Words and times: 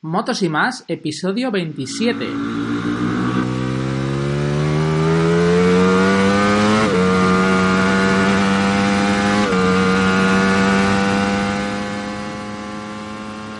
Motos 0.00 0.42
y 0.44 0.48
más, 0.48 0.84
episodio 0.86 1.50
veintisiete. 1.50 2.26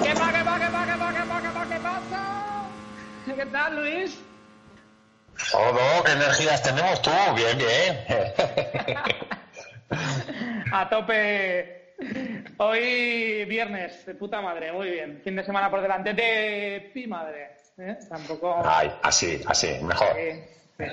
¿Qué 0.00 0.14
pasa, 0.14 0.32
qué 0.32 0.44
pasa, 0.44 0.58
qué 0.60 0.70
pasa, 0.70 0.86
qué 0.86 0.98
pasa, 0.98 1.12
qué 1.12 1.26
pasa, 1.26 1.42
qué 1.42 1.50
pasa, 1.50 1.66
qué 1.74 1.80
pasa? 1.80 3.34
¿Qué 3.34 3.46
tal, 3.46 3.74
Luis? 3.74 4.20
Todo, 5.50 6.04
¿qué 6.04 6.12
energías 6.12 6.62
tenemos 6.62 7.02
tú? 7.02 7.10
Bien, 7.34 7.58
bien. 7.58 7.98
A 10.72 10.88
tope. 10.88 11.87
Viernes, 13.62 14.06
de 14.06 14.14
puta 14.14 14.40
madre, 14.40 14.70
muy 14.70 14.88
bien. 14.88 15.20
Fin 15.24 15.34
de 15.34 15.42
semana 15.42 15.68
por 15.68 15.82
delante 15.82 16.14
de 16.14 16.92
pi 16.94 17.08
madre. 17.08 17.56
¿eh? 17.76 17.98
Tampoco. 18.08 18.62
Ay, 18.64 18.88
así, 19.02 19.40
así, 19.48 19.80
mejor. 19.82 20.06
Sí, 20.14 20.44
sí. 20.78 20.84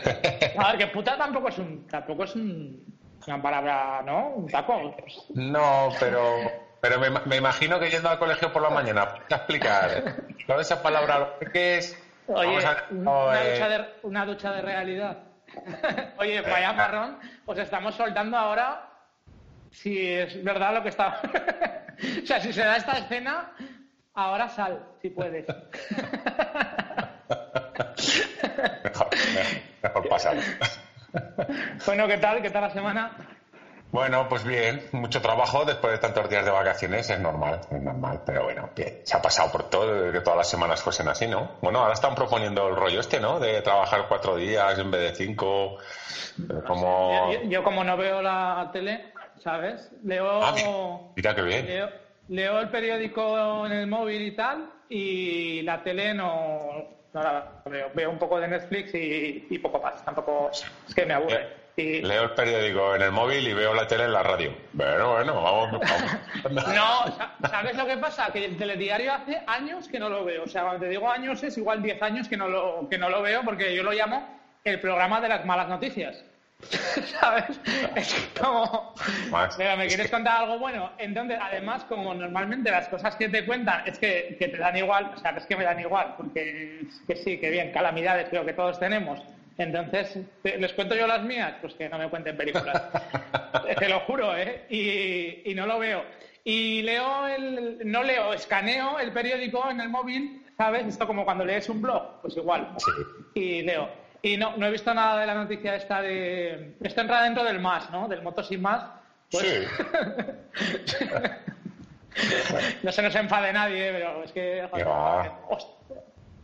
A 0.57 0.70
ver, 0.71 0.77
que 0.80 0.88
puta 0.88 1.16
tampoco 1.16 1.49
es 1.49 1.59
un. 1.59 1.85
Tampoco 1.88 2.23
es 2.23 2.34
un- 2.35 2.84
una 3.27 3.40
palabra, 3.40 4.02
¿no? 4.04 4.30
Un 4.30 4.48
taco. 4.49 4.95
No, 5.35 5.90
pero, 5.99 6.38
pero 6.81 6.99
me, 6.99 7.12
me 7.12 7.35
imagino 7.35 7.80
que 7.80 7.91
yendo 7.91 8.09
al 8.09 8.17
colegio 8.17 8.52
por 8.52 8.63
la 8.63 8.71
mañana, 8.71 9.09
¿puedes 9.09 9.32
explicar 9.32 10.16
toda 10.48 10.62
esa 10.63 10.82
palabra 10.82 11.34
qué 11.54 11.77
es? 11.77 12.04
Oye, 12.27 12.57
una, 12.90 13.40
eh, 13.40 13.52
ducha 13.54 13.70
de, 13.70 13.85
una 14.02 14.26
ducha 14.26 14.52
de 14.54 14.62
realidad. 14.63 15.18
Oye, 16.18 16.41
vaya 16.41 16.73
marrón, 16.73 17.20
os 17.45 17.57
estamos 17.59 17.93
soltando 17.93 18.35
ahora 18.38 18.90
si 19.75 20.11
es 20.11 20.43
verdad 20.43 20.73
lo 20.73 20.84
que 20.84 20.89
está. 20.89 21.21
o 22.23 22.25
sea, 22.25 22.39
si 22.39 22.53
se 22.53 22.61
da 22.61 22.77
esta 22.77 22.93
escena, 22.93 23.52
ahora 24.13 24.49
sal, 24.49 24.84
si 25.01 25.09
puedes. 25.09 25.45
Mejor, 28.84 29.09
mejor, 29.84 30.09
pasar. 30.09 30.37
bueno, 31.85 32.07
¿qué 32.07 32.17
tal? 32.17 32.41
¿Qué 32.41 32.49
tal 32.49 32.62
la 32.63 32.70
semana? 32.71 33.12
Bueno, 33.91 34.27
pues 34.27 34.43
bien, 34.43 34.90
mucho 34.91 35.21
trabajo 35.21 35.63
después 35.63 35.93
de 35.93 35.99
tantos 35.99 36.29
días 36.29 36.43
de 36.43 36.51
vacaciones, 36.51 37.10
es 37.10 37.20
normal, 37.20 37.62
es 37.71 37.82
normal, 37.82 38.23
pero 38.26 38.43
bueno, 38.43 38.70
bien, 38.76 38.99
se 39.04 39.15
ha 39.15 39.21
pasado 39.21 39.51
por 39.54 39.70
todo, 39.70 40.12
que 40.12 40.20
todas 40.20 40.37
las 40.37 40.49
semanas 40.49 40.82
fuesen 40.82 41.07
así, 41.07 41.27
¿no? 41.27 41.51
Bueno, 41.62 41.79
ahora 41.79 41.93
están 41.93 42.13
proponiendo 42.13 42.67
el 42.67 42.76
rollo 42.76 42.99
este, 42.99 43.21
¿no? 43.21 43.39
De 43.39 43.62
trabajar 43.62 44.05
cuatro 44.10 44.35
días 44.35 44.77
en 44.79 44.91
vez 44.91 45.12
de 45.12 45.15
cinco, 45.15 45.77
eh, 46.39 46.62
como... 46.67 47.32
Yo, 47.32 47.43
yo 47.43 47.63
como 47.63 47.85
no 47.85 47.95
veo 47.95 48.21
la 48.21 48.70
tele, 48.73 49.13
¿sabes? 49.44 49.91
Leo, 50.04 50.44
Ah, 50.44 50.52
mira, 50.55 50.70
mira 51.16 51.36
qué 51.36 51.41
bien. 51.41 51.66
leo, 51.66 51.90
leo 52.30 52.60
el 52.60 52.70
periódico 52.70 53.66
en 53.66 53.72
el 53.72 53.88
móvil 53.88 54.22
y 54.22 54.32
tal, 54.32 54.70
y 54.90 55.62
la 55.64 55.82
tele 55.84 56.14
no, 56.14 56.86
no 57.14 57.22
la 57.24 57.62
veo. 57.66 57.90
Veo 57.94 58.10
un 58.12 58.18
poco 58.20 58.40
de 58.40 58.48
Netflix 58.48 58.94
y, 58.96 59.48
y 59.50 59.60
poco 59.60 59.80
más. 59.80 60.04
Tampoco 60.06 60.50
es 60.52 60.94
que 60.96 61.06
me 61.06 61.13
aburre. 61.13 61.66
Y, 61.78 62.02
Leo 62.02 62.24
el 62.24 62.30
periódico 62.32 62.96
en 62.96 63.02
el 63.02 63.12
móvil 63.12 63.46
y 63.46 63.54
veo 63.54 63.74
la 63.74 63.86
tele 63.86 64.06
en 64.06 64.13
la 64.13 64.24
radio. 64.24 64.56
Bueno, 64.72 65.12
bueno, 65.13 65.41
vamos. 65.41 65.72
vamos. 65.72 66.68
no, 66.68 67.12
sa- 67.18 67.36
¿sabes 67.50 67.75
lo 67.75 67.86
que 67.86 67.97
pasa? 67.97 68.31
Que 68.31 68.46
el 68.46 68.56
telediario 68.56 69.12
hace 69.13 69.41
años 69.46 69.90
que 69.90 70.00
no 70.00 70.08
lo 70.08 70.24
veo. 70.24 70.44
O 70.44 70.47
sea, 70.47 70.62
cuando 70.63 70.80
te 70.80 70.90
digo 70.90 71.09
años 71.09 71.44
es 71.44 71.58
igual 71.58 71.81
10 71.84 72.02
años 72.02 72.30
que 72.30 72.38
no 72.38 72.47
lo, 72.47 72.88
que 72.90 72.97
no 72.97 73.09
lo 73.09 73.22
veo 73.22 73.41
porque 73.44 73.75
yo 73.75 73.84
lo 73.84 73.91
llamo 73.91 74.25
el 74.63 74.80
programa 74.80 75.19
de 75.19 75.28
las 75.28 75.44
malas 75.46 75.68
noticias. 75.68 76.24
¿Sabes? 77.19 77.59
Es 77.95 78.29
como... 78.39 78.94
Más. 79.29 79.57
Mira, 79.57 79.75
¿me 79.75 79.84
Es 79.85 79.89
quieres 79.89 80.07
que- 80.07 80.11
contar 80.16 80.41
algo 80.44 80.57
bueno? 80.57 80.91
Entonces, 80.97 81.38
además, 81.41 81.84
como 81.85 82.13
normalmente 82.13 82.72
las 82.72 82.88
cosas 82.88 83.16
que 83.16 83.29
te 83.29 83.45
cuentan 83.45 83.81
es 83.85 84.00
que, 84.00 84.35
que 84.39 84.47
te 84.47 84.57
dan 84.57 84.75
igual, 84.75 85.11
o 85.13 85.17
sea, 85.17 85.31
es 85.31 85.45
que 85.45 85.56
me 85.56 85.63
dan 85.63 85.79
igual, 85.79 86.13
porque 86.17 86.79
es 86.88 87.01
que 87.07 87.16
sí, 87.16 87.38
que 87.38 87.50
bien, 87.50 87.72
calamidades 87.72 88.29
creo 88.29 88.45
que 88.45 88.53
todos 88.53 88.79
tenemos. 88.79 89.19
Entonces, 89.57 90.17
¿te- 90.41 90.57
¿les 90.57 90.73
cuento 90.73 90.95
yo 90.95 91.07
las 91.07 91.22
mías? 91.22 91.56
Pues 91.61 91.75
que 91.75 91.88
no 91.89 91.97
me 91.97 92.09
cuenten 92.09 92.35
películas. 92.35 92.81
te 93.79 93.89
lo 93.89 93.99
juro, 94.01 94.35
¿eh? 94.35 94.65
Y, 94.69 95.51
y 95.51 95.55
no 95.55 95.65
lo 95.65 95.77
veo. 95.79 96.03
Y 96.44 96.81
leo 96.83 97.27
el... 97.27 97.79
No 97.85 98.03
leo, 98.03 98.33
escaneo 98.33 98.99
el 98.99 99.11
periódico 99.11 99.69
en 99.69 99.81
el 99.81 99.89
móvil, 99.89 100.41
¿sabes? 100.57 100.85
Esto 100.88 101.07
como 101.07 101.25
cuando 101.25 101.44
lees 101.45 101.67
un 101.69 101.81
blog, 101.81 102.21
pues 102.21 102.35
igual. 102.38 102.67
Sí. 102.77 102.91
Y 103.39 103.61
leo. 103.63 104.04
Y 104.25 104.38
no, 104.38 104.58
no 104.58 104.66
he 104.66 104.72
visto 104.72 104.91
nada 104.91 105.19
de 105.22 105.28
la 105.28 105.36
noticia 105.36 105.75
esta 105.75 106.02
de... 106.02 106.78
Esto 106.81 107.02
entra 107.02 107.22
dentro 107.22 107.44
del 107.44 107.59
más, 107.59 107.91
¿no? 107.91 108.08
Del 108.08 108.24
moto 108.24 108.41
sin 108.44 108.59
más. 108.59 108.84
Pues- 109.30 109.68
Sí. 110.86 111.06
no 112.81 112.91
se 112.91 113.02
nos 113.03 113.13
enfade 113.16 113.53
nadie, 113.53 113.91
pero 113.91 114.24
es 114.24 114.31
que. 114.31 114.68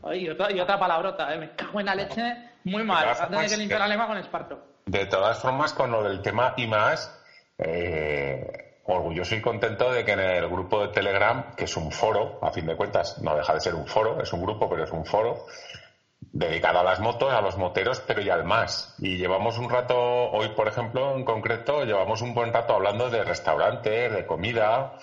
Ay, 0.04 0.26
y, 0.26 0.30
otra, 0.30 0.52
y 0.52 0.60
otra 0.60 0.78
palabrota, 0.78 1.34
¿eh? 1.34 1.40
me 1.40 1.56
cago 1.56 1.80
en 1.80 1.86
la 1.88 1.96
leche, 1.96 2.36
muy 2.66 2.84
mal. 2.84 3.04
Vas 3.06 3.22
a 3.22 3.28
tener 3.30 3.50
que 3.50 3.58
limpiar 3.58 3.80
la 3.80 3.88
lengua 3.88 4.06
con 4.06 4.18
esparto. 4.18 4.60
De 4.86 5.08
todas 5.08 5.40
formas, 5.40 5.74
con 5.74 5.92
lo 5.92 6.04
del 6.04 6.22
tema 6.22 6.54
y 6.58 6.68
más, 6.68 7.20
eh, 7.58 8.80
orgulloso 8.84 9.34
y 9.34 9.42
contento 9.42 9.92
de 9.92 10.06
que 10.06 10.12
en 10.12 10.20
el 10.20 10.48
grupo 10.50 10.82
de 10.86 10.90
Telegram, 10.90 11.56
que 11.56 11.66
es 11.66 11.76
un 11.78 11.92
foro, 11.92 12.38
a 12.44 12.52
fin 12.52 12.68
de 12.68 12.76
cuentas, 12.76 13.20
no 13.24 13.36
deja 13.36 13.56
de 13.56 13.60
ser 13.60 13.74
un 13.74 13.88
foro, 13.88 14.22
es 14.22 14.32
un 14.34 14.42
grupo, 14.44 14.70
pero 14.70 14.84
es 14.84 14.92
un 14.92 15.06
foro, 15.06 15.46
dedicado 16.34 16.80
a 16.80 16.84
las 16.84 17.00
motos, 17.00 17.34
a 17.34 17.42
los 17.42 17.58
moteros, 17.58 18.02
pero 18.02 18.22
y 18.22 18.30
al 18.30 18.44
más. 18.44 18.96
Y 19.00 19.18
llevamos 19.18 19.58
un 19.58 19.70
rato, 19.70 19.98
hoy 20.32 20.50
por 20.50 20.68
ejemplo, 20.68 21.16
en 21.16 21.26
concreto, 21.26 21.84
llevamos 21.84 22.22
un 22.22 22.34
buen 22.34 22.54
rato 22.54 22.74
hablando 22.74 23.10
de 23.10 23.24
restaurantes, 23.24 24.14
de 24.14 24.26
comida, 24.26 24.94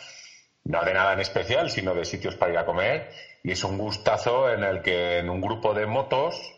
no 0.64 0.84
de 0.84 0.94
nada 0.94 1.12
en 1.12 1.20
especial, 1.20 1.70
sino 1.70 1.94
de 1.94 2.04
sitios 2.04 2.36
para 2.36 2.52
ir 2.52 2.58
a 2.58 2.64
comer. 2.64 3.10
Y 3.42 3.52
es 3.52 3.62
un 3.64 3.78
gustazo 3.78 4.50
en 4.50 4.64
el 4.64 4.82
que 4.82 5.18
en 5.18 5.28
un 5.28 5.40
grupo 5.40 5.74
de 5.74 5.86
motos, 5.86 6.54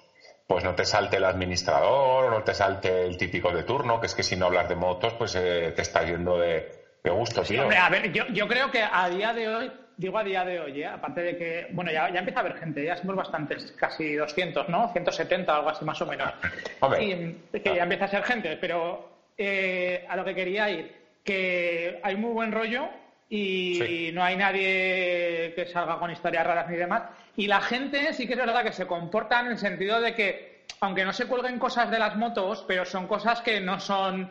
pues 0.47 0.65
no 0.65 0.75
te 0.75 0.85
salte 0.85 1.17
el 1.17 1.25
administrador, 1.25 2.31
no 2.31 2.43
te 2.43 2.55
salte 2.55 3.05
el 3.05 3.17
típico 3.17 3.53
de 3.53 3.65
turno, 3.65 4.01
que 4.01 4.07
es 4.07 4.15
que 4.15 4.23
si 4.23 4.37
no 4.37 4.47
hablas 4.47 4.69
de 4.69 4.77
motos, 4.77 5.15
pues 5.15 5.35
eh, 5.35 5.73
te 5.75 5.83
está 5.83 6.05
yendo 6.05 6.39
de, 6.39 6.81
de 7.03 7.11
gusto, 7.11 7.43
tío. 7.43 7.63
Hombre, 7.63 7.79
a 7.79 7.89
ver, 7.89 8.13
yo, 8.13 8.25
yo 8.29 8.47
creo 8.49 8.71
que 8.71 8.83
a 8.83 9.09
día 9.09 9.33
de 9.33 9.49
hoy, 9.49 9.73
digo 10.00 10.16
a 10.19 10.25
día 10.25 10.44
de 10.47 10.59
hoy, 10.59 10.81
¿eh? 10.83 10.87
aparte 10.87 11.21
de 11.21 11.37
que, 11.37 11.66
bueno, 11.72 11.93
ya, 11.93 12.09
ya 12.11 12.21
empieza 12.21 12.41
a 12.41 12.43
haber 12.44 12.56
gente, 12.56 12.83
ya 12.83 12.97
somos 12.97 13.16
bastantes, 13.16 13.72
casi 13.72 14.15
200, 14.15 14.71
¿no? 14.71 14.91
170, 14.93 15.55
algo 15.55 15.69
así 15.69 15.84
más 15.84 16.00
o 16.00 16.06
menos. 16.06 16.33
Hombre. 16.81 17.05
Y 17.05 17.61
que 17.61 17.75
ya 17.75 17.83
empieza 17.83 18.06
a 18.06 18.09
ser 18.09 18.22
gente, 18.25 18.56
pero 18.56 19.10
eh, 19.37 20.06
a 20.09 20.16
lo 20.16 20.25
que 20.25 20.34
quería 20.34 20.71
ir, 20.71 20.91
que 21.22 22.00
hay 22.03 22.16
muy 22.16 22.33
buen 22.33 22.50
rollo 22.50 22.89
y 23.28 23.75
Sí. 23.75 24.10
no 24.15 24.25
hay 24.25 24.37
nadie 24.37 25.53
que 25.55 25.66
salga 25.71 25.99
con 25.99 26.10
historias 26.10 26.47
raras 26.47 26.69
ni 26.71 26.77
demás. 26.77 27.03
Y 27.37 27.47
la 27.47 27.60
gente 27.60 28.15
sí 28.15 28.27
que 28.27 28.33
es 28.33 28.39
verdad 28.39 28.65
que 28.65 28.72
se 28.72 28.87
comporta 28.87 29.41
en 29.41 29.49
el 29.49 29.59
sentido 29.59 30.00
de 30.00 30.15
que, 30.15 30.65
aunque 30.81 31.05
no 31.05 31.12
se 31.12 31.27
cuelguen 31.27 31.59
cosas 31.59 31.91
de 31.91 31.99
las 31.99 32.16
motos, 32.16 32.65
pero 32.66 32.87
son 32.87 33.06
cosas 33.06 33.43
que 33.43 33.60
no 33.60 33.78
son 33.78 34.31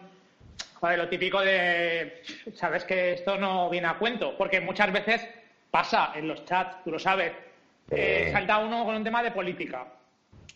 Joder, 0.79 0.97
lo 0.97 1.09
típico 1.09 1.41
de, 1.41 2.21
sabes 2.53 2.85
que 2.85 3.11
esto 3.13 3.37
no 3.37 3.69
viene 3.69 3.87
a 3.87 3.95
cuento, 3.95 4.37
porque 4.37 4.61
muchas 4.61 4.91
veces 4.93 5.27
pasa 5.71 6.11
en 6.15 6.27
los 6.27 6.43
chats, 6.45 6.77
tú 6.83 6.91
lo 6.91 6.99
sabes, 6.99 7.31
eh, 7.91 8.25
Eh. 8.27 8.31
salta 8.31 8.57
uno 8.59 8.85
con 8.85 8.95
un 8.95 9.03
tema 9.03 9.21
de 9.23 9.31
política. 9.31 9.85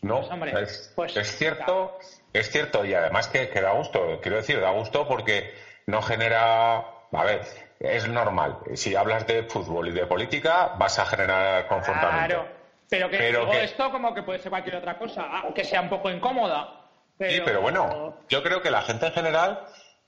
No, 0.01 0.17
Pues, 0.19 0.31
hombre, 0.31 0.61
es, 0.63 0.91
pues, 0.95 1.15
es 1.15 1.37
cierto, 1.37 1.97
es 2.33 2.49
cierto 2.49 2.83
y 2.83 2.93
además 2.93 3.27
que, 3.27 3.49
que 3.49 3.61
da 3.61 3.71
gusto, 3.71 4.19
quiero 4.21 4.37
decir, 4.37 4.59
da 4.59 4.69
gusto 4.71 5.07
porque 5.07 5.53
no 5.87 6.01
genera, 6.01 6.75
a 7.11 7.23
ver, 7.23 7.41
es 7.79 8.07
normal, 8.09 8.57
si 8.73 8.95
hablas 8.95 9.25
de 9.27 9.43
fútbol 9.43 9.87
y 9.89 9.91
de 9.91 10.05
política 10.05 10.71
vas 10.77 10.99
a 10.99 11.05
generar 11.05 11.65
confrontamiento. 11.67 12.27
Claro, 12.35 12.49
pero 12.89 13.09
que 13.09 13.17
Pero 13.17 13.49
que- 13.49 13.63
esto 13.63 13.91
como 13.91 14.13
que 14.13 14.23
puede 14.23 14.39
ser 14.39 14.49
cualquier 14.49 14.75
otra 14.75 14.97
cosa, 14.97 15.23
aunque 15.39 15.63
sea 15.63 15.79
un 15.81 15.89
poco 15.89 16.09
incómoda. 16.11 16.81
Pero, 17.17 17.31
Sí, 17.31 17.41
pero 17.45 17.61
bueno, 17.61 18.17
yo 18.27 18.43
creo 18.43 18.61
que 18.61 18.71
la 18.71 18.81
gente 18.81 19.05
en 19.05 19.13
general 19.13 19.59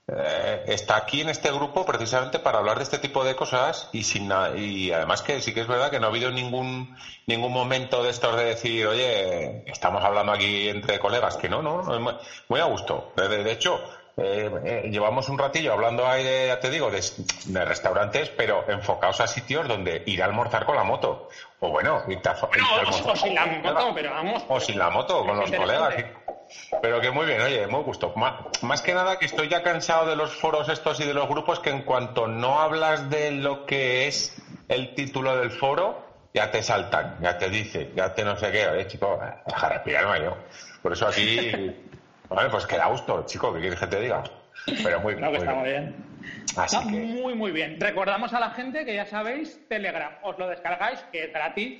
eh, 0.07 0.63
está 0.67 0.97
aquí 0.97 1.21
en 1.21 1.29
este 1.29 1.51
grupo 1.51 1.83
precisamente 1.83 2.37
para 2.39 2.59
hablar 2.59 2.77
de 2.77 2.83
este 2.83 2.99
tipo 2.99 3.23
de 3.23 3.35
cosas 3.35 3.89
y 3.91 4.03
sin 4.03 4.31
y 4.55 4.91
además 4.91 5.23
que 5.23 5.41
sí 5.41 5.51
que 5.53 5.61
es 5.61 5.67
verdad 5.67 5.89
que 5.89 5.99
no 5.99 6.05
ha 6.05 6.09
habido 6.09 6.29
ningún 6.29 6.95
ningún 7.25 7.51
momento 7.51 8.03
de 8.03 8.11
estos 8.11 8.35
de 8.37 8.45
decir, 8.45 8.85
oye, 8.85 9.63
estamos 9.65 10.03
hablando 10.03 10.31
aquí 10.31 10.69
entre 10.69 10.99
colegas, 10.99 11.37
que 11.37 11.49
no, 11.49 11.61
no, 11.61 11.81
muy- 12.47 12.59
a 12.59 12.65
gusto. 12.65 13.13
De, 13.15 13.51
hecho, 13.51 13.81
eh, 14.17 14.49
eh, 14.63 14.89
llevamos 14.91 15.27
un 15.29 15.37
ratillo 15.39 15.73
hablando 15.73 16.07
ahí, 16.07 16.23
de, 16.23 16.47
ya 16.47 16.59
te 16.59 16.69
digo, 16.69 16.91
de, 16.91 17.03
de 17.45 17.65
restaurantes, 17.65 18.29
pero 18.29 18.63
enfocados 18.69 19.19
a 19.21 19.27
sitios 19.27 19.67
donde 19.67 20.03
ir 20.05 20.21
a 20.21 20.25
almorzar 20.25 20.65
con 20.65 20.75
la 20.75 20.83
moto. 20.83 21.27
O 21.59 21.69
bueno, 21.69 21.95
a, 21.95 22.03
almorzar 22.03 23.11
o 23.11 23.15
sin 23.15 23.33
la 23.33 23.45
moto, 23.45 23.91
pero 23.95 24.11
vamos. 24.11 24.43
O 24.47 24.59
sin 24.59 24.77
la 24.77 24.89
moto, 24.89 25.25
con 25.25 25.37
los 25.37 25.51
colegas. 25.51 25.95
Pero 26.81 26.99
que 27.01 27.11
muy 27.11 27.25
bien, 27.25 27.41
oye, 27.41 27.67
muy 27.67 27.81
gusto. 27.83 28.11
Má- 28.15 28.37
Más 28.61 28.81
que 28.81 28.93
nada 28.93 29.17
que 29.17 29.25
estoy 29.25 29.47
ya 29.47 29.61
cansado 29.61 30.05
de 30.05 30.15
los 30.15 30.35
foros 30.35 30.69
estos 30.69 30.99
y 30.99 31.05
de 31.05 31.13
los 31.13 31.27
grupos 31.27 31.59
que 31.59 31.69
en 31.69 31.81
cuanto 31.81 32.27
no 32.27 32.59
hablas 32.59 33.09
de 33.09 33.31
lo 33.31 33.65
que 33.65 34.07
es 34.07 34.33
el 34.67 34.93
título 34.93 35.35
del 35.37 35.51
foro, 35.51 36.03
ya 36.33 36.51
te 36.51 36.61
saltan, 36.61 37.15
ya 37.21 37.37
te 37.37 37.49
dicen, 37.49 37.89
ya 37.95 38.13
te 38.13 38.23
no 38.23 38.35
sé 38.35 38.51
qué. 38.51 38.67
Oye, 38.67 38.85
chico, 38.87 39.19
deja 39.45 39.69
respirar, 39.69 40.21
yo. 40.21 40.37
Por 40.81 40.93
eso 40.93 41.07
aquí, 41.07 41.71
vale, 42.29 42.49
pues 42.49 42.65
que 42.65 42.77
da 42.77 42.87
gusto, 42.87 43.23
chico, 43.25 43.53
¿qué 43.53 43.59
quieres 43.61 43.79
que 43.79 43.87
te 43.87 43.99
diga? 44.01 44.23
Pero 44.83 44.99
muy, 44.99 45.15
Creo 45.15 45.31
que 45.31 45.37
muy 45.37 45.47
está 45.47 45.53
muy 45.53 45.69
bien. 45.69 45.83
bien. 45.83 46.05
Así 46.57 46.75
Está 46.77 46.89
que, 46.89 46.97
muy, 46.97 47.35
muy 47.35 47.51
bien. 47.51 47.79
Recordamos 47.79 48.33
a 48.33 48.39
la 48.39 48.49
gente 48.49 48.83
que 48.85 48.95
ya 48.95 49.05
sabéis, 49.05 49.59
Telegram, 49.69 50.13
os 50.23 50.37
lo 50.37 50.47
descargáis, 50.47 51.05
que 51.11 51.25
es 51.25 51.31
gratis, 51.33 51.75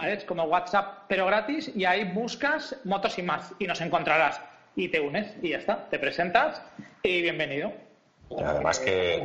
Es 0.00 0.24
como 0.24 0.44
WhatsApp, 0.44 1.04
pero 1.06 1.26
gratis, 1.26 1.70
y 1.74 1.84
ahí 1.84 2.04
buscas 2.04 2.76
motos 2.84 3.18
y 3.18 3.22
más, 3.22 3.52
y 3.58 3.66
nos 3.66 3.80
encontrarás. 3.80 4.40
Y 4.74 4.88
te 4.88 5.00
unes, 5.00 5.34
y 5.42 5.50
ya 5.50 5.58
está. 5.58 5.88
Te 5.90 5.98
presentas, 5.98 6.62
y 7.02 7.20
bienvenido. 7.20 7.72
Y 8.30 8.42
además 8.42 8.78
que, 8.78 9.22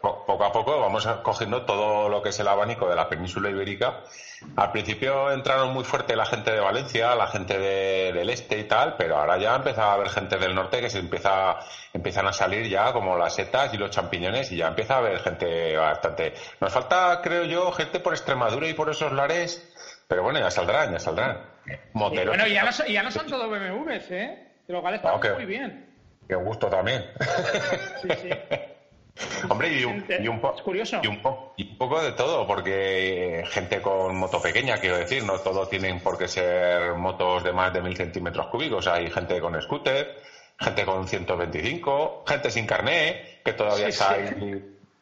poco 0.00 0.44
a 0.44 0.52
poco 0.52 0.80
vamos 0.80 1.06
cogiendo 1.22 1.66
todo 1.66 2.08
lo 2.08 2.22
que 2.22 2.30
es 2.30 2.40
el 2.40 2.48
abanico 2.48 2.88
de 2.88 2.96
la 2.96 3.08
península 3.08 3.50
ibérica. 3.50 4.04
Al 4.56 4.72
principio 4.72 5.30
entraron 5.30 5.74
muy 5.74 5.84
fuerte 5.84 6.16
la 6.16 6.24
gente 6.24 6.52
de 6.52 6.60
Valencia, 6.60 7.14
la 7.14 7.26
gente 7.26 7.58
del 7.58 8.30
este 8.30 8.58
y 8.58 8.64
tal, 8.64 8.96
pero 8.96 9.18
ahora 9.18 9.36
ya 9.36 9.56
empieza 9.56 9.84
a 9.84 9.92
haber 9.94 10.08
gente 10.08 10.38
del 10.38 10.54
norte 10.54 10.80
que 10.80 10.88
se 10.88 11.00
empieza, 11.00 11.58
empiezan 11.92 12.26
a 12.26 12.32
salir 12.32 12.66
ya 12.66 12.92
como 12.94 13.18
las 13.18 13.34
setas 13.34 13.74
y 13.74 13.76
los 13.76 13.90
champiñones 13.90 14.50
y 14.52 14.56
ya 14.56 14.68
empieza 14.68 14.94
a 14.94 14.98
haber 14.98 15.18
gente 15.20 15.76
bastante. 15.76 16.32
Nos 16.60 16.72
falta, 16.72 17.20
creo 17.22 17.44
yo, 17.44 17.72
gente 17.72 18.00
por 18.00 18.14
Extremadura 18.14 18.68
y 18.68 18.74
por 18.74 18.88
esos 18.88 19.12
lares, 19.12 19.70
pero 20.08 20.22
bueno, 20.22 20.38
ya 20.38 20.50
saldrán, 20.50 20.92
ya 20.92 20.98
saldrán. 20.98 21.40
Moteros. 21.92 22.36
bueno, 22.36 22.46
ya 22.46 22.64
no, 22.64 22.70
ya 22.86 23.02
no 23.02 23.10
son 23.10 23.26
todos 23.26 23.50
BMWs, 23.50 24.10
¿eh? 24.10 24.48
Lo 24.68 24.80
cual 24.80 24.94
está 24.94 25.16
muy 25.34 25.46
bien. 25.46 25.86
Qué 26.28 26.34
gusto 26.34 26.68
también. 26.68 27.04
Sí, 28.02 28.08
sí. 28.22 28.30
Hombre, 29.48 29.68
y 29.72 29.84
un, 29.84 30.04
y 30.20 30.28
un, 30.28 30.40
curioso. 30.40 31.00
Y 31.02 31.06
un, 31.06 31.22
poco 31.78 32.02
de 32.02 32.12
todo, 32.12 32.46
porque 32.46 33.44
gente 33.48 33.80
con 33.80 34.16
moto 34.16 34.42
pequeña, 34.42 34.76
quiero 34.78 34.98
decir, 34.98 35.24
no 35.24 35.38
todos 35.38 35.70
tienen 35.70 36.00
por 36.00 36.18
qué 36.18 36.28
ser 36.28 36.94
motos 36.94 37.42
de 37.42 37.52
más 37.52 37.72
de 37.72 37.80
mil 37.80 37.96
centímetros 37.96 38.48
cúbicos. 38.48 38.86
Hay 38.86 39.10
gente 39.10 39.40
con 39.40 39.60
scooter, 39.62 40.16
gente 40.58 40.84
con 40.84 41.08
125, 41.08 42.24
gente 42.26 42.50
sin 42.50 42.66
carné, 42.66 43.40
que 43.42 43.54
todavía 43.54 43.88
está 43.88 44.16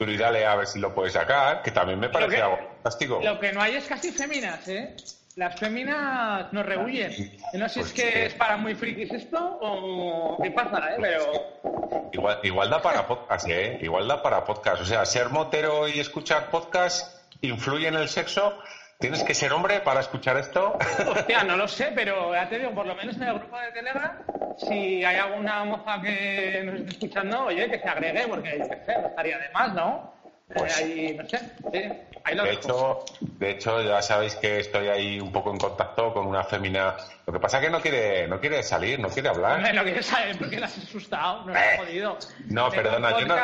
ahí. 0.09 0.15
Y 0.15 0.19
dale 0.19 0.47
a 0.47 0.55
ver 0.57 0.67
si 0.67 0.79
lo 0.79 0.95
puedes 0.95 1.13
sacar, 1.13 1.63
que 1.63 1.71
también 1.71 1.99
me 1.99 2.09
parece 2.09 2.41
algo 2.41 2.59
fantástico. 2.59 3.21
Lo 3.23 3.39
que 3.41 3.53
no 3.53 3.61
hay 3.61 3.77
es 3.77 3.85
casi 3.85 4.13
féminas, 4.13 4.67
¿eh? 4.69 4.97
Las 5.37 5.59
féminas 5.59 6.53
nos 6.53 6.65
rehuyen. 6.65 7.11
No 7.55 7.69
sé 7.69 7.75
si 7.75 7.81
es 7.81 7.93
que 7.93 8.27
es 8.27 8.35
para 8.35 8.57
muy 8.57 8.77
frikis 8.77 9.13
esto 9.13 9.59
o 9.61 10.39
qué 10.41 10.51
pasa, 10.53 10.93
¿eh? 10.93 10.97
Pero... 11.01 12.11
Igual, 12.13 12.39
igual 12.45 12.71
da 12.71 12.81
para 12.81 13.09
podcast, 13.09 13.49
¿eh? 13.49 13.79
Igual 13.83 14.07
da 14.07 14.23
para 14.23 14.45
podcast. 14.45 14.83
O 14.83 14.85
sea, 14.85 15.05
ser 15.05 15.31
motero 15.31 15.89
y 15.89 15.99
escuchar 15.99 16.51
podcast 16.51 17.25
influye 17.41 17.89
en 17.89 17.95
el 17.95 18.09
sexo. 18.09 18.57
¿Tienes 18.99 19.25
que 19.25 19.35
ser 19.35 19.53
hombre 19.53 19.81
para 19.81 20.01
escuchar 20.01 20.37
esto? 20.37 20.79
Hostia, 21.09 21.43
no 21.45 21.57
lo 21.57 21.69
sé, 21.69 21.93
pero 21.95 22.33
ya 22.33 22.49
te 22.49 22.59
digo, 22.59 22.73
por 22.73 22.87
lo 22.87 22.95
menos 22.95 23.17
en 23.17 23.25
el 23.25 23.39
grupo 23.39 23.59
de 23.59 23.73
Telegram, 23.73 24.19
si 24.57 25.05
hay 25.05 25.17
alguna 25.17 25.65
moza 25.65 26.01
que 26.01 26.63
nos 26.65 26.77
esté 26.77 26.91
escuchando, 26.91 27.45
oye, 27.47 27.71
que 27.71 27.79
se 27.79 27.89
agregue, 27.89 28.27
porque 28.29 28.59
yo 28.59 28.69
qué 28.69 28.93
estaría 29.07 29.39
de 29.39 29.51
más, 29.51 29.75
¿no? 29.75 30.14
Pues, 30.55 30.79
ahí, 30.79 31.17
no 31.17 31.29
sé, 31.29 31.41
de, 31.73 32.53
hecho, 32.53 33.05
de 33.21 33.51
hecho, 33.51 33.83
ya 33.83 34.01
sabéis 34.01 34.37
que 34.37 34.61
estoy 34.61 34.89
ahí 34.89 35.21
un 35.21 35.33
poco 35.33 35.51
en 35.51 35.59
contacto 35.59 36.13
con 36.13 36.27
una 36.27 36.45
fémina. 36.45 36.97
Lo 37.27 37.33
que 37.33 37.41
pasa 37.41 37.59
es 37.59 37.65
que 37.65 37.71
no 37.71 37.81
quiere, 37.81 38.29
no 38.29 38.41
quiere 38.41 38.63
salir, 38.63 39.01
no 39.01 39.09
quiere 39.09 39.29
hablar. 39.29 39.75
No, 39.75 39.83
quiere 39.83 40.03
salir 40.03 40.39
porque 40.39 40.61
la 40.61 40.67
has 40.67 40.79
asustado, 40.79 41.45
no 41.45 41.53
la 41.53 41.61
has 41.61 41.67
eh, 41.67 41.77
jodido. 41.79 42.19
No, 42.47 42.71
perdona, 42.71 43.19
yo 43.19 43.27
no. 43.27 43.37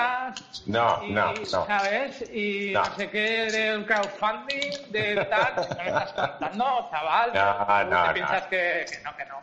No, 0.67 1.03
no, 1.09 1.33
no. 1.35 1.67
¿Sabes? 1.67 2.31
Y 2.33 2.73
no. 2.73 2.85
sé 2.97 3.11
qué 3.11 3.51
del 3.51 3.85
crowdfunding, 3.85 4.93
de 4.93 5.27
tal. 5.27 5.55
¿No 5.57 5.77
me 5.77 5.89
estás 5.89 6.13
contando, 6.13 6.89
chaval? 6.91 7.33
No, 7.35 7.85
no, 7.85 8.07
¿Te 8.07 8.13
piensas 8.15 8.43
que, 8.45 8.87
que 8.91 9.01
no, 9.03 9.17
que 9.17 9.25
no? 9.25 9.41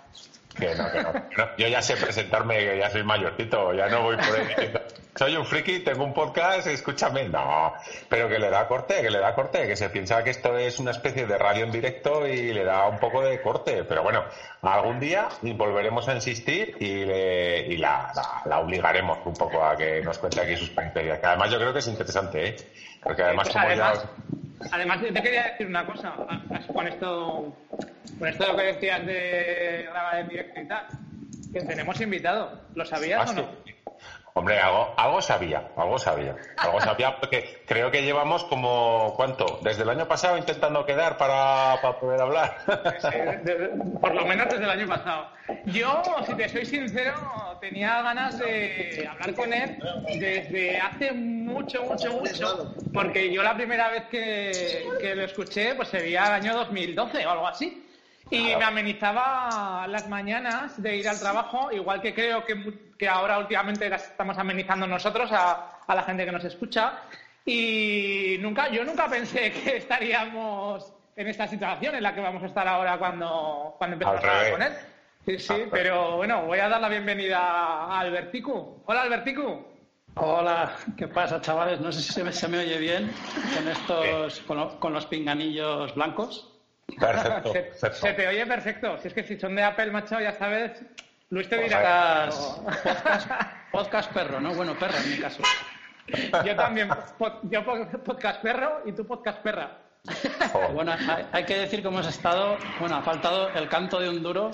Que 0.60 0.76
no, 0.76 0.92
que 0.92 1.04
no, 1.04 1.14
Yo 1.58 1.68
ya 1.68 1.82
sé 1.82 1.96
presentarme, 1.98 2.58
que 2.60 2.78
ya 2.80 2.90
soy 2.90 3.04
mayorcito, 3.04 3.74
ya 3.74 3.88
no 3.90 4.04
voy 4.04 4.16
por 4.18 4.26
ahí. 4.26 4.74
Soy 5.18 5.36
un 5.36 5.46
friki, 5.48 5.80
tengo 5.80 6.04
un 6.04 6.14
podcast, 6.14 6.68
escúchame. 6.68 7.28
No, 7.28 7.74
pero 8.08 8.30
que 8.30 8.38
le 8.38 8.52
da 8.52 8.68
corte, 8.68 9.02
que 9.02 9.10
le 9.10 9.18
da 9.18 9.34
corte, 9.34 9.66
que 9.66 9.76
se 9.76 9.90
piensa 9.90 10.24
que 10.24 10.30
esto 10.30 10.56
es 10.58 10.80
una 10.80 10.92
especie 10.92 11.26
de 11.26 11.38
radio 11.40 11.66
en 11.66 11.72
directo 11.72 12.28
y 12.28 12.54
le 12.54 12.64
da 12.64 12.88
un 12.88 13.00
poco 13.00 13.24
de 13.24 13.42
corte. 13.42 13.84
Pero 13.84 14.04
bueno, 14.04 14.24
algún 14.62 15.00
día 15.00 15.28
volveremos 15.42 16.08
a 16.08 16.14
insistir 16.14 16.78
y, 16.80 16.86
y 16.86 17.78
la, 17.78 18.12
la, 18.46 18.60
obligaremos 18.60 19.18
un 19.26 19.34
poco 19.34 19.64
a 19.64 19.76
que 19.76 20.02
nos 20.02 20.20
cuente 20.20 20.40
aquí 20.40 20.56
sus 20.56 20.70
peripecias. 20.70 21.18
Que 21.20 21.26
además 21.26 21.50
yo 21.50 21.58
creo 21.58 21.74
que 21.74 21.80
es 21.80 21.88
interesante, 21.88 22.50
¿eh? 22.50 22.56
Porque 23.02 23.24
además, 23.24 23.50
como 23.50 23.70
ya 23.70 23.94
Además, 24.72 25.02
te 25.02 25.22
quería 25.22 25.44
decir 25.52 25.68
una 25.68 25.86
cosa, 25.86 26.16
con 26.74 26.88
esto, 26.88 27.56
con 28.20 28.28
esto 28.28 28.48
lo 28.48 28.58
que 28.58 28.64
decías 28.64 29.06
de 29.06 29.86
grabar 29.90 30.20
en 30.20 30.28
directo 30.30 30.60
y 30.62 30.68
tal, 30.68 30.88
que 31.54 31.62
tenemos 31.62 32.02
invitado. 32.02 32.62
¿Lo 32.76 32.86
sabías 32.86 33.30
ah, 33.30 33.32
o 33.32 33.34
no? 33.34 33.77
Hombre, 34.38 34.60
algo, 34.60 34.94
algo 34.98 35.20
sabía, 35.20 35.64
algo 35.76 35.98
sabía. 35.98 36.36
Algo 36.58 36.80
sabía 36.80 37.20
porque 37.20 37.64
creo 37.66 37.90
que 37.90 38.04
llevamos 38.04 38.44
como, 38.44 39.16
¿cuánto? 39.16 39.60
Desde 39.64 39.82
el 39.82 39.90
año 39.90 40.08
pasado 40.08 40.38
intentando 40.38 40.86
quedar 40.86 41.18
para, 41.18 41.82
poder 42.00 42.22
hablar. 42.22 42.56
por 44.00 44.14
lo 44.14 44.26
menos 44.28 44.48
desde 44.48 44.64
el 44.64 44.70
año 44.70 44.88
pasado. 44.88 45.28
Yo, 45.66 46.04
si 46.28 46.36
te 46.36 46.48
soy 46.50 46.66
sincero, 46.68 47.16
tenía 47.60 48.04
ganas 48.04 48.38
de 48.38 49.10
hablar 49.10 49.34
con 49.34 49.52
él 49.52 49.80
desde 50.20 50.78
hace 50.82 51.14
mucho, 51.14 51.82
mucho, 51.86 52.14
mucho. 52.14 52.76
Porque 52.94 53.34
yo 53.34 53.42
la 53.42 53.56
primera 53.56 53.90
vez 53.90 54.04
que, 54.04 54.88
que 55.02 55.16
lo 55.16 55.24
escuché, 55.24 55.74
pues 55.74 55.88
sería 55.88 56.28
el 56.28 56.34
año 56.34 56.54
2012 56.54 57.26
o 57.26 57.30
algo 57.32 57.48
así. 57.48 57.87
Y 58.30 58.56
me 58.56 58.64
amenizaba 58.64 59.86
las 59.88 60.08
mañanas 60.10 60.82
de 60.82 60.98
ir 60.98 61.08
al 61.08 61.20
trabajo, 61.20 61.72
igual 61.72 62.02
que 62.02 62.14
creo 62.14 62.44
que, 62.44 63.08
ahora 63.08 63.40
últimamente 63.40 63.90
las 63.90 64.10
estamos 64.10 64.38
amenizando 64.38 64.86
nosotros 64.86 65.30
a, 65.32 65.80
la 65.88 66.04
gente 66.04 66.26
que 66.26 66.32
nos 66.32 66.44
escucha. 66.44 67.00
Y 67.46 68.38
nunca, 68.42 68.70
yo 68.70 68.84
nunca 68.84 69.08
pensé 69.08 69.52
que 69.64 69.78
estaríamos 69.78 70.94
en 71.16 71.28
esta 71.28 71.48
situación 71.48 71.96
en 71.96 72.04
la 72.04 72.14
que 72.14 72.22
vamos 72.22 72.44
a 72.44 72.48
estar 72.48 72.68
ahora 72.68 72.98
cuando, 72.98 73.76
cuando 73.78 73.94
empezamos 73.94 74.24
a 74.24 74.30
hablar 74.30 74.52
con 74.52 74.62
él. 74.62 74.74
Sí, 75.26 75.40
sí, 75.40 75.64
pero 75.72 76.18
bueno, 76.18 76.46
voy 76.46 76.60
a 76.60 76.70
dar 76.70 76.80
la 76.80 76.90
bienvenida 76.90 77.40
a 77.40 78.00
Alberticu. 78.00 78.82
Hola, 78.86 79.02
Alberticu. 79.02 79.66
Hola, 80.16 80.76
¿qué 80.98 81.08
pasa, 81.08 81.40
chavales? 81.42 81.80
No 81.80 81.92
sé 81.92 82.02
si 82.02 82.14
se 82.14 82.48
me, 82.48 82.58
oye 82.58 82.78
bien 82.80 83.12
con 83.56 83.68
estos, 83.68 84.42
con 84.80 84.94
los 84.94 85.06
pinganillos 85.06 85.94
blancos. 85.96 86.57
Perfecto, 87.00 87.54
se, 87.92 88.14
te 88.14 88.28
oye 88.28 88.46
perfecto. 88.46 88.98
Si 89.00 89.10
es 89.10 89.14
que 89.14 89.24
si 89.24 89.40
son 89.40 89.56
de 89.56 89.64
Apple, 89.64 89.92
macho, 89.92 90.20
ya 90.20 90.34
sabes, 90.34 90.82
Luis 91.30 91.50
te 91.50 91.58
dirá. 91.58 92.30
Podcast, 93.72 94.12
perro, 94.14 94.40
¿no? 94.40 94.54
Bueno, 94.54 94.74
perro 94.80 94.98
en 94.98 95.12
mi 95.12 95.18
caso. 95.18 95.44
Yo 96.46 96.56
también, 96.56 96.90
yo 97.44 97.66
podcast 98.04 98.42
perro 98.42 98.82
y 98.86 98.94
tú 98.94 99.06
podcast 99.06 99.40
perra. 99.40 99.78
Bueno, 100.74 100.96
hay, 101.34 101.44
que 101.44 101.58
decir 101.58 101.82
que 101.82 101.90
hemos 101.90 102.08
estado, 102.08 102.58
bueno, 102.80 102.96
ha 102.96 103.02
faltado 103.02 103.50
el 103.50 103.68
canto 103.68 104.00
de 104.00 104.10
un 104.10 104.24
duro 104.24 104.52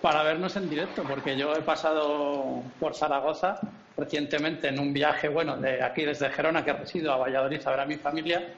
para 0.00 0.22
vernos 0.22 0.56
en 0.56 0.68
directo, 0.68 1.02
porque 1.02 1.36
yo 1.36 1.54
he 1.54 1.60
pasado 1.60 2.62
por 2.80 2.94
Zaragoza 2.94 3.60
recientemente 3.96 4.68
en 4.68 4.78
un 4.78 4.92
viaje, 4.92 5.28
bueno, 5.28 5.56
de 5.56 5.82
aquí 5.82 6.04
desde 6.04 6.30
Gerona, 6.30 6.64
que 6.64 6.72
resido, 6.72 7.12
a 7.12 7.16
Valladolid 7.18 7.60
a 7.66 7.70
ver 7.70 7.80
a 7.80 7.86
mi 7.86 7.96
familia, 7.96 8.48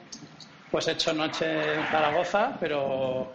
pues 0.71 0.87
he 0.87 0.91
hecho 0.91 1.13
noche 1.13 1.45
en 1.45 1.85
Zaragoza, 1.87 2.57
pero, 2.59 3.33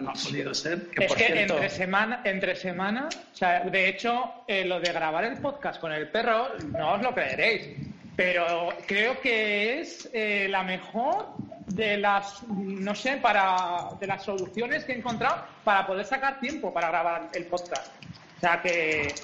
no 0.00 0.10
ha 0.10 0.12
podido 0.12 0.54
ser. 0.54 0.88
es 0.98 1.14
que 1.14 1.42
entre 1.42 1.70
semana, 1.70 2.20
entre 2.24 2.54
semana, 2.54 3.08
o 3.10 3.36
sea, 3.36 3.60
de 3.60 3.88
hecho, 3.88 4.42
eh, 4.46 4.64
lo 4.64 4.80
de 4.80 4.92
grabar 4.92 5.24
el 5.24 5.38
podcast 5.38 5.80
con 5.80 5.92
el 5.92 6.08
perro, 6.08 6.48
no 6.72 6.94
os 6.94 7.02
lo 7.02 7.14
creeréis, 7.14 7.68
pero 8.14 8.68
creo 8.86 9.20
que 9.20 9.80
es 9.80 10.08
eh, 10.12 10.48
la 10.50 10.62
mejor 10.62 11.28
de 11.66 11.98
las, 11.98 12.42
no 12.48 12.94
sé, 12.94 13.16
para 13.18 13.90
de 14.00 14.06
las 14.06 14.22
soluciones 14.24 14.84
que 14.84 14.92
he 14.92 14.98
encontrado 14.98 15.44
para 15.64 15.86
poder 15.86 16.04
sacar 16.04 16.40
tiempo 16.40 16.72
para 16.72 16.88
grabar 16.88 17.30
el 17.34 17.44
podcast. 17.46 17.92
O 18.36 18.40
sea 18.40 18.60
que, 18.62 19.14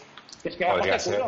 es 0.45 0.57
que 0.57 0.65
podría 0.65 0.99
ser, 0.99 1.23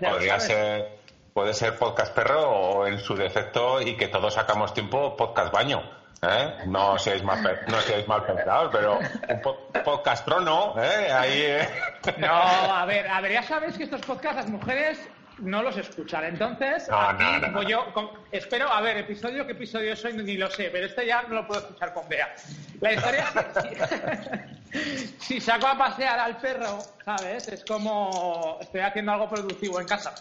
podría 0.00 0.40
ser 0.40 1.05
puede 1.36 1.52
ser 1.52 1.76
podcast 1.76 2.14
perro 2.14 2.48
o 2.48 2.86
en 2.86 2.98
su 2.98 3.14
defecto 3.14 3.82
y 3.82 3.94
que 3.94 4.08
todos 4.08 4.32
sacamos 4.32 4.72
tiempo 4.72 5.14
podcast 5.18 5.52
baño. 5.52 5.82
¿eh? 6.22 6.64
No 6.66 6.98
seáis 6.98 7.22
mal, 7.22 7.42
no 7.68 7.78
seáis 7.82 8.08
mal 8.08 8.24
pensados, 8.24 8.70
pero 8.72 8.98
un 8.98 9.82
podcast 9.84 10.24
trono, 10.24 10.74
¿eh? 10.82 11.12
Ahí, 11.12 11.42
¿eh? 11.42 11.68
No, 12.16 12.32
a 12.32 12.86
ver, 12.86 13.06
a 13.06 13.20
ver, 13.20 13.32
ya 13.32 13.42
sabéis 13.42 13.76
que 13.76 13.84
estos 13.84 14.00
podcasts 14.00 14.36
las 14.36 14.48
mujeres 14.48 14.98
no 15.40 15.62
los 15.62 15.76
escuchan. 15.76 16.24
Entonces, 16.24 16.88
yo 17.68 17.84
espero, 18.32 18.72
a 18.72 18.80
ver, 18.80 18.96
episodio, 18.96 19.44
¿qué 19.44 19.52
episodio 19.52 19.94
soy? 19.94 20.14
Ni 20.14 20.38
lo 20.38 20.50
sé, 20.50 20.70
pero 20.72 20.86
este 20.86 21.04
ya 21.04 21.20
no 21.20 21.34
lo 21.34 21.46
puedo 21.46 21.60
escuchar 21.60 21.92
con 21.92 22.08
Bea. 22.08 22.34
La 22.80 22.94
historia 22.94 23.26
es 24.72 24.72
si, 24.72 25.18
si 25.34 25.40
saco 25.42 25.66
a 25.66 25.76
pasear 25.76 26.18
al 26.18 26.38
perro, 26.38 26.78
¿sabes? 27.04 27.46
Es 27.48 27.62
como 27.62 28.56
estoy 28.58 28.80
haciendo 28.80 29.12
algo 29.12 29.28
productivo 29.28 29.78
en 29.82 29.86
casa. 29.86 30.14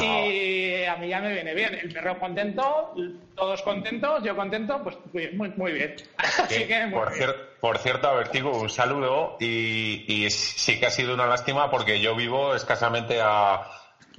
Y 0.00 0.84
a 0.84 0.96
mí 0.96 1.08
ya 1.08 1.20
me 1.20 1.32
viene 1.32 1.54
bien. 1.54 1.74
El 1.74 1.92
perro 1.92 2.18
contento, 2.18 2.94
todos 3.36 3.62
contentos, 3.62 4.24
yo 4.24 4.34
contento, 4.34 4.82
pues 4.82 4.96
muy, 5.12 5.50
muy 5.50 5.72
bien. 5.72 5.94
Así 6.16 6.66
que 6.66 6.88
por, 6.92 7.12
por, 7.60 7.78
cierto, 7.78 8.08
a 8.08 8.14
Vertigo, 8.14 8.58
un 8.58 8.70
saludo 8.70 9.36
y, 9.38 10.28
sí 10.30 10.80
que 10.80 10.86
ha 10.86 10.90
sido 10.90 11.14
una 11.14 11.26
lástima 11.26 11.70
porque 11.70 12.00
yo 12.00 12.16
vivo 12.16 12.56
escasamente 12.56 13.20
a 13.22 13.62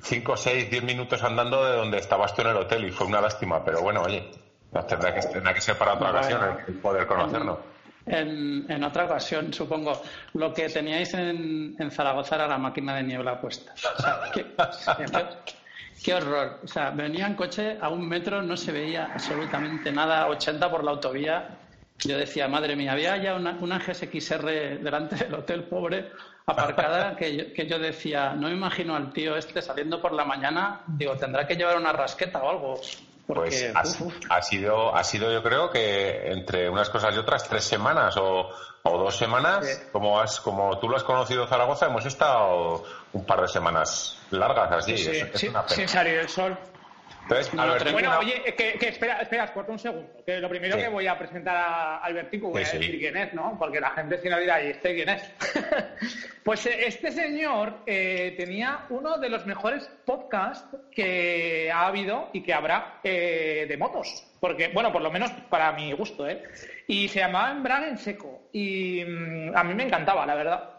5, 0.01 0.37
6, 0.37 0.71
10 0.71 0.83
minutos 0.83 1.21
andando 1.23 1.65
de 1.65 1.75
donde 1.75 1.97
estabas 1.97 2.33
tú 2.33 2.41
en 2.43 2.49
el 2.49 2.57
hotel 2.57 2.85
y 2.85 2.91
fue 2.91 3.07
una 3.07 3.19
lástima, 3.19 3.63
pero 3.65 3.81
bueno, 3.81 4.01
oye, 4.01 4.31
tendrá 4.87 5.13
que, 5.13 5.27
tendrá 5.27 5.53
que 5.53 5.61
ser 5.61 5.77
para 5.77 5.95
otra 5.95 6.11
ocasión 6.11 6.57
el 6.67 6.73
poder 6.75 7.05
conocernos. 7.05 7.59
en, 8.05 8.65
en, 8.69 8.83
otra 8.83 9.05
ocasión, 9.05 9.53
supongo. 9.53 10.01
Lo 10.35 10.53
que 10.53 10.69
teníais 10.69 11.13
en, 11.13 11.75
en 11.77 11.91
Zaragoza 11.91 12.35
era 12.35 12.47
la 12.47 12.57
máquina 12.57 12.95
de 12.95 13.03
niebla 13.03 13.41
puesta. 13.41 13.73
O 13.73 14.01
sea, 14.01 14.21
qué, 14.33 14.45
qué, 16.05 16.13
horror. 16.13 16.59
O 16.63 16.67
sea, 16.67 16.91
venía 16.91 17.25
en 17.25 17.35
coche 17.35 17.77
a 17.81 17.89
un 17.89 18.07
metro, 18.07 18.41
no 18.41 18.55
se 18.55 18.71
veía 18.71 19.09
absolutamente 19.13 19.91
nada, 19.91 20.27
80 20.27 20.69
por 20.69 20.83
la 20.83 20.91
autovía. 20.91 21.57
Yo 21.99 22.17
decía, 22.17 22.47
madre 22.47 22.75
mía, 22.75 22.91
había 22.91 23.17
ya 23.17 23.35
una, 23.35 23.57
una 23.61 23.79
GSXR 23.79 24.81
delante 24.81 25.15
del 25.15 25.33
hotel 25.33 25.63
pobre 25.63 26.11
aparcada 26.45 27.15
que 27.17 27.35
yo, 27.35 27.53
que 27.53 27.65
yo 27.67 27.79
decía, 27.79 28.33
no 28.33 28.49
me 28.49 28.53
imagino 28.53 28.95
al 28.95 29.11
tío 29.11 29.35
este 29.35 29.61
saliendo 29.61 30.01
por 30.01 30.13
la 30.13 30.25
mañana, 30.25 30.81
digo, 30.87 31.15
tendrá 31.15 31.47
que 31.47 31.55
llevar 31.55 31.77
una 31.77 31.91
rasqueta 31.91 32.43
o 32.43 32.49
algo. 32.49 32.81
Porque, 33.25 33.49
pues 33.49 33.75
ha, 33.75 33.79
ha, 34.35 34.41
sido, 34.43 34.95
ha 34.95 35.03
sido, 35.03 35.33
yo 35.33 35.41
creo 35.41 35.71
que 35.71 36.31
entre 36.31 36.69
unas 36.69 36.91
cosas 36.91 37.15
y 37.15 37.17
otras, 37.17 37.49
tres 37.49 37.63
semanas 37.63 38.15
o, 38.17 38.51
o 38.87 38.97
dos 38.99 39.17
semanas, 39.17 39.65
sí. 39.65 39.83
como, 39.91 40.19
has, 40.19 40.39
como 40.39 40.77
tú 40.77 40.87
lo 40.87 40.95
has 40.95 41.03
conocido 41.03 41.47
Zaragoza, 41.47 41.87
hemos 41.87 42.05
estado 42.05 42.83
un 43.13 43.25
par 43.25 43.41
de 43.41 43.47
semanas 43.47 44.19
largas 44.29 44.71
así. 44.71 44.97
Sí, 44.97 45.09
es, 45.09 45.33
es 45.33 45.39
sí, 45.39 45.51
sin 45.67 45.87
salir 45.87 46.19
el 46.19 46.29
sol. 46.29 46.57
Entonces, 47.25 47.53
no, 47.55 47.63
Albertico, 47.63 47.93
bueno, 47.93 48.19
oye, 48.19 48.43
que, 48.55 48.73
que 48.73 48.87
espera, 48.89 49.19
espera, 49.19 49.51
corta 49.51 49.71
un 49.71 49.79
segundo. 49.79 50.23
Que 50.23 50.39
lo 50.39 50.47
primero 50.47 50.75
Sí. 50.75 50.81
que 50.83 50.89
voy 50.89 51.07
a 51.07 51.17
presentar 51.17 51.55
a 51.57 51.97
Albertico, 51.97 52.49
voy 52.49 52.63
Sí, 52.63 52.67
a 52.67 52.71
sí. 52.73 52.77
decir 52.77 52.99
quién 52.99 53.17
es, 53.17 53.33
¿no? 53.33 53.55
Porque 53.57 53.79
la 53.79 53.89
gente 53.91 54.19
si 54.19 54.29
no 54.29 54.37
dirá, 54.39 54.61
¿y 54.63 54.67
este 54.67 54.93
quién 54.93 55.09
es? 55.09 55.31
pues 56.43 56.65
eh, 56.67 56.85
este 56.85 57.11
señor 57.11 57.79
eh, 57.87 58.35
tenía 58.37 58.85
uno 58.89 59.17
de 59.17 59.29
los 59.29 59.45
mejores 59.47 59.89
podcasts 60.05 60.77
que 60.91 61.71
ha 61.73 61.87
habido 61.87 62.29
y 62.31 62.41
que 62.43 62.53
habrá 62.53 62.99
eh, 63.03 63.65
de 63.67 63.77
motos. 63.77 64.23
Porque, 64.39 64.67
bueno, 64.67 64.91
por 64.91 65.01
lo 65.01 65.09
menos 65.09 65.31
para 65.49 65.71
mi 65.71 65.91
gusto, 65.93 66.29
¿eh? 66.29 66.43
Y 66.87 67.07
se 67.07 67.19
llamaba 67.19 67.49
Embrague 67.51 67.87
en 67.89 67.97
seco. 67.97 68.49
Y 68.53 69.03
mm, 69.03 69.57
a 69.57 69.63
mí 69.63 69.73
me 69.73 69.83
encantaba, 69.83 70.27
la 70.27 70.35
verdad. 70.35 70.69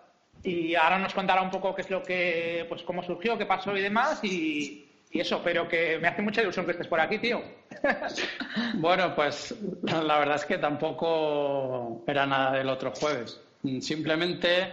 Y 0.45 0.77
ahora 0.77 0.99
nos 1.01 1.13
contará 1.13 1.43
un 1.43 1.51
poco 1.51 1.75
qué 1.75 1.83
es 1.83 1.91
lo 1.91 2.05
que, 2.05 2.65
pues 2.69 2.83
cómo 2.85 3.03
surgió, 3.03 3.37
qué 3.37 3.47
pasó 3.47 3.77
y 3.77 3.81
demás. 3.83 4.21
Y, 4.23 4.86
y 5.17 5.21
eso, 5.21 5.41
pero 5.43 5.67
que 5.67 5.99
me 5.99 6.09
hace 6.09 6.21
mucha 6.21 6.43
ilusión 6.43 6.67
que 6.67 6.73
estés 6.73 6.89
por 6.89 7.01
aquí, 7.01 7.19
tío. 7.19 7.43
Bueno, 8.75 9.15
pues 9.15 9.55
la 9.83 10.19
verdad 10.19 10.37
es 10.37 10.45
que 10.45 10.59
tampoco 10.59 12.03
era 12.07 12.27
nada 12.27 12.59
del 12.59 12.69
otro 12.69 12.93
jueves. 12.93 13.41
Simplemente 13.81 14.73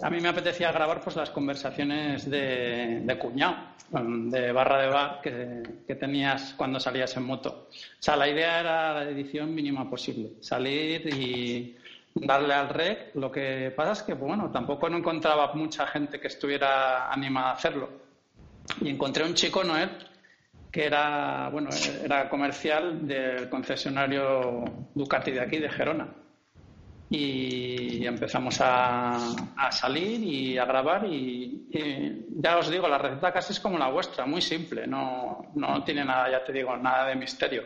a 0.00 0.10
mí 0.10 0.20
me 0.20 0.28
apetecía 0.28 0.72
grabar 0.72 1.00
pues 1.00 1.16
las 1.16 1.30
conversaciones 1.30 2.28
de, 2.28 3.02
de 3.04 3.18
cuñado, 3.18 3.56
de 3.90 4.52
barra 4.52 4.82
de 4.82 4.88
bar 4.88 5.20
que, 5.22 5.62
que 5.86 5.94
tenías 5.94 6.54
cuando 6.56 6.80
salías 6.80 7.16
en 7.16 7.24
moto. 7.24 7.68
O 7.70 8.02
sea, 8.02 8.16
la 8.16 8.28
idea 8.28 8.60
era 8.60 8.94
la 8.94 9.10
edición 9.10 9.54
mínima 9.54 9.88
posible, 9.88 10.30
salir 10.40 11.06
y 11.06 11.76
darle 12.14 12.54
al 12.54 12.68
rec. 12.68 13.14
Lo 13.14 13.30
que 13.30 13.72
pasa 13.76 13.92
es 13.92 14.02
que, 14.02 14.14
bueno, 14.14 14.50
tampoco 14.50 14.88
no 14.88 14.98
encontraba 14.98 15.54
mucha 15.54 15.86
gente 15.86 16.18
que 16.18 16.28
estuviera 16.28 17.12
animada 17.12 17.50
a 17.50 17.54
hacerlo. 17.54 18.01
Y 18.80 18.88
encontré 18.90 19.24
un 19.24 19.34
chico, 19.34 19.62
Noel, 19.62 19.90
que 20.70 20.86
era, 20.86 21.48
bueno, 21.50 21.70
era 22.02 22.28
comercial 22.28 23.06
del 23.06 23.48
concesionario 23.48 24.64
Ducati 24.94 25.30
de 25.30 25.40
aquí, 25.40 25.58
de 25.58 25.68
Gerona. 25.68 26.08
Y 27.10 28.06
empezamos 28.06 28.58
a, 28.62 29.16
a 29.56 29.70
salir 29.70 30.22
y 30.22 30.56
a 30.56 30.64
grabar 30.64 31.04
y, 31.04 31.68
y, 31.70 32.26
ya 32.40 32.56
os 32.56 32.70
digo, 32.70 32.88
la 32.88 32.96
receta 32.96 33.30
casi 33.32 33.52
es 33.52 33.60
como 33.60 33.78
la 33.78 33.88
vuestra, 33.90 34.24
muy 34.24 34.40
simple, 34.40 34.86
no, 34.86 35.52
no 35.54 35.84
tiene 35.84 36.06
nada, 36.06 36.30
ya 36.30 36.42
te 36.42 36.52
digo, 36.52 36.74
nada 36.78 37.08
de 37.08 37.16
misterio. 37.16 37.64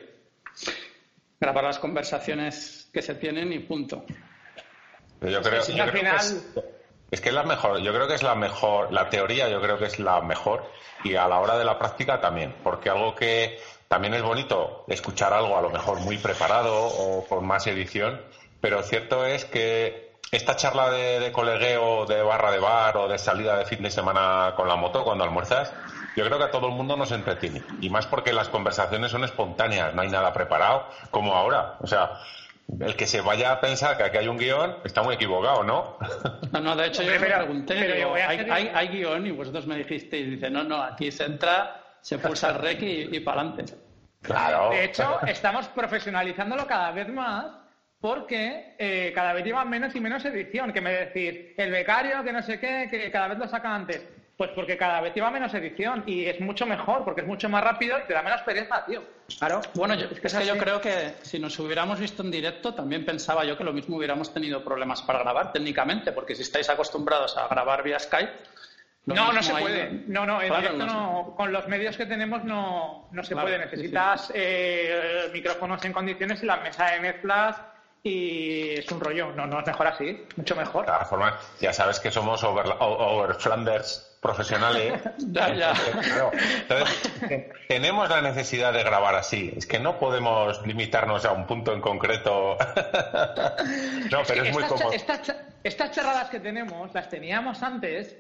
Grabar 1.39 1.63
las 1.65 1.79
conversaciones 1.79 2.91
que 2.93 3.03
se 3.03 3.15
tienen 3.15 3.53
y 3.53 3.61
punto. 3.61 4.05
Yo 5.21 5.41
creo, 5.43 5.63
Sí, 5.63 5.75
yo 5.77 5.85
al 5.85 5.91
creo 5.93 6.03
final- 6.03 6.19
que 6.19 6.61
es, 6.61 6.65
es 7.11 7.21
que 7.21 7.29
es 7.29 7.35
la 7.35 7.45
mejor, 7.45 7.79
yo 7.79 7.93
creo 7.93 8.09
que 8.09 8.15
es 8.15 8.23
la 8.23 8.35
mejor, 8.35 8.93
la 8.93 9.09
teoría 9.09 9.49
yo 9.49 9.61
creo 9.61 9.79
que 9.79 9.87
es 9.87 9.99
la 9.99 10.21
mejor 10.21 10.71
y 11.05 11.15
a 11.15 11.29
la 11.29 11.39
hora 11.39 11.57
de 11.57 11.65
la 11.65 11.79
práctica 11.79 12.21
también, 12.21 12.55
porque 12.63 12.91
algo 12.91 13.15
que 13.15 13.61
también 13.89 14.15
es 14.15 14.23
bonito 14.23 14.85
escuchar 14.89 15.33
algo 15.33 15.57
a 15.57 15.63
lo 15.63 15.71
mejor 15.71 16.01
muy 16.01 16.19
preparado 16.19 16.75
o 16.75 17.25
con 17.27 17.47
más 17.47 17.67
edición, 17.67 18.21
pero 18.61 18.83
cierto 18.83 19.25
es 19.25 19.45
que 19.45 20.07
esta 20.33 20.57
charla 20.57 20.91
de, 20.91 21.21
de 21.21 21.31
colegueo, 21.31 22.05
de 22.07 22.21
barra 22.23 22.51
de 22.51 22.59
bar 22.59 22.97
o 22.97 23.09
de 23.09 23.19
salida 23.19 23.57
de 23.57 23.65
fin 23.65 23.83
de 23.83 23.91
semana 23.91 24.55
con 24.57 24.67
la 24.67 24.75
moto 24.75 25.05
cuando 25.05 25.23
almuerzas, 25.23 25.73
yo 26.17 26.25
creo 26.25 26.39
que 26.39 26.45
a 26.45 26.51
todo 26.51 26.69
el 26.69 26.73
mundo 26.73 26.97
nos 26.97 27.13
entretiene. 27.13 27.63
Y 27.81 27.91
más 27.91 28.07
porque 28.07 28.33
las 28.33 28.49
conversaciones 28.49 29.13
son 29.13 29.23
espontáneas, 29.23 29.95
no 29.95 30.03
hay 30.03 30.09
nada 30.09 30.33
preparado, 30.33 30.89
como 31.11 31.35
ahora. 31.37 31.77
O 31.81 31.87
sea, 31.87 32.19
el 32.81 32.97
que 32.97 33.07
se 33.07 33.21
vaya 33.21 33.53
a 33.53 33.61
pensar 33.61 33.97
que 33.97 34.03
aquí 34.05 34.19
hay 34.19 34.29
un 34.29 34.37
guion 34.39 34.77
está 34.85 35.03
muy 35.03 35.15
equivocado, 35.15 35.63
¿no? 35.63 35.99
No, 36.53 36.61
no, 36.61 36.77
de 36.77 36.87
hecho 36.89 37.03
yo 37.03 37.13
pero- 37.21 37.37
pregunté, 37.39 37.75
pero 37.79 37.95
digo, 37.95 38.09
yo 38.19 38.29
¿hay, 38.29 38.39
hay, 38.51 38.71
hay 38.75 38.89
guion? 38.89 39.27
Y 39.27 39.31
vosotros 39.31 39.67
me 39.67 39.77
dijisteis, 39.77 40.31
dice, 40.31 40.51
no, 40.51 40.65
no, 40.65 40.83
aquí 40.83 41.11
se 41.13 41.25
entra, 41.25 41.81
se 42.01 42.19
pulsa 42.19 42.51
el 42.51 42.57
rec 42.57 42.83
y, 42.83 43.17
y 43.17 43.21
para 43.21 43.41
adelante. 43.43 43.75
Claro. 44.23 44.71
De 44.71 44.85
hecho, 44.85 45.21
estamos 45.27 45.69
profesionalizándolo 45.69 46.67
cada 46.67 46.91
vez 46.91 47.09
más 47.09 47.47
porque 48.01 48.75
eh, 48.79 49.13
cada 49.15 49.33
vez 49.33 49.45
llevan 49.45 49.71
menos 49.71 49.95
y 49.95 50.01
menos 50.01 50.25
edición. 50.25 50.73
Que 50.73 50.81
me 50.81 50.93
decir, 50.93 51.55
el 51.57 51.71
becario, 51.71 52.23
que 52.25 52.33
no 52.33 52.43
sé 52.43 52.59
qué, 52.59 52.89
que 52.91 53.11
cada 53.11 53.29
vez 53.29 53.39
lo 53.39 53.47
sacan 53.49 53.73
antes. 53.73 54.05
Pues 54.37 54.51
porque 54.55 54.77
cada 54.77 55.01
vez 55.01 55.15
lleva 55.15 55.31
menos 55.31 55.55
edición 55.55 56.03
y 56.05 56.27
es 56.27 56.39
mucho 56.41 56.67
mejor, 56.67 57.05
porque 57.05 57.23
es 57.23 57.27
mucho 57.27 57.49
más 57.49 57.65
rápido 57.65 57.99
y 57.99 58.05
te 58.05 58.13
da 58.13 58.21
menos 58.23 58.43
pereza, 58.43 58.85
tío. 58.85 59.03
Claro. 59.39 59.63
Bueno, 59.75 59.95
yo, 59.95 60.09
es 60.11 60.21
que, 60.21 60.27
así. 60.27 60.45
yo 60.47 60.59
creo 60.59 60.79
que 60.79 61.15
si 61.23 61.39
nos 61.39 61.59
hubiéramos 61.59 61.99
visto 61.99 62.23
en 62.23 62.31
directo, 62.31 62.75
también 62.75 63.03
pensaba 63.05 63.45
yo 63.47 63.57
que 63.57 63.65
lo 63.65 63.73
mismo 63.73 63.97
hubiéramos 63.97 64.33
tenido 64.35 64.63
problemas 64.63 65.01
para 65.01 65.21
grabar 65.21 65.53
técnicamente, 65.53 66.13
porque 66.13 66.35
si 66.35 66.43
estáis 66.43 66.69
acostumbrados 66.69 67.35
a 67.39 67.49
grabar 67.49 67.83
vía 67.83 67.99
Skype. 67.99 68.33
No, 69.07 69.33
no 69.33 69.43
se 69.43 69.53
puede. 69.55 70.03
No, 70.09 70.27
no, 70.27 70.43
en 70.43 70.49
Claro, 70.49 70.63
directo 70.73 70.87
no 70.87 71.35
con 71.37 71.51
los 71.53 71.67
medios 71.69 71.97
que 71.97 72.05
tenemos 72.07 72.45
no, 72.45 73.09
no 73.13 73.23
se 73.23 73.33
Claro, 73.33 73.47
puede. 73.49 73.57
sí, 73.57 73.71
sí. 73.71 73.77
Necesitas 73.77 74.33
eh, 74.35 75.31
micrófonos 75.33 75.83
en 75.85 75.93
condiciones 75.95 76.43
y 76.43 76.47
la 76.47 76.57
mesa 76.59 76.91
de 76.91 77.01
mezclas 77.01 77.57
y 78.03 78.71
es 78.81 78.91
un 78.93 79.01
rollo. 79.01 79.33
No, 79.33 79.47
no 79.47 79.61
es 79.61 79.67
mejor 79.67 79.87
así, 79.87 80.21
mucho 80.37 80.57
mejor. 80.57 80.85
De 80.87 80.93
todas 80.93 81.09
formas, 81.09 81.35
ya 81.61 81.73
sabes 81.73 82.01
que 82.01 82.11
somos 82.11 82.43
over, 82.45 82.67
o- 82.81 82.85
over 83.21 83.35
Flanders 83.37 84.16
profesionales. 84.27 85.01
Ya, 85.19 85.53
ya. 85.55 85.73
Claro. 86.03 86.31
Entonces, 86.61 87.13
te- 87.29 87.51
tenemos 87.69 88.09
la 88.09 88.21
necesidad 88.23 88.73
de 88.73 88.83
grabar 88.83 89.15
así. 89.15 89.53
Es 89.57 89.67
que 89.67 89.79
no 89.79 89.99
podemos 89.99 90.65
limitarnos 90.67 91.25
a 91.25 91.33
un 91.33 91.47
punto 91.47 91.73
en 91.73 91.81
concreto. 91.81 92.57
no, 94.11 94.19
pero 94.27 94.43
es 94.45 94.53
muy 94.53 94.63
cómodo. 94.65 94.93
estas 94.93 95.35
estas 95.65 95.91
charradas 95.91 96.31
que 96.31 96.39
tenemos 96.41 96.93
las 96.95 97.09
teníamos 97.09 97.63
antes, 97.63 98.17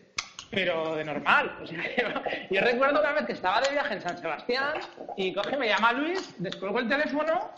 pero 0.50 0.96
de 0.96 1.04
normal. 1.04 1.56
O 1.62 1.66
sea, 1.66 1.78
yo, 1.96 2.08
yo 2.50 2.60
recuerdo 2.60 3.00
una 3.00 3.12
vez 3.12 3.26
que 3.26 3.32
estaba 3.32 3.60
de 3.60 3.70
viaje 3.70 3.94
en 3.94 4.00
San 4.02 4.18
Sebastián 4.18 4.75
y 5.16 5.32
coge, 5.32 5.56
me 5.56 5.68
llama 5.68 5.92
Luis, 5.92 6.34
descolgo 6.38 6.80
el 6.80 6.88
teléfono 6.88 7.50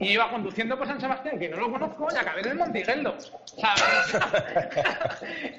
y 0.00 0.10
iba 0.12 0.30
conduciendo 0.30 0.78
por 0.78 0.86
San 0.86 1.00
Sebastián, 1.00 1.38
que 1.38 1.48
no 1.48 1.56
lo 1.56 1.72
conozco, 1.72 2.06
y 2.14 2.16
acabé 2.16 2.40
en 2.42 2.48
el 2.48 2.54
Montigeldo. 2.56 3.16
¿sabes? 3.44 4.16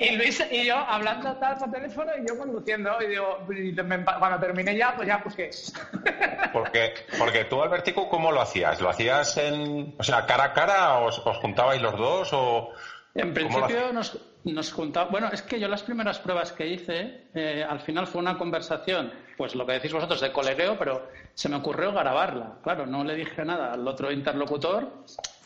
y, 0.00 0.04
y 0.04 0.16
Luis 0.16 0.44
y 0.50 0.64
yo 0.66 0.76
hablando 0.76 1.36
tal 1.36 1.56
por 1.58 1.70
teléfono 1.70 2.10
y 2.20 2.28
yo 2.28 2.36
conduciendo. 2.36 2.90
Y 3.02 3.06
digo, 3.06 3.38
y 3.50 3.72
me- 3.82 4.04
cuando 4.04 4.38
terminé 4.40 4.76
ya, 4.76 4.94
pues 4.96 5.06
ya, 5.08 5.22
pues 5.22 5.34
qué. 5.36 5.50
Porque, 6.52 6.94
porque 7.18 7.44
tú, 7.44 7.62
Albertico, 7.62 8.08
¿cómo 8.08 8.32
lo 8.32 8.40
hacías? 8.40 8.80
¿Lo 8.80 8.88
hacías 8.88 9.36
en, 9.36 9.94
o 9.98 10.02
sea, 10.02 10.24
cara 10.24 10.44
a 10.44 10.52
cara? 10.54 10.98
¿Os, 11.00 11.18
os 11.18 11.36
juntabais 11.38 11.80
los 11.82 11.96
dos? 11.96 12.30
O, 12.32 12.70
En 13.14 13.34
¿Cómo 13.34 13.58
lo 13.60 13.66
principio 13.66 13.92
nos, 13.92 14.18
nos 14.44 14.72
juntaba. 14.72 15.10
Bueno, 15.10 15.28
es 15.30 15.42
que 15.42 15.60
yo 15.60 15.68
las 15.68 15.82
primeras 15.82 16.18
pruebas 16.20 16.52
que 16.52 16.66
hice, 16.66 17.26
eh, 17.34 17.64
al 17.68 17.80
final 17.80 18.06
fue 18.06 18.20
una 18.22 18.38
conversación, 18.38 19.12
pues 19.36 19.54
lo 19.54 19.66
que 19.66 19.72
decís 19.74 19.92
vosotros 19.92 20.20
de 20.22 20.32
colegueo, 20.32 20.78
pero 20.78 21.06
se 21.38 21.48
me 21.48 21.54
ocurrió 21.54 21.92
grabarla. 21.92 22.58
Claro, 22.64 22.84
no 22.84 23.04
le 23.04 23.14
dije 23.14 23.44
nada 23.44 23.72
al 23.72 23.86
otro 23.86 24.10
interlocutor. 24.10 25.04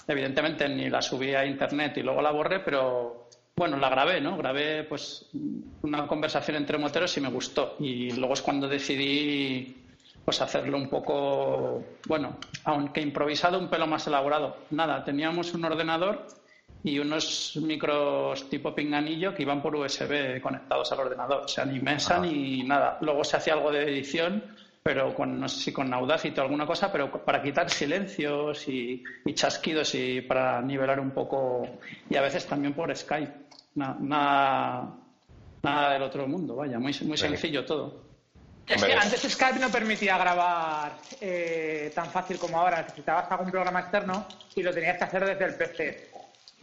Evidentemente 0.08 0.66
ni 0.66 0.88
la 0.88 1.02
subí 1.02 1.34
a 1.34 1.44
internet 1.44 1.98
y 1.98 2.02
luego 2.02 2.22
la 2.22 2.30
borré, 2.30 2.60
pero 2.60 3.28
bueno, 3.54 3.76
la 3.76 3.90
grabé, 3.90 4.18
¿no? 4.18 4.38
Grabé 4.38 4.84
pues 4.84 5.28
una 5.82 6.06
conversación 6.06 6.56
entre 6.56 6.78
moteros 6.78 7.14
y 7.18 7.20
me 7.20 7.28
gustó. 7.28 7.76
Y 7.78 8.10
luego 8.12 8.32
es 8.32 8.40
cuando 8.40 8.68
decidí 8.68 9.84
pues 10.24 10.40
hacerlo 10.40 10.78
un 10.78 10.88
poco, 10.88 11.84
bueno, 12.08 12.38
aunque 12.64 13.02
improvisado, 13.02 13.58
un 13.58 13.68
pelo 13.68 13.86
más 13.86 14.06
elaborado. 14.06 14.56
Nada, 14.70 15.04
teníamos 15.04 15.52
un 15.52 15.66
ordenador 15.66 16.26
y 16.82 16.98
unos 17.00 17.58
micros 17.62 18.48
tipo 18.48 18.74
pinganillo 18.74 19.34
que 19.34 19.42
iban 19.42 19.60
por 19.60 19.76
USB 19.76 20.40
conectados 20.40 20.90
al 20.90 21.00
ordenador. 21.00 21.42
O 21.44 21.48
sea, 21.48 21.66
ni 21.66 21.80
mesa 21.80 22.18
ni 22.18 22.62
nada. 22.62 22.96
Luego 23.02 23.24
se 23.24 23.36
hacía 23.36 23.52
algo 23.52 23.70
de 23.70 23.82
edición, 23.82 24.42
pero 24.82 25.14
con, 25.14 25.38
no 25.38 25.48
sé 25.48 25.60
si 25.60 25.72
con 25.72 25.92
Audacity 25.94 26.38
o 26.40 26.42
alguna 26.42 26.66
cosa, 26.66 26.90
pero 26.90 27.10
para 27.24 27.40
quitar 27.40 27.70
silencios 27.70 28.66
y, 28.68 29.02
y 29.24 29.34
chasquidos 29.34 29.94
y 29.94 30.20
para 30.22 30.60
nivelar 30.60 30.98
un 30.98 31.12
poco. 31.12 31.62
Y 32.10 32.16
a 32.16 32.20
veces 32.22 32.46
también 32.46 32.74
por 32.74 32.94
Skype. 32.94 33.32
Na- 33.76 33.96
Nada, 34.00 34.90
nada 35.62 35.92
del 35.92 36.02
otro 36.02 36.26
mundo, 36.26 36.56
vaya, 36.56 36.78
muy, 36.78 36.92
muy 37.02 37.16
Sí. 37.16 37.28
sencillo 37.28 37.64
todo. 37.64 38.02
Es 38.66 38.82
que 38.84 38.92
antes 38.92 39.20
Skype 39.22 39.58
no 39.58 39.70
permitía 39.70 40.16
grabar 40.18 40.92
eh, 41.20 41.90
tan 41.94 42.06
fácil 42.10 42.38
como 42.38 42.58
ahora. 42.60 42.82
Necesitabas 42.82 43.30
algún 43.30 43.50
programa 43.50 43.80
externo 43.80 44.26
y 44.54 44.62
lo 44.62 44.72
tenías 44.72 44.98
que 44.98 45.04
hacer 45.04 45.24
desde 45.24 45.44
el 45.44 45.54
PC. 45.54 46.10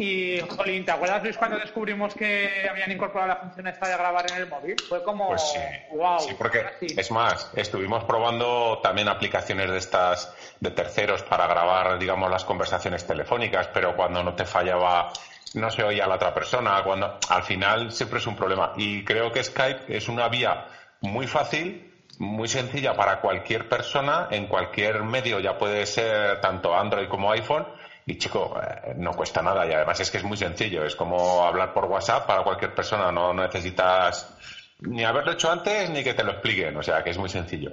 Y, 0.01 0.39
jolín, 0.55 0.85
¿te 0.85 0.91
acuerdas, 0.91 1.21
Luis, 1.23 1.37
cuando 1.37 1.57
descubrimos 1.57 2.15
que 2.15 2.65
habían 2.69 2.89
incorporado 2.89 3.27
la 3.27 3.35
función 3.35 3.67
esta 3.67 3.85
de 3.85 3.97
grabar 3.97 4.25
en 4.31 4.37
el 4.37 4.47
móvil? 4.47 4.77
Fue 4.87 5.03
como, 5.03 5.27
pues 5.27 5.41
sí. 5.41 5.59
wow. 5.91 6.19
Sí, 6.21 6.35
porque, 6.37 6.63
es 6.79 7.11
más, 7.11 7.51
estuvimos 7.53 8.05
probando 8.05 8.79
también 8.81 9.09
aplicaciones 9.09 9.69
de 9.69 9.77
estas 9.77 10.33
de 10.61 10.71
terceros 10.71 11.23
para 11.23 11.47
grabar, 11.47 11.99
digamos, 11.99 12.31
las 12.31 12.45
conversaciones 12.45 13.05
telefónicas, 13.05 13.67
pero 13.73 13.93
cuando 13.93 14.23
no 14.23 14.33
te 14.35 14.45
fallaba 14.45 15.11
no 15.55 15.69
se 15.69 15.83
oía 15.83 16.05
a 16.05 16.07
la 16.07 16.15
otra 16.15 16.33
persona, 16.33 16.81
cuando 16.81 17.17
al 17.27 17.43
final 17.43 17.91
siempre 17.91 18.19
es 18.19 18.27
un 18.27 18.37
problema. 18.37 18.71
Y 18.77 19.03
creo 19.03 19.33
que 19.33 19.43
Skype 19.43 19.97
es 19.97 20.07
una 20.07 20.29
vía 20.29 20.65
muy 21.01 21.27
fácil, 21.27 21.93
muy 22.19 22.47
sencilla 22.47 22.93
para 22.93 23.19
cualquier 23.19 23.67
persona, 23.67 24.29
en 24.31 24.47
cualquier 24.47 25.03
medio, 25.03 25.41
ya 25.41 25.57
puede 25.57 25.85
ser 25.85 26.39
tanto 26.39 26.73
Android 26.73 27.09
como 27.09 27.33
iPhone, 27.33 27.67
y 28.09 28.17
chico, 28.17 28.59
eh, 28.59 28.93
no 28.97 29.13
cuesta 29.13 29.43
nada 29.43 29.67
y 29.67 29.71
además 29.71 29.99
es 29.99 30.09
que 30.09 30.17
es 30.17 30.23
muy 30.23 30.35
sencillo. 30.35 30.83
Es 30.83 30.95
como 30.95 31.45
hablar 31.45 31.73
por 31.73 31.85
WhatsApp 31.85 32.25
para 32.25 32.41
cualquier 32.41 32.73
persona. 32.73 33.11
No 33.11 33.35
necesitas 33.35 34.33
ni 34.79 35.03
haberlo 35.03 35.33
hecho 35.33 35.51
antes 35.51 35.91
ni 35.91 36.03
que 36.03 36.15
te 36.15 36.23
lo 36.23 36.31
expliquen. 36.31 36.75
O 36.75 36.81
sea 36.81 37.03
que 37.03 37.11
es 37.11 37.17
muy 37.19 37.29
sencillo. 37.29 37.71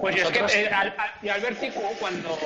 Pues 0.00 0.14
es 0.14 0.30
que 0.30 0.60
eh, 0.60 0.68
al, 0.68 0.94
Albertico, 1.28 1.80
cuando, 1.98 2.38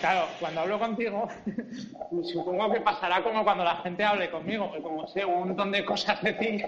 claro, 0.00 0.28
cuando 0.38 0.60
hablo 0.60 0.78
contigo, 0.78 1.28
supongo 2.32 2.72
que 2.72 2.80
pasará 2.82 3.20
como 3.20 3.42
cuando 3.42 3.64
la 3.64 3.76
gente 3.78 4.04
hable 4.04 4.30
conmigo, 4.30 4.70
que 4.70 4.82
como 4.82 5.08
sé 5.08 5.24
un 5.24 5.48
montón 5.48 5.72
de 5.72 5.84
cosas 5.84 6.22
de 6.22 6.34
ti, 6.34 6.62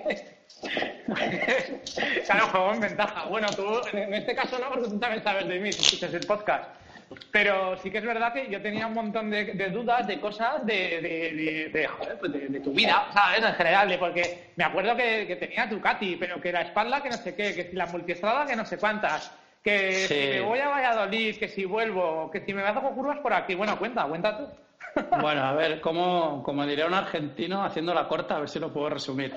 claro, 2.27 2.49
juego 2.49 2.73
en 2.73 2.81
ventaja. 2.81 3.27
Bueno, 3.27 3.47
tú 3.55 3.65
en 3.93 4.15
este 4.15 4.35
caso 4.35 4.59
no, 4.59 4.71
porque 4.71 4.89
tú 4.89 4.99
también 4.99 5.23
sabes 5.23 5.47
de 5.47 5.61
mí, 5.61 5.73
si 5.73 5.83
escuchas 5.83 6.15
el 6.15 6.27
podcast. 6.27 6.82
Pero 7.31 7.77
sí 7.79 7.91
que 7.91 7.99
es 7.99 8.05
verdad 8.05 8.33
que 8.33 8.49
yo 8.51 8.61
tenía 8.61 8.87
un 8.87 8.95
montón 8.95 9.31
de, 9.31 9.71
dudas 9.71 10.07
de 10.07 10.21
cosas 10.21 10.65
de, 10.67 11.01
de, 11.01 11.71
de, 11.73 11.87
joder, 11.87 12.19
pues 12.19 12.33
de, 12.33 12.61
tu 12.61 12.73
vida, 12.73 13.09
¿sabes? 13.13 13.45
En 13.45 13.55
general, 13.55 13.97
porque 13.99 14.53
me 14.57 14.65
acuerdo 14.65 14.97
que, 14.97 15.27
que 15.27 15.37
tenía 15.37 15.67
Ducati, 15.67 16.17
pero 16.17 16.41
que 16.41 16.53
la 16.53 16.63
espalda 16.63 17.03
que 17.03 17.11
no 17.11 17.17
sé 17.17 17.35
qué, 17.35 17.55
que 17.55 17.71
si 17.71 17.77
la 17.77 17.87
multiestrada 17.87 18.47
que 18.47 18.57
no 18.57 18.65
sé 18.65 18.79
cuántas, 18.79 19.33
que 19.63 19.93
si 19.93 20.15
me 20.15 20.41
voy 20.41 20.59
a 20.59 20.69
Valladolid, 20.69 21.37
que 21.37 21.49
si 21.49 21.65
vuelvo, 21.65 22.31
que 22.31 22.41
si 22.45 22.53
me 22.53 22.63
hago 22.63 22.95
curvas 22.95 23.19
por 23.21 23.33
aquí. 23.33 23.55
Bueno, 23.55 23.79
cuenta, 23.79 24.05
cuenta 24.05 24.39
tú. 24.39 24.47
Bueno, 25.21 25.43
a 25.43 25.53
ver, 25.55 25.81
como, 25.81 26.43
como 26.43 26.67
diría 26.67 26.87
un 26.87 26.95
argentino 26.95 27.65
haciendo 27.65 27.95
la 27.95 28.09
corta, 28.09 28.37
a 28.37 28.41
ver 28.41 28.49
si 28.49 28.59
lo 28.59 28.73
puedo 28.73 28.91
resumir. 28.91 29.35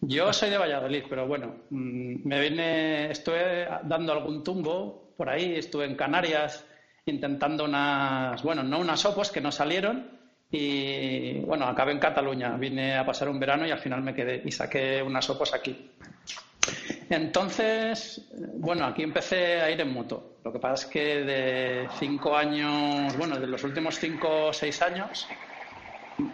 Yo 0.00 0.32
soy 0.32 0.50
de 0.50 0.58
Valladolid, 0.58 1.04
pero 1.08 1.26
bueno, 1.26 1.56
mm, 1.70 2.26
me 2.26 2.40
vine, 2.40 3.10
estuve 3.10 3.66
dando 3.82 4.12
algún 4.12 4.44
tumbo 4.44 5.12
por 5.16 5.28
ahí, 5.28 5.56
estuve 5.56 5.84
en 5.84 5.96
Canarias, 5.96 6.66
intentando 7.06 7.64
unas, 7.64 8.42
bueno, 8.42 8.62
no 8.62 8.78
unas 8.78 9.04
opos 9.04 9.30
que 9.30 9.40
no 9.40 9.52
salieron 9.52 10.08
y 10.50 11.40
bueno, 11.40 11.66
acabé 11.66 11.92
en 11.92 11.98
Cataluña, 11.98 12.56
vine 12.56 12.96
a 12.96 13.04
pasar 13.04 13.28
un 13.28 13.38
verano 13.38 13.66
y 13.66 13.70
al 13.70 13.78
final 13.78 14.02
me 14.02 14.14
quedé 14.14 14.42
y 14.44 14.50
saqué 14.52 15.02
unas 15.02 15.28
opos 15.28 15.52
aquí. 15.52 15.90
Entonces, 17.10 18.26
bueno, 18.56 18.86
aquí 18.86 19.02
empecé 19.02 19.60
a 19.60 19.70
ir 19.70 19.80
en 19.80 19.92
moto. 19.92 20.38
Lo 20.44 20.52
que 20.52 20.58
pasa 20.58 20.86
es 20.86 20.90
que 20.90 21.24
de 21.24 21.88
cinco 21.98 22.36
años, 22.36 23.16
bueno, 23.18 23.38
de 23.38 23.46
los 23.46 23.62
últimos 23.64 23.98
cinco 23.98 24.46
o 24.46 24.52
seis 24.52 24.80
años, 24.80 25.28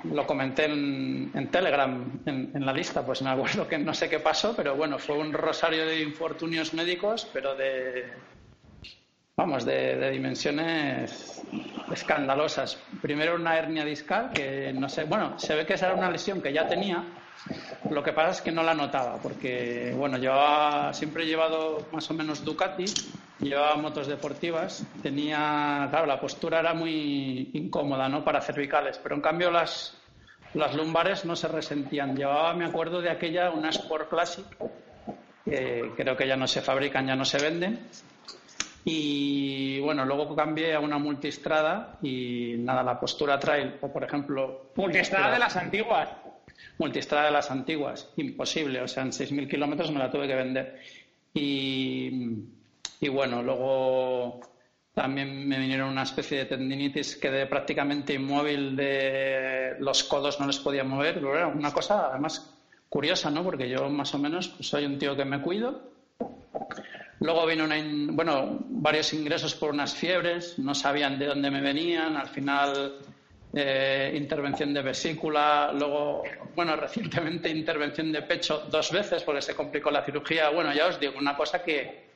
lo 0.04 0.26
comenté 0.26 0.66
en, 0.66 1.48
Telegram, 1.50 2.20
en, 2.26 2.52
en, 2.54 2.66
la 2.66 2.72
lista, 2.72 3.04
pues 3.04 3.22
me 3.22 3.30
acuerdo 3.30 3.66
que 3.66 3.78
no 3.78 3.94
sé 3.94 4.08
qué 4.08 4.20
pasó, 4.20 4.54
pero 4.54 4.76
bueno, 4.76 4.98
fue 4.98 5.16
un 5.16 5.32
rosario 5.32 5.86
de 5.86 6.02
infortunios 6.02 6.74
médicos, 6.74 7.28
pero 7.32 7.56
de, 7.56 8.04
vamos, 9.40 9.64
de, 9.64 10.10
dimensiones 10.10 11.42
escandalosas. 11.90 12.78
Primero 13.00 13.36
una 13.36 13.56
hernia 13.56 13.86
discal, 13.86 14.32
que 14.34 14.70
no 14.74 14.86
sé, 14.86 15.04
bueno, 15.04 15.38
se 15.38 15.54
ve 15.54 15.64
que 15.64 15.74
esa 15.74 15.86
era 15.86 15.94
una 15.94 16.10
lesión 16.10 16.42
que 16.42 16.52
ya 16.52 16.68
tenía, 16.68 17.02
lo 17.88 18.02
que 18.02 18.12
pasa 18.12 18.32
es 18.32 18.42
que 18.42 18.52
no 18.52 18.62
la 18.62 18.74
notaba, 18.74 19.16
porque, 19.16 19.94
bueno, 19.96 20.18
yo 20.18 20.92
siempre 20.92 21.22
he 21.22 21.26
llevado 21.26 21.86
más 21.90 22.10
o 22.10 22.14
menos 22.14 22.44
Ducati, 22.44 22.84
llevaba 23.40 23.76
motos 23.76 24.08
deportivas, 24.08 24.84
tenía, 25.02 25.86
claro, 25.88 26.04
la 26.04 26.20
postura 26.20 26.60
era 26.60 26.74
muy 26.74 27.48
incómoda, 27.54 28.10
¿no?, 28.10 28.22
para 28.22 28.42
cervicales, 28.42 29.00
pero 29.02 29.14
en 29.14 29.22
cambio 29.22 29.50
las, 29.50 29.96
las 30.52 30.74
lumbares 30.74 31.24
no 31.24 31.34
se 31.34 31.48
resentían. 31.48 32.14
Llevaba, 32.14 32.52
me 32.52 32.66
acuerdo 32.66 33.00
de 33.00 33.08
aquella, 33.08 33.50
una 33.50 33.70
Sport 33.70 34.10
Classic, 34.10 34.44
que 35.46 35.92
creo 35.96 36.14
que 36.14 36.28
ya 36.28 36.36
no 36.36 36.46
se 36.46 36.60
fabrican, 36.60 37.06
ya 37.06 37.16
no 37.16 37.24
se 37.24 37.38
venden, 37.38 37.80
y 38.84 39.80
bueno, 39.80 40.04
luego 40.04 40.34
cambié 40.34 40.74
a 40.74 40.80
una 40.80 40.98
multistrada 40.98 41.98
y 42.02 42.54
nada, 42.58 42.82
la 42.82 42.98
postura 42.98 43.38
trail, 43.38 43.74
o 43.80 43.92
por 43.92 44.04
ejemplo. 44.04 44.72
Multistrada 44.76 45.32
de 45.32 45.38
las 45.38 45.56
antiguas. 45.56 46.08
Multistrada 46.78 47.26
de 47.26 47.30
las 47.32 47.50
antiguas, 47.50 48.10
imposible, 48.16 48.80
o 48.80 48.88
sea, 48.88 49.02
en 49.02 49.10
6.000 49.10 49.48
kilómetros 49.48 49.90
me 49.92 49.98
la 49.98 50.10
tuve 50.10 50.26
que 50.26 50.34
vender. 50.34 50.80
Y, 51.34 52.38
y 53.00 53.08
bueno, 53.08 53.42
luego 53.42 54.40
también 54.94 55.46
me 55.46 55.58
vinieron 55.58 55.90
una 55.90 56.02
especie 56.02 56.38
de 56.38 56.44
tendinitis, 56.46 57.16
quedé 57.16 57.46
prácticamente 57.46 58.14
inmóvil 58.14 58.76
de 58.76 59.76
los 59.78 60.04
codos, 60.04 60.40
no 60.40 60.46
les 60.46 60.58
podía 60.58 60.84
mover, 60.84 61.14
pero 61.14 61.36
era 61.36 61.46
una 61.48 61.72
cosa 61.72 62.08
además 62.08 62.54
curiosa, 62.88 63.30
¿no? 63.30 63.44
Porque 63.44 63.68
yo 63.68 63.88
más 63.90 64.14
o 64.14 64.18
menos 64.18 64.48
pues, 64.48 64.68
soy 64.68 64.86
un 64.86 64.98
tío 64.98 65.14
que 65.16 65.24
me 65.24 65.40
cuido 65.40 65.99
Luego 67.20 67.46
vino 67.46 67.66
bueno, 68.14 68.58
varios 68.68 69.12
ingresos 69.12 69.54
por 69.54 69.70
unas 69.70 69.94
fiebres, 69.94 70.58
no 70.58 70.74
sabían 70.74 71.18
de 71.18 71.26
dónde 71.26 71.50
me 71.50 71.60
venían, 71.60 72.16
al 72.16 72.28
final 72.28 72.94
eh, 73.52 74.14
intervención 74.16 74.72
de 74.72 74.80
vesícula, 74.80 75.70
luego, 75.76 76.22
bueno, 76.54 76.76
recientemente 76.76 77.48
intervención 77.50 78.10
de 78.10 78.22
pecho 78.22 78.66
dos 78.70 78.90
veces 78.90 79.22
porque 79.22 79.42
se 79.42 79.54
complicó 79.54 79.90
la 79.90 80.02
cirugía. 80.02 80.48
Bueno, 80.48 80.72
ya 80.72 80.86
os 80.86 80.98
digo, 80.98 81.18
una 81.18 81.36
cosa 81.36 81.62
que... 81.62 82.10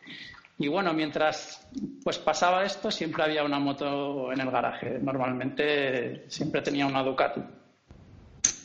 Y 0.57 0.69
bueno, 0.69 0.95
mientras 0.95 1.69
pues 2.05 2.19
pasaba 2.19 2.65
esto, 2.65 2.91
siempre 2.91 3.25
había 3.25 3.43
una 3.43 3.59
moto 3.59 4.33
en 4.33 4.41
el 4.41 4.51
garaje. 4.51 4.99
Normalmente 5.03 6.25
siempre 6.29 6.63
tenía 6.63 6.87
una 6.87 7.03
Ducati. 7.03 7.43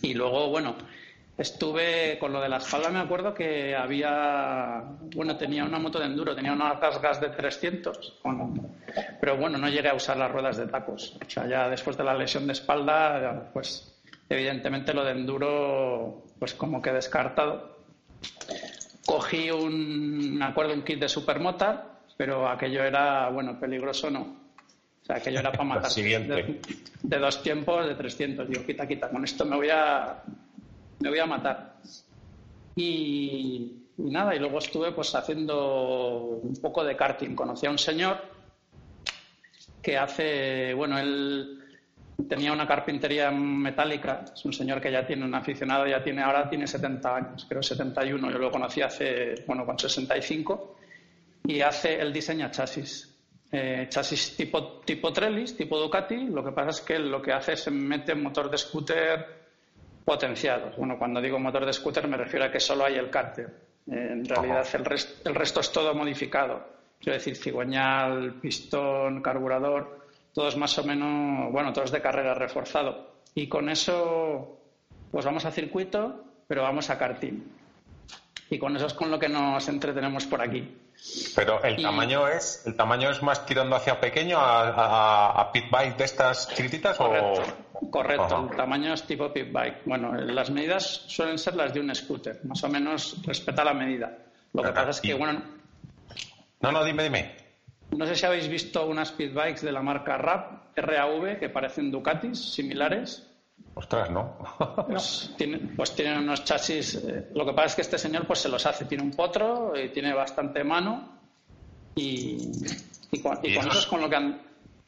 Y 0.04 0.13
luego, 0.13 0.49
bueno, 0.49 0.75
Estuve 1.39 2.17
con 2.19 2.34
lo 2.34 2.41
de 2.41 2.49
la 2.49 2.58
espalda, 2.58 2.89
me 2.89 2.99
acuerdo 2.99 3.34
que 3.34 3.73
había, 3.73 4.84
bueno, 5.15 5.38
tenía 5.38 5.63
una 5.63 5.80
moto 5.80 5.97
de 5.97 6.08
enduro, 6.08 6.36
tenía 6.36 6.52
unas 6.52 7.02
gas 7.02 7.21
de 7.21 7.30
300, 7.30 8.19
pero 9.21 9.38
bueno, 9.38 9.58
no 9.58 9.69
llegué 9.69 9.88
a 9.88 9.93
usar 9.93 10.17
las 10.17 10.30
ruedas 10.30 10.58
de 10.58 10.67
tacos. 10.67 11.17
O 11.25 11.30
sea, 11.30 11.47
ya 11.47 11.69
después 11.69 11.95
de 11.95 12.04
la 12.04 12.13
lesión 12.13 12.45
de 12.45 12.52
espalda, 12.52 13.52
pues 13.54 13.97
evidentemente 14.28 14.93
lo 14.93 15.06
de 15.06 15.12
enduro, 15.12 16.25
pues 16.38 16.56
como 16.56 16.82
que 16.82 16.91
descartado. 16.91 17.78
Cogí 19.06 19.49
un, 19.49 20.39
me 20.39 20.43
acuerdo, 20.43 20.73
un 20.73 20.84
kit 20.84 20.99
de 20.99 21.08
supermota, 21.08 22.02
pero 22.17 22.49
aquello 22.49 22.84
era, 22.84 23.30
bueno, 23.30 23.58
peligroso 23.58 24.10
no. 24.10 24.23
O 25.02 25.06
sea, 25.06 25.15
aquello 25.15 25.39
era 25.39 25.54
para 25.54 25.63
matar. 25.63 25.89
De, 25.89 26.60
de, 27.02 27.17
dos 27.17 27.41
tiempos, 27.41 27.88
de 27.88 27.95
300. 27.95 28.49
Digo, 28.49 28.65
quita, 28.65 28.86
quita, 28.86 29.10
con 29.10 29.23
esto 29.23 29.45
me 29.45 29.56
voy 29.56 29.69
a, 29.69 30.21
me 31.00 31.10
voy 31.10 31.20
a 31.20 31.26
matar. 31.26 31.78
Y, 32.76 33.88
nada, 33.98 34.36
y 34.36 34.40
luego 34.40 34.60
estuve 34.60 34.92
pues 34.92 35.14
haciendo 35.16 36.40
un 36.42 36.56
poco 36.62 36.84
de 36.84 36.96
karting. 36.96 37.36
Conocí 37.36 37.66
a 37.66 37.72
un 37.72 37.78
señor 37.78 38.18
que 39.82 39.98
hace, 39.98 40.74
bueno, 40.74 40.98
él 40.98 41.60
tenía 42.28 42.52
una 42.52 42.68
carpintería 42.68 43.32
metálica, 43.32 44.26
es 44.34 44.44
un 44.44 44.54
señor 44.54 44.82
que 44.82 44.92
ya 44.92 45.06
tiene 45.06 45.26
un 45.26 45.34
aficionado, 45.34 45.88
ya 45.88 46.04
tiene, 46.04 46.22
ahora 46.22 46.50
tiene 46.50 46.68
70 46.68 47.16
años, 47.16 47.46
creo 47.48 47.64
71, 47.64 48.30
yo 48.30 48.38
lo 48.38 48.52
conocí 48.52 48.82
hace, 48.82 49.36
bueno, 49.48 49.66
con 49.66 49.80
65, 49.80 50.76
y 51.46 51.62
hace, 51.62 52.00
él 52.00 52.12
diseña 52.12 52.52
chasis. 52.52 53.06
Eh, 53.52 53.88
chasis 53.90 54.36
tipo, 54.38 54.82
tipo 54.82 55.12
Trellis, 55.12 55.58
tipo 55.58 55.80
Ducati, 55.80 56.28
lo 56.28 56.44
que 56.44 56.52
pasa 56.52 56.70
es 56.70 56.82
que 56.82 57.00
lo 57.00 57.22
que 57.22 57.34
hace 57.34 57.54
es 57.54 57.72
mete 57.72 58.14
motor 58.14 58.52
de 58.52 58.58
scooter 58.58 59.38
potenciados. 60.10 60.76
Bueno, 60.76 60.98
cuando 60.98 61.22
digo 61.22 61.38
motor 61.38 61.67
de 61.67 61.72
scooter 61.72 62.08
me 62.08 62.17
refiero 62.17 62.43
a 62.43 62.52
que 62.52 62.60
solo 62.60 62.84
hay 62.84 62.95
el 62.95 63.12
cárter. 63.12 63.48
en 63.86 64.26
realidad 64.26 64.67
el, 64.74 64.82
el, 65.26 65.36
resto 65.36 65.60
es 65.60 65.72
todo 65.72 65.93
modificado. 65.93 66.65
Quiero 67.00 67.13
decir, 67.13 67.36
cigüeñal, 67.36 68.34
pistón, 68.41 69.22
carburador, 69.22 70.08
todos 70.34 70.58
más 70.58 70.76
o 70.80 70.84
menos, 70.84 71.52
bueno, 71.52 71.72
todos 71.74 71.91
de 71.91 72.02
carrera 72.02 72.34
reforzado. 72.34 73.19
Y 73.36 73.48
con 73.48 73.69
eso, 73.69 74.58
pues 75.12 75.26
vamos 75.26 75.45
a 75.45 75.52
circuito, 75.52 76.24
pero 76.48 76.63
vamos 76.63 76.89
a 76.89 76.98
karting. 76.98 77.43
Y 78.50 78.58
con 78.58 78.76
eso 78.76 78.88
es 78.88 78.95
con 78.95 79.12
lo 79.12 79.19
que 79.19 79.30
nos 79.30 79.69
entretenemos 79.69 80.26
por 80.26 80.41
aquí. 80.41 80.76
Pero 81.36 81.63
el 81.63 81.80
tamaño 81.80 82.28
es 82.28 82.63
el 82.65 82.76
tamaño 82.76 83.12
es 83.12 83.22
más 83.22 83.45
tirando 83.45 83.76
hacia 83.76 84.02
pequeño 84.02 84.39
a, 84.39 85.39
a, 85.39 85.52
pit 85.52 85.65
bike 85.69 85.98
de 85.98 86.04
estas 86.04 86.50
chiquititas 86.50 86.98
correcto, 86.98 87.41
o 87.41 87.69
correcto 87.89 88.50
el 88.50 88.58
tamaño 88.58 88.94
es 88.94 89.04
tipo 89.04 89.32
pit 89.32 89.52
bike 89.52 89.82
bueno 89.86 90.13
las 90.13 90.50
medidas 90.50 91.06
suelen 91.08 91.38
ser 91.38 91.56
las 91.56 91.74
de 91.74 91.80
un 91.80 91.94
scooter 91.96 92.39
más 92.46 92.63
o 92.63 92.70
menos 92.70 93.22
respeta 93.26 93.63
la 93.63 93.74
medida 93.74 94.18
lo 94.54 94.63
que 94.63 94.72
pasa 94.72 94.89
es 94.89 95.02
que 95.02 95.13
bueno 95.13 95.42
No, 96.62 96.72
no, 96.72 96.84
dime, 96.84 97.04
dime. 97.04 97.36
No 97.92 98.06
sé 98.06 98.15
si 98.15 98.26
habéis 98.26 98.48
visto 98.50 98.86
unas 98.86 99.10
speedbikes 99.10 99.62
de 99.62 99.72
la 99.72 99.82
marca 99.82 100.18
RAV, 100.18 100.76
RAV, 100.76 101.39
que 101.39 101.50
parecen 101.50 101.89
Ducatis, 101.89 102.54
similares. 102.54 103.26
Ostras, 103.76 104.10
no. 104.10 104.38
Pues, 104.88 105.34
tienen, 105.38 105.74
pues 105.76 105.96
tienen 105.96 106.18
unos 106.20 106.44
chasis. 106.44 106.96
Eh, 106.96 107.30
lo 107.34 107.46
que 107.46 107.54
pasa 107.54 107.68
es 107.68 107.76
que 107.76 107.82
este 107.82 107.98
señor 107.98 108.28
pues 108.28 108.39
se 108.39 108.50
los 108.50 108.65
hace. 108.65 108.86
Tiene 108.86 109.04
un 109.04 109.12
potro 109.12 109.74
y 109.76 109.89
tiene 109.89 110.13
bastante 110.13 110.63
mano. 110.63 111.18
Y, 111.96 112.52
y 113.12 113.22
con, 113.22 113.39
y 113.42 113.52
¿Y 113.52 113.56
con 113.56 113.68
eso 113.70 113.80
es 113.80 113.86
con 113.88 114.02
lo 114.02 114.10
que 114.10 114.15
han. 114.15 114.42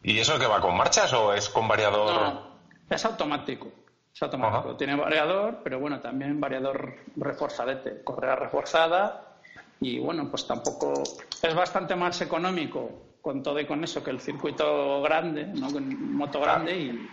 ¿Y 0.03 0.19
eso 0.19 0.37
que 0.37 0.47
va 0.47 0.59
con 0.59 0.75
marchas 0.75 1.13
o 1.13 1.33
es 1.33 1.49
con 1.49 1.67
variador? 1.67 2.21
No, 2.21 2.50
es 2.95 3.05
automático. 3.05 3.71
Es 4.13 4.21
automático. 4.23 4.69
Ajá. 4.69 4.77
Tiene 4.77 4.95
variador, 4.95 5.59
pero 5.63 5.79
bueno, 5.79 5.99
también 6.01 6.39
variador 6.39 6.95
reforzadete. 7.15 8.03
Correa 8.03 8.35
reforzada. 8.35 9.37
Y 9.79 9.99
bueno, 9.99 10.29
pues 10.29 10.45
tampoco. 10.45 11.03
Es 11.41 11.55
bastante 11.55 11.95
más 11.95 12.21
económico 12.21 13.17
con 13.21 13.41
todo 13.43 13.59
y 13.59 13.65
con 13.65 13.83
eso 13.83 14.03
que 14.03 14.11
el 14.11 14.19
circuito 14.19 15.01
grande, 15.01 15.45
¿no? 15.45 15.71
Con 15.71 16.15
moto 16.15 16.39
grande 16.39 16.77
y. 16.77 17.09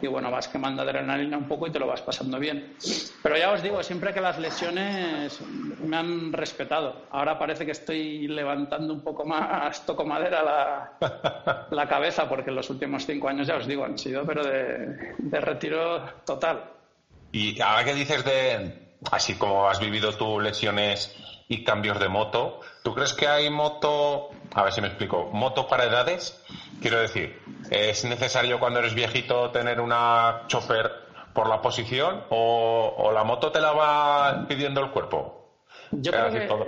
Y 0.00 0.06
bueno, 0.06 0.30
vas 0.30 0.48
quemando 0.48 0.82
adrenalina 0.82 1.36
un 1.36 1.46
poco 1.46 1.66
y 1.66 1.70
te 1.70 1.78
lo 1.78 1.86
vas 1.86 2.00
pasando 2.00 2.38
bien. 2.38 2.76
Pero 3.22 3.36
ya 3.36 3.52
os 3.52 3.62
digo, 3.62 3.82
siempre 3.82 4.12
que 4.12 4.20
las 4.20 4.38
lesiones 4.38 5.40
me 5.84 5.96
han 5.96 6.32
respetado. 6.32 7.06
Ahora 7.10 7.38
parece 7.38 7.64
que 7.64 7.72
estoy 7.72 8.26
levantando 8.26 8.92
un 8.94 9.02
poco 9.02 9.24
más, 9.24 9.84
toco 9.86 10.04
madera 10.04 10.42
la, 10.42 11.66
la 11.70 11.88
cabeza, 11.88 12.28
porque 12.28 12.50
los 12.50 12.68
últimos 12.70 13.06
cinco 13.06 13.28
años, 13.28 13.46
ya 13.46 13.56
os 13.56 13.66
digo, 13.66 13.84
han 13.84 13.98
sido, 13.98 14.24
pero 14.24 14.42
de, 14.44 15.14
de 15.18 15.40
retiro 15.40 16.04
total. 16.24 16.64
Y 17.30 17.60
ahora 17.60 17.84
que 17.84 17.94
dices 17.94 18.24
de, 18.24 18.94
así 19.10 19.34
como 19.34 19.68
has 19.68 19.80
vivido 19.80 20.12
tú 20.14 20.40
lesiones 20.40 21.16
y 21.48 21.64
cambios 21.64 21.98
de 22.00 22.08
moto, 22.08 22.60
¿tú 22.82 22.94
crees 22.94 23.12
que 23.12 23.26
hay 23.26 23.50
moto, 23.50 24.30
a 24.54 24.62
ver 24.62 24.72
si 24.72 24.80
me 24.80 24.88
explico, 24.88 25.30
moto 25.32 25.66
para 25.66 25.84
edades? 25.84 26.40
Quiero 26.80 26.98
decir, 26.98 27.38
¿es 27.70 28.04
necesario 28.04 28.58
cuando 28.58 28.80
eres 28.80 28.94
viejito 28.94 29.50
tener 29.50 29.80
una 29.80 30.44
chopper 30.46 30.90
por 31.32 31.48
la 31.48 31.60
posición 31.60 32.24
o, 32.30 32.94
o 32.96 33.12
la 33.12 33.24
moto 33.24 33.50
te 33.50 33.60
la 33.60 33.72
va 33.72 34.46
pidiendo 34.48 34.80
el 34.80 34.90
cuerpo? 34.90 35.42
Yo 35.92 36.10
creo 36.10 36.48
todo. 36.48 36.66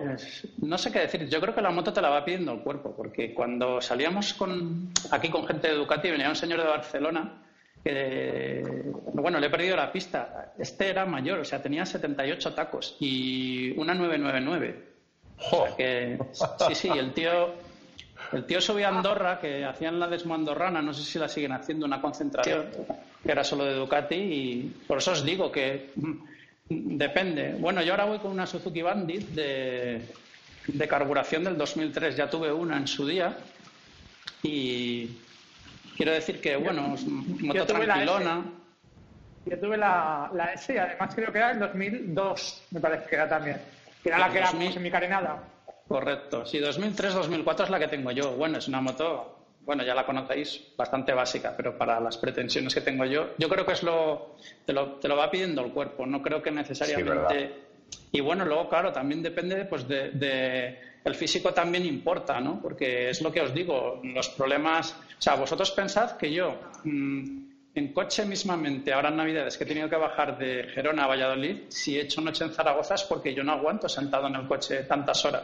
no 0.59 0.77
sé 0.77 0.93
qué 0.93 1.01
decir, 1.01 1.29
yo 1.29 1.41
creo 1.41 1.55
que 1.55 1.63
la 1.63 1.71
moto 1.71 1.93
te 1.93 2.03
la 2.03 2.11
va 2.11 2.25
pidiendo 2.25 2.53
el 2.53 2.61
cuerpo, 2.61 2.95
porque 2.95 3.33
cuando 3.33 3.81
salíamos 3.81 4.35
con, 4.35 4.93
aquí 5.11 5.31
con 5.31 5.47
gente 5.47 5.69
de 5.69 5.75
Ducati, 5.75 6.11
venía 6.11 6.29
un 6.29 6.37
señor 6.37 6.61
de 6.61 6.69
Barcelona, 6.69 7.44
que, 7.85 8.83
bueno, 9.13 9.39
le 9.39 9.47
he 9.47 9.51
perdido 9.51 9.77
la 9.77 9.93
pista, 9.93 10.55
este 10.59 10.89
era 10.89 11.05
mayor, 11.05 11.41
o 11.41 11.45
sea, 11.45 11.63
tenía 11.63 11.85
78 11.85 12.55
tacos 12.55 12.97
y 12.99 13.79
una 13.79 13.95
999. 13.95 14.95
Jo. 15.37 15.67
que 15.77 16.19
sí, 16.33 16.75
sí, 16.75 16.89
el 16.89 17.13
tío, 17.13 17.55
el 18.33 18.47
tío 18.47 18.61
subía 18.61 18.89
a 18.89 18.97
Andorra, 18.97 19.39
que 19.39 19.65
hacían 19.65 20.01
la 20.01 20.09
desmoandorrana, 20.09 20.81
no 20.81 20.95
sé 20.95 21.03
si 21.03 21.19
la 21.19 21.29
siguen 21.29 21.53
haciendo, 21.53 21.85
una 21.85 22.01
concentración, 22.01 22.71
que 23.23 23.31
era 23.31 23.45
solo 23.45 23.65
de 23.65 23.75
Ducati, 23.75 24.15
y 24.15 24.75
por 24.87 24.99
eso 24.99 25.13
os 25.13 25.25
digo 25.25 25.53
que 25.53 25.91
mm, 25.97 26.97
depende. 26.97 27.55
Bueno, 27.59 27.83
yo 27.83 27.93
ahora 27.93 28.07
voy 28.07 28.19
con 28.19 28.31
una 28.31 28.47
Suzuki 28.47 28.81
Bandit 28.81 29.29
de, 29.31 30.01
de 30.69 30.89
carburación 30.89 31.45
del 31.45 31.59
2003, 31.59 32.17
ya 32.17 32.31
tuve 32.31 32.51
una 32.51 32.79
en 32.79 32.87
su 32.87 33.07
día, 33.07 33.37
y 34.43 35.11
quiero 35.97 36.13
decir 36.13 36.41
que, 36.41 36.57
bueno, 36.57 36.95
es 36.95 37.05
moto 37.07 37.55
yo 37.55 37.67
tranquilona. 37.67 38.45
Yo 39.47 39.59
tuve 39.59 39.77
la, 39.77 40.31
la 40.33 40.53
S 40.55 40.73
y 40.73 40.79
además 40.79 41.15
creo 41.15 41.31
que 41.31 41.39
era 41.39 41.51
el 41.51 41.59
2002, 41.59 42.63
me 42.71 42.81
parece 42.81 43.09
que 43.09 43.15
era 43.15 43.29
también. 43.29 43.59
Que 44.03 44.09
era 44.09 44.19
la 44.19 44.31
que 44.31 44.39
era 44.39 44.47
como 44.49 44.61
2000. 44.61 44.73
semicarenada. 44.75 45.43
Correcto. 45.87 46.47
Sí, 46.47 46.61
2003-2004 46.61 47.65
es 47.65 47.71
la 47.71 47.79
que 47.79 47.89
tengo 47.89 48.11
yo. 48.11 48.33
Bueno, 48.37 48.57
es 48.57 48.69
una 48.69 48.81
moto, 48.81 49.47
bueno, 49.61 49.83
ya 49.85 49.95
la 49.95 50.07
conocéis, 50.07 50.69
bastante 50.79 51.13
básica, 51.13 51.53
pero 51.57 51.77
para 51.77 52.01
las 52.01 52.17
pretensiones 52.17 52.75
que 52.75 52.81
tengo 52.81 53.05
yo, 53.05 53.35
yo 53.37 53.49
creo 53.51 53.67
que 53.67 53.73
es 53.73 53.83
lo, 53.83 54.35
te 54.65 54.73
lo, 54.73 54.93
te 54.95 55.09
lo 55.09 55.17
va 55.17 55.31
pidiendo 55.31 55.63
el 55.63 55.73
cuerpo. 55.73 56.07
No 56.07 56.23
creo 56.23 56.43
que 56.43 56.51
necesariamente. 56.51 57.55
y 58.13 58.21
bueno, 58.23 58.47
luego, 58.47 58.69
claro, 58.71 58.93
también 58.93 59.23
depende 59.23 59.67
pues 59.67 59.87
de, 59.87 60.11
de- 60.13 60.94
el 61.05 61.15
físico 61.15 61.53
también 61.53 61.85
importa, 61.85 62.41
¿no? 62.41 62.61
Porque 62.61 63.11
es 63.11 63.21
lo 63.21 63.31
que 63.31 63.43
os 63.43 63.53
digo, 63.53 64.01
los 64.03 64.31
problemas. 64.31 64.93
O 64.93 65.23
sea, 65.23 65.35
vosotros 65.35 65.71
pensad 65.71 66.17
que 66.17 66.33
yo. 66.33 66.59
mm, 66.85 67.45
en 67.77 67.93
coche 67.93 68.25
mismamente, 68.25 68.93
ahora 68.93 69.09
en 69.09 69.17
Navidades, 69.17 69.59
que 69.59 69.65
he 69.65 69.67
tenido 69.67 69.91
que 69.91 69.97
bajar 69.97 70.39
de 70.39 70.63
Gerona 70.73 71.05
a 71.05 71.09
Valladolid, 71.09 71.63
si 71.69 71.99
he 71.99 72.03
hecho 72.03 72.21
noche 72.21 72.45
en 72.45 72.53
Zaragoza 72.53 72.95
es 72.95 73.03
porque 73.03 73.35
yo 73.35 73.43
no 73.43 73.51
aguanto 73.51 73.89
sentado 73.89 74.29
en 74.29 74.37
el 74.37 74.47
coche 74.47 74.85
tantas 74.85 75.25
horas 75.25 75.43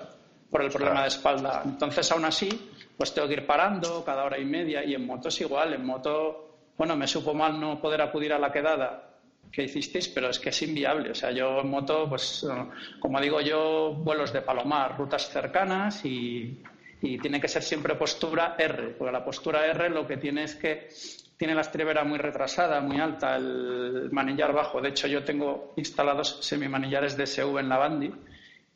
por 0.48 0.62
el 0.62 0.70
problema 0.70 1.02
de 1.02 1.08
espalda. 1.08 1.62
Entonces, 1.64 2.10
aún 2.12 2.24
así, 2.24 2.48
pues 2.96 3.12
tengo 3.12 3.26
que 3.26 3.34
ir 3.34 3.46
parando 3.46 4.04
cada 4.04 4.24
hora 4.24 4.38
y 4.38 4.44
media 4.44 4.84
y 4.84 4.94
en 4.94 5.06
moto 5.06 5.28
es 5.28 5.40
igual. 5.40 5.74
En 5.74 5.84
moto, 5.84 6.68
bueno, 6.78 6.96
me 6.96 7.08
supo 7.08 7.34
mal 7.34 7.58
no 7.58 7.80
poder 7.80 8.00
acudir 8.00 8.32
a 8.32 8.38
la 8.38 8.52
quedada 8.52 9.09
que 9.52 9.64
hicisteis, 9.64 10.08
pero 10.08 10.30
es 10.30 10.38
que 10.38 10.50
es 10.50 10.62
inviable. 10.62 11.10
O 11.10 11.14
sea, 11.14 11.30
yo 11.30 11.60
en 11.60 11.70
moto, 11.70 12.08
pues, 12.08 12.44
eh, 12.44 12.64
como 12.98 13.20
digo 13.20 13.40
yo, 13.40 13.94
vuelos 13.94 14.32
de 14.32 14.42
palomar, 14.42 14.96
rutas 14.96 15.28
cercanas 15.28 16.04
y, 16.04 16.62
y 17.02 17.18
tiene 17.18 17.40
que 17.40 17.48
ser 17.48 17.62
siempre 17.62 17.94
postura 17.94 18.54
R, 18.58 18.94
porque 18.98 19.12
la 19.12 19.24
postura 19.24 19.66
R 19.66 19.90
lo 19.90 20.06
que 20.06 20.16
tiene 20.16 20.44
es 20.44 20.54
que 20.54 20.88
tiene 21.36 21.54
la 21.54 21.62
estribera 21.62 22.04
muy 22.04 22.18
retrasada, 22.18 22.80
muy 22.80 23.00
alta, 23.00 23.36
el 23.36 24.10
manillar 24.12 24.52
bajo. 24.52 24.80
De 24.80 24.90
hecho, 24.90 25.06
yo 25.06 25.24
tengo 25.24 25.72
instalados 25.76 26.38
semimanillares 26.42 27.16
de 27.16 27.26
SV 27.26 27.60
en 27.60 27.68
la 27.68 27.78
Bandi 27.78 28.12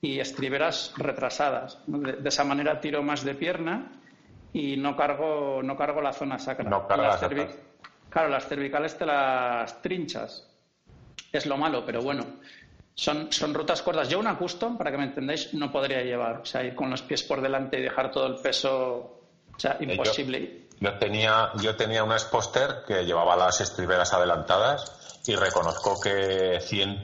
y 0.00 0.18
estriberas 0.18 0.94
retrasadas. 0.96 1.82
De, 1.86 2.14
de 2.14 2.28
esa 2.28 2.44
manera 2.44 2.80
tiro 2.80 3.02
más 3.02 3.22
de 3.22 3.34
pierna 3.34 3.92
y 4.54 4.76
no 4.76 4.96
cargo, 4.96 5.62
no 5.62 5.76
cargo 5.76 6.00
la 6.00 6.12
zona 6.12 6.38
sacra. 6.38 6.70
No 6.70 6.86
Las. 6.88 7.20
Claro, 8.08 8.28
las 8.28 8.48
cervicales 8.48 8.96
te 8.96 9.04
las 9.04 9.82
trinchas. 9.82 10.48
Es 11.34 11.46
lo 11.46 11.56
malo, 11.56 11.84
pero 11.84 12.00
bueno. 12.00 12.24
Son, 12.94 13.32
son 13.32 13.52
rutas 13.54 13.82
cortas. 13.82 14.08
Yo 14.08 14.20
una 14.20 14.38
custom, 14.38 14.78
para 14.78 14.92
que 14.92 14.96
me 14.98 15.04
entendáis, 15.04 15.52
no 15.52 15.72
podría 15.72 16.00
llevar. 16.02 16.42
O 16.42 16.44
sea, 16.44 16.62
ir 16.62 16.76
con 16.76 16.90
los 16.90 17.02
pies 17.02 17.24
por 17.24 17.40
delante 17.40 17.78
y 17.78 17.82
dejar 17.82 18.12
todo 18.12 18.26
el 18.28 18.36
peso. 18.36 18.70
O 19.56 19.58
sea, 19.58 19.72
Eh, 19.80 19.86
yo- 19.86 19.92
imposible. 19.94 20.68
Yo 20.80 20.98
tenía, 20.98 21.50
yo 21.60 21.74
tenía 21.76 22.04
una 22.04 22.14
Exposter 22.14 22.84
que 22.86 23.04
llevaba 23.04 23.36
las 23.36 23.60
estriberas 23.60 24.12
adelantadas 24.12 25.20
y 25.26 25.34
reconozco 25.34 26.00
que 26.00 26.58
100, 26.60 27.02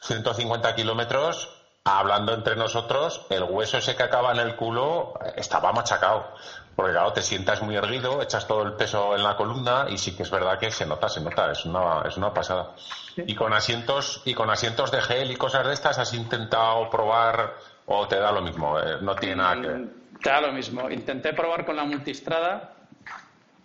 150 0.00 0.74
kilómetros, 0.74 1.48
hablando 1.84 2.32
entre 2.32 2.56
nosotros, 2.56 3.26
el 3.30 3.42
hueso 3.44 3.78
ese 3.78 3.94
que 3.96 4.02
acaba 4.04 4.32
en 4.32 4.38
el 4.38 4.56
culo 4.56 5.14
eh, 5.24 5.32
estaba 5.36 5.72
machacado. 5.72 6.26
Porque 6.76 6.92
claro, 6.92 7.12
te 7.12 7.22
sientas 7.22 7.62
muy 7.62 7.76
erguido, 7.76 8.20
echas 8.20 8.46
todo 8.48 8.62
el 8.64 8.72
peso 8.72 9.14
en 9.14 9.22
la 9.22 9.36
columna 9.36 9.86
y 9.88 9.96
sí 9.98 10.16
que 10.16 10.24
es 10.24 10.30
verdad 10.30 10.58
que 10.58 10.70
se 10.70 10.84
nota, 10.86 11.08
se 11.08 11.20
nota, 11.20 11.52
es 11.52 11.64
una, 11.64 12.02
es 12.08 12.16
una 12.16 12.34
pasada. 12.34 12.74
Y 13.16 13.34
con 13.34 13.52
asientos, 13.52 14.22
y 14.24 14.34
con 14.34 14.50
asientos 14.50 14.90
de 14.90 15.00
gel 15.00 15.30
y 15.30 15.36
cosas 15.36 15.66
de 15.66 15.72
estas, 15.72 15.98
¿has 15.98 16.12
intentado 16.14 16.90
probar 16.90 17.54
o 17.86 18.08
te 18.08 18.18
da 18.18 18.32
lo 18.32 18.42
mismo? 18.42 18.78
Eh, 18.80 18.96
no 19.02 19.14
tiene 19.14 19.36
nada 19.36 19.60
que 19.60 19.66
ver. 19.68 19.76
Mm, 19.76 20.18
Te 20.20 20.30
da 20.30 20.40
lo 20.40 20.52
mismo. 20.52 20.90
Intenté 20.90 21.32
probar 21.32 21.64
con 21.64 21.76
la 21.76 21.84
multistrada, 21.84 22.72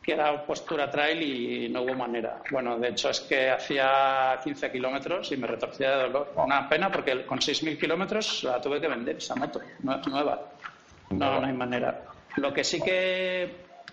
que 0.03 0.13
era 0.13 0.45
postura 0.45 0.89
trail 0.91 1.21
y 1.23 1.69
no 1.69 1.81
hubo 1.81 1.95
manera. 1.95 2.41
Bueno, 2.51 2.77
de 2.77 2.89
hecho 2.89 3.09
es 3.09 3.21
que 3.21 3.49
hacía 3.49 4.39
15 4.43 4.71
kilómetros 4.71 5.31
y 5.31 5.37
me 5.37 5.47
retorcía 5.47 5.91
de 5.97 6.03
dolor. 6.03 6.33
Una 6.35 6.69
pena 6.69 6.91
porque 6.91 7.25
con 7.25 7.39
6.000 7.41 7.79
kilómetros 7.79 8.43
la 8.43 8.61
tuve 8.61 8.79
que 8.79 8.87
vender, 8.87 9.17
esa 9.17 9.35
moto, 9.35 9.59
nue- 9.83 10.05
nueva. 10.07 10.39
No, 11.09 11.39
no 11.41 11.47
hay 11.47 11.53
manera. 11.53 12.03
Lo 12.39 12.53
que 12.53 12.63
sí 12.63 12.81
que 12.81 13.51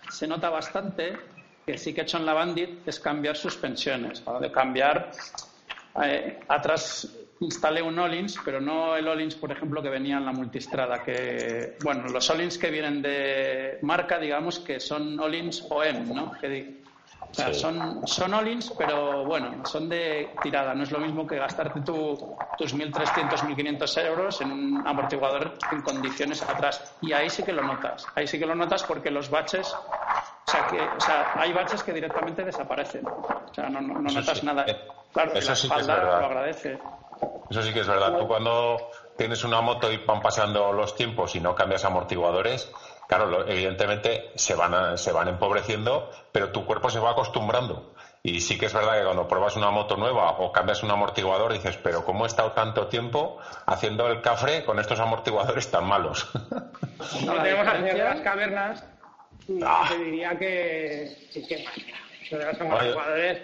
se 0.08 0.26
nota 0.26 0.50
bastante, 0.50 1.16
que 1.66 1.76
sí 1.78 1.92
que 1.92 2.02
he 2.02 2.04
hecho 2.04 2.18
en 2.18 2.26
la 2.26 2.32
Bandit, 2.32 2.86
es 2.86 3.00
cambiar 3.00 3.36
suspensiones. 3.36 4.22
De 4.40 4.50
cambiar 4.52 5.10
eh, 6.02 6.38
atrás 6.48 7.08
instalé 7.40 7.82
un 7.82 7.98
Olins, 7.98 8.38
pero 8.44 8.60
no 8.60 8.96
el 8.96 9.06
Olins, 9.08 9.34
por 9.34 9.52
ejemplo, 9.52 9.82
que 9.82 9.90
venía 9.90 10.16
en 10.16 10.24
la 10.24 10.32
multistrada. 10.32 11.02
Que, 11.02 11.76
bueno, 11.82 12.08
los 12.08 12.30
Olins 12.30 12.56
que 12.56 12.70
vienen 12.70 13.02
de 13.02 13.78
marca, 13.82 14.18
digamos, 14.18 14.60
que 14.60 14.80
son 14.80 15.18
Olins 15.18 15.66
OEM, 15.68 16.14
¿no? 16.14 16.32
O 17.30 17.34
sea, 17.34 17.52
Sí. 17.52 17.60
son, 17.60 18.06
son 18.06 18.32
Olins, 18.34 18.70
pero 18.78 19.24
bueno, 19.26 19.64
son 19.66 19.88
de 19.88 20.38
tirada. 20.42 20.74
No 20.74 20.84
es 20.84 20.90
lo 20.90 20.98
mismo 20.98 21.26
que 21.26 21.36
gastarte 21.36 21.80
tu- 21.80 22.36
tus 22.56 22.72
1.300, 22.74 23.42
1.500 23.44 23.96
euros 23.98 24.40
en 24.40 24.50
un 24.52 24.86
amortiguador 24.86 25.52
en 25.70 25.82
condiciones 25.82 26.42
atrás. 26.42 26.96
Y 27.02 27.12
ahí 27.12 27.28
sí 27.28 27.42
que 27.42 27.52
lo 27.52 27.62
notas. 27.62 28.06
Ahí 28.14 28.26
sí 28.26 28.38
que 28.38 28.46
lo 28.46 28.54
notas 28.54 28.82
porque 28.84 29.10
los 29.10 29.28
baches 29.30 29.74
o 30.48 30.48
sea, 30.50 30.64
que, 30.68 30.78
o 30.96 31.00
sea, 31.00 31.32
hay 31.38 31.52
baches 31.52 31.82
que 31.82 31.92
directamente 31.92 32.44
desaparecen. 32.44 33.04
O 33.06 33.52
sea, 33.52 33.68
no, 33.68 33.80
no- 33.80 33.94
notas 34.10 34.38
sí. 34.38 34.46
nada. 34.46 34.64
Claro, 35.12 35.32
eso 35.34 35.50
la 35.50 35.56
sí 35.56 35.68
que 35.68 35.80
es 35.80 35.86
verdad. 35.88 36.20
lo 36.20 36.26
agradece. 36.26 36.80
Eso 37.50 37.62
sí 37.62 37.72
que 37.72 37.80
es 37.80 37.88
verdad. 37.88 38.16
Tú 38.18 38.26
cuando 38.28 38.76
tienes 39.18 39.42
una 39.44 39.60
moto 39.60 39.90
y 39.90 39.96
van 39.98 40.22
pasando 40.22 40.72
los 40.72 40.94
tiempos 40.94 41.34
y 41.34 41.40
no 41.40 41.54
cambias 41.54 41.84
amortiguadores, 41.84 42.70
claro, 43.08 43.26
lo- 43.26 43.46
evidentemente 43.46 44.30
se 44.34 44.54
van, 44.54 44.74
a- 44.74 44.96
se 44.96 45.12
van 45.12 45.28
empobreciendo, 45.28 46.10
pero 46.32 46.50
tu 46.50 46.64
cuerpo 46.64 46.90
se 46.90 46.98
va 46.98 47.10
acostumbrando. 47.10 47.92
Y 48.22 48.40
sí 48.40 48.58
que 48.58 48.66
es 48.66 48.74
verdad 48.74 48.98
que 48.98 49.04
cuando 49.04 49.28
pruebas 49.28 49.54
una 49.56 49.70
moto 49.70 49.96
nueva 49.96 50.30
o 50.32 50.50
cambias 50.50 50.82
un 50.82 50.90
amortiguador 50.90 51.52
dices, 51.52 51.76
pero 51.76 52.04
¿cómo 52.04 52.24
he 52.24 52.26
estado 52.26 52.52
tanto 52.52 52.88
tiempo 52.88 53.38
haciendo 53.66 54.08
el 54.08 54.20
cafre 54.20 54.64
con 54.64 54.80
estos 54.80 54.98
amortiguadores 54.98 55.70
tan 55.70 55.84
malos? 55.86 56.28
No, 57.24 57.34
tenemos 57.42 57.68
hacer 57.68 57.98
las 57.98 58.20
cavernas 58.20 58.84
y 59.46 59.60
ah. 59.64 59.84
te 59.88 59.98
diría 59.98 60.36
que, 60.36 61.28
que, 61.32 61.46
que 61.46 62.36
los 62.36 62.60
amortiguadores 62.60 63.42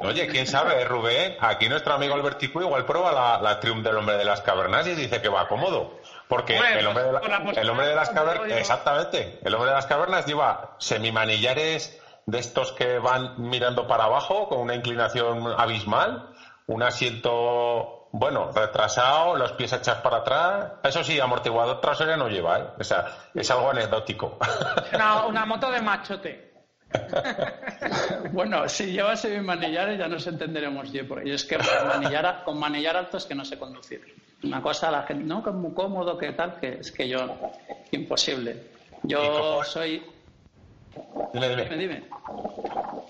Oye, 0.00 0.26
quién 0.26 0.46
sabe, 0.46 0.84
Rubén. 0.84 1.36
Aquí 1.40 1.68
nuestro 1.68 1.94
amigo 1.94 2.14
Albertico 2.14 2.60
igual 2.60 2.84
prueba 2.84 3.12
la, 3.12 3.40
la 3.40 3.58
Triumph 3.60 3.82
del 3.84 3.96
hombre 3.96 4.16
de 4.18 4.24
las 4.24 4.42
cavernas 4.42 4.86
y 4.86 4.94
dice 4.94 5.22
que 5.22 5.28
va 5.28 5.48
cómodo. 5.48 5.98
Porque 6.28 6.56
el, 6.56 6.86
hombre 6.86 7.04
de 7.04 7.60
el 7.60 7.70
hombre 7.70 7.86
de 7.86 7.94
las 7.94 8.10
cavernas, 8.10 8.50
exactamente, 8.58 9.38
el 9.44 9.54
hombre 9.54 9.70
de 9.70 9.76
las 9.76 9.86
cavernas 9.86 10.26
lleva 10.26 10.74
semimanillares 10.78 12.00
de 12.26 12.38
estos 12.40 12.72
que 12.72 12.98
van 12.98 13.34
mirando 13.38 13.86
para 13.86 14.04
abajo 14.04 14.48
con 14.48 14.58
una 14.58 14.74
inclinación 14.74 15.46
abismal, 15.56 16.30
un 16.66 16.82
asiento, 16.82 18.08
bueno, 18.10 18.50
retrasado, 18.52 19.36
los 19.36 19.52
pies 19.52 19.72
echas 19.72 19.98
para 19.98 20.18
atrás. 20.18 20.72
Eso 20.82 21.04
sí, 21.04 21.20
amortiguador 21.20 21.80
trasero 21.80 22.16
no 22.16 22.28
lleva, 22.28 22.58
¿eh? 22.58 22.66
O 22.80 22.84
sea, 22.84 23.06
es 23.32 23.48
algo 23.52 23.70
anecdótico. 23.70 24.38
Una, 24.92 25.26
una 25.26 25.46
moto 25.46 25.70
de 25.70 25.80
machote. 25.80 26.52
bueno, 28.32 28.68
si 28.68 28.92
llevas 28.92 29.20
semimanillares 29.20 29.98
ya 29.98 30.08
nos 30.08 30.26
entenderemos 30.26 30.90
bien 30.90 31.06
por 31.06 31.26
Y 31.26 31.32
es 31.32 31.44
que 31.44 31.56
con 31.56 31.88
manillar, 31.88 32.42
con 32.44 32.58
manillar 32.58 32.96
alto 32.96 33.16
es 33.16 33.26
que 33.26 33.34
no 33.34 33.44
sé 33.44 33.58
conducir. 33.58 34.25
Una 34.42 34.62
cosa, 34.62 34.90
la 34.90 35.02
gente, 35.02 35.24
no, 35.24 35.42
que 35.42 35.50
es 35.50 35.56
muy 35.56 35.72
cómodo, 35.72 36.18
que 36.18 36.32
tal, 36.32 36.58
que 36.60 36.80
es 36.80 36.92
que 36.92 37.08
yo, 37.08 37.18
imposible. 37.90 38.70
Yo 39.02 39.62
soy. 39.64 40.02
Dime, 41.32 41.48
dime. 41.48 41.76
dime, 41.76 42.08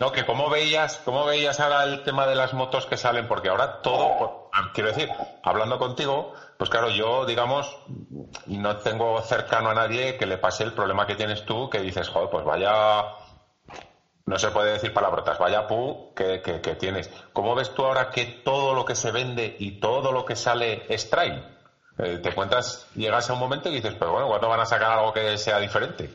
No, 0.00 0.10
que 0.10 0.24
cómo 0.24 0.50
veías, 0.50 0.98
cómo 1.04 1.24
veías 1.24 1.60
ahora 1.60 1.84
el 1.84 2.02
tema 2.02 2.26
de 2.26 2.34
las 2.34 2.52
motos 2.54 2.86
que 2.86 2.96
salen, 2.96 3.28
porque 3.28 3.48
ahora 3.48 3.80
todo, 3.80 4.50
ah, 4.52 4.70
quiero 4.74 4.90
decir, 4.90 5.08
hablando 5.42 5.78
contigo, 5.78 6.32
pues 6.58 6.70
claro, 6.70 6.90
yo, 6.90 7.26
digamos, 7.26 7.76
no 8.46 8.76
tengo 8.78 9.20
cercano 9.22 9.70
a 9.70 9.74
nadie 9.74 10.16
que 10.16 10.26
le 10.26 10.38
pase 10.38 10.64
el 10.64 10.72
problema 10.72 11.06
que 11.06 11.14
tienes 11.14 11.44
tú, 11.44 11.70
que 11.70 11.80
dices, 11.80 12.08
joder, 12.08 12.30
pues 12.30 12.44
vaya 12.44 13.04
no 14.26 14.38
se 14.38 14.50
puede 14.50 14.72
decir 14.72 14.92
palabrotas, 14.92 15.38
vaya 15.38 15.66
pu 15.66 16.12
que, 16.14 16.42
que, 16.42 16.74
tienes. 16.74 17.08
¿Cómo 17.32 17.54
ves 17.54 17.72
tú 17.74 17.84
ahora 17.84 18.10
que 18.10 18.24
todo 18.44 18.74
lo 18.74 18.84
que 18.84 18.96
se 18.96 19.12
vende 19.12 19.56
y 19.58 19.78
todo 19.78 20.10
lo 20.10 20.24
que 20.24 20.34
sale 20.34 20.82
es 20.88 21.08
trail? 21.08 21.42
Eh, 21.98 22.18
te 22.18 22.32
cuentas, 22.32 22.88
llegas 22.94 23.30
a 23.30 23.34
un 23.34 23.38
momento 23.38 23.70
y 23.70 23.76
dices, 23.76 23.94
pero 23.98 24.12
bueno, 24.12 24.26
¿cuándo 24.26 24.48
van 24.48 24.60
a 24.60 24.66
sacar 24.66 24.98
algo 24.98 25.12
que 25.12 25.38
sea 25.38 25.60
diferente? 25.60 26.10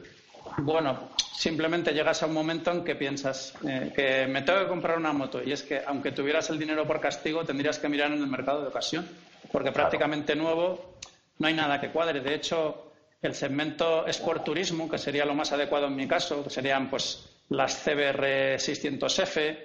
Bueno, 0.57 1.09
simplemente 1.33 1.93
llegas 1.93 2.21
a 2.21 2.25
un 2.25 2.33
momento 2.33 2.71
en 2.71 2.83
que 2.83 2.95
piensas 2.95 3.53
eh, 3.65 3.93
que 3.95 4.27
me 4.27 4.41
tengo 4.41 4.59
que 4.59 4.67
comprar 4.67 4.97
una 4.97 5.13
moto 5.13 5.41
y 5.41 5.53
es 5.53 5.63
que 5.63 5.81
aunque 5.87 6.11
tuvieras 6.11 6.49
el 6.49 6.59
dinero 6.59 6.85
por 6.85 6.99
castigo 6.99 7.45
tendrías 7.45 7.79
que 7.79 7.87
mirar 7.87 8.11
en 8.11 8.19
el 8.19 8.27
mercado 8.27 8.61
de 8.61 8.67
ocasión 8.67 9.07
porque 9.51 9.71
prácticamente 9.71 10.35
nuevo 10.35 10.97
no 11.39 11.47
hay 11.47 11.53
nada 11.53 11.79
que 11.79 11.89
cuadre. 11.89 12.19
De 12.19 12.35
hecho, 12.35 12.91
el 13.21 13.33
segmento 13.33 14.05
Sport 14.07 14.43
Turismo, 14.43 14.89
que 14.89 14.97
sería 14.97 15.25
lo 15.25 15.33
más 15.33 15.51
adecuado 15.51 15.87
en 15.87 15.95
mi 15.95 16.07
caso, 16.07 16.43
que 16.43 16.49
serían 16.49 16.89
pues 16.89 17.30
las 17.49 17.83
CBR 17.83 18.55
600F 18.57 19.57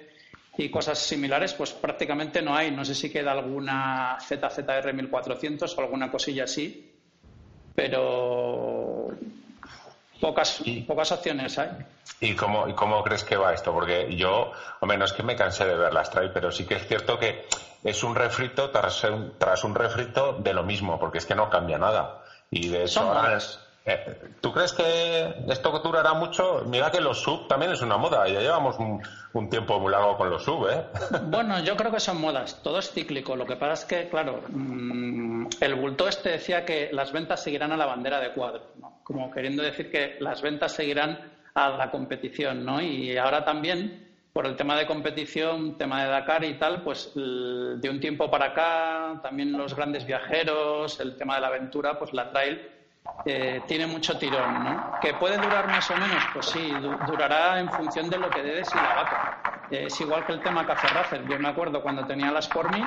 y 0.57 0.69
cosas 0.69 0.97
similares, 0.97 1.53
pues 1.53 1.71
prácticamente 1.71 2.41
no 2.41 2.55
hay. 2.55 2.71
No 2.71 2.83
sé 2.83 2.95
si 2.95 3.11
queda 3.11 3.31
alguna 3.31 4.17
ZZR 4.19 4.93
1400 4.93 5.77
o 5.77 5.81
alguna 5.81 6.11
cosilla 6.11 6.45
así, 6.45 6.93
pero 7.75 9.09
pocas, 10.19 10.63
pocas 10.87 11.11
opciones 11.11 11.57
hay. 11.59 11.69
¿Y 12.19 12.35
cómo, 12.35 12.67
¿Y 12.67 12.73
cómo 12.73 13.03
crees 13.03 13.23
que 13.23 13.37
va 13.37 13.53
esto? 13.53 13.71
Porque 13.71 14.15
yo, 14.15 14.51
hombre, 14.79 14.97
no 14.97 15.05
es 15.05 15.13
que 15.13 15.21
me 15.21 15.35
cansé 15.35 15.65
de 15.65 15.75
ver 15.75 15.93
las 15.93 16.09
trail, 16.09 16.31
pero 16.33 16.51
sí 16.51 16.65
que 16.65 16.75
es 16.75 16.87
cierto 16.87 17.19
que 17.19 17.45
es 17.83 18.03
un 18.03 18.15
refrito 18.15 18.71
tras 18.71 19.03
un, 19.03 19.33
tras 19.37 19.63
un 19.63 19.75
refrito 19.75 20.33
de 20.33 20.53
lo 20.53 20.63
mismo, 20.63 20.99
porque 20.99 21.19
es 21.19 21.25
que 21.25 21.35
no 21.35 21.49
cambia 21.49 21.77
nada. 21.77 22.23
Y 22.49 22.69
de 22.69 22.85
hecho, 22.85 23.01
ahora 23.01 23.37
es, 23.37 23.59
¿Tú 24.41 24.51
crees 24.51 24.73
que 24.73 25.33
esto 25.47 25.79
durará 25.79 26.13
mucho? 26.13 26.63
Mira 26.67 26.91
que 26.91 26.99
los 26.99 27.21
sub 27.21 27.47
también 27.47 27.71
es 27.71 27.81
una 27.81 27.97
moda. 27.97 28.27
Ya 28.27 28.41
llevamos 28.41 28.77
un, 28.79 29.49
tiempo 29.49 29.79
muy 29.79 29.91
largo 29.91 30.17
con 30.17 30.29
los 30.29 30.43
sub, 30.43 30.67
¿eh? 30.67 30.83
Bueno, 31.23 31.59
yo 31.63 31.77
creo 31.77 31.91
que 31.91 31.99
son 31.99 32.19
modas. 32.19 32.61
Todo 32.61 32.79
es 32.79 32.91
cíclico. 32.91 33.35
Lo 33.35 33.45
que 33.45 33.55
pasa 33.55 33.73
es 33.73 33.85
que, 33.85 34.09
claro, 34.09 34.41
mm, 34.49 35.47
el 35.61 35.75
bulto 35.75 36.07
este 36.07 36.31
decía 36.31 36.65
que 36.65 36.89
las 36.91 37.11
ventas 37.11 37.43
seguirán 37.43 37.71
a 37.71 37.77
la 37.77 37.85
bandera 37.85 38.19
de 38.19 38.33
cuadro, 38.33 38.73
Como 39.03 39.31
queriendo 39.31 39.63
decir 39.63 39.89
que 39.89 40.17
las 40.19 40.41
ventas 40.41 40.73
seguirán 40.73 41.31
a 41.53 41.69
la 41.69 41.89
competición, 41.89 42.65
¿no? 42.65 42.81
Y 42.81 43.17
ahora 43.17 43.45
también, 43.45 44.11
por 44.33 44.45
el 44.45 44.55
tema 44.55 44.77
de 44.77 44.85
competición, 44.85 45.77
tema 45.77 46.03
de 46.03 46.09
Dakar 46.09 46.43
y 46.43 46.59
tal, 46.59 46.83
pues 46.83 47.13
de 47.15 47.89
un 47.89 47.99
tiempo 47.99 48.29
para 48.29 48.47
acá, 48.47 49.19
también 49.23 49.53
los 49.53 49.75
grandes 49.75 50.05
viajeros, 50.05 50.99
el 50.99 51.15
tema 51.15 51.35
de 51.35 51.41
la 51.41 51.47
aventura, 51.47 51.97
pues 51.97 52.13
la 52.13 52.31
trail 52.31 52.76
eh, 53.25 53.61
tiene 53.67 53.87
mucho 53.87 54.17
tirón, 54.17 54.63
¿no? 54.63 54.99
¿Que 55.01 55.13
puede 55.15 55.37
durar 55.37 55.67
más 55.67 55.89
o 55.91 55.97
menos? 55.97 56.23
Pues 56.33 56.45
sí, 56.45 56.71
durará 57.05 57.59
en 57.59 57.69
función 57.69 58.09
de 58.09 58.17
lo 58.17 58.29
que 58.29 58.41
debes 58.41 58.69
y 58.73 58.77
la 58.77 58.95
vaca. 58.95 59.67
es 59.69 59.99
igual 59.99 60.25
que 60.25 60.31
el 60.31 60.41
tema 60.41 60.65
Café 60.65 60.87
Racer. 60.87 61.27
Yo 61.27 61.37
me 61.37 61.49
acuerdo 61.49 61.81
cuando 61.81 62.05
tenía 62.05 62.31
las 62.31 62.45
Sportmin, 62.45 62.85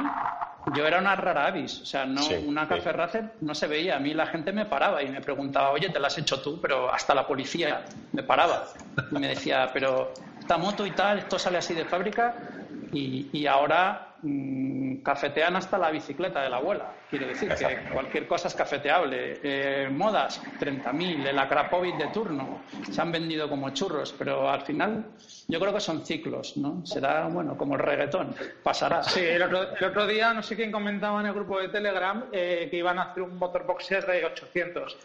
yo 0.75 0.87
era 0.87 0.99
una 0.99 1.15
rara 1.15 1.47
avis. 1.47 1.83
O 1.83 1.85
sea, 1.85 2.07
no, 2.07 2.23
una 2.47 2.67
Café 2.67 2.91
Racer 2.93 3.35
no 3.43 3.55
se 3.55 3.67
veía. 3.67 3.97
A 3.97 4.01
mí 4.01 4.15
la 4.15 4.27
gente 4.27 4.51
me 4.53 4.65
paraba 4.65 5.03
y 5.03 5.09
me 5.11 5.21
preguntaba, 5.21 5.71
oye, 5.73 5.91
te 5.91 6.01
la 6.01 6.07
has 6.07 6.17
hecho 6.17 6.41
tú, 6.41 6.59
pero 6.61 6.91
hasta 6.91 7.15
la 7.15 7.27
policía 7.27 7.85
me 8.13 8.23
paraba. 8.23 8.65
Y 9.11 9.19
me 9.19 9.29
decía, 9.29 9.71
pero 9.75 10.15
esta 10.39 10.57
moto 10.57 10.87
y 10.87 10.93
tal, 10.93 11.19
esto 11.19 11.39
sale 11.39 11.59
así 11.59 11.75
de 11.75 11.85
fábrica 11.85 12.35
y, 12.93 13.29
y 13.33 13.47
ahora 13.47 14.10
Mm, 14.23 14.97
cafetean 15.03 15.57
hasta 15.57 15.79
la 15.79 15.91
bicicleta 15.91 16.43
de 16.43 16.51
la 16.51 16.57
abuela. 16.57 16.93
Quiere 17.09 17.27
decir 17.29 17.49
que 17.55 17.91
cualquier 17.93 18.27
cosa 18.27 18.49
es 18.49 18.55
cafeteable. 18.55 19.41
Eh, 19.43 19.89
modas, 19.91 20.43
30.000. 20.61 21.27
El 21.27 21.39
Akrapovic 21.39 21.97
de 21.97 22.09
turno. 22.09 22.63
Se 22.91 23.01
han 23.01 23.11
vendido 23.11 23.49
como 23.49 23.71
churros, 23.71 24.15
pero 24.19 24.51
al 24.51 24.61
final 24.63 25.07
yo 25.49 25.59
creo 25.59 25.73
que 25.73 25.81
son 25.81 26.05
ciclos, 26.05 26.57
¿no? 26.59 26.85
Será, 26.85 27.29
bueno, 27.29 27.57
como 27.57 27.77
el 27.77 27.81
reggaetón. 27.81 28.35
Pasará. 28.63 29.03
Sí, 29.03 29.21
el 29.21 29.43
otro, 29.43 30.07
día 30.07 30.35
no 30.35 30.43
sé 30.43 30.55
quién 30.55 30.71
comentaba 30.71 31.21
en 31.21 31.27
el 31.27 31.33
grupo 31.33 31.59
de 31.59 31.69
Telegram 31.69 32.27
eh, 32.31 32.69
que 32.71 32.77
iban 32.77 32.99
a 32.99 33.05
hacer 33.05 33.23
un 33.23 33.39
motorboxer 33.39 34.07
de 34.07 34.25
800 34.27 34.99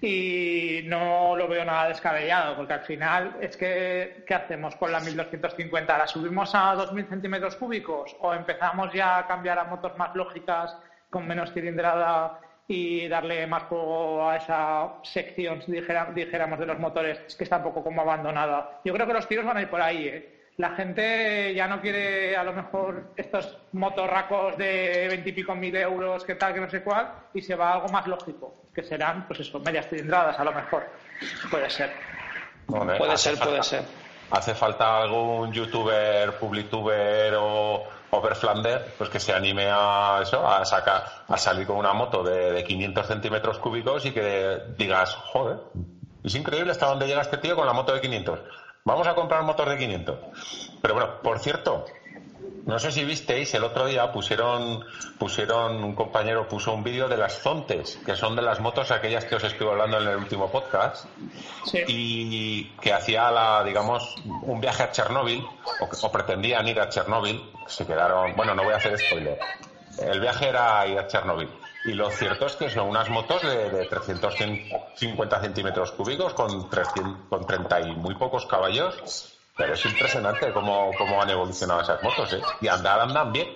y 0.00 0.80
no 0.84 1.36
lo 1.36 1.48
veo 1.48 1.64
nada 1.64 1.88
descabellado, 1.88 2.56
porque 2.56 2.74
al 2.74 2.84
final 2.84 3.36
es 3.40 3.56
que, 3.56 4.24
¿qué 4.26 4.34
hacemos 4.34 4.76
con 4.76 4.92
la 4.92 5.00
1250? 5.00 5.98
¿La 5.98 6.06
subimos 6.06 6.54
a 6.54 6.74
2000 6.74 7.06
centímetros 7.06 7.56
cúbicos 7.56 8.16
o 8.20 8.34
empezamos 8.34 8.92
ya 8.92 9.18
a 9.18 9.26
cambiar 9.26 9.58
a 9.58 9.64
motos 9.64 9.96
más 9.96 10.14
lógicas 10.14 10.76
con 11.10 11.26
menos 11.26 11.52
cilindrada 11.52 12.40
y 12.68 13.08
darle 13.08 13.46
más 13.46 13.64
juego 13.64 14.28
a 14.28 14.36
esa 14.36 14.94
sección, 15.02 15.62
dijéramos, 15.66 16.58
de 16.58 16.66
los 16.66 16.78
motores, 16.78 17.20
es 17.26 17.36
que 17.36 17.44
está 17.44 17.58
un 17.58 17.64
poco 17.64 17.84
como 17.84 18.02
abandonada? 18.02 18.80
Yo 18.84 18.92
creo 18.92 19.06
que 19.06 19.12
los 19.12 19.28
tiros 19.28 19.46
van 19.46 19.56
a 19.56 19.62
ir 19.62 19.70
por 19.70 19.80
ahí, 19.80 20.08
¿eh? 20.08 20.35
La 20.58 20.70
gente 20.70 21.54
ya 21.54 21.66
no 21.68 21.80
quiere 21.80 22.36
a 22.36 22.42
lo 22.42 22.52
mejor 22.52 23.12
estos 23.16 23.58
motorracos 23.72 24.56
de 24.56 25.06
veintipico 25.08 25.54
mil 25.54 25.76
euros, 25.76 26.24
que 26.24 26.34
tal, 26.34 26.54
que 26.54 26.60
no 26.60 26.70
sé 26.70 26.82
cuál, 26.82 27.12
y 27.34 27.42
se 27.42 27.54
va 27.54 27.70
a 27.70 27.74
algo 27.74 27.88
más 27.88 28.06
lógico, 28.06 28.62
que 28.74 28.82
serán, 28.82 29.26
pues 29.26 29.40
eso, 29.40 29.58
medias 29.60 29.88
cilindradas 29.88 30.38
a 30.38 30.44
lo 30.44 30.52
mejor. 30.52 30.86
Puede 31.50 31.68
ser. 31.68 31.92
puede 32.66 33.16
ser, 33.18 33.38
puede 33.38 33.62
ser. 33.62 33.82
¿Hace 34.30 34.54
falta 34.54 35.02
algún 35.02 35.52
youtuber, 35.52 36.32
publituber 36.38 37.34
o 37.38 37.84
overflander 38.10 38.94
pues 38.96 39.10
que 39.10 39.20
se 39.20 39.32
anime 39.32 39.68
a 39.70 40.20
eso, 40.22 40.46
a 40.46 40.64
sacar, 40.64 41.04
a 41.28 41.36
salir 41.36 41.66
con 41.66 41.76
una 41.76 41.92
moto 41.92 42.24
de, 42.24 42.52
de 42.52 42.64
500 42.64 43.06
centímetros 43.06 43.58
cúbicos 43.58 44.06
y 44.06 44.12
que 44.12 44.58
digas, 44.76 45.14
joder, 45.14 45.58
es 46.24 46.34
increíble 46.34 46.72
hasta 46.72 46.86
dónde 46.86 47.06
llega 47.06 47.20
este 47.20 47.36
tío 47.36 47.54
con 47.54 47.66
la 47.66 47.72
moto 47.72 47.92
de 47.92 48.00
500 48.00 48.40
Vamos 48.86 49.08
a 49.08 49.16
comprar 49.16 49.40
un 49.40 49.48
motor 49.48 49.68
de 49.68 49.78
500. 49.78 50.16
Pero 50.80 50.94
bueno, 50.94 51.20
por 51.20 51.40
cierto, 51.40 51.84
no 52.66 52.78
sé 52.78 52.92
si 52.92 53.04
visteis, 53.04 53.52
el 53.54 53.64
otro 53.64 53.86
día 53.86 54.12
pusieron, 54.12 54.84
pusieron 55.18 55.82
un 55.82 55.92
compañero 55.96 56.46
puso 56.46 56.72
un 56.72 56.84
vídeo 56.84 57.08
de 57.08 57.16
las 57.16 57.40
Zontes, 57.40 57.98
que 58.06 58.14
son 58.14 58.36
de 58.36 58.42
las 58.42 58.60
motos 58.60 58.92
aquellas 58.92 59.24
que 59.24 59.34
os 59.34 59.42
estuve 59.42 59.70
hablando 59.72 60.00
en 60.00 60.06
el 60.06 60.16
último 60.16 60.48
podcast, 60.52 61.04
y 61.88 62.66
que 62.80 62.92
hacía 62.92 63.28
la, 63.32 63.64
digamos, 63.64 64.14
un 64.42 64.60
viaje 64.60 64.84
a 64.84 64.92
Chernóbil, 64.92 65.44
o, 65.80 65.88
o 66.06 66.12
pretendían 66.12 66.68
ir 66.68 66.78
a 66.78 66.88
Chernóbil, 66.88 67.42
se 67.66 67.84
quedaron, 67.84 68.36
bueno, 68.36 68.54
no 68.54 68.62
voy 68.62 68.72
a 68.72 68.76
hacer 68.76 68.96
spoiler. 69.00 69.36
El 69.98 70.20
viaje 70.20 70.48
era 70.48 70.86
ir 70.86 70.96
a 70.96 71.08
Chernóbil. 71.08 71.48
Y 71.86 71.94
lo 71.94 72.10
cierto 72.10 72.46
es 72.46 72.56
que 72.56 72.68
son 72.68 72.88
unas 72.88 73.08
motos 73.08 73.42
de, 73.42 73.86
350 73.86 75.40
centímetros 75.40 75.92
cúbicos 75.92 76.34
con, 76.34 76.68
300, 76.68 77.28
con 77.28 77.46
30 77.46 77.80
y 77.82 77.94
muy 77.94 78.14
pocos 78.16 78.44
caballos. 78.46 79.32
Pero 79.56 79.74
es 79.74 79.84
impresionante 79.86 80.52
cómo, 80.52 80.90
cómo 80.98 81.22
han 81.22 81.30
evolucionado 81.30 81.80
esas 81.80 82.02
motos. 82.02 82.32
¿eh? 82.32 82.40
Y 82.60 82.68
andar 82.68 83.00
andan 83.00 83.32
bien. 83.32 83.48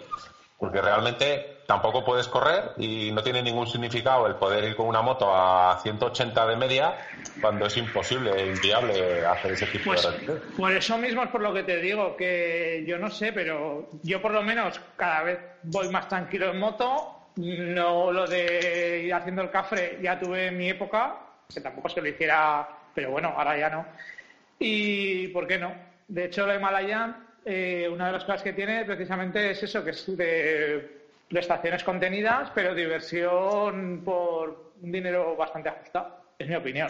Porque 0.59 0.81
realmente 0.81 1.61
tampoco 1.67 2.05
puedes 2.05 2.27
correr 2.29 2.73
y 2.79 3.13
no 3.13 3.23
tiene 3.23 3.43
ningún 3.43 3.67
significado 3.67 4.27
el 4.27 4.35
poder 4.35 4.65
ir 4.65 4.77
con 4.77 4.87
una 4.87 5.03
moto 5.03 5.35
a 5.35 5.79
180 5.81 6.47
de 6.49 6.57
media 6.57 6.95
cuando 7.41 7.67
es 7.67 7.77
imposible 7.77 8.33
e 8.33 8.49
inviable 8.49 9.25
hacer 9.25 9.53
ese 9.53 9.67
tipo 9.67 9.85
Pues, 9.85 10.03
de 10.03 10.11
recorrido. 10.11 10.57
por 10.57 10.73
eso 10.73 10.99
mismo 10.99 11.23
es 11.23 11.31
por 11.31 11.41
lo 11.43 11.55
que 11.55 11.63
te 11.63 11.77
digo, 11.77 12.17
que 12.17 12.85
yo 12.87 12.99
no 12.99 13.09
sé, 13.09 13.33
pero 13.33 13.89
yo 14.03 14.21
por 14.21 14.33
lo 14.33 14.43
menos 14.43 14.81
cada 14.97 15.23
vez 15.23 15.39
voy 15.63 15.89
más 15.91 16.09
tranquilo 16.09 16.51
en 16.51 16.59
moto. 16.59 17.20
No 17.41 18.13
lo 18.13 18.27
de 18.27 19.03
ir 19.05 19.15
haciendo 19.15 19.43
el 19.43 19.51
cafre, 19.51 19.99
ya 20.03 20.19
tuve 20.19 20.51
mi 20.51 20.69
época, 20.69 21.17
que 21.53 21.61
tampoco 21.61 21.89
que 21.95 22.03
lo 22.03 22.09
hiciera, 22.09 22.69
pero 22.95 23.13
bueno, 23.13 23.33
ahora 23.37 23.57
ya 23.59 23.71
no. 23.71 23.87
Y 24.59 25.29
¿por 25.29 25.47
qué 25.47 25.59
no? 25.59 25.73
De 26.07 26.27
hecho, 26.27 26.47
la 26.47 26.57
Himalayan, 26.57 27.17
eh, 27.45 27.89
una 27.91 28.07
de 28.09 28.13
las 28.13 28.25
cosas 28.25 28.43
que 28.43 28.53
tiene 28.53 28.85
precisamente 28.85 29.53
es 29.53 29.63
eso, 29.63 29.83
que 29.83 29.91
es 29.91 30.17
de 30.17 31.01
prestaciones 31.29 31.83
contenidas, 31.83 32.51
pero 32.55 32.75
diversión 32.75 34.03
por 34.05 34.73
un 34.83 34.93
dinero 34.93 35.37
bastante 35.37 35.71
ajustado. 35.71 36.17
Es 36.39 36.47
mi 36.47 36.57
opinión. 36.57 36.89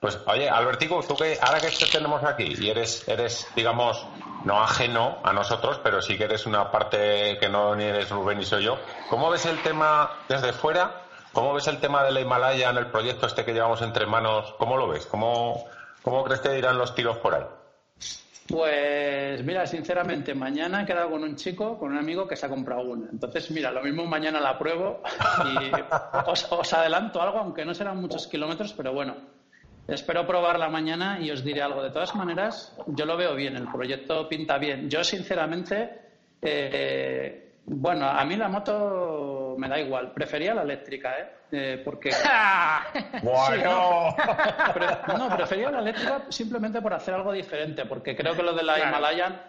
Pues 0.00 0.18
oye, 0.26 0.48
Albertico, 0.48 1.02
tú 1.02 1.16
que 1.16 1.38
ahora 1.40 1.60
que 1.60 1.68
te 1.68 1.86
tenemos 1.86 2.22
aquí 2.24 2.54
y 2.58 2.68
eres, 2.68 3.06
eres, 3.08 3.48
digamos, 3.56 4.06
no 4.46 4.62
ajeno 4.62 5.18
a 5.24 5.32
nosotros, 5.32 5.80
pero 5.82 6.00
sí 6.00 6.16
que 6.16 6.22
eres 6.22 6.46
una 6.46 6.70
parte 6.70 7.36
que 7.40 7.48
no 7.48 7.74
ni 7.74 7.82
eres 7.82 8.08
Rubén 8.10 8.38
ni 8.38 8.44
soy 8.44 8.62
yo, 8.62 8.78
¿cómo 9.10 9.28
ves 9.28 9.44
el 9.44 9.60
tema 9.60 10.08
desde 10.28 10.52
fuera? 10.52 11.02
¿Cómo 11.32 11.52
ves 11.52 11.66
el 11.66 11.80
tema 11.80 12.04
de 12.04 12.12
la 12.12 12.20
Himalaya 12.20 12.70
en 12.70 12.76
el 12.76 12.86
proyecto 12.86 13.26
este 13.26 13.44
que 13.44 13.52
llevamos 13.52 13.82
entre 13.82 14.06
manos? 14.06 14.54
¿Cómo 14.56 14.76
lo 14.76 14.86
ves? 14.86 15.04
¿Cómo, 15.06 15.64
cómo 16.00 16.22
crees 16.22 16.40
que 16.40 16.56
irán 16.56 16.78
los 16.78 16.94
tiros 16.94 17.18
por 17.18 17.34
ahí? 17.34 17.42
Pues 18.48 19.44
mira, 19.44 19.66
sinceramente, 19.66 20.32
mañana 20.32 20.82
he 20.82 20.86
quedado 20.86 21.10
con 21.10 21.24
un 21.24 21.34
chico, 21.34 21.76
con 21.76 21.90
un 21.90 21.98
amigo 21.98 22.28
que 22.28 22.36
se 22.36 22.46
ha 22.46 22.48
comprado 22.48 22.82
una. 22.82 23.10
Entonces, 23.10 23.50
mira, 23.50 23.72
lo 23.72 23.82
mismo 23.82 24.06
mañana 24.06 24.38
la 24.38 24.56
pruebo 24.56 25.02
y 25.44 25.72
os, 26.30 26.46
os 26.52 26.72
adelanto 26.72 27.20
algo, 27.20 27.40
aunque 27.40 27.64
no 27.64 27.74
serán 27.74 28.00
muchos 28.00 28.28
kilómetros, 28.28 28.72
pero 28.74 28.92
bueno, 28.92 29.16
espero 29.88 30.26
probarla 30.26 30.68
mañana 30.68 31.18
y 31.20 31.30
os 31.30 31.44
diré 31.44 31.62
algo. 31.62 31.82
De 31.82 31.90
todas 31.90 32.14
maneras, 32.14 32.76
yo 32.86 33.04
lo 33.06 33.16
veo 33.16 33.34
bien, 33.34 33.56
el 33.56 33.68
proyecto 33.70 34.28
pinta 34.28 34.58
bien. 34.58 34.88
Yo, 34.90 35.02
sinceramente, 35.04 36.00
eh, 36.42 37.42
bueno, 37.66 38.06
a 38.08 38.24
mí 38.24 38.36
la 38.36 38.48
moto 38.48 39.54
me 39.58 39.68
da 39.68 39.78
igual. 39.78 40.12
Prefería 40.12 40.54
la 40.54 40.62
eléctrica, 40.62 41.18
¿eh? 41.18 41.32
Eh, 41.52 41.82
porque 41.84 42.10
Bueno, 43.22 44.14
Pre- 44.74 45.16
no, 45.16 45.28
prefería 45.36 45.70
la 45.70 45.78
eléctrica 45.80 46.22
simplemente 46.28 46.80
por 46.82 46.92
hacer 46.94 47.14
algo 47.14 47.32
diferente, 47.32 47.84
porque 47.86 48.16
creo 48.16 48.34
que 48.34 48.42
lo 48.42 48.52
de 48.52 48.62
la 48.62 48.74
Claro. 48.74 48.88
Himalayan, 48.90 49.42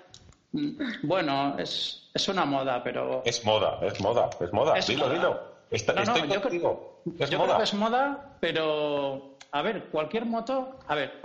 mm, 0.52 0.82
bueno, 1.04 1.56
es, 1.58 2.10
es 2.13 2.28
una 2.30 2.45
moda, 2.45 2.82
pero... 2.84 3.21
es 3.26 3.43
moda, 3.45 3.80
es 3.82 4.00
moda, 4.00 4.30
es 4.39 4.54
moda. 4.54 4.78
Es 4.78 4.88
dilo, 4.88 5.06
moda. 5.06 5.13
dilo. 5.15 5.58
Está- 5.71 5.93
No, 5.93 6.06
no, 6.06 6.15
estoy 6.15 6.30
yo 6.32 6.41
contigo. 6.41 7.02
Es 7.19 7.30
yo 7.30 7.38
moda. 7.39 7.47
creo 7.47 7.58
que 7.58 7.63
es 7.63 7.73
moda, 7.73 8.36
pero 8.39 9.37
a 9.52 9.62
ver, 9.62 9.86
cualquier 9.86 10.26
moto, 10.26 10.80
a 10.88 10.96
ver, 10.96 11.22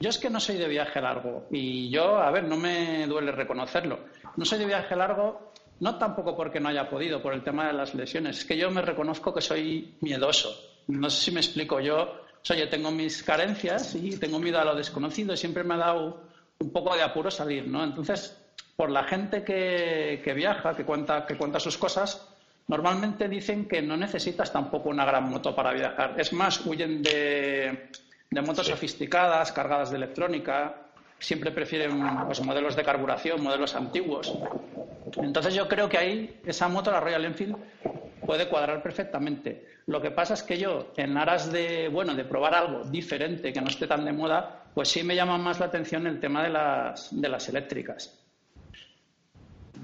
yo 0.00 0.10
es 0.10 0.18
que 0.18 0.30
no 0.30 0.40
soy 0.40 0.56
de 0.56 0.68
viaje 0.68 1.00
largo 1.00 1.46
y 1.50 1.88
yo, 1.88 2.18
a 2.18 2.30
ver, 2.30 2.44
no 2.44 2.56
me 2.56 3.06
duele 3.06 3.32
reconocerlo. 3.32 4.00
No 4.36 4.44
soy 4.44 4.58
de 4.58 4.66
viaje 4.66 4.96
largo, 4.96 5.52
no 5.80 5.96
tampoco 5.96 6.36
porque 6.36 6.60
no 6.60 6.68
haya 6.68 6.88
podido, 6.88 7.22
por 7.22 7.34
el 7.34 7.44
tema 7.44 7.68
de 7.68 7.72
las 7.72 7.94
lesiones, 7.94 8.38
es 8.38 8.44
que 8.44 8.56
yo 8.56 8.70
me 8.70 8.82
reconozco 8.82 9.32
que 9.32 9.40
soy 9.40 9.94
miedoso. 10.00 10.54
No 10.88 11.08
sé 11.08 11.24
si 11.24 11.30
me 11.30 11.40
explico, 11.40 11.80
yo, 11.80 12.02
o 12.02 12.44
sea, 12.44 12.56
yo 12.56 12.68
tengo 12.68 12.90
mis 12.90 13.22
carencias 13.22 13.94
y 13.94 14.18
tengo 14.18 14.38
miedo 14.38 14.58
a 14.58 14.64
lo 14.64 14.74
desconocido 14.74 15.34
y 15.34 15.36
siempre 15.36 15.62
me 15.62 15.74
ha 15.74 15.78
dado 15.78 16.24
un 16.58 16.72
poco 16.72 16.94
de 16.96 17.02
apuro 17.02 17.30
salir, 17.30 17.68
¿no? 17.68 17.84
Entonces, 17.84 18.36
por 18.74 18.90
la 18.90 19.04
gente 19.04 19.44
que, 19.44 20.20
que 20.24 20.34
viaja, 20.34 20.74
que 20.74 20.84
cuenta, 20.84 21.26
que 21.26 21.36
cuenta 21.36 21.60
sus 21.60 21.78
cosas, 21.78 22.31
Normalmente 22.68 23.28
dicen 23.28 23.66
que 23.66 23.82
no 23.82 23.96
necesitas 23.96 24.52
tampoco 24.52 24.88
una 24.88 25.04
gran 25.04 25.28
moto 25.28 25.54
para 25.54 25.72
viajar. 25.72 26.14
Es 26.18 26.32
más, 26.32 26.64
huyen 26.64 27.02
de, 27.02 27.88
de 28.30 28.42
motos 28.42 28.66
sofisticadas, 28.66 29.52
cargadas 29.52 29.90
de 29.90 29.96
electrónica. 29.96 30.76
Siempre 31.18 31.50
prefieren 31.50 32.02
pues, 32.26 32.40
modelos 32.40 32.74
de 32.74 32.82
carburación, 32.82 33.42
modelos 33.42 33.74
antiguos. 33.74 34.32
Entonces 35.16 35.54
yo 35.54 35.68
creo 35.68 35.88
que 35.88 35.98
ahí 35.98 36.40
esa 36.44 36.68
moto, 36.68 36.90
la 36.90 37.00
Royal 37.00 37.24
Enfield, 37.24 37.56
puede 38.24 38.48
cuadrar 38.48 38.82
perfectamente. 38.82 39.66
Lo 39.86 40.00
que 40.00 40.10
pasa 40.10 40.34
es 40.34 40.42
que 40.42 40.58
yo, 40.58 40.92
en 40.96 41.16
aras 41.16 41.52
de, 41.52 41.88
bueno, 41.88 42.14
de 42.14 42.24
probar 42.24 42.54
algo 42.54 42.84
diferente, 42.84 43.52
que 43.52 43.60
no 43.60 43.68
esté 43.68 43.86
tan 43.86 44.04
de 44.04 44.12
moda, 44.12 44.64
pues 44.74 44.88
sí 44.88 45.02
me 45.02 45.14
llama 45.14 45.38
más 45.38 45.60
la 45.60 45.66
atención 45.66 46.06
el 46.06 46.20
tema 46.20 46.42
de 46.42 46.50
las, 46.50 47.08
de 47.20 47.28
las 47.28 47.48
eléctricas. 47.48 48.21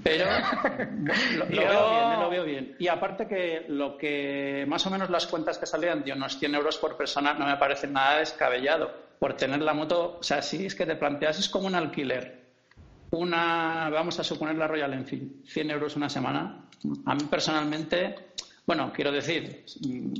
Pero 0.03 0.25
lo, 1.37 1.45
veo 1.45 1.89
bien, 1.89 2.11
eh, 2.11 2.17
lo 2.19 2.29
veo 2.29 2.43
bien. 2.43 2.75
Y 2.79 2.87
aparte 2.87 3.27
que 3.27 3.65
lo 3.67 3.97
que 3.97 4.65
más 4.67 4.85
o 4.85 4.89
menos 4.89 5.09
las 5.09 5.27
cuentas 5.27 5.57
que 5.57 5.65
salían 5.65 6.03
de 6.03 6.13
unos 6.13 6.37
100 6.37 6.55
euros 6.55 6.77
por 6.77 6.95
persona 6.95 7.33
no 7.33 7.45
me 7.45 7.57
parece 7.57 7.87
nada 7.87 8.19
descabellado. 8.19 9.09
Por 9.19 9.33
tener 9.33 9.61
la 9.61 9.73
moto, 9.73 10.17
o 10.19 10.23
sea, 10.23 10.41
si 10.41 10.65
es 10.65 10.75
que 10.75 10.85
te 10.85 10.95
planteas, 10.95 11.39
es 11.39 11.49
como 11.49 11.67
un 11.67 11.75
alquiler. 11.75 12.39
Una, 13.11 13.89
vamos 13.89 14.19
a 14.19 14.23
suponer 14.23 14.55
la 14.55 14.67
Royal 14.67 14.93
Enfield, 14.93 15.45
100 15.45 15.71
euros 15.71 15.95
una 15.95 16.09
semana. 16.09 16.65
A 17.05 17.15
mí 17.15 17.23
personalmente, 17.29 18.15
bueno, 18.65 18.93
quiero 18.95 19.11
decir, 19.11 19.65
mm, 19.81 20.13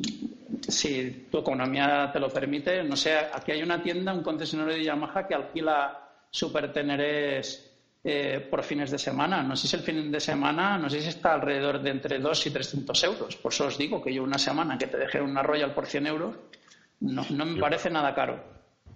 si 0.67 1.27
tu 1.31 1.37
economía 1.37 2.09
te 2.11 2.19
lo 2.19 2.29
permite, 2.29 2.83
no 2.83 2.97
sé, 2.97 3.15
aquí 3.15 3.51
hay 3.53 3.61
una 3.61 3.81
tienda, 3.81 4.13
un 4.13 4.23
concesionario 4.23 4.73
de 4.73 4.83
Yamaha 4.83 5.27
que 5.27 5.35
alquila 5.35 6.09
superteneres 6.29 7.68
eh, 8.03 8.39
por 8.49 8.63
fines 8.63 8.89
de 8.91 8.97
semana. 8.97 9.43
No 9.43 9.55
sé 9.55 9.67
si 9.67 9.75
el 9.75 9.83
fin 9.83 10.11
de 10.11 10.19
semana, 10.19 10.77
no 10.77 10.89
sé 10.89 11.01
si 11.01 11.09
está 11.09 11.33
alrededor 11.33 11.79
de 11.79 11.89
entre 11.91 12.19
2 12.19 12.45
y 12.45 12.51
300 12.51 13.03
euros. 13.03 13.35
Por 13.37 13.51
eso 13.53 13.65
os 13.65 13.77
digo 13.77 14.01
que 14.01 14.13
yo 14.13 14.23
una 14.23 14.37
semana 14.37 14.77
que 14.77 14.87
te 14.87 14.97
deje 14.97 15.21
una 15.21 15.43
Royal 15.43 15.73
por 15.73 15.85
100 15.87 16.07
euros, 16.07 16.35
no, 17.01 17.23
no 17.29 17.45
me 17.45 17.59
parece 17.59 17.89
nada 17.89 18.13
caro. 18.13 18.39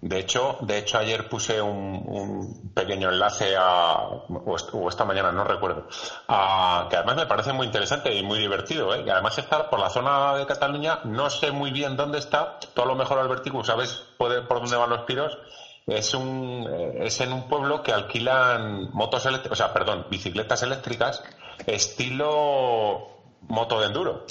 De 0.00 0.18
hecho, 0.18 0.56
de 0.60 0.78
hecho 0.78 0.98
ayer 0.98 1.28
puse 1.28 1.62
un, 1.62 2.02
un 2.04 2.70
pequeño 2.74 3.08
enlace 3.08 3.54
a, 3.56 3.94
o, 3.94 4.56
est- 4.56 4.68
o 4.74 4.88
esta 4.88 5.04
mañana, 5.06 5.32
no 5.32 5.44
recuerdo, 5.44 5.86
a- 6.28 6.86
que 6.90 6.96
además 6.96 7.16
me 7.16 7.26
parece 7.26 7.52
muy 7.54 7.64
interesante 7.64 8.12
y 8.14 8.22
muy 8.22 8.38
divertido, 8.38 8.94
¿eh? 8.94 9.02
Y 9.06 9.08
además 9.08 9.38
está 9.38 9.70
por 9.70 9.80
la 9.80 9.88
zona 9.88 10.34
de 10.34 10.44
Cataluña, 10.44 10.98
no 11.04 11.30
sé 11.30 11.52
muy 11.52 11.70
bien 11.70 11.96
dónde 11.96 12.18
está, 12.18 12.58
tú 12.74 12.82
a 12.82 12.86
lo 12.86 12.96
mejor 12.96 13.18
Albertico 13.18 13.64
sabes 13.64 14.04
por 14.18 14.60
dónde 14.60 14.76
van 14.76 14.90
los 14.90 15.06
tiros, 15.06 15.38
es 15.86 16.14
un, 16.14 16.66
eh, 16.70 17.06
es 17.06 17.20
en 17.20 17.32
un 17.32 17.48
pueblo 17.48 17.82
que 17.82 17.92
alquilan 17.92 18.90
motos 18.92 19.26
o 19.26 19.54
sea, 19.54 19.72
perdón, 19.72 20.06
bicicletas 20.10 20.62
eléctricas, 20.62 21.22
estilo 21.66 23.08
moto 23.42 23.80
de 23.80 23.86
enduro. 23.86 24.26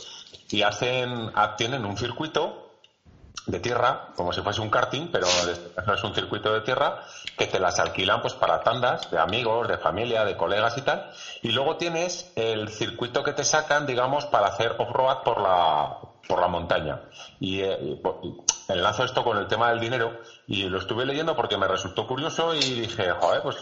Y 0.49 0.61
hacen, 0.61 1.31
ah, 1.35 1.55
tienen 1.55 1.85
un 1.85 1.97
circuito 1.97 2.63
de 3.45 3.59
tierra, 3.59 4.09
como 4.15 4.31
si 4.31 4.41
fuese 4.41 4.61
un 4.61 4.69
karting, 4.69 5.09
pero 5.11 5.27
caso 5.75 5.93
es 5.93 6.03
un 6.03 6.15
circuito 6.15 6.53
de 6.53 6.61
tierra, 6.61 7.01
que 7.37 7.47
te 7.47 7.59
las 7.59 7.79
alquilan 7.79 8.21
pues 8.21 8.33
para 8.35 8.61
tandas 8.61 9.09
de 9.11 9.19
amigos, 9.19 9.67
de 9.67 9.77
familia, 9.77 10.23
de 10.23 10.37
colegas 10.37 10.77
y 10.77 10.81
tal. 10.81 11.11
Y 11.41 11.51
luego 11.51 11.77
tienes 11.77 12.31
el 12.35 12.69
circuito 12.69 13.23
que 13.23 13.33
te 13.33 13.43
sacan, 13.43 13.85
digamos, 13.85 14.25
para 14.25 14.47
hacer 14.47 14.75
off-road 14.77 15.23
por 15.23 15.41
la, 15.41 15.97
por 16.27 16.39
la 16.39 16.47
montaña. 16.47 17.01
Eh, 17.41 17.77
y, 17.81 18.27
y 18.27 18.37
enlazo 18.69 19.03
esto 19.03 19.23
con 19.23 19.37
el 19.37 19.47
tema 19.47 19.69
del 19.69 19.79
dinero 19.79 20.19
y 20.47 20.67
lo 20.67 20.77
estuve 20.77 21.05
leyendo 21.05 21.35
porque 21.35 21.57
me 21.57 21.67
resultó 21.67 22.05
curioso 22.05 22.53
y 22.53 22.81
dije, 22.81 23.11
joder, 23.11 23.41
pues 23.41 23.57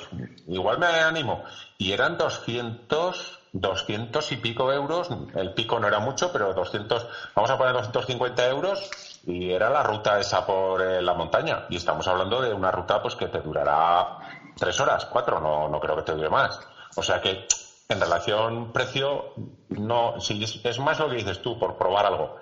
igual 0.47 0.79
me 0.79 0.87
animo. 0.87 1.43
Y 1.77 1.91
eran 1.91 2.17
200, 2.17 3.39
200 3.53 4.31
y 4.31 4.37
pico 4.37 4.71
euros, 4.71 5.09
el 5.35 5.53
pico 5.53 5.79
no 5.79 5.87
era 5.87 5.99
mucho, 5.99 6.31
pero 6.31 6.53
200, 6.53 7.05
vamos 7.35 7.51
a 7.51 7.57
poner 7.57 7.73
250 7.73 8.47
euros 8.47 8.89
y 9.23 9.51
era 9.51 9.69
la 9.69 9.83
ruta 9.83 10.19
esa 10.19 10.45
por 10.45 10.81
eh, 10.81 11.01
la 11.01 11.13
montaña. 11.13 11.65
Y 11.69 11.75
estamos 11.75 12.07
hablando 12.07 12.41
de 12.41 12.53
una 12.53 12.71
ruta 12.71 13.01
pues 13.01 13.15
que 13.15 13.27
te 13.27 13.41
durará 13.41 14.17
tres 14.57 14.79
horas, 14.79 15.05
cuatro, 15.05 15.39
no, 15.39 15.67
no 15.67 15.79
creo 15.79 15.95
que 15.97 16.03
te 16.03 16.13
dure 16.13 16.29
más. 16.29 16.59
O 16.95 17.03
sea 17.03 17.19
que 17.19 17.45
en 17.87 17.99
relación 17.99 18.71
precio, 18.71 19.33
no, 19.69 20.13
si 20.19 20.43
es, 20.43 20.59
es 20.63 20.79
más 20.79 20.99
lo 20.99 21.09
que 21.09 21.15
dices 21.15 21.41
tú, 21.41 21.59
por 21.59 21.75
probar 21.75 22.05
algo. 22.05 22.35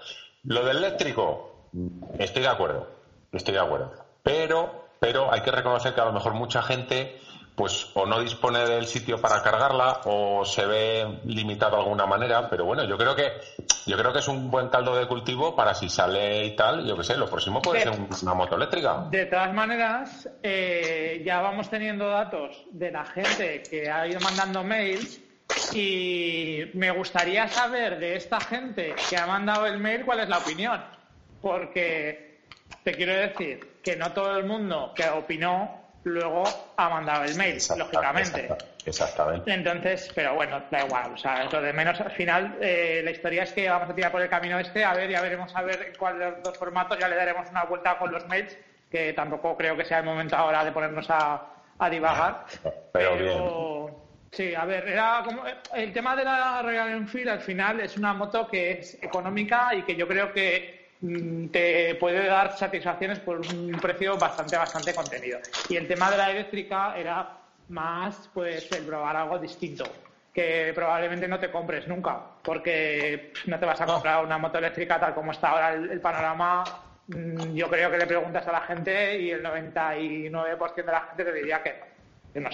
Lo 0.43 0.63
del 0.63 0.77
eléctrico, 0.77 1.69
estoy 2.17 2.43
de 2.43 2.47
acuerdo, 2.47 2.87
estoy 3.31 3.55
de 3.55 3.59
acuerdo. 3.59 3.91
Pero, 4.31 4.89
pero 4.99 5.33
hay 5.33 5.41
que 5.41 5.51
reconocer 5.51 5.93
que 5.93 6.01
a 6.01 6.05
lo 6.05 6.13
mejor 6.13 6.33
mucha 6.33 6.61
gente 6.61 7.15
pues 7.55 7.87
o 7.93 8.05
no 8.05 8.19
dispone 8.21 8.59
del 8.65 8.85
sitio 8.85 9.17
para 9.17 9.41
cargarla 9.41 9.99
o 10.05 10.45
se 10.45 10.65
ve 10.65 11.05
limitado 11.25 11.75
de 11.75 11.81
alguna 11.83 12.05
manera, 12.05 12.47
pero 12.49 12.63
bueno, 12.63 12.85
yo 12.85 12.97
creo 12.97 13.13
que 13.15 13.33
yo 13.85 13.97
creo 13.97 14.13
que 14.13 14.19
es 14.19 14.27
un 14.29 14.49
buen 14.49 14.69
caldo 14.69 14.95
de 14.95 15.05
cultivo 15.07 15.53
para 15.55 15.73
si 15.73 15.89
sale 15.89 16.45
y 16.45 16.55
tal, 16.55 16.85
yo 16.85 16.95
qué 16.95 17.03
sé, 17.03 17.17
lo 17.17 17.27
próximo 17.27 17.61
puede 17.61 17.81
ser 17.81 17.89
un- 17.91 18.07
una 18.21 18.33
moto 18.33 18.55
eléctrica. 18.55 19.03
De 19.09 19.25
todas 19.25 19.51
maneras, 19.53 20.29
eh, 20.41 21.21
ya 21.25 21.41
vamos 21.41 21.69
teniendo 21.69 22.07
datos 22.07 22.63
de 22.71 22.91
la 22.91 23.03
gente 23.05 23.61
que 23.69 23.89
ha 23.89 24.07
ido 24.07 24.21
mandando 24.21 24.63
mails 24.63 25.19
y 25.73 26.61
me 26.75 26.91
gustaría 26.91 27.47
saber 27.49 27.99
de 27.99 28.15
esta 28.15 28.39
gente 28.39 28.95
que 29.09 29.17
ha 29.17 29.25
mandado 29.27 29.65
el 29.65 29.79
mail 29.79 30.05
cuál 30.05 30.21
es 30.21 30.29
la 30.29 30.37
opinión. 30.37 30.81
Porque 31.41 32.28
te 32.83 32.93
quiero 32.93 33.13
decir 33.13 33.79
que 33.83 33.95
no 33.95 34.11
todo 34.11 34.37
el 34.37 34.45
mundo 34.45 34.93
que 34.95 35.07
opinó 35.09 35.79
luego 36.03 36.43
ha 36.77 36.89
mandado 36.89 37.25
el 37.25 37.35
mail, 37.35 37.57
lógicamente. 37.77 38.49
Exactamente. 38.85 39.53
Entonces, 39.53 40.11
pero 40.15 40.35
bueno, 40.35 40.61
da 40.71 40.85
igual. 40.85 41.13
O 41.13 41.17
sea, 41.17 41.43
lo 41.45 41.61
de 41.61 41.73
menos 41.73 41.99
al 41.99 42.11
final, 42.11 42.57
eh, 42.61 43.01
la 43.03 43.11
historia 43.11 43.43
es 43.43 43.53
que 43.53 43.69
vamos 43.69 43.89
a 43.89 43.95
tirar 43.95 44.11
por 44.11 44.21
el 44.21 44.29
camino 44.29 44.57
este, 44.59 44.83
a 44.83 44.93
ver, 44.93 45.09
ya 45.09 45.21
veremos 45.21 45.55
a 45.55 45.61
ver 45.61 45.93
cuál 45.97 46.17
de 46.17 46.31
los 46.31 46.43
dos 46.43 46.57
formatos, 46.57 46.97
ya 46.97 47.07
le 47.07 47.15
daremos 47.15 47.49
una 47.49 47.65
vuelta 47.65 47.97
con 47.97 48.11
los 48.11 48.25
mails, 48.27 48.57
que 48.89 49.13
tampoco 49.13 49.55
creo 49.57 49.75
que 49.75 49.85
sea 49.85 49.99
el 49.99 50.05
momento 50.05 50.35
ahora 50.35 50.63
de 50.63 50.71
ponernos 50.71 51.07
a, 51.09 51.45
divagar. 51.89 52.45
Pero, 52.91 53.15
bien. 53.15 54.09
Sí, 54.31 54.53
a 54.53 54.65
ver, 54.65 54.87
era 54.87 55.23
como 55.25 55.43
el 55.73 55.91
tema 55.91 56.15
de 56.15 56.23
la 56.23 56.61
Royal 56.61 56.89
Enfield 56.89 57.29
al 57.29 57.41
final 57.41 57.79
es 57.79 57.97
una 57.97 58.13
moto 58.13 58.47
que 58.47 58.73
es 58.73 59.01
económica 59.01 59.73
y 59.73 59.81
que 59.81 59.95
yo 59.95 60.07
creo 60.07 60.31
que 60.31 60.78
te 61.51 61.95
puede 61.95 62.27
dar 62.27 62.57
satisfacciones 62.57 63.19
por 63.19 63.39
un 63.39 63.71
precio 63.81 64.17
bastante, 64.17 64.57
bastante 64.57 64.93
contenido. 64.93 65.39
Y 65.69 65.77
el 65.77 65.87
tema 65.87 66.11
de 66.11 66.17
la 66.17 66.31
eléctrica 66.31 66.97
era 66.97 67.37
más 67.69 68.29
pues 68.33 68.71
el 68.71 68.85
probar 68.85 69.15
algo 69.15 69.37
distinto 69.39 69.85
que 70.33 70.71
probablemente 70.75 71.27
no 71.27 71.39
te 71.39 71.51
compres 71.51 71.87
nunca 71.87 72.19
porque 72.43 73.33
no 73.45 73.59
te 73.59 73.65
vas 73.65 73.81
a 73.81 73.85
comprar 73.85 74.23
una 74.23 74.37
moto 74.37 74.57
eléctrica 74.57 74.99
tal 74.99 75.13
como 75.13 75.31
está 75.31 75.49
ahora 75.49 75.73
el, 75.73 75.99
panorama. 76.01 76.63
Mm, 77.07 77.53
yo 77.53 77.69
creo 77.69 77.89
que 77.89 77.97
le 77.97 78.05
preguntas 78.05 78.47
a 78.47 78.51
la 78.51 78.61
gente 78.61 79.19
y 79.19 79.31
el 79.31 79.43
99% 79.43 80.75
de 80.75 80.83
la 80.83 81.01
gente 81.01 81.25
te 81.25 81.33
diría 81.33 81.63
que 81.63 81.89
no, 82.35 82.49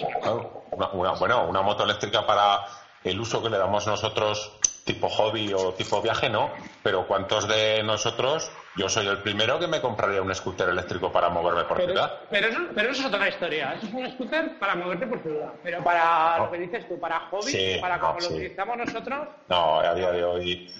bueno, 1.19 1.47
una 1.47 1.61
moto 1.61 1.83
eléctrica 1.83 2.25
para 2.25 2.59
el 3.03 3.19
uso 3.19 3.43
que 3.43 3.49
le 3.49 3.57
damos 3.57 3.85
nosotros 3.85 4.57
tipo 4.85 5.09
hobby 5.09 5.51
o 5.51 5.73
tipo 5.73 6.01
viaje, 6.01 6.29
no, 6.29 6.51
pero 6.83 7.07
¿cuántos 7.07 7.47
de 7.47 7.83
nosotros 7.83 8.51
yo 8.75 8.87
soy 8.87 9.07
el 9.07 9.19
primero 9.19 9.57
que 9.57 9.67
me 9.67 9.81
compraría 9.81 10.21
un 10.21 10.33
scooter 10.35 10.69
eléctrico 10.69 11.11
para 11.11 11.29
moverme 11.29 11.63
por 11.63 11.81
ciudad. 11.81 12.19
Pero 12.29 12.47
eso, 12.47 12.59
pero 12.75 12.91
eso 12.91 13.01
es 13.01 13.07
otra 13.07 13.29
historia. 13.29 13.73
Eso 13.73 13.87
es 13.87 13.93
un 13.93 14.11
scooter 14.11 14.59
para 14.59 14.75
moverte 14.75 15.07
por 15.07 15.21
ciudad. 15.23 15.53
Pero 15.63 15.83
para 15.83 16.39
lo 16.39 16.51
que 16.51 16.59
dices 16.59 16.87
tú, 16.87 16.99
para 16.99 17.21
hobby, 17.31 17.79
para 17.79 17.99
como 17.99 18.19
lo 18.19 18.27
utilizamos 18.27 18.77
nosotros. 18.77 19.27
No, 19.47 19.79
a 19.79 19.95
día 19.95 20.11
de 20.11 20.23
hoy. 20.23 20.73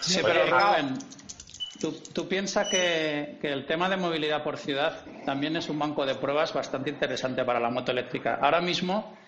Sí, 0.00 0.20
pero 0.22 0.46
Rubén, 0.46 0.98
tú, 1.80 1.92
tú 2.12 2.28
piensas 2.28 2.68
que, 2.68 3.38
que 3.40 3.50
el 3.50 3.66
tema 3.66 3.88
de 3.88 3.96
movilidad 3.96 4.42
por 4.42 4.58
ciudad 4.58 5.02
también 5.24 5.56
es 5.56 5.68
un 5.70 5.78
banco 5.78 6.04
de 6.04 6.14
pruebas 6.16 6.52
bastante 6.52 6.90
interesante 6.90 7.42
para 7.44 7.58
la 7.58 7.70
moto 7.70 7.90
eléctrica. 7.90 8.38
Ahora 8.40 8.60
mismo. 8.60 9.18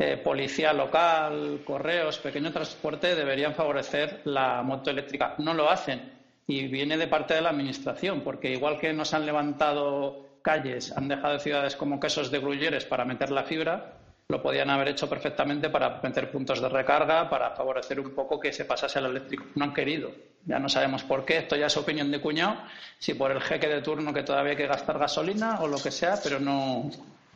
Eh, 0.00 0.16
policía 0.16 0.72
local, 0.72 1.62
correos, 1.64 2.18
pequeño 2.18 2.52
transporte 2.52 3.16
deberían 3.16 3.54
favorecer 3.54 4.20
la 4.24 4.62
moto 4.62 4.90
eléctrica. 4.90 5.34
No 5.38 5.54
lo 5.54 5.68
hacen 5.68 6.12
y 6.46 6.68
viene 6.68 6.96
de 6.96 7.08
parte 7.08 7.34
de 7.34 7.40
la 7.40 7.50
Administración, 7.50 8.20
porque 8.20 8.52
igual 8.52 8.78
que 8.78 8.92
nos 8.92 9.12
han 9.12 9.26
levantado 9.26 10.38
calles, 10.40 10.96
han 10.96 11.08
dejado 11.08 11.40
ciudades 11.40 11.74
como 11.74 11.98
quesos 11.98 12.30
de 12.30 12.38
grulleres 12.38 12.84
para 12.84 13.04
meter 13.04 13.30
la 13.30 13.42
fibra, 13.42 13.98
lo 14.28 14.40
podían 14.40 14.70
haber 14.70 14.88
hecho 14.88 15.08
perfectamente 15.08 15.68
para 15.68 16.00
meter 16.00 16.30
puntos 16.30 16.60
de 16.60 16.68
recarga, 16.68 17.28
para 17.28 17.50
favorecer 17.50 17.98
un 17.98 18.14
poco 18.14 18.38
que 18.38 18.52
se 18.52 18.66
pasase 18.66 18.98
al 18.98 19.06
eléctrico. 19.06 19.46
No 19.56 19.64
han 19.64 19.74
querido. 19.74 20.12
Ya 20.46 20.60
no 20.60 20.68
sabemos 20.68 21.02
por 21.02 21.24
qué, 21.24 21.38
esto 21.38 21.56
ya 21.56 21.66
es 21.66 21.76
opinión 21.76 22.10
de 22.10 22.20
cuñado, 22.20 22.58
si 22.98 23.14
por 23.14 23.32
el 23.32 23.40
jeque 23.40 23.68
de 23.68 23.82
turno 23.82 24.14
que 24.14 24.22
todavía 24.22 24.52
hay 24.52 24.56
que 24.56 24.66
gastar 24.66 24.98
gasolina 24.98 25.60
o 25.60 25.66
lo 25.66 25.78
que 25.78 25.90
sea, 25.90 26.18
pero 26.22 26.38
no, 26.38 26.90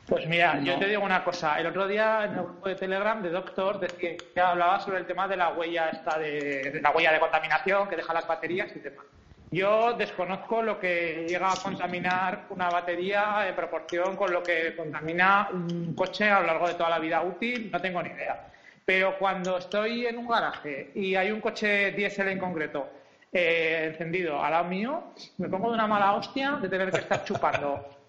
pues 0.07 0.27
mira, 0.27 0.61
yo 0.61 0.79
te 0.79 0.89
digo 0.89 1.03
una 1.03 1.23
cosa. 1.23 1.59
El 1.61 1.67
otro 1.67 1.87
día 1.87 2.25
en 2.25 2.33
el 2.33 2.45
grupo 2.45 2.69
de 2.69 2.75
Telegram 2.75 3.23
de 3.23 3.31
Doctor 3.31 3.79
decía 3.79 4.17
que 4.35 4.41
hablaba 4.41 4.81
sobre 4.81 4.99
el 4.99 5.07
tema 5.07 5.29
de 5.29 5.37
la 5.37 5.51
huella 5.51 5.91
esta 5.91 6.19
de, 6.19 6.81
la 6.83 6.91
huella 6.91 7.13
de 7.13 7.21
contaminación 7.21 7.89
que 7.89 7.97
deja 7.97 8.13
las 8.13 8.27
baterías 8.27 8.69
y 8.75 8.81
demás. 8.81 9.07
Yo 9.53 9.93
desconozco 9.93 10.63
lo 10.63 10.81
que 10.81 11.27
llega 11.29 11.53
a 11.53 11.57
contaminar 11.57 12.47
una 12.49 12.71
batería 12.71 13.47
en 13.47 13.55
proporción 13.55 14.17
con 14.17 14.33
lo 14.33 14.43
que 14.43 14.75
contamina 14.75 15.51
un 15.53 15.95
coche 15.95 16.31
a 16.31 16.41
lo 16.41 16.47
largo 16.47 16.69
de 16.69 16.75
toda 16.75 16.89
la 16.89 16.99
vida 16.99 17.23
útil, 17.23 17.71
no 17.71 17.81
tengo 17.81 18.03
ni 18.03 18.11
idea. 18.11 18.49
Pero 18.85 19.19
cuando 19.19 19.59
estoy 19.59 20.07
en 20.07 20.19
un 20.19 20.27
garaje 20.27 20.91
y 20.95 21.15
hay 21.15 21.31
un 21.31 21.41
coche 21.41 21.93
diésel 21.93 22.29
en 22.29 22.39
concreto 22.39 22.89
eh, 23.31 23.91
encendido 23.93 24.43
al 24.43 24.51
lado 24.51 24.65
mío, 24.65 25.13
me 25.39 25.49
pongo 25.49 25.69
de 25.69 25.75
una 25.75 25.87
mala 25.87 26.15
hostia 26.15 26.53
de 26.53 26.69
tener 26.69 26.91
que 26.91 26.99
estar 26.99 27.23
chupando 27.25 27.89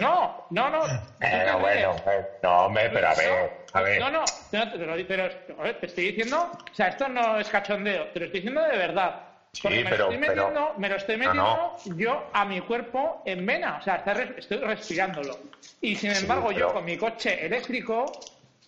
no, 0.00 0.46
no, 0.50 0.70
no. 0.70 0.86
Eh, 1.20 1.52
bueno, 1.60 1.96
eh, 2.06 2.26
no, 2.42 2.70
me, 2.70 2.88
pero 2.90 3.08
a 3.08 3.14
ver, 3.14 3.66
a 3.72 3.80
ver. 3.82 4.00
No, 4.00 4.10
no, 4.10 4.24
pero 4.50 5.76
te 5.76 5.86
estoy 5.86 6.12
diciendo, 6.12 6.50
o 6.70 6.74
sea, 6.74 6.88
esto 6.88 7.08
no 7.08 7.38
es 7.38 7.48
cachondeo, 7.48 8.08
te 8.08 8.20
lo 8.20 8.26
estoy 8.26 8.40
diciendo 8.40 8.62
de 8.62 8.76
verdad. 8.76 9.22
Porque 9.62 9.84
me, 9.84 9.90
lo 9.90 10.04
estoy 10.04 10.18
metiendo, 10.18 10.74
me 10.76 10.88
lo 10.88 10.96
estoy 10.96 11.16
metiendo 11.16 11.76
yo 11.96 12.28
a 12.32 12.44
mi 12.44 12.60
cuerpo 12.60 13.22
en 13.24 13.46
vena, 13.46 13.78
o 13.80 13.82
sea, 13.82 14.02
estoy 14.36 14.58
respirándolo. 14.58 15.38
Y 15.80 15.96
sin 15.96 16.12
embargo, 16.12 16.52
yo 16.52 16.72
con 16.72 16.84
mi 16.84 16.98
coche 16.98 17.46
eléctrico, 17.46 18.06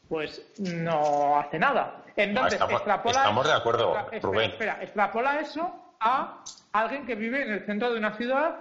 pues 0.09 0.43
no 0.59 1.39
hace 1.39 1.59
nada. 1.59 2.03
Entonces, 2.17 2.55
estamos, 2.55 2.81
extrapola. 2.81 3.19
Estamos 3.19 3.47
de 3.47 3.53
acuerdo, 3.53 4.09
Rubén. 4.23 4.51
espera, 4.51 4.79
extrapola 4.81 5.41
eso 5.41 5.95
a 6.01 6.43
alguien 6.73 7.07
que 7.07 7.15
vive 7.15 7.43
en 7.43 7.53
el 7.53 7.67
centro 7.67 7.93
de 7.93 7.99
una 7.99 8.17
ciudad 8.17 8.57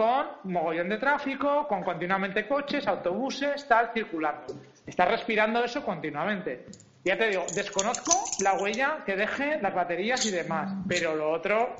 con 0.00 0.26
mogollón 0.44 0.88
de 0.88 0.96
tráfico, 0.96 1.68
con 1.68 1.82
continuamente 1.82 2.48
coches, 2.48 2.86
autobuses, 2.86 3.68
tal, 3.68 3.90
circulando. 3.92 4.54
Está 4.86 5.04
respirando 5.04 5.62
eso 5.62 5.84
continuamente. 5.84 6.64
Ya 7.04 7.18
te 7.18 7.28
digo, 7.28 7.44
desconozco 7.54 8.12
la 8.42 8.54
huella 8.54 9.02
que 9.04 9.14
deje 9.14 9.60
las 9.60 9.74
baterías 9.74 10.24
y 10.24 10.30
demás, 10.30 10.72
pero 10.88 11.14
lo 11.14 11.30
otro. 11.30 11.76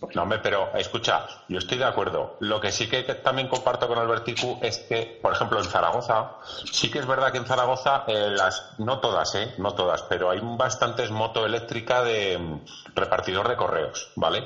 Pues 0.00 0.14
no, 0.16 0.24
hombre, 0.24 0.40
pero 0.42 0.74
escucha, 0.74 1.24
yo 1.48 1.58
estoy 1.58 1.78
de 1.78 1.84
acuerdo. 1.84 2.36
Lo 2.40 2.60
que 2.60 2.72
sí 2.72 2.88
que 2.88 3.02
también 3.04 3.46
comparto 3.46 3.86
con 3.86 3.98
Alberticu 3.98 4.58
es 4.60 4.78
que, 4.78 5.18
por 5.22 5.32
ejemplo, 5.32 5.58
en 5.58 5.64
Zaragoza, 5.66 6.32
sí 6.72 6.90
que 6.90 6.98
es 6.98 7.06
verdad 7.06 7.30
que 7.30 7.38
en 7.38 7.46
Zaragoza, 7.46 8.04
eh, 8.08 8.30
las, 8.36 8.74
no 8.78 8.98
todas, 8.98 9.34
¿eh? 9.36 9.54
No 9.58 9.72
todas, 9.74 10.02
pero 10.02 10.30
hay 10.30 10.40
bastantes 10.42 11.12
moto 11.12 11.46
eléctrica 11.46 12.02
de 12.02 12.38
mm, 12.38 12.60
repartidor 12.94 13.48
de 13.48 13.56
correos, 13.56 14.12
¿vale? 14.16 14.44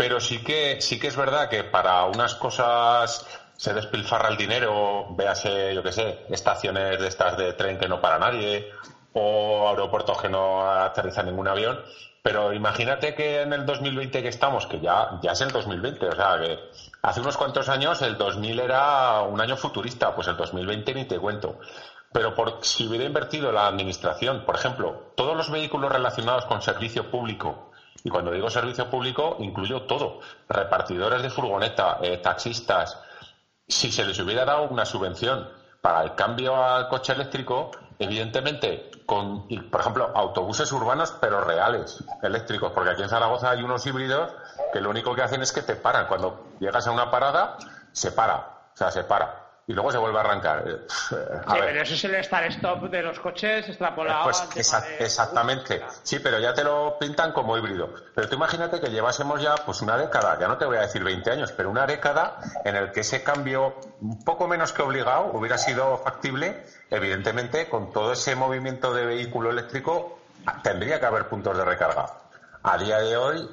Pero 0.00 0.18
sí 0.18 0.42
que, 0.42 0.80
sí 0.80 0.98
que 0.98 1.08
es 1.08 1.16
verdad 1.16 1.50
que 1.50 1.62
para 1.62 2.06
unas 2.06 2.34
cosas 2.34 3.22
se 3.54 3.74
despilfarra 3.74 4.30
el 4.30 4.38
dinero, 4.38 5.04
véase, 5.10 5.74
yo 5.74 5.82
qué 5.82 5.92
sé, 5.92 6.24
estaciones 6.30 6.98
de 6.98 7.06
estas 7.06 7.36
de 7.36 7.52
tren 7.52 7.76
que 7.76 7.86
no 7.86 8.00
para 8.00 8.18
nadie, 8.18 8.66
o 9.12 9.68
aeropuertos 9.68 10.18
que 10.18 10.30
no 10.30 10.62
aterriza 10.62 11.22
ningún 11.22 11.48
avión. 11.48 11.78
Pero 12.22 12.54
imagínate 12.54 13.14
que 13.14 13.42
en 13.42 13.52
el 13.52 13.66
2020 13.66 14.22
que 14.22 14.28
estamos, 14.28 14.66
que 14.66 14.80
ya, 14.80 15.06
ya 15.20 15.32
es 15.32 15.40
el 15.42 15.50
2020, 15.50 16.08
o 16.08 16.12
sea, 16.12 16.38
que 16.40 16.58
hace 17.02 17.20
unos 17.20 17.36
cuantos 17.36 17.68
años 17.68 18.00
el 18.00 18.16
2000 18.16 18.58
era 18.58 19.20
un 19.20 19.38
año 19.38 19.58
futurista, 19.58 20.14
pues 20.14 20.28
el 20.28 20.36
2020 20.38 20.94
ni 20.94 21.04
te 21.04 21.18
cuento. 21.18 21.58
Pero 22.10 22.34
por, 22.34 22.60
si 22.62 22.86
hubiera 22.86 23.04
invertido 23.04 23.52
la 23.52 23.66
administración, 23.66 24.46
por 24.46 24.56
ejemplo, 24.56 25.12
todos 25.14 25.36
los 25.36 25.50
vehículos 25.50 25.92
relacionados 25.92 26.46
con 26.46 26.62
servicio 26.62 27.10
público 27.10 27.69
y 28.04 28.10
cuando 28.10 28.30
digo 28.30 28.50
servicio 28.50 28.88
público, 28.88 29.36
incluyo 29.40 29.82
todo. 29.82 30.20
Repartidores 30.48 31.22
de 31.22 31.30
furgoneta, 31.30 31.98
eh, 32.02 32.18
taxistas. 32.18 32.98
Si 33.66 33.90
se 33.92 34.04
les 34.04 34.18
hubiera 34.18 34.44
dado 34.44 34.68
una 34.68 34.84
subvención 34.84 35.48
para 35.80 36.02
el 36.02 36.14
cambio 36.14 36.62
al 36.62 36.88
coche 36.88 37.12
eléctrico, 37.12 37.70
evidentemente, 37.98 38.90
con, 39.06 39.46
por 39.70 39.80
ejemplo, 39.80 40.10
autobuses 40.14 40.70
urbanos, 40.72 41.12
pero 41.20 41.40
reales, 41.40 42.02
eléctricos, 42.22 42.72
porque 42.72 42.90
aquí 42.90 43.02
en 43.02 43.08
Zaragoza 43.08 43.50
hay 43.50 43.62
unos 43.62 43.86
híbridos 43.86 44.32
que 44.72 44.80
lo 44.80 44.90
único 44.90 45.14
que 45.14 45.22
hacen 45.22 45.42
es 45.42 45.52
que 45.52 45.62
te 45.62 45.76
paran. 45.76 46.06
Cuando 46.06 46.44
llegas 46.58 46.86
a 46.86 46.90
una 46.90 47.10
parada, 47.10 47.56
se 47.92 48.12
para, 48.12 48.36
o 48.36 48.76
sea, 48.76 48.90
se 48.90 49.04
para 49.04 49.39
y 49.70 49.72
luego 49.72 49.92
se 49.92 49.98
vuelve 49.98 50.18
a 50.18 50.22
arrancar. 50.22 50.64
Eh, 50.66 50.78
sí, 50.88 51.14
pero 51.46 51.80
eso 51.80 51.94
es 51.94 52.04
el 52.04 52.24
start-stop 52.24 52.90
de 52.90 53.02
los 53.02 53.20
coches 53.20 53.68
extrapolado. 53.68 54.24
Pues 54.24 54.44
exactamente. 54.98 55.80
Sí, 56.02 56.18
pero 56.18 56.40
ya 56.40 56.52
te 56.52 56.64
lo 56.64 56.98
pintan 56.98 57.30
como 57.30 57.56
híbrido. 57.56 57.94
Pero 58.12 58.28
tú 58.28 58.34
imagínate 58.34 58.80
que 58.80 58.90
llevásemos 58.90 59.40
ya 59.40 59.54
pues 59.64 59.80
una 59.80 59.96
década, 59.96 60.36
ya 60.40 60.48
no 60.48 60.58
te 60.58 60.64
voy 60.64 60.78
a 60.78 60.80
decir 60.80 61.04
20 61.04 61.30
años, 61.30 61.52
pero 61.52 61.70
una 61.70 61.86
década 61.86 62.38
en 62.64 62.74
el 62.74 62.90
que 62.90 63.00
ese 63.00 63.22
cambio, 63.22 63.76
un 64.00 64.24
poco 64.24 64.48
menos 64.48 64.72
que 64.72 64.82
obligado, 64.82 65.30
hubiera 65.34 65.56
sido 65.56 65.98
factible, 65.98 66.64
evidentemente, 66.90 67.68
con 67.68 67.92
todo 67.92 68.14
ese 68.14 68.34
movimiento 68.34 68.92
de 68.92 69.06
vehículo 69.06 69.50
eléctrico, 69.50 70.18
tendría 70.64 70.98
que 70.98 71.06
haber 71.06 71.28
puntos 71.28 71.56
de 71.56 71.64
recarga. 71.64 72.06
A 72.64 72.76
día 72.76 72.98
de 72.98 73.16
hoy, 73.16 73.48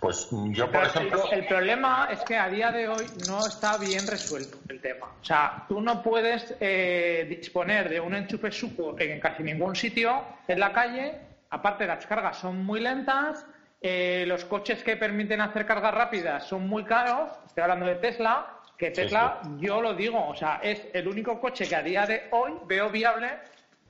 pues 0.00 0.28
yo, 0.30 0.70
por 0.70 0.84
ejemplo. 0.84 1.30
El, 1.30 1.46
problema 1.46 2.08
es 2.10 2.20
que 2.20 2.36
a 2.36 2.48
día 2.48 2.72
de 2.72 2.88
hoy 2.88 3.06
no 3.28 3.46
está 3.46 3.76
bien 3.76 4.06
resuelto 4.06 4.58
el 4.68 4.80
tema. 4.80 5.08
O 5.20 5.24
sea, 5.24 5.66
tú 5.68 5.80
no 5.82 6.02
puedes 6.02 6.56
eh, 6.58 7.26
disponer 7.28 7.90
de 7.90 8.00
un 8.00 8.14
enchufe 8.14 8.50
suco 8.50 8.96
en 8.98 9.20
casi 9.20 9.42
ningún 9.42 9.76
sitio 9.76 10.22
en 10.48 10.58
la 10.58 10.72
calle. 10.72 11.20
Aparte, 11.50 11.86
las 11.86 12.06
cargas 12.06 12.38
son 12.38 12.64
muy 12.64 12.80
lentas. 12.80 13.44
Eh, 13.82 14.24
los 14.26 14.44
coches 14.46 14.82
que 14.82 14.96
permiten 14.96 15.42
hacer 15.42 15.66
cargas 15.66 15.92
rápidas 15.92 16.46
son 16.46 16.66
muy 16.66 16.84
caros. 16.84 17.30
Estoy 17.46 17.62
hablando 17.62 17.86
de 17.86 17.96
Tesla. 17.96 18.56
Que 18.78 18.90
Tesla, 18.90 19.42
yo 19.58 19.82
lo 19.82 19.92
digo, 19.92 20.26
o 20.26 20.34
sea, 20.34 20.58
es 20.62 20.80
el 20.94 21.06
único 21.06 21.38
coche 21.38 21.68
que 21.68 21.76
a 21.76 21.82
día 21.82 22.06
de 22.06 22.28
hoy 22.30 22.52
veo 22.64 22.88
viable 22.88 23.28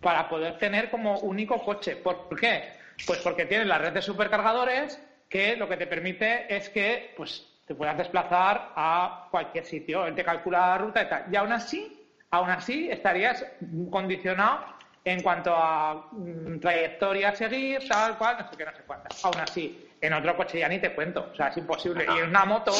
para 0.01 0.29
poder 0.29 0.59
tener 0.59 0.91
como 0.91 1.21
único 1.21 1.63
coche. 1.63 1.95
¿Por 1.95 2.37
qué? 2.37 2.73
Pues 3.07 3.21
porque 3.21 3.47
tiene 3.47 3.67
la 3.67 3.79
red 3.79 3.93
de 3.93 4.03
supercargadores 4.03 5.01
que 5.31 5.57
lo 5.57 5.69
que 5.69 5.77
te 5.77 5.87
permite 5.87 6.55
es 6.55 6.69
que 6.69 7.15
pues, 7.17 7.47
te 7.65 7.75
puedas 7.75 7.97
desplazar 7.97 8.73
a 8.75 9.29
cualquier 9.31 9.65
sitio, 9.65 10.05
él 10.05 10.15
te 10.15 10.25
calcula 10.25 10.59
la 10.71 10.79
ruta 10.79 11.03
y 11.03 11.09
tal. 11.09 11.25
Y 11.33 11.37
aún 11.37 11.53
así, 11.53 12.05
aún 12.31 12.51
así 12.51 12.91
estarías 12.91 13.47
condicionado 13.91 14.65
en 15.05 15.23
cuanto 15.23 15.55
a 15.55 16.09
mm, 16.11 16.59
trayectoria 16.59 17.31
a 17.31 17.37
seguir, 17.37 17.89
tal 17.89 18.19
cual, 18.19 18.39
no 18.41 18.51
sé 18.51 18.57
qué, 18.57 18.65
no 18.65 18.75
sé 18.75 18.83
cuántas. 18.85 19.25
Aún 19.25 19.39
así, 19.41 19.89
en 20.01 20.13
otro 20.13 20.37
coche 20.37 20.59
ya 20.59 20.69
ni 20.69 20.81
te 20.81 20.93
cuento, 20.93 21.31
o 21.33 21.35
sea, 21.35 21.49
es 21.49 21.57
imposible. 21.57 22.05
Y 22.05 22.19
en 22.19 22.29
una 22.29 22.45
moto, 22.45 22.73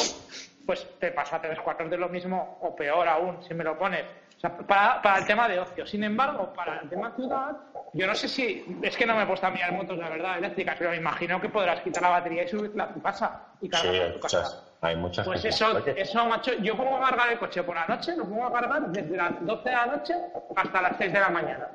pues 0.65 0.85
te 0.99 1.11
pasa 1.11 1.41
tres 1.41 1.59
cuartos 1.61 1.89
de 1.89 1.97
lo 1.97 2.09
mismo, 2.09 2.59
o 2.61 2.75
peor 2.75 3.07
aún, 3.07 3.41
si 3.47 3.53
me 3.53 3.63
lo 3.63 3.77
pones. 3.77 4.03
O 4.41 4.47
sea, 4.47 4.57
para, 4.57 4.99
para 5.03 5.19
el 5.19 5.25
tema 5.27 5.47
de 5.47 5.59
ocio. 5.59 5.85
Sin 5.85 6.03
embargo, 6.03 6.51
para 6.55 6.79
el 6.79 6.89
tema 6.89 7.11
ciudad, 7.15 7.51
yo 7.93 8.07
no 8.07 8.15
sé 8.15 8.27
si. 8.27 8.65
Es 8.81 8.97
que 8.97 9.05
no 9.05 9.15
me 9.15 9.21
he 9.21 9.25
puesto 9.27 9.45
a 9.45 9.51
mirar 9.51 9.71
motos, 9.73 9.95
la 9.99 10.09
verdad, 10.09 10.39
eléctricas, 10.39 10.75
pero 10.79 10.89
me 10.89 10.97
imagino 10.97 11.39
que 11.39 11.47
podrás 11.49 11.81
quitar 11.81 12.01
la 12.01 12.09
batería 12.09 12.43
y 12.45 12.47
subirla 12.47 12.85
a 12.85 12.93
tu 12.93 12.99
casa 13.03 13.39
y 13.61 13.69
cargar 13.69 13.93
Sí, 14.07 14.13
tu 14.13 14.19
casa. 14.19 14.37
muchas, 14.39 14.63
hay 14.81 14.95
muchas 14.95 15.27
Pues 15.27 15.45
eso, 15.45 15.75
Oye, 15.75 16.01
eso, 16.01 16.25
macho, 16.25 16.53
yo 16.59 16.75
pongo 16.75 16.97
a 16.97 17.09
cargar 17.09 17.31
el 17.33 17.37
coche 17.37 17.61
por 17.61 17.75
la 17.75 17.85
noche, 17.85 18.15
lo 18.17 18.23
pongo 18.23 18.47
a 18.47 18.51
cargar 18.51 18.87
desde 18.87 19.15
las 19.15 19.45
12 19.45 19.69
de 19.69 19.75
la 19.75 19.85
noche 19.85 20.15
hasta 20.55 20.81
las 20.81 20.97
6 20.97 21.13
de 21.13 21.19
la 21.19 21.29
mañana. 21.29 21.67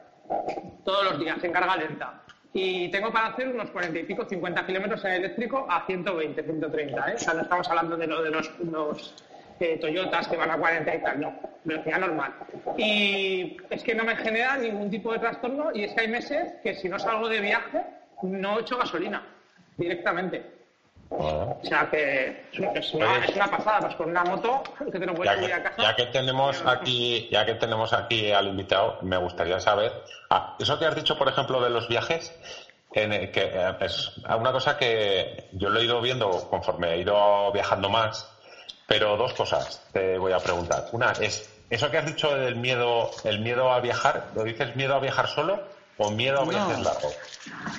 Todos 0.84 1.04
los 1.04 1.20
días, 1.20 1.38
en 1.44 1.52
carga 1.52 1.76
lenta. 1.76 2.14
Y 2.52 2.90
tengo 2.90 3.12
para 3.12 3.26
hacer 3.28 3.48
unos 3.48 3.70
40 3.70 3.96
y 3.98 4.02
pico, 4.04 4.24
50 4.24 4.66
kilómetros 4.66 5.04
en 5.04 5.12
eléctrico 5.12 5.66
a 5.70 5.84
120, 5.86 6.42
130, 6.42 7.10
¿eh? 7.10 7.14
O 7.14 7.18
sea, 7.18 7.34
no 7.34 7.42
estamos 7.42 7.68
hablando 7.68 7.96
de 7.96 8.06
lo 8.08 8.22
de 8.22 8.30
los, 8.30 8.50
los, 8.60 9.14
eh, 9.60 9.78
Toyotas 9.80 10.28
que 10.28 10.36
van 10.36 10.50
a 10.50 10.58
40 10.58 10.94
y 10.94 11.02
tal, 11.02 11.20
no, 11.20 11.34
velocidad 11.64 11.98
normal. 12.00 12.34
Y 12.76 13.56
es 13.70 13.82
que 13.82 13.94
no 13.94 14.04
me 14.04 14.16
genera 14.16 14.56
ningún 14.56 14.90
tipo 14.90 15.12
de 15.12 15.18
trastorno 15.18 15.70
y 15.74 15.84
es 15.84 15.94
que 15.94 16.02
hay 16.02 16.08
meses 16.08 16.54
que 16.62 16.74
si 16.74 16.88
no 16.88 16.98
salgo 16.98 17.28
de 17.28 17.40
viaje 17.40 17.82
no 18.22 18.60
echo 18.60 18.76
gasolina 18.78 19.22
directamente. 19.76 20.44
bueno. 21.08 21.58
O 21.62 21.66
sea 21.66 21.88
que 21.90 22.44
es 22.74 22.94
una, 22.94 23.24
es 23.24 23.32
pasada, 23.32 23.80
pues 23.80 23.94
con 23.96 24.10
una 24.10 24.24
moto 24.24 24.62
que 24.92 24.98
te 24.98 25.06
lo 25.06 25.14
puedes 25.14 25.32
Ya 25.32 25.36
subir 25.36 25.48
que, 25.48 25.54
a 25.54 25.62
casa. 25.62 25.82
ya 25.82 25.96
que 25.96 26.06
tenemos 26.06 26.62
aquí, 26.66 27.28
ya 27.30 27.46
que 27.46 27.54
tenemos 27.54 27.92
aquí 27.92 28.32
al 28.32 28.48
invitado, 28.48 28.98
me 29.02 29.16
gustaría 29.16 29.60
saber, 29.60 29.92
ah, 30.30 30.56
eso 30.58 30.78
que 30.78 30.86
has 30.86 30.94
dicho, 30.94 31.16
por 31.16 31.28
ejemplo, 31.28 31.62
de 31.62 31.70
los 31.70 31.88
viajes, 31.88 32.36
en 32.92 33.12
el 33.12 33.30
que 33.30 33.42
eh, 33.52 33.74
es 33.80 34.12
una 34.38 34.52
cosa 34.52 34.76
que 34.78 35.48
yo 35.52 35.68
lo 35.68 35.80
he 35.80 35.84
ido 35.84 36.00
viendo 36.00 36.30
conforme 36.48 36.94
he 36.94 37.00
ido 37.00 37.52
viajando 37.52 37.88
más, 37.90 38.32
pero 38.86 39.16
dos 39.16 39.34
cosas 39.34 39.82
te 39.92 40.18
voy 40.18 40.32
a 40.32 40.38
preguntar. 40.38 40.86
Una 40.92 41.12
es 41.12 41.48
eso 41.68 41.90
que 41.90 41.98
has 41.98 42.06
dicho 42.06 42.34
del 42.36 42.56
miedo, 42.56 43.10
el 43.24 43.40
miedo 43.40 43.72
a 43.72 43.80
viajar, 43.80 44.28
¿lo 44.34 44.44
dices 44.44 44.74
miedo 44.76 44.94
a 44.94 45.00
viajar 45.00 45.26
solo 45.28 45.60
o 45.98 46.10
miedo 46.10 46.40
a 46.40 46.44
No. 46.44 46.50
viajes 46.50 46.84
largos? 46.84 47.16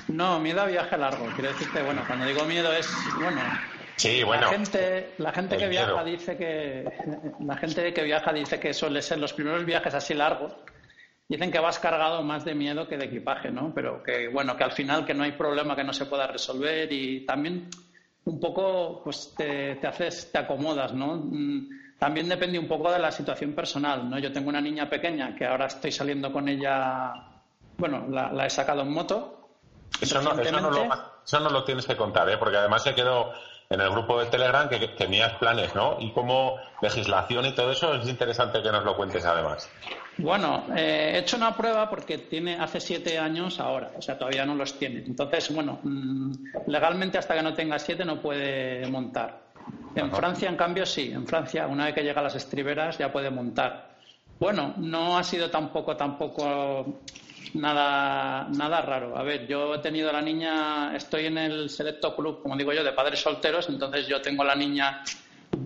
No, 0.09 0.39
miedo 0.39 0.61
a 0.61 0.65
viaje 0.65 0.97
largo. 0.97 1.25
Quiero 1.35 1.49
decirte, 1.49 1.81
bueno, 1.83 2.03
cuando 2.07 2.25
digo 2.25 2.43
miedo 2.45 2.71
es, 2.73 2.89
bueno, 3.21 3.41
Sí, 3.95 4.21
bueno. 4.23 4.43
la 4.43 4.49
gente, 4.49 5.09
la 5.17 5.31
gente 5.31 5.57
que 5.57 5.67
viaja 5.67 6.03
dice 6.03 6.37
que, 6.37 6.83
la 7.39 7.57
gente 7.57 7.93
que 7.93 8.03
viaja 8.03 8.31
dice 8.31 8.59
que 8.59 8.73
suele 8.73 9.01
ser 9.01 9.17
los 9.17 9.33
primeros 9.33 9.65
viajes 9.65 9.93
así 9.93 10.13
largos. 10.13 10.55
Dicen 11.29 11.51
que 11.51 11.59
vas 11.59 11.77
cargado 11.79 12.21
más 12.23 12.45
de 12.45 12.53
miedo 12.55 12.87
que 12.87 12.95
de 12.95 13.05
equipaje, 13.05 13.51
¿no? 13.51 13.73
Pero 13.73 14.01
que, 14.03 14.27
bueno, 14.29 14.55
que 14.55 14.63
al 14.63 14.71
final 14.71 15.05
que 15.05 15.13
no 15.13 15.23
hay 15.23 15.31
problema 15.33 15.75
que 15.75 15.83
no 15.83 15.91
se 15.93 16.05
pueda 16.05 16.27
resolver 16.27 16.91
y 16.93 17.25
también 17.25 17.69
un 18.27 18.39
poco, 18.39 19.01
pues 19.03 19.33
te, 19.37 19.75
te 19.75 19.87
haces, 19.87 20.31
te 20.31 20.37
acomodas, 20.37 20.93
¿no? 20.93 21.15
Mm, 21.15 21.69
También 21.97 22.29
depende 22.29 22.59
un 22.59 22.67
poco 22.67 22.91
de 22.91 22.99
la 22.99 23.11
situación 23.11 23.53
personal, 23.53 24.09
¿no? 24.09 24.19
Yo 24.19 24.31
tengo 24.31 24.49
una 24.49 24.61
niña 24.61 24.89
pequeña 24.89 25.35
que 25.35 25.45
ahora 25.45 25.65
estoy 25.65 25.91
saliendo 25.91 26.31
con 26.31 26.47
ella, 26.47 27.13
bueno, 27.77 28.05
la, 28.09 28.31
la 28.31 28.45
he 28.45 28.49
sacado 28.49 28.81
en 28.81 28.91
moto. 28.91 29.49
Eso 30.01 30.21
no, 30.21 30.39
eso, 30.39 30.59
no 30.59 30.69
lo, 30.69 30.83
eso 31.25 31.39
no 31.39 31.49
lo 31.49 31.63
tienes 31.63 31.85
que 31.87 31.95
contar, 31.95 32.29
¿eh? 32.29 32.37
porque 32.37 32.57
además 32.57 32.83
se 32.83 32.93
quedó 32.93 33.31
en 33.69 33.81
el 33.81 33.89
grupo 33.89 34.19
de 34.19 34.27
Telegram 34.27 34.69
que, 34.69 34.79
que 34.79 34.87
tenías 34.89 35.33
planes, 35.33 35.75
¿no? 35.75 35.97
Y 35.99 36.11
como 36.11 36.55
legislación 36.81 37.45
y 37.45 37.51
todo 37.53 37.71
eso 37.71 37.93
es 37.95 38.07
interesante 38.07 38.61
que 38.61 38.71
nos 38.71 38.83
lo 38.83 38.95
cuentes 38.95 39.25
además. 39.25 39.69
Bueno, 40.17 40.63
eh, 40.75 41.11
he 41.13 41.19
hecho 41.19 41.37
una 41.37 41.55
prueba 41.55 41.89
porque 41.89 42.17
tiene 42.17 42.55
hace 42.55 42.79
siete 42.79 43.19
años 43.19 43.59
ahora, 43.59 43.91
o 43.97 44.01
sea, 44.01 44.17
todavía 44.17 44.45
no 44.45 44.55
los 44.55 44.79
tiene. 44.79 45.03
Entonces, 45.05 45.53
bueno, 45.53 45.79
mm, 45.83 46.31
legalmente 46.67 47.17
hasta 47.17 47.35
que 47.35 47.43
no 47.43 47.53
tenga 47.53 47.77
siete 47.77 48.05
no 48.05 48.21
puede 48.21 48.87
montar. 48.87 49.47
En 49.95 50.11
Francia, 50.11 50.49
en 50.49 50.55
cambio, 50.55 50.85
sí. 50.85 51.11
En 51.11 51.27
Francia, 51.27 51.67
una 51.67 51.85
vez 51.85 51.95
que 51.95 52.03
llega 52.03 52.21
a 52.21 52.23
las 52.23 52.35
estriberas, 52.35 52.97
ya 52.97 53.11
puede 53.11 53.29
montar. 53.29 53.89
Bueno, 54.39 54.73
no 54.77 55.17
ha 55.17 55.23
sido 55.23 55.49
tampoco, 55.49 55.95
tampoco 55.97 56.99
nada, 57.53 58.47
nada 58.49 58.81
raro. 58.81 59.17
A 59.17 59.23
ver, 59.23 59.47
yo 59.47 59.75
he 59.75 59.79
tenido 59.79 60.09
a 60.09 60.13
la 60.13 60.21
niña, 60.21 60.95
estoy 60.95 61.25
en 61.25 61.37
el 61.37 61.69
selecto 61.69 62.15
club, 62.15 62.41
como 62.41 62.55
digo 62.57 62.73
yo, 62.73 62.83
de 62.83 62.91
padres 62.93 63.19
solteros, 63.21 63.69
entonces 63.69 64.07
yo 64.07 64.21
tengo 64.21 64.43
a 64.43 64.47
la 64.47 64.55
niña 64.55 65.03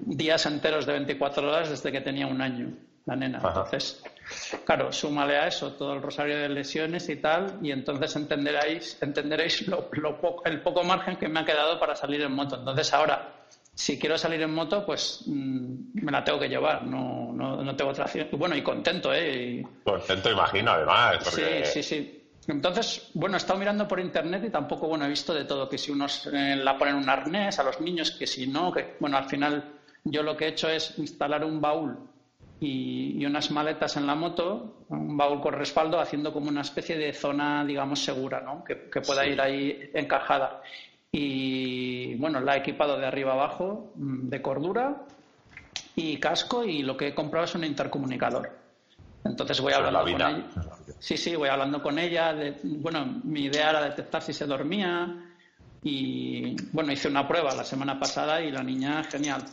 días 0.06 0.46
enteros 0.46 0.86
de 0.86 0.94
24 0.94 1.48
horas 1.50 1.70
desde 1.70 1.92
que 1.92 2.02
tenía 2.02 2.28
un 2.28 2.42
año, 2.42 2.70
la 3.06 3.16
nena. 3.16 3.40
Ajá. 3.40 3.50
Entonces, 3.66 4.04
claro, 4.66 4.92
súmale 4.92 5.38
a 5.38 5.48
eso 5.48 5.74
todo 5.74 5.94
el 5.94 6.02
rosario 6.02 6.38
de 6.38 6.50
lesiones 6.50 7.10
y 7.10 7.16
tal, 7.18 7.60
y 7.62 7.72
entonces 7.72 8.16
entenderéis, 8.16 8.98
entenderéis 9.02 9.68
lo, 9.68 9.90
lo 9.94 10.20
poco- 10.20 10.44
el 10.46 10.62
poco 10.62 10.84
margen 10.84 11.16
que 11.18 11.28
me 11.28 11.40
ha 11.40 11.46
quedado 11.46 11.80
para 11.80 11.96
salir 11.96 12.22
en 12.22 12.32
moto. 12.34 12.58
Entonces 12.58 12.94
ahora, 12.94 13.30
si 13.74 13.98
quiero 13.98 14.18
salir 14.18 14.42
en 14.42 14.54
moto, 14.54 14.86
pues 14.86 15.24
mm, 15.28 15.76
me 16.04 16.12
la 16.12 16.24
tengo 16.24 16.40
que 16.40 16.50
llevar, 16.50 16.84
no, 16.84 17.32
no, 17.34 17.64
no 17.64 17.76
tengo 17.76 17.92
otra 17.92 18.06
opción. 18.06 18.28
Bueno, 18.34 18.56
y 18.56 18.62
contento, 18.62 19.14
¿eh? 19.14 19.62
Y- 19.62 19.84
Contento, 19.84 20.30
imagino, 20.32 20.72
además. 20.72 21.18
Porque... 21.24 21.66
Sí, 21.66 21.82
sí, 21.82 21.84
sí. 21.84 22.18
Entonces, 22.48 23.10
bueno, 23.14 23.36
he 23.36 23.38
estado 23.38 23.60
mirando 23.60 23.88
por 23.88 24.00
internet 24.00 24.44
y 24.46 24.50
tampoco, 24.50 24.88
bueno, 24.88 25.06
he 25.06 25.10
visto 25.10 25.34
de 25.34 25.46
todo, 25.46 25.70
que 25.70 25.78
si 25.78 25.92
unos 25.92 26.28
eh, 26.34 26.56
la 26.56 26.78
ponen 26.78 26.96
un 26.96 27.08
arnés 27.10 27.58
a 27.60 27.64
los 27.64 27.80
niños, 27.80 28.12
que 28.12 28.26
si 28.28 28.48
no, 28.48 28.72
que, 28.72 28.96
bueno, 29.00 29.18
al 29.18 29.26
final 29.26 29.74
yo 30.04 30.24
lo 30.24 30.36
que 30.36 30.46
he 30.46 30.50
hecho 30.50 30.68
es 30.68 30.98
instalar 30.98 31.46
un 31.46 31.62
baúl 31.62 31.98
y, 32.60 33.22
y 33.22 33.26
unas 33.26 33.52
maletas 33.52 33.96
en 33.98 34.08
la 34.08 34.16
moto, 34.16 34.86
un 34.90 35.16
baúl 35.16 35.40
con 35.40 35.54
respaldo, 35.54 36.00
haciendo 36.00 36.34
como 36.34 36.50
una 36.50 36.62
especie 36.62 36.98
de 36.98 37.14
zona, 37.14 37.64
digamos, 37.64 38.04
segura, 38.04 38.42
¿no? 38.42 38.64
Que, 38.64 38.90
que 38.90 39.02
pueda 39.02 39.24
Sí. 39.24 39.30
ir 39.30 39.42
ahí 39.42 39.90
encajada. 39.94 40.62
Y, 41.12 42.16
bueno, 42.16 42.39
la 42.39 42.55
he 42.55 42.59
equipado 42.59 42.97
de 42.97 43.05
arriba 43.05 43.34
abajo, 43.34 43.91
mm, 43.95 44.30
de 44.30 44.41
cordura 44.41 45.05
y 45.95 46.18
casco, 46.18 46.64
y 46.64 46.84
lo 46.84 46.95
que 46.95 47.09
he 47.09 47.16
comprado 47.16 47.45
es 47.45 47.55
un 47.55 47.64
intercomunicador. 47.66 48.49
Entonces 49.26 49.59
voy 49.59 49.74
hablando 49.74 49.99
la 49.99 50.12
con 50.12 50.22
ella. 50.22 50.45
Sí, 50.99 51.18
sí, 51.18 51.36
voy 51.36 51.49
hablando 51.49 51.82
con 51.84 51.99
ella. 51.99 52.34
de- 52.34 52.57
bueno, 52.64 53.20
mi 53.24 53.41
idea 53.45 53.70
era 53.72 53.84
detectar 53.84 54.22
si 54.22 54.34
se 54.34 54.45
dormía. 54.45 55.28
Y 55.84 56.55
bueno, 56.72 56.91
hice 56.91 57.07
una 57.07 57.28
prueba 57.28 57.53
la 57.55 57.64
semana 57.64 57.99
pasada 57.99 58.41
y 58.41 58.51
la 58.51 58.64
niña, 58.64 59.03
genial. 59.03 59.43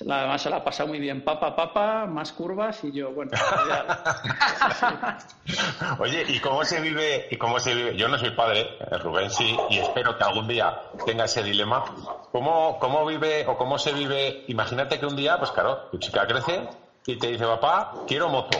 Además 0.00 0.40
se 0.40 0.48
la 0.48 0.56
ha 0.56 0.64
pasado 0.64 0.88
muy 0.88 0.98
bien. 0.98 1.22
Papa, 1.22 1.54
papa, 1.54 2.06
más 2.06 2.32
curvas 2.32 2.82
y 2.82 2.92
yo, 2.92 3.12
bueno, 3.12 3.30
Oye, 5.98 6.24
¿y 6.28 6.40
cómo 6.40 6.64
se 6.64 6.80
vive? 6.80 7.28
¿Y 7.30 7.36
cómo 7.36 7.60
se 7.60 7.74
vive? 7.74 7.96
Yo 7.96 8.08
no 8.08 8.18
soy 8.18 8.30
padre, 8.30 8.78
eh, 8.80 8.98
Rubén 8.98 9.30
sí, 9.30 9.54
y 9.68 9.78
espero 9.78 10.16
que 10.16 10.24
algún 10.24 10.48
día 10.48 10.80
tenga 11.04 11.24
ese 11.24 11.42
dilema. 11.42 11.84
¿Cómo, 12.32 12.78
cómo 12.78 13.04
vive 13.04 13.46
o 13.46 13.58
cómo 13.58 13.78
se 13.78 13.92
vive? 13.92 14.44
Imagínate 14.48 14.98
que 14.98 15.04
un 15.04 15.16
día, 15.16 15.38
pues 15.38 15.50
claro, 15.50 15.88
tu 15.90 15.98
chica 15.98 16.26
crece 16.26 16.66
y 17.04 17.18
te 17.18 17.28
dice, 17.28 17.44
papá, 17.44 17.92
quiero 18.06 18.30
moto. 18.30 18.58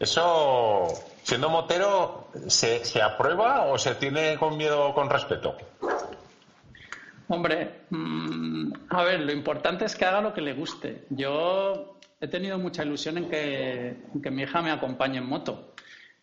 Eso, 0.00 0.88
siendo 1.22 1.50
motero, 1.50 2.26
¿se, 2.48 2.84
se 2.84 3.00
aprueba 3.00 3.66
o 3.66 3.78
se 3.78 3.94
tiene 3.94 4.36
con 4.38 4.56
miedo 4.56 4.88
o 4.88 4.94
con 4.94 5.08
respeto? 5.08 5.56
Hombre, 7.28 7.86
mm, 7.90 8.72
a 8.90 9.02
ver, 9.02 9.20
lo 9.20 9.32
importante 9.32 9.86
es 9.86 9.96
que 9.96 10.04
haga 10.04 10.20
lo 10.20 10.34
que 10.34 10.40
le 10.40 10.52
guste. 10.52 11.04
Yo 11.10 11.98
he 12.20 12.28
tenido 12.28 12.58
mucha 12.58 12.84
ilusión 12.84 13.18
en 13.18 13.28
que, 13.28 13.96
en 14.14 14.22
que 14.22 14.30
mi 14.30 14.42
hija 14.42 14.60
me 14.62 14.70
acompañe 14.70 15.18
en 15.18 15.26
moto. 15.26 15.74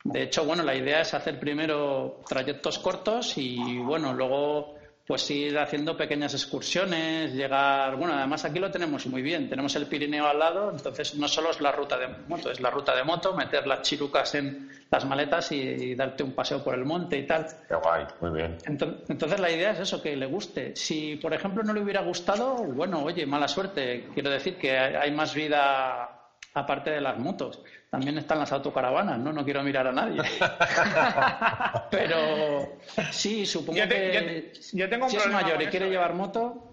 De 0.03 0.23
hecho, 0.23 0.45
bueno, 0.45 0.63
la 0.63 0.75
idea 0.75 1.01
es 1.01 1.13
hacer 1.13 1.39
primero 1.39 2.21
trayectos 2.27 2.79
cortos 2.79 3.37
y, 3.37 3.77
bueno, 3.77 4.13
luego 4.13 4.75
pues 5.11 5.29
ir 5.29 5.59
haciendo 5.59 5.97
pequeñas 5.97 6.33
excursiones, 6.33 7.33
llegar... 7.33 7.97
Bueno, 7.97 8.13
además 8.13 8.45
aquí 8.45 8.59
lo 8.59 8.71
tenemos 8.71 9.05
muy 9.07 9.21
bien. 9.21 9.49
Tenemos 9.49 9.75
el 9.75 9.85
Pirineo 9.87 10.25
al 10.25 10.39
lado, 10.39 10.71
entonces 10.71 11.15
no 11.15 11.27
solo 11.27 11.51
es 11.51 11.59
la 11.59 11.73
ruta 11.73 11.97
de 11.97 12.07
moto, 12.29 12.49
es 12.49 12.61
la 12.61 12.69
ruta 12.69 12.95
de 12.95 13.03
moto, 13.03 13.33
meter 13.35 13.67
las 13.67 13.81
chirucas 13.81 14.33
en 14.35 14.69
las 14.89 15.03
maletas 15.03 15.51
y, 15.51 15.59
y 15.59 15.95
darte 15.95 16.23
un 16.23 16.31
paseo 16.31 16.63
por 16.63 16.75
el 16.75 16.85
monte 16.85 17.17
y 17.17 17.27
tal. 17.27 17.45
Qué 17.67 17.75
guay, 17.75 18.05
muy 18.21 18.31
bien. 18.31 18.57
Enton- 18.63 18.99
Entonces 19.09 19.37
la 19.41 19.51
idea 19.51 19.71
es 19.71 19.79
eso, 19.81 20.01
que 20.01 20.15
le 20.15 20.27
guste. 20.27 20.77
Si, 20.77 21.17
por 21.17 21.33
ejemplo, 21.33 21.61
no 21.61 21.73
le 21.73 21.81
hubiera 21.81 22.01
gustado, 22.03 22.55
bueno, 22.63 23.03
oye, 23.03 23.25
mala 23.25 23.49
suerte. 23.49 24.07
Quiero 24.13 24.29
decir 24.29 24.55
que 24.55 24.77
hay 24.79 24.95
hay 24.95 25.11
más 25.11 25.33
vida 25.35 26.10
aparte 26.53 26.89
de 26.91 27.01
las 27.01 27.17
motos. 27.17 27.61
También 27.89 28.17
están 28.17 28.39
las 28.39 28.51
autocaravanas, 28.51 29.19
¿no? 29.19 29.31
No 29.33 29.43
quiero 29.43 29.63
mirar 29.63 29.87
a 29.87 29.91
nadie. 29.91 30.21
Pero 31.89 32.77
sí, 33.11 33.45
supongo 33.45 33.77
Yo 33.79 33.87
te- 33.87 33.95
que 33.95 34.13
yo 34.13 34.19
te- 34.19 34.77
yo 34.77 34.89
tengo 34.89 35.05
un 35.05 35.11
si 35.11 35.17
es 35.17 35.27
mayor 35.27 35.61
y 35.61 35.67
quiere 35.67 35.87
¿eh? 35.87 35.89
llevar 35.89 36.13
moto, 36.13 36.67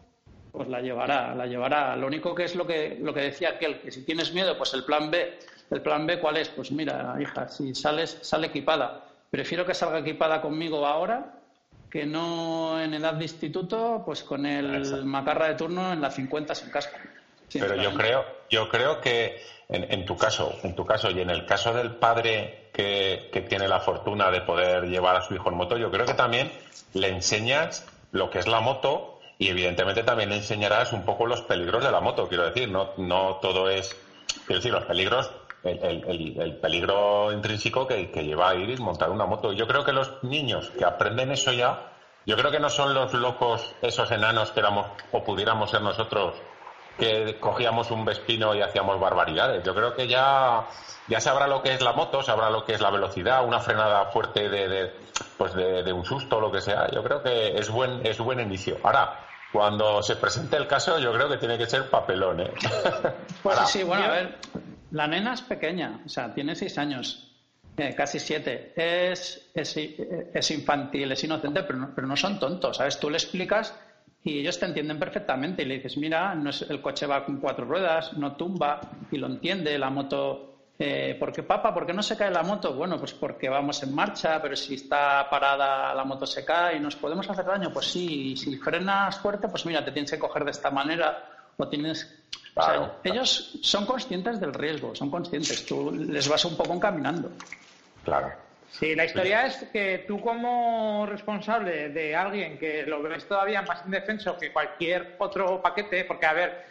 pues 0.53 0.69
la 0.69 0.81
llevará, 0.81 1.35
la 1.35 1.47
llevará. 1.47 1.97
Lo 1.97 2.07
único 2.07 2.35
que 2.35 2.45
es 2.45 2.55
lo 2.55 2.67
que, 2.67 2.99
lo 3.01 3.13
que 3.15 3.21
decía 3.21 3.51
aquel, 3.51 3.81
que 3.81 3.91
si 3.91 4.05
tienes 4.05 4.33
miedo, 4.33 4.57
pues 4.57 4.73
el 4.75 4.85
plan 4.85 5.11
B. 5.11 5.39
¿El 5.71 5.83
plan 5.83 6.07
B 6.07 6.19
cuál 6.19 6.39
es? 6.39 6.49
Pues 6.49 6.71
mira, 6.73 7.15
hija, 7.21 7.49
si 7.49 7.75
sales, 7.75 8.19
sale 8.23 8.47
equipada. 8.47 9.05
Prefiero 9.31 9.67
que 9.67 9.75
salga 9.75 9.99
equipada 9.99 10.41
conmigo 10.41 10.87
ahora 10.87 11.35
que 11.91 12.05
no 12.07 12.81
en 12.83 12.93
edad 12.95 13.15
de 13.15 13.25
instituto, 13.25 14.03
pues 14.05 14.23
con 14.23 14.45
el 14.47 14.77
Exacto. 14.77 15.07
macarra 15.07 15.49
de 15.49 15.55
turno 15.55 15.93
en 15.93 16.01
la 16.03 16.11
50 16.11 16.55
sin 16.55 16.71
casco. 16.71 16.99
Pero 17.53 17.77
yo 17.77 17.95
creo, 17.95 18.25
yo 18.51 18.69
creo 18.69 19.01
que 19.01 19.41
en, 19.69 20.05
tu 20.07 20.17
caso, 20.17 20.55
en 20.63 20.75
tu 20.75 20.87
caso 20.87 21.11
y 21.11 21.21
en 21.21 21.31
el 21.31 21.45
caso 21.45 21.75
del 21.75 21.97
padre 21.97 22.71
que, 22.73 23.29
que 23.33 23.43
tiene 23.43 23.69
la 23.69 23.81
fortuna 23.81 24.31
de 24.31 24.41
poder 24.41 24.85
llevar 24.85 25.17
a 25.17 25.23
su 25.23 25.35
hijo 25.35 25.51
en 25.51 25.57
moto, 25.57 25.77
yo 25.77 25.91
creo 25.91 26.07
que 26.07 26.15
también 26.15 26.51
le 26.95 27.09
enseñas 27.09 27.87
lo 28.11 28.31
que 28.31 28.39
es 28.39 28.47
la 28.47 28.61
moto 28.61 29.21
y 29.39 29.49
evidentemente 29.49 30.03
también 30.03 30.31
le 30.31 30.37
enseñarás 30.37 30.93
un 30.93 31.05
poco 31.05 31.27
los 31.27 31.43
peligros 31.43 31.85
de 31.85 31.93
la 31.93 32.01
moto, 32.01 32.29
quiero 32.29 32.45
decir, 32.45 32.69
no, 32.69 32.91
no 32.97 33.37
todo 33.43 33.69
es, 33.69 33.95
quiero 34.47 34.61
decir, 34.61 34.73
los 34.73 34.85
peligros, 34.85 35.31
el, 35.63 36.59
peligro 36.61 37.33
intrínseco 37.33 37.87
que, 37.87 38.11
que, 38.11 38.25
lleva 38.25 38.51
a 38.51 38.55
ir 38.55 38.71
y 38.71 38.77
montar 38.79 39.11
una 39.11 39.27
moto. 39.27 39.53
Yo 39.53 39.67
creo 39.67 39.85
que 39.85 39.93
los 39.93 40.23
niños 40.23 40.71
que 40.71 40.85
aprenden 40.85 41.31
eso 41.31 41.53
ya, 41.53 41.93
yo 42.27 42.37
creo 42.37 42.51
que 42.51 42.61
no 42.61 42.71
son 42.71 42.95
los 42.95 43.13
locos, 43.15 43.75
esos 43.83 44.11
enanos 44.11 44.51
que 44.51 44.61
éramos 44.61 44.87
o 45.13 45.23
pudiéramos 45.23 45.71
ser 45.71 45.83
nosotros 45.83 46.35
que 46.99 47.37
cogíamos 47.39 47.91
un 47.91 48.05
vespino 48.05 48.55
y 48.55 48.61
hacíamos 48.61 49.01
barbaridades. 49.01 49.63
Yo 49.65 49.75
creo 49.75 49.95
que 49.95 50.09
ya, 50.09 50.67
ya 51.07 51.21
sabrá 51.21 51.47
lo 51.47 51.63
que 51.63 51.73
es 51.73 51.81
la 51.81 51.93
moto, 51.93 52.23
sabrá 52.23 52.51
lo 52.51 52.65
que 52.65 52.75
es 52.75 52.81
la 52.81 52.91
velocidad, 52.91 53.47
una 53.47 53.61
frenada 53.61 54.07
fuerte 54.07 54.49
de, 54.49 54.69
de 54.69 54.93
pues 55.37 55.55
de, 55.55 55.93
un 55.93 56.05
susto 56.05 56.39
o 56.39 56.41
lo 56.41 56.51
que 56.51 56.61
sea. 56.61 56.91
Yo 56.91 57.03
creo 57.03 57.23
que 57.23 57.57
es 57.57 57.71
buen, 57.71 58.05
es 58.05 58.19
buen 58.19 58.41
inicio. 58.41 58.79
Ahora, 58.83 59.21
cuando 59.53 60.03
se 60.03 60.17
presente 60.17 60.57
el 60.57 60.67
caso, 60.67 60.99
yo 60.99 61.13
creo 61.13 61.29
que 61.29 61.39
tiene 61.39 61.57
que 61.57 61.67
ser 61.67 61.89
papelón, 61.89 62.41
¿eh? 62.41 62.53
Pues 63.43 63.59
sí, 63.67 63.85
bueno, 63.85 64.05
a 64.05 64.09
ver, 64.09 64.39
la 64.91 65.07
nena 65.07 65.35
es 65.35 65.43
pequeña, 65.43 66.01
o 66.05 66.09
sea, 66.09 66.35
tiene 66.35 66.57
seis 66.57 66.77
años, 66.77 67.33
eh, 67.77 67.95
casi 67.95 68.19
siete. 68.19 68.73
Es, 68.77 69.51
es, 69.55 69.77
es, 69.77 70.51
infantil, 70.51 71.13
es 71.13 71.23
inocente, 71.23 71.63
pero 71.63 71.79
no, 71.79 71.95
pero 71.95 72.09
no 72.09 72.17
son 72.17 72.41
tontos, 72.41 72.77
¿sabes? 72.79 72.99
Tú 72.99 73.09
le 73.09 73.19
explicas 73.19 73.73
y 74.29 74.41
ellos 74.41 74.59
te 74.59 74.67
entienden 74.67 74.99
perfectamente 74.99 75.63
y 75.63 75.67
le 75.67 75.75
dices, 75.75 75.97
mira, 75.97 76.35
no 76.35 76.51
es, 76.51 76.63
el 76.63 76.81
coche 76.81 77.07
va 77.07 77.25
con 77.25 77.39
cuatro 77.39 77.65
ruedas, 77.65 78.13
no 78.15 78.37
tumba, 78.37 78.81
y 79.11 79.17
lo 79.17 79.27
entiende, 79.27 79.79
la 79.79 79.91
moto 79.91 80.49
eh, 80.81 81.17
¿Por 81.19 81.33
qué, 81.33 81.43
papá? 81.43 81.75
¿Por 81.75 81.87
qué 81.87 81.93
no 81.93 82.05
se 82.05 82.17
cae 82.17 82.31
la 82.31 82.45
moto? 82.45 82.73
Bueno, 82.73 82.99
pues 82.99 83.13
porque 83.13 83.49
vamos 83.49 83.83
en 83.83 83.93
marcha, 83.93 84.41
pero 84.41 84.55
si 84.55 84.75
está 84.75 85.29
parada 85.29 85.93
la 85.93 86.05
moto 86.05 86.25
se 86.25 86.45
cae 86.45 86.77
y 86.77 86.81
nos 86.81 86.95
podemos 86.95 87.29
hacer 87.29 87.45
daño. 87.45 87.73
Pues 87.73 87.87
sí, 87.87 88.31
y 88.31 88.37
si 88.37 88.57
frenas 88.59 89.19
fuerte, 89.19 89.49
pues 89.49 89.67
mira, 89.67 89.85
te 89.85 89.91
tienes 89.91 90.11
que 90.13 90.21
coger 90.21 90.45
de 90.45 90.53
esta 90.53 90.71
manera 90.71 91.51
o 91.57 91.67
tienes... 91.67 92.23
o 92.55 92.63
sea, 92.63 92.93
ellos 93.03 93.59
son 93.61 93.87
conscientes 93.87 94.39
del 94.39 94.55
riesgo, 94.55 94.95
son 94.95 95.11
conscientes. 95.11 95.67
Tú 95.67 95.91
les 95.91 96.29
vas 96.29 96.45
un 96.45 96.57
poco 96.57 96.73
encaminando. 96.75 97.33
Claro. 98.05 98.48
Sí, 98.71 98.95
la 98.95 99.05
historia 99.05 99.47
es 99.47 99.57
que 99.73 100.05
tú 100.07 100.21
como 100.21 101.07
responsable 101.07 101.89
de 101.89 102.15
alguien 102.15 102.59
que 102.59 102.85
lo 102.85 103.03
ves 103.03 103.27
todavía 103.27 103.63
más 103.63 103.83
indefenso 103.85 104.37
que 104.37 104.53
cualquier 104.53 105.17
otro 105.19 105.61
paquete, 105.63 106.05
porque 106.05 106.27
a 106.27 106.33
ver, 106.33 106.65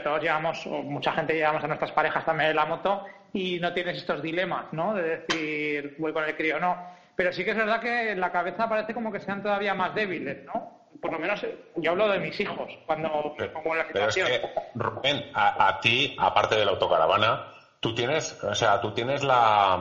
todos 0.00 0.22
llevamos, 0.22 0.66
o 0.66 0.82
mucha 0.82 1.12
gente 1.12 1.34
llevamos 1.34 1.62
a 1.62 1.66
nuestras 1.66 1.92
parejas 1.92 2.24
también 2.24 2.50
en 2.50 2.56
la 2.56 2.64
moto 2.64 3.04
y 3.32 3.58
no 3.60 3.72
tienes 3.72 3.98
estos 3.98 4.22
dilemas, 4.22 4.72
¿no? 4.72 4.94
De 4.94 5.18
decir, 5.18 5.94
voy 5.98 6.12
con 6.12 6.24
el 6.24 6.36
crío 6.36 6.56
o 6.56 6.60
no. 6.60 6.76
Pero 7.14 7.32
sí 7.32 7.44
que 7.44 7.50
es 7.50 7.56
verdad 7.56 7.80
que 7.80 8.12
en 8.12 8.20
la 8.20 8.32
cabeza 8.32 8.68
parece 8.68 8.94
como 8.94 9.12
que 9.12 9.20
sean 9.20 9.42
todavía 9.42 9.74
más 9.74 9.94
débiles, 9.94 10.44
¿no? 10.44 10.88
Por 11.00 11.12
lo 11.12 11.18
menos 11.18 11.44
yo 11.76 11.90
hablo 11.90 12.08
de 12.08 12.18
mis 12.18 12.38
hijos 12.40 12.70
cuando 12.86 13.34
me 13.38 13.48
pongo 13.48 13.72
en 13.72 13.78
la 13.78 13.86
situación. 13.86 14.28
Pero 14.30 14.46
es 14.46 14.52
que, 14.52 14.78
Rubén, 14.78 15.30
a, 15.34 15.78
ti, 15.80 16.16
aparte 16.18 16.56
de 16.56 16.64
la 16.64 16.72
autocaravana, 16.72 17.46
tú 17.80 17.94
tienes, 17.94 18.42
o 18.42 18.54
sea, 18.54 18.80
tú 18.80 18.92
tienes 18.92 19.22
la, 19.22 19.78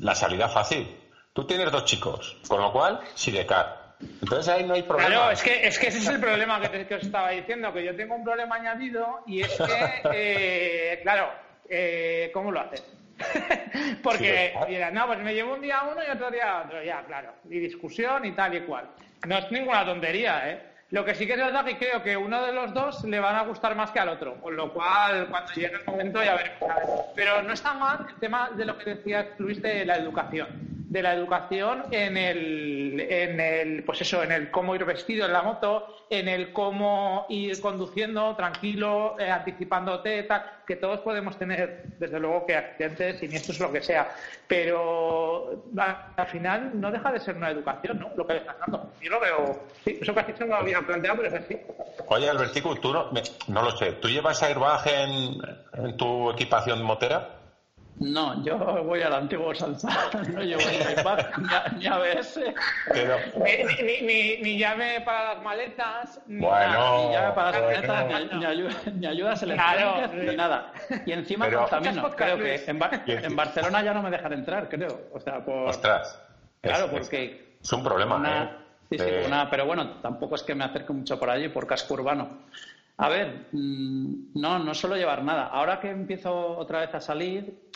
la 0.00 0.14
salida 0.14 0.48
fácil. 0.48 0.96
Tú 1.32 1.46
tienes 1.46 1.70
dos 1.70 1.84
chicos, 1.84 2.36
con 2.48 2.60
lo 2.60 2.72
cual, 2.72 3.00
si 3.14 3.30
de 3.30 3.46
car. 3.46 3.94
Entonces 4.00 4.48
ahí 4.48 4.64
no 4.64 4.74
hay 4.74 4.82
problema. 4.82 5.08
Claro, 5.08 5.30
es 5.30 5.42
que, 5.42 5.66
es 5.66 5.78
que 5.78 5.88
ese 5.88 5.98
es 5.98 6.08
el 6.08 6.20
problema 6.20 6.60
que, 6.60 6.94
os 6.94 7.02
estaba 7.02 7.30
diciendo, 7.30 7.72
que 7.72 7.84
yo 7.84 7.94
tengo 7.94 8.14
un 8.14 8.24
problema 8.24 8.56
añadido 8.56 9.20
y 9.26 9.42
es 9.42 9.56
que, 9.56 10.02
eh, 10.14 11.00
claro, 11.02 11.30
eh, 11.68 12.30
¿cómo 12.32 12.50
lo 12.50 12.60
haces? 12.60 12.84
Porque 14.02 14.54
no, 14.92 15.06
pues 15.06 15.18
me 15.18 15.34
llevo 15.34 15.54
un 15.54 15.60
día 15.60 15.82
uno 15.82 16.02
y 16.02 16.10
otro 16.10 16.30
día 16.30 16.62
otro, 16.64 16.82
ya, 16.82 17.04
claro, 17.04 17.34
y 17.48 17.58
discusión 17.58 18.24
y 18.24 18.32
tal 18.32 18.54
y 18.54 18.60
cual. 18.62 18.88
No 19.26 19.36
es 19.36 19.50
ninguna 19.50 19.84
tontería, 19.84 20.50
¿eh? 20.50 20.69
Lo 20.90 21.04
que 21.04 21.14
sí 21.14 21.24
que 21.24 21.34
es 21.34 21.38
verdad 21.38 21.64
que 21.64 21.78
creo 21.78 22.02
que 22.02 22.16
uno 22.16 22.42
de 22.42 22.52
los 22.52 22.74
dos 22.74 23.04
le 23.04 23.20
van 23.20 23.36
a 23.36 23.42
gustar 23.42 23.76
más 23.76 23.92
que 23.92 24.00
al 24.00 24.08
otro, 24.08 24.34
con 24.40 24.56
lo 24.56 24.72
cual 24.72 25.28
cuando 25.30 25.52
llegue 25.52 25.76
el 25.76 25.84
momento 25.84 26.22
ya 26.22 26.34
veremos. 26.34 26.68
Pero 27.14 27.42
no 27.42 27.52
está 27.52 27.74
mal 27.74 28.06
el 28.08 28.16
tema 28.16 28.50
de 28.56 28.64
lo 28.64 28.76
que 28.76 28.96
decías 28.96 29.26
Luis 29.38 29.62
de 29.62 29.84
la 29.84 29.96
educación, 29.96 30.48
de 30.90 31.02
la 31.04 31.14
educación 31.14 31.84
en 31.92 32.16
el, 32.16 33.00
en 33.00 33.38
el, 33.38 33.84
pues 33.84 34.00
eso, 34.00 34.24
en 34.24 34.32
el 34.32 34.50
cómo 34.50 34.74
ir 34.74 34.84
vestido 34.84 35.24
en 35.24 35.32
la 35.32 35.42
moto, 35.42 35.86
en 36.10 36.26
el 36.26 36.52
cómo 36.52 37.26
ir 37.28 37.60
conduciendo 37.60 38.34
tranquilo, 38.34 39.14
eh, 39.16 39.30
anticipándote, 39.30 40.24
tal, 40.24 40.42
que 40.66 40.74
todos 40.74 40.98
podemos 41.00 41.38
tener, 41.38 41.84
desde 41.96 42.18
luego, 42.18 42.44
que 42.44 42.56
accidentes, 42.56 43.20
siniestros, 43.20 43.60
lo 43.60 43.70
que 43.70 43.82
sea, 43.82 44.08
pero 44.48 45.62
al 46.16 46.26
final 46.26 46.72
no 46.74 46.90
deja 46.90 47.12
de 47.12 47.20
ser 47.20 47.36
una 47.36 47.50
educación, 47.50 48.00
¿no? 48.00 48.10
Lo 48.16 48.26
que 48.26 48.38
estás 48.38 48.58
dando. 48.58 48.90
Yo 49.00 49.12
lo 49.12 49.20
veo, 49.20 49.60
sí, 49.84 49.96
eso 50.02 50.12
casi 50.12 50.32
se 50.32 50.44
lo 50.44 50.56
había 50.56 50.80
planteado, 50.80 51.18
pero 51.18 51.28
es 51.28 51.44
así. 51.44 51.56
Oye, 52.08 52.28
Albertico, 52.28 52.74
tú 52.74 52.92
no, 52.92 53.12
no 53.46 53.62
lo 53.62 53.70
sé, 53.76 53.92
¿tú 53.92 54.08
llevas 54.08 54.42
airbag 54.42 54.88
en, 54.88 55.84
en 55.84 55.96
tu 55.96 56.32
equipación 56.32 56.82
motera? 56.82 57.39
No, 58.00 58.42
yo 58.42 58.56
voy 58.56 59.02
al 59.02 59.12
antiguo 59.12 59.54
salsa, 59.54 59.88
no 60.32 60.42
llevo 60.42 60.62
ni 60.62 61.00
iPad 61.00 61.18
ni, 61.78 61.86
ABS. 61.86 62.40
Pero... 62.90 63.16
Ni, 64.02 64.58
llave 64.58 65.02
para 65.02 65.34
las 65.34 65.42
maletas, 65.44 66.20
ni, 66.26 66.40
bueno, 66.40 67.08
ni 67.08 67.12
llave 67.12 67.34
para 67.34 67.50
las 67.50 67.60
maletas, 67.60 68.32
ni, 68.38 68.44
ayuda, 68.46 68.70
ni 68.94 69.06
ayudas 69.06 69.42
electrónicas, 69.42 70.14
ni 70.14 70.34
nada. 70.34 70.72
Y 71.04 71.12
encima 71.12 71.44
Pero... 71.44 71.66
también 71.66 72.00
creo 72.16 72.38
que 72.38 72.54
en, 72.66 73.24
en, 73.24 73.36
Barcelona 73.36 73.82
ya 73.82 73.92
no 73.92 74.02
me 74.02 74.10
dejan 74.10 74.32
entrar, 74.32 74.70
creo. 74.70 75.08
O 75.12 75.20
sea, 75.20 75.44
por... 75.44 75.68
Ostras. 75.68 76.18
Claro, 76.62 76.90
porque... 76.90 77.56
Es, 77.62 77.70
un 77.70 77.84
problema, 77.84 78.16
¿eh? 78.26 78.50
Sí, 78.90 78.98
sí, 78.98 79.10
una, 79.26 79.50
pero 79.50 79.66
bueno, 79.66 80.00
tampoco 80.00 80.36
es 80.36 80.42
que 80.42 80.54
me 80.54 80.64
acerque 80.64 80.94
mucho 80.94 81.18
por 81.18 81.28
allí, 81.28 81.50
por 81.50 81.66
casco 81.66 81.92
urbano. 81.94 82.44
A 82.96 83.10
ver, 83.10 83.46
mm, 83.52 84.32
no, 84.34 84.58
no 84.58 84.74
suelo 84.74 84.96
llevar 84.96 85.22
nada. 85.22 85.48
Ahora 85.48 85.80
que 85.80 85.90
empiezo 85.90 86.56
otra 86.56 86.80
vez 86.80 86.94
a 86.94 87.00
salir, 87.00 87.69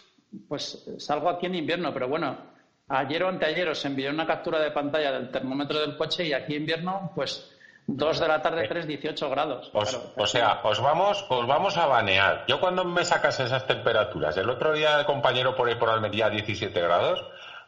pues 0.48 0.84
salgo 0.98 1.28
aquí 1.28 1.46
en 1.46 1.54
invierno, 1.54 1.92
pero 1.92 2.08
bueno, 2.08 2.36
ayer 2.88 3.22
o 3.22 3.28
anteayer 3.28 3.68
os 3.68 3.84
envié 3.84 4.10
una 4.10 4.26
captura 4.26 4.58
de 4.60 4.70
pantalla 4.70 5.12
del 5.12 5.30
termómetro 5.30 5.80
del 5.80 5.96
coche 5.96 6.26
y 6.26 6.32
aquí 6.32 6.54
invierno, 6.54 7.12
pues 7.14 7.50
2 7.86 8.20
de 8.20 8.28
la 8.28 8.40
tarde, 8.40 8.66
3, 8.66 8.86
18 8.86 9.30
grados. 9.30 9.70
O 9.74 10.26
sea, 10.26 10.60
os 10.62 10.80
vamos, 10.80 11.24
os 11.28 11.46
vamos 11.46 11.76
a 11.76 11.86
banear. 11.86 12.44
Yo 12.48 12.58
cuando 12.60 12.84
me 12.84 13.04
sacas 13.04 13.38
esas 13.40 13.66
temperaturas, 13.66 14.36
el 14.36 14.48
otro 14.48 14.72
día 14.72 14.98
el 14.98 15.06
compañero 15.06 15.54
por 15.54 15.68
ahí 15.68 15.74
por 15.74 15.90
Almería 15.90 16.30
17 16.30 16.80
grados, 16.80 17.22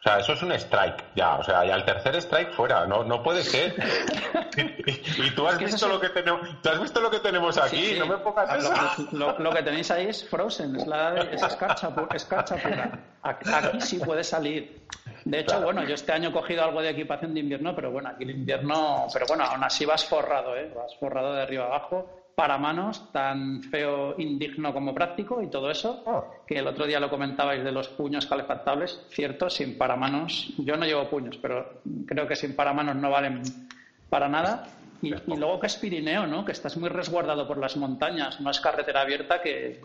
o 0.06 0.08
sea, 0.08 0.20
eso 0.20 0.34
es 0.34 0.42
un 0.44 0.52
strike, 0.52 1.02
ya. 1.16 1.34
O 1.34 1.42
sea, 1.42 1.66
y 1.66 1.70
al 1.70 1.84
tercer 1.84 2.14
strike 2.14 2.52
fuera. 2.52 2.86
No, 2.86 3.02
no 3.02 3.24
puede 3.24 3.42
ser. 3.42 3.74
y, 4.56 5.30
tú 5.32 5.48
has 5.48 5.58
visto 5.58 5.88
lo 5.88 5.98
que 5.98 6.10
tenemos, 6.10 6.62
tú 6.62 6.68
has 6.68 6.80
visto 6.80 7.00
lo 7.00 7.10
que 7.10 7.18
tenemos 7.18 7.58
aquí. 7.58 7.96
No 7.98 8.06
me 8.06 8.18
pongas 8.18 8.56
eso. 8.56 9.08
Lo, 9.10 9.50
que 9.50 9.62
tenéis 9.64 9.90
ahí 9.90 10.06
es 10.06 10.24
Frozen, 10.28 10.76
es, 10.76 10.86
la, 10.86 11.22
es 11.22 11.42
escarcha, 11.42 11.90
escarcha 12.14 12.54
pura. 12.54 13.00
Aquí 13.22 13.80
sí 13.80 13.98
puede 13.98 14.22
salir. 14.22 14.86
De 15.24 15.40
hecho, 15.40 15.60
bueno, 15.60 15.82
yo 15.82 15.96
este 15.96 16.12
año 16.12 16.28
he 16.28 16.32
cogido 16.32 16.62
algo 16.62 16.80
de 16.82 16.90
equipación 16.90 17.34
de 17.34 17.40
invierno, 17.40 17.74
pero 17.74 17.90
bueno, 17.90 18.10
aquí 18.10 18.22
el 18.22 18.30
invierno, 18.30 19.08
pero 19.12 19.26
bueno, 19.26 19.42
aún 19.42 19.64
así 19.64 19.84
vas 19.86 20.04
forrado, 20.04 20.56
¿eh? 20.56 20.70
Vas 20.72 20.94
forrado 21.00 21.34
de 21.34 21.42
arriba 21.42 21.64
abajo 21.64 22.25
para 22.36 22.58
manos, 22.58 23.10
tan 23.12 23.62
feo, 23.62 24.14
indigno 24.18 24.74
como 24.74 24.94
práctico 24.94 25.42
y 25.42 25.48
todo 25.48 25.70
eso, 25.70 26.02
oh. 26.04 26.44
que 26.46 26.58
el 26.58 26.66
otro 26.66 26.86
día 26.86 27.00
lo 27.00 27.08
comentabais 27.08 27.64
de 27.64 27.72
los 27.72 27.88
puños 27.88 28.26
calefactables, 28.26 29.06
cierto, 29.08 29.48
sin 29.48 29.78
paramanos, 29.78 30.52
yo 30.58 30.76
no 30.76 30.84
llevo 30.84 31.08
puños, 31.08 31.38
pero 31.40 31.80
creo 32.06 32.28
que 32.28 32.36
sin 32.36 32.54
paramanos 32.54 32.94
no 32.96 33.08
valen 33.08 33.40
para 34.10 34.28
nada. 34.28 34.68
Y, 35.00 35.14
luego 35.26 35.58
que 35.60 35.66
es 35.66 35.76
Pirineo, 35.76 36.26
¿no? 36.26 36.44
Que 36.44 36.52
estás 36.52 36.76
muy 36.76 36.90
resguardado 36.90 37.48
por 37.48 37.56
las 37.56 37.78
montañas, 37.78 38.38
no 38.38 38.50
es 38.50 38.60
carretera 38.60 39.00
abierta 39.00 39.40
que, 39.40 39.80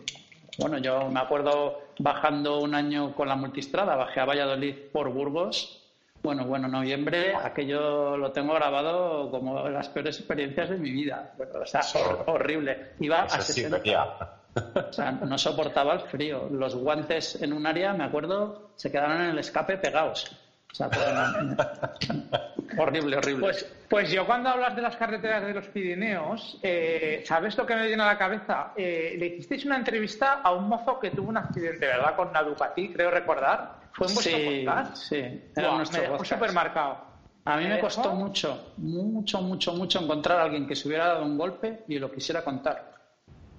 bueno, 0.58 0.76
yo 0.76 1.08
me 1.08 1.20
acuerdo 1.20 1.80
bajando 2.00 2.60
un 2.60 2.74
año 2.74 3.14
con 3.14 3.28
la 3.28 3.36
multistrada, 3.36 3.96
bajé 3.96 4.20
a 4.20 4.26
Valladolid 4.26 4.74
por 4.92 5.08
Burgos 5.10 5.81
bueno, 6.22 6.44
bueno, 6.44 6.68
noviembre, 6.68 7.34
aquello 7.34 8.16
lo 8.16 8.30
tengo 8.30 8.54
grabado 8.54 9.30
como 9.30 9.68
las 9.68 9.88
peores 9.88 10.18
experiencias 10.18 10.70
de 10.70 10.78
mi 10.78 10.92
vida. 10.92 11.32
o 11.38 11.66
sea, 11.66 11.82
horrible. 12.26 12.92
Iba 13.00 13.22
a 13.22 13.40
60. 13.40 14.38
O 14.54 14.92
sea, 14.92 15.12
no 15.12 15.38
soportaba 15.38 15.94
el 15.94 16.00
frío. 16.00 16.46
Los 16.50 16.76
guantes 16.76 17.40
en 17.40 17.54
un 17.54 17.66
área, 17.66 17.94
me 17.94 18.04
acuerdo, 18.04 18.72
se 18.76 18.92
quedaron 18.92 19.22
en 19.22 19.30
el 19.30 19.38
escape 19.38 19.78
pegados. 19.78 20.30
O 20.70 20.74
sea, 20.74 20.88
horrible, 22.78 23.16
horrible. 23.16 23.40
Pues, 23.40 23.74
pues 23.88 24.10
yo 24.10 24.26
cuando 24.26 24.50
hablas 24.50 24.76
de 24.76 24.82
las 24.82 24.96
carreteras 24.96 25.44
de 25.46 25.54
los 25.54 25.68
Pirineos, 25.68 26.58
eh, 26.62 27.22
¿sabes 27.26 27.56
lo 27.56 27.66
que 27.66 27.74
me 27.74 27.86
viene 27.86 28.02
a 28.02 28.06
la 28.06 28.18
cabeza? 28.18 28.72
Eh, 28.76 29.16
le 29.18 29.26
hicisteis 29.26 29.64
una 29.64 29.76
entrevista 29.76 30.40
a 30.42 30.52
un 30.52 30.68
mozo 30.68 30.98
que 30.98 31.10
tuvo 31.10 31.28
un 31.28 31.36
accidente, 31.36 31.86
¿verdad? 31.86 32.14
Con 32.14 32.28
una 32.28 32.42
Ducati, 32.42 32.92
creo 32.92 33.10
recordar. 33.10 33.81
¿Fue 33.92 34.06
en 34.06 34.14
vuestro 34.14 34.38
sí, 34.38 34.64
podcast? 34.64 34.96
Sí, 34.96 35.16
era 35.56 35.76
nuestro 35.76 36.18
me 36.18 36.24
supermercado. 36.24 37.12
A 37.44 37.56
mí 37.56 37.66
me, 37.66 37.80
costó 37.80 38.14
mucho, 38.14 38.72
mucho, 38.76 39.42
mucho, 39.42 39.72
mucho 39.74 40.00
encontrar 40.00 40.38
a 40.38 40.42
alguien 40.44 40.66
que 40.66 40.76
se 40.76 40.86
hubiera 40.86 41.08
dado 41.08 41.24
un 41.24 41.36
golpe 41.36 41.84
y 41.88 41.98
lo 41.98 42.12
quisiera 42.12 42.44
contar. 42.44 42.94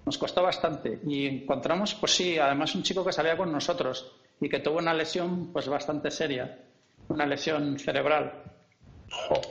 Nos 0.06 0.18
costó 0.18 0.42
bastante. 0.42 1.02
Y 1.06 1.28
encontramos, 1.28 1.94
pues 1.96 2.16
sí, 2.16 2.40
además 2.40 2.74
un 2.76 2.84
chico 2.84 3.04
que 3.04 3.12
salía 3.12 3.38
con 3.38 3.52
nosotros. 3.52 4.20
y 4.40 4.50
que 4.50 4.60
tuvo 4.60 4.80
una 4.80 4.94
lesión 4.94 5.54
pues 5.54 5.70
bastante 5.70 6.12
seria, 6.12 6.60
una 7.08 7.26
lesión 7.26 7.78
cerebral. 7.80 8.44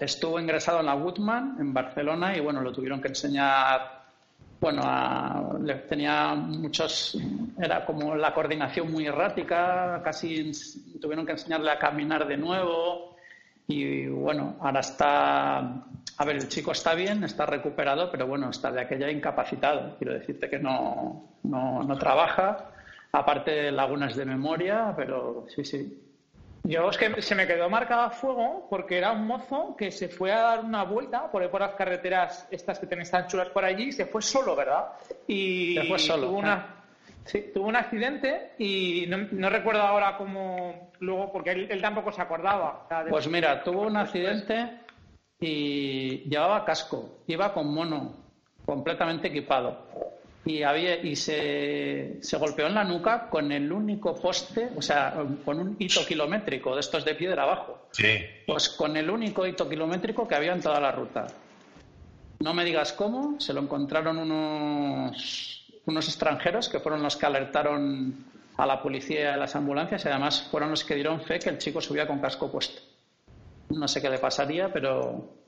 Estuvo 0.01 0.41
ingresado 0.41 0.80
en 0.80 0.87
la 0.87 0.95
Woodman 0.95 1.57
en 1.61 1.72
Barcelona 1.72 2.37
y 2.37 2.41
bueno, 2.41 2.61
lo 2.61 2.72
tuvieron 2.72 3.01
que 3.01 3.09
enseñar, 3.09 4.01
bueno, 4.62 5.58
tenía 5.88 6.36
muchos, 6.36 7.18
era 7.58 7.84
como 7.84 8.14
la 8.14 8.32
coordinación 8.32 8.92
muy 8.92 9.06
errática, 9.06 10.00
casi 10.04 10.52
tuvieron 11.00 11.26
que 11.26 11.32
enseñarle 11.32 11.72
a 11.72 11.80
caminar 11.80 12.28
de 12.28 12.36
nuevo 12.36 13.16
y 13.66 14.06
bueno, 14.06 14.54
ahora 14.60 14.78
está, 14.78 15.58
a 15.58 16.24
ver, 16.24 16.36
el 16.36 16.48
chico 16.48 16.70
está 16.70 16.94
bien, 16.94 17.24
está 17.24 17.44
recuperado, 17.44 18.08
pero 18.12 18.28
bueno, 18.28 18.50
está 18.50 18.70
de 18.70 18.82
aquella 18.82 19.10
incapacitado. 19.10 19.96
Quiero 19.98 20.12
decirte 20.12 20.48
que 20.48 20.60
no, 20.60 21.38
no, 21.42 21.82
no 21.82 21.98
trabaja, 21.98 22.70
aparte 23.10 23.72
lagunas 23.72 24.14
de 24.14 24.26
memoria, 24.26 24.94
pero 24.96 25.44
sí, 25.48 25.64
sí, 25.64 26.11
yo 26.64 26.88
es 26.88 26.96
que 26.96 27.22
se 27.22 27.34
me 27.34 27.46
quedó 27.46 27.68
marcado 27.68 28.02
a 28.02 28.10
fuego 28.10 28.66
porque 28.70 28.98
era 28.98 29.12
un 29.12 29.26
mozo 29.26 29.74
que 29.76 29.90
se 29.90 30.08
fue 30.08 30.32
a 30.32 30.40
dar 30.40 30.64
una 30.64 30.84
vuelta 30.84 31.30
por, 31.30 31.48
por 31.50 31.60
las 31.60 31.74
carreteras 31.74 32.46
estas 32.50 32.78
que 32.78 32.86
tenéis 32.86 33.10
tan 33.10 33.26
chulas 33.26 33.48
por 33.48 33.64
allí 33.64 33.88
y 33.88 33.92
se 33.92 34.06
fue 34.06 34.22
solo, 34.22 34.54
¿verdad? 34.54 34.92
Y 35.26 35.74
se 35.74 35.84
fue 35.84 35.98
solo. 35.98 36.28
Tuvo, 36.28 36.38
una, 36.38 36.84
sí, 37.24 37.50
tuvo 37.52 37.66
un 37.66 37.76
accidente 37.76 38.52
y 38.58 39.06
no, 39.08 39.50
recuerdo 39.50 39.82
ahora 39.82 40.16
cómo 40.16 40.92
luego, 41.00 41.32
porque 41.32 41.50
él, 41.50 41.80
tampoco 41.82 42.12
se 42.12 42.22
acordaba. 42.22 42.86
pues 43.10 43.26
mira, 43.26 43.64
tuvo 43.64 43.82
un 43.82 43.96
accidente 43.96 44.78
y 45.40 46.28
llevaba 46.28 46.64
casco, 46.64 47.22
iba 47.26 47.52
con 47.52 47.74
mono, 47.74 48.14
completamente 48.64 49.28
equipado 49.28 50.11
y, 50.45 50.62
había, 50.62 51.01
y 51.01 51.14
se, 51.14 52.18
se, 52.20 52.36
golpeó 52.36 52.66
en 52.66 52.74
la 52.74 52.84
nuca 52.84 53.28
con 53.28 53.53
el 53.53 53.70
único 53.70 54.14
poste, 54.14 54.70
o 54.76 54.82
sea, 54.82 55.14
con 55.45 55.61
un 55.61 55.76
hito 55.78 56.05
kilométrico 56.05 56.74
de 56.74 56.80
estos 56.80 57.05
de 57.05 57.14
piedra 57.14 57.45
abajo. 57.45 57.88
Sí. 57.93 58.18
Pues 58.47 58.68
con 58.70 58.97
el 58.97 59.09
único 59.09 59.47
hito 59.47 59.68
kilométrico 59.68 60.26
que 60.26 60.34
había 60.34 60.53
en 60.53 60.61
toda 60.61 60.80
la 60.80 60.90
ruta. 60.90 61.26
No 62.40 62.55
me 62.55 62.64
digas 62.64 62.93
cómo, 62.93 63.40
se 63.40 63.53
lo 63.53 63.61
encontraron 63.61 64.18
unos, 64.18 65.64
unos 65.86 66.09
extranjeros 66.09 66.68
que 66.68 66.80
fueron 66.80 67.03
los 67.03 67.16
que 67.16 67.26
alertaron 67.26 68.24
a 68.57 68.66
la 68.66 68.82
policía 68.82 69.20
y 69.20 69.24
a 69.24 69.36
las 69.36 69.55
ambulancias 69.55 70.05
y 70.05 70.09
además 70.09 70.49
fueron 70.51 70.70
los 70.70 70.82
que 70.82 70.97
dieron 70.97 71.20
fe 71.20 71.38
que 71.38 71.51
el 71.51 71.59
chico 71.59 71.80
subía 71.80 72.07
con 72.09 72.18
casco 72.18 72.51
puesto. 72.51 72.82
No 73.70 73.86
sé 73.86 74.03
qué 74.03 74.11
le 74.11 74.18
pasaría, 74.18 74.72
pero 74.72 75.41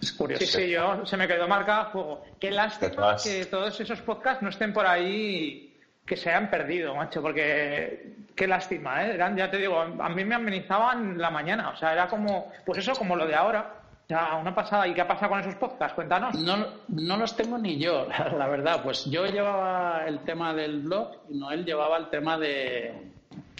es 0.00 0.12
curioso. 0.12 0.44
Sí, 0.44 0.50
sí, 0.50 0.70
yo 0.70 1.04
se 1.06 1.16
me 1.16 1.26
quedó 1.28 1.46
marcada 1.48 1.82
a 1.82 1.84
juego. 1.86 2.24
Qué 2.40 2.50
lástima 2.50 3.16
que 3.22 3.46
todos 3.46 3.78
esos 3.80 4.00
podcasts 4.02 4.42
no 4.42 4.50
estén 4.50 4.72
por 4.72 4.86
ahí, 4.86 5.74
que 6.04 6.16
se 6.16 6.30
hayan 6.30 6.50
perdido, 6.50 6.94
macho, 6.94 7.22
porque 7.22 8.14
qué 8.34 8.46
lástima, 8.46 9.04
¿eh? 9.04 9.18
ya 9.36 9.50
te 9.50 9.56
digo, 9.56 9.80
a 9.80 10.08
mí 10.08 10.24
me 10.24 10.34
amenizaban 10.34 11.18
la 11.18 11.30
mañana, 11.30 11.70
o 11.70 11.76
sea, 11.76 11.92
era 11.92 12.08
como, 12.08 12.52
pues 12.64 12.78
eso, 12.78 12.94
como 12.94 13.16
lo 13.16 13.26
de 13.26 13.34
ahora. 13.34 13.72
Ya, 14.08 14.36
una 14.36 14.54
pasada. 14.54 14.86
¿Y 14.86 14.94
qué 14.94 15.04
pasa 15.04 15.28
con 15.28 15.40
esos 15.40 15.56
podcasts? 15.56 15.94
Cuéntanos. 15.94 16.40
No, 16.40 16.64
no 16.86 17.16
los 17.16 17.36
tengo 17.36 17.58
ni 17.58 17.76
yo, 17.76 18.06
la, 18.38 18.46
verdad. 18.46 18.80
Pues 18.82 19.04
yo 19.06 19.26
llevaba 19.26 20.04
el 20.06 20.20
tema 20.20 20.54
del 20.54 20.80
blog 20.80 21.10
y 21.28 21.36
Noel 21.36 21.64
llevaba 21.64 21.98
el 21.98 22.08
tema 22.08 22.38
de, 22.38 23.10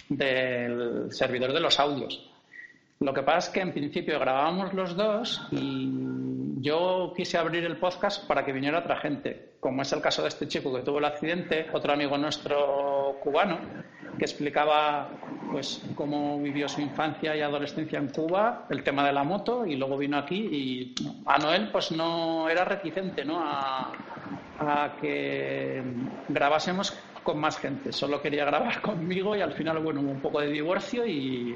del 0.07 1.11
servidor 1.11 1.51
de 1.51 1.59
los 1.59 1.77
audios. 1.79 2.29
Lo 2.99 3.13
que 3.13 3.21
pasa 3.21 3.37
es 3.37 3.49
que 3.49 3.61
en 3.61 3.73
principio 3.73 4.19
grabábamos 4.19 4.73
los 4.73 4.95
dos 4.95 5.47
y 5.51 5.91
yo 6.61 7.13
quise 7.15 7.37
abrir 7.37 7.63
el 7.63 7.77
podcast 7.77 8.27
para 8.27 8.43
que 8.43 8.51
viniera 8.51 8.79
otra 8.79 8.97
gente, 8.97 9.51
como 9.59 9.83
es 9.83 9.93
el 9.93 10.01
caso 10.01 10.23
de 10.23 10.29
este 10.29 10.47
chico 10.47 10.73
que 10.73 10.81
tuvo 10.81 10.97
el 10.97 11.05
accidente, 11.05 11.67
otro 11.73 11.93
amigo 11.93 12.17
nuestro 12.17 13.17
cubano 13.21 13.59
que 14.17 14.25
explicaba 14.25 15.09
pues 15.51 15.83
cómo 15.95 16.39
vivió 16.41 16.67
su 16.67 16.81
infancia 16.81 17.35
y 17.35 17.41
adolescencia 17.41 17.99
en 17.99 18.07
Cuba, 18.09 18.65
el 18.69 18.83
tema 18.83 19.05
de 19.05 19.13
la 19.13 19.23
moto 19.23 19.65
y 19.65 19.75
luego 19.75 19.97
vino 19.97 20.17
aquí 20.17 20.35
y 20.35 20.95
a 21.25 21.37
Noel 21.37 21.69
pues 21.71 21.91
no 21.91 22.49
era 22.49 22.65
reticente 22.65 23.23
¿no? 23.23 23.39
a, 23.39 23.91
a 24.59 24.95
que 24.99 25.83
grabásemos 26.27 26.97
con 27.23 27.39
más 27.39 27.57
gente, 27.57 27.91
solo 27.91 28.21
quería 28.21 28.45
grabar 28.45 28.81
conmigo 28.81 29.35
y 29.35 29.41
al 29.41 29.53
final 29.53 29.79
bueno 29.79 30.01
hubo 30.01 30.11
un 30.11 30.19
poco 30.19 30.41
de 30.41 30.47
divorcio 30.47 31.05
y 31.05 31.55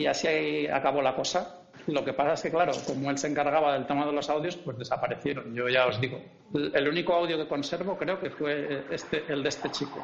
y 0.00 0.06
así 0.06 0.66
acabó 0.66 1.02
la 1.02 1.14
cosa. 1.14 1.56
Lo 1.86 2.04
que 2.04 2.14
pasa 2.14 2.32
es 2.32 2.42
que, 2.42 2.50
claro, 2.50 2.72
como 2.86 3.10
él 3.10 3.18
se 3.18 3.26
encargaba 3.26 3.74
del 3.74 3.86
tema 3.86 4.06
de 4.06 4.12
los 4.12 4.30
audios, 4.30 4.56
pues 4.56 4.78
desaparecieron. 4.78 5.54
Yo 5.54 5.68
ya 5.68 5.86
os 5.86 6.00
digo, 6.00 6.20
el 6.54 6.88
único 6.88 7.14
audio 7.14 7.36
que 7.36 7.46
conservo 7.46 7.98
creo 7.98 8.18
que 8.18 8.30
fue 8.30 8.84
este, 8.90 9.24
el 9.28 9.42
de 9.42 9.48
este 9.50 9.70
chico. 9.70 10.02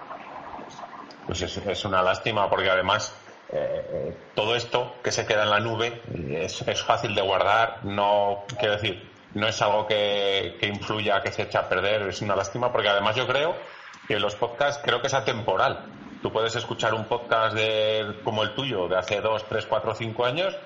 Pues 1.27 1.43
es, 1.43 1.85
una 1.85 2.03
lástima 2.03 2.49
porque 2.49 2.71
además 2.71 3.15
eh, 3.53 3.87
eh, 3.91 4.17
todo 4.35 4.55
esto 4.55 4.97
que 5.03 5.11
se 5.11 5.27
queda 5.27 5.45
en 5.45 5.51
la 5.51 5.61
nube 5.61 6.03
es, 6.31 6.63
fácil 6.83 7.15
de 7.15 7.23
guardar, 7.23 7.85
no, 7.85 8.45
quiero 8.59 8.75
decir, 8.75 9.11
no 9.35 9.49
es 9.49 9.61
algo 9.63 9.87
que, 9.87 10.57
que 10.61 10.67
influya, 10.67 11.23
que 11.23 11.33
se 11.33 11.43
eche 11.43 11.59
a 11.59 11.69
perder, 11.69 12.03
es 12.03 12.21
una 12.21 12.37
lástima 12.37 12.71
porque 12.71 12.89
además 12.89 13.17
yo 13.17 13.27
creo 13.27 13.57
que 14.07 14.21
los 14.21 14.37
podcasts 14.37 14.81
creo 14.85 15.01
que 15.01 15.09
es 15.09 15.15
atemporal 15.15 15.85
Tú 16.27 16.33
puedes 16.33 16.57
escuchar 16.57 16.93
un 16.93 17.05
podcast 17.05 17.55
de, 17.55 18.17
como 18.25 18.43
el 18.43 18.53
tuyo 18.57 18.89
de 18.89 18.97
hace 18.97 19.21
dos, 19.21 19.47
tres, 19.49 19.65
cuatro, 19.65 19.95
cinco 19.95 20.25
años 20.25 20.57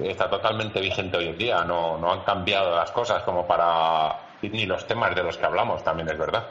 y 0.00 0.06
está 0.06 0.30
totalmente 0.30 0.80
vigente 0.80 1.16
hoy 1.16 1.26
en 1.26 1.36
día. 1.36 1.64
No, 1.64 1.98
no 1.98 2.12
han 2.12 2.20
cambiado 2.20 2.76
las 2.76 2.92
cosas 2.92 3.24
como 3.24 3.44
para. 3.44 4.14
ni 4.42 4.64
los 4.64 4.86
temas 4.86 5.16
de 5.16 5.24
los 5.24 5.36
que 5.36 5.44
hablamos, 5.44 5.82
también 5.82 6.08
es 6.08 6.16
verdad. 6.16 6.44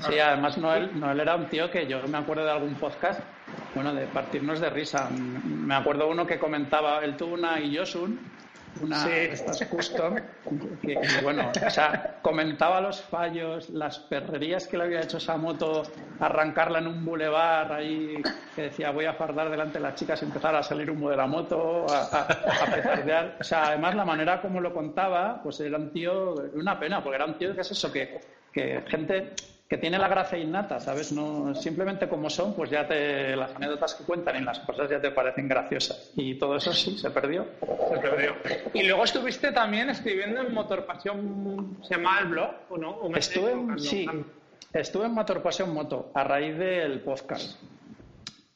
Sí, 0.00 0.18
además 0.18 0.58
Noel, 0.58 1.00
Noel 1.00 1.18
era 1.18 1.34
un 1.34 1.46
tío 1.46 1.70
que 1.70 1.86
yo 1.86 2.06
me 2.06 2.18
acuerdo 2.18 2.44
de 2.44 2.50
algún 2.50 2.74
podcast, 2.74 3.20
bueno, 3.74 3.94
de 3.94 4.04
partirnos 4.04 4.60
de 4.60 4.68
risa. 4.68 5.08
Me 5.08 5.76
acuerdo 5.76 6.08
uno 6.08 6.26
que 6.26 6.38
comentaba, 6.38 7.02
él 7.02 7.16
tuvo 7.16 7.36
una 7.36 7.58
Yosun 7.58 8.20
una 8.82 9.04
sí. 9.04 9.10
estas 9.10 9.64
custom 9.66 10.16
que, 10.82 10.98
bueno, 11.22 11.50
o 11.66 11.70
sea, 11.70 12.18
comentaba 12.22 12.80
los 12.80 13.00
fallos, 13.00 13.70
las 13.70 13.98
perrerías 13.98 14.66
que 14.66 14.76
le 14.76 14.84
había 14.84 15.00
hecho 15.00 15.18
esa 15.18 15.36
moto, 15.36 15.82
arrancarla 16.20 16.78
en 16.78 16.86
un 16.86 17.04
bulevar 17.04 17.72
ahí, 17.72 18.22
que 18.54 18.62
decía 18.62 18.90
voy 18.90 19.06
a 19.06 19.14
fardar 19.14 19.50
delante 19.50 19.78
de 19.78 19.84
las 19.84 19.94
chicas 19.94 20.22
y 20.22 20.26
empezar 20.26 20.54
a 20.54 20.62
salir 20.62 20.90
humo 20.90 21.10
de 21.10 21.16
la 21.16 21.26
moto, 21.26 21.86
a, 21.88 22.26
a, 22.26 23.36
O 23.40 23.44
sea, 23.44 23.68
además 23.68 23.94
la 23.94 24.04
manera 24.04 24.40
como 24.40 24.60
lo 24.60 24.72
contaba, 24.72 25.40
pues 25.42 25.60
era 25.60 25.78
un 25.78 25.90
tío, 25.92 26.34
una 26.54 26.78
pena, 26.78 27.02
porque 27.02 27.16
era 27.16 27.26
un 27.26 27.38
tío 27.38 27.54
que 27.54 27.60
es 27.60 27.70
eso, 27.70 27.92
que, 27.92 28.20
que 28.52 28.82
gente 28.86 29.34
que 29.68 29.78
tiene 29.78 29.98
la 29.98 30.06
gracia 30.08 30.38
innata, 30.38 30.78
¿sabes? 30.78 31.10
No, 31.10 31.54
simplemente 31.54 32.08
como 32.08 32.30
son, 32.30 32.54
pues 32.54 32.70
ya 32.70 32.86
te, 32.86 33.34
las 33.34 33.54
anécdotas 33.56 33.94
que 33.96 34.04
cuentan 34.04 34.36
y 34.36 34.44
las 34.44 34.60
cosas 34.60 34.88
ya 34.88 35.00
te 35.00 35.10
parecen 35.10 35.48
graciosas. 35.48 36.12
Y 36.14 36.36
todo 36.36 36.56
eso 36.56 36.72
sí, 36.72 36.96
se 36.96 37.10
perdió. 37.10 37.46
Se 37.60 37.98
perdió. 37.98 38.36
Y 38.74 38.84
luego 38.84 39.02
estuviste 39.04 39.50
también 39.50 39.90
escribiendo 39.90 40.40
en 40.40 40.54
Motor 40.54 40.86
Pasión, 40.86 41.78
¿se 41.82 41.96
llama 41.96 42.20
el 42.20 42.26
blog 42.28 42.50
o 42.68 42.78
no? 42.78 43.16
estuve, 43.16 43.52
en, 43.52 43.78
sí, 43.78 44.06
estuve 44.72 45.06
en 45.06 45.12
Motor 45.12 45.42
Pasión 45.42 45.74
Moto 45.74 46.12
a 46.14 46.22
raíz 46.22 46.56
del 46.56 47.00
podcast. 47.00 47.60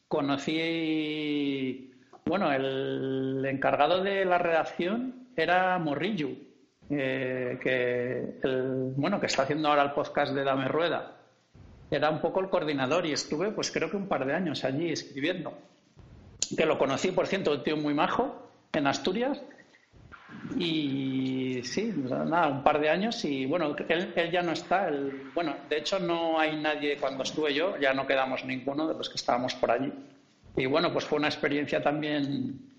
Conocí, 0.07 1.93
bueno, 2.25 2.53
el 2.53 3.45
encargado 3.49 4.01
de 4.05 4.25
la 4.25 4.39
redacción 4.39 5.27
era 5.37 5.77
Morrillo 5.79 6.50
eh, 6.91 7.59
que 7.63 8.41
el, 8.43 8.93
bueno 8.97 9.21
que 9.21 9.27
está 9.27 9.45
haciendo 9.45 9.69
ahora 9.69 9.83
el 9.83 9.93
podcast 9.93 10.35
de 10.35 10.43
Dame 10.43 10.67
Rueda 10.67 11.19
era 11.89 12.11
un 12.11 12.21
poco 12.21 12.41
el 12.41 12.49
coordinador 12.49 13.07
y 13.07 13.13
estuve 13.13 13.53
pues 13.53 13.71
creo 13.71 13.91
que 13.91 13.97
un 13.97 14.09
par 14.09 14.27
de 14.27 14.35
años 14.35 14.65
allí 14.65 14.91
escribiendo. 14.91 15.57
Que 16.57 16.67
lo 16.67 16.79
conocí 16.79 17.13
por 17.13 17.29
cierto 17.29 17.53
un 17.53 17.63
tío 17.63 17.77
muy 17.77 17.95
majo 17.95 18.51
en 18.73 18.87
Asturias. 18.87 19.41
Y 20.57 21.61
sí 21.63 21.93
nada 22.07 22.49
un 22.49 22.63
par 22.65 22.81
de 22.81 22.89
años 22.89 23.25
y 23.25 23.47
bueno 23.47 23.77
él, 23.89 24.13
él 24.17 24.31
ya 24.31 24.43
no 24.43 24.53
está 24.53 24.91
bueno 25.35 25.57
de 25.69 25.79
hecho 25.79 25.99
no 25.99 26.39
hay 26.39 26.57
nadie 26.61 26.97
cuando 26.97 27.25
estuve 27.25 27.53
yo 27.53 27.77
ya 27.79 27.93
no 27.93 28.07
quedamos 28.07 28.45
ninguno 28.45 28.87
de 28.87 28.95
los 28.95 29.09
que 29.09 29.17
estábamos 29.17 29.55
por 29.55 29.71
allí. 29.71 29.93
Y 30.57 30.67
bueno 30.67 30.93
pues 30.93 31.05
fue 31.05 31.19
una 31.19 31.29
experiencia 31.29 31.83
también 31.83 32.71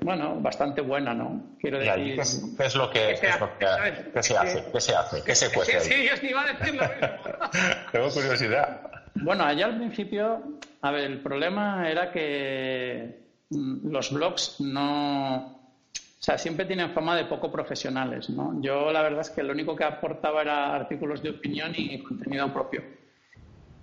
bueno, 0.00 0.36
bastante 0.40 0.80
buena, 0.80 1.14
¿no? 1.14 1.56
Quiero 1.60 1.78
decir... 1.78 2.14
¿qué, 2.14 2.64
es, 2.64 2.74
lo 2.74 2.90
que, 2.90 3.16
¿qué 3.20 4.22
se, 4.22 4.36
hace? 4.36 4.64
¿Qué 4.72 4.80
se 4.80 4.94
hace? 4.94 5.22
¿Qué 5.22 5.34
se 5.34 5.52
cuece? 5.52 5.80
Sí, 5.80 5.92
sí, 5.92 6.08
yo 6.22 6.28
iba 6.28 6.42
a 6.42 6.52
decir 6.52 6.74
lo 6.74 6.82
mismo. 6.82 7.08
Tengo 7.92 8.10
curiosidad. 8.10 8.80
Bueno, 9.14 9.44
allá 9.44 9.66
al 9.66 9.78
principio, 9.78 10.42
a 10.82 10.90
ver, 10.90 11.04
el 11.04 11.20
problema 11.20 11.90
era 11.90 12.10
que 12.12 13.20
mm, 13.50 13.90
los 13.90 14.12
blogs 14.12 14.60
no... 14.60 15.56
O 15.96 16.22
sea, 16.26 16.38
siempre 16.38 16.66
tienen 16.66 16.92
fama 16.92 17.16
de 17.16 17.24
poco 17.24 17.52
profesionales, 17.52 18.28
¿no? 18.30 18.60
Yo 18.60 18.90
la 18.90 19.02
verdad 19.02 19.20
es 19.20 19.30
que 19.30 19.42
lo 19.42 19.52
único 19.52 19.76
que 19.76 19.84
aportaba 19.84 20.42
era 20.42 20.74
artículos 20.74 21.22
de 21.22 21.30
opinión 21.30 21.72
y 21.76 22.02
contenido 22.02 22.52
propio. 22.52 22.82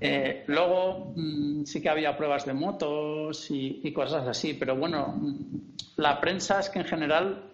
Eh, 0.06 0.44
luego 0.48 1.14
mm, 1.16 1.64
sí 1.64 1.82
que 1.82 1.88
había 1.88 2.18
pruebas 2.18 2.46
de 2.46 2.52
motos 2.54 3.48
y, 3.50 3.90
cosas 3.94 4.28
así, 4.28 4.54
pero 4.54 4.76
bueno, 4.76 5.08
mm, 5.08 6.02
la 6.02 6.20
prensa 6.20 6.60
es 6.60 6.70
que 6.70 6.80
en 6.80 6.86
general 6.86 7.50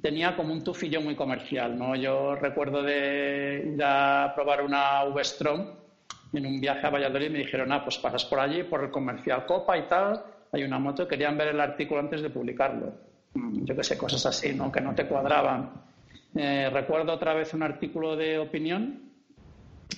tenía 0.00 0.34
como 0.34 0.54
un 0.54 0.64
tufillo 0.64 1.02
muy 1.02 1.14
comercial, 1.14 1.78
¿no? 1.78 1.94
Yo 1.94 2.34
recuerdo 2.34 2.82
de 2.82 3.74
ir 3.74 3.84
a 3.84 4.32
probar 4.34 4.64
una 4.64 5.04
V-Strom 5.04 5.66
en 6.32 6.46
un 6.46 6.62
viaje 6.62 6.86
a 6.86 6.88
Valladolid 6.88 7.30
me 7.30 7.40
dijeron, 7.40 7.70
ah, 7.72 7.84
pues 7.84 7.98
pasas 7.98 8.24
por 8.24 8.40
allí, 8.40 8.62
por 8.62 8.82
el 8.84 8.90
comercial 8.90 9.44
Copa 9.44 9.76
y 9.76 9.82
tal, 9.82 10.24
hay 10.50 10.62
una 10.62 10.78
moto, 10.78 11.06
querían 11.06 11.36
ver 11.36 11.48
el 11.48 11.60
artículo 11.60 12.00
antes 12.00 12.22
de 12.22 12.30
publicarlo. 12.30 12.94
Mm, 13.34 13.66
yo 13.66 13.76
qué 13.76 13.84
sé, 13.84 13.98
cosas 13.98 14.24
así, 14.24 14.54
¿no? 14.54 14.72
Que 14.72 14.80
no 14.80 14.94
te 14.94 15.06
cuadraban. 15.06 15.72
Eh, 16.34 16.70
recuerdo 16.72 17.12
otra 17.12 17.34
vez 17.34 17.52
un 17.52 17.62
artículo 17.62 18.16
de 18.16 18.38
opinión 18.38 19.11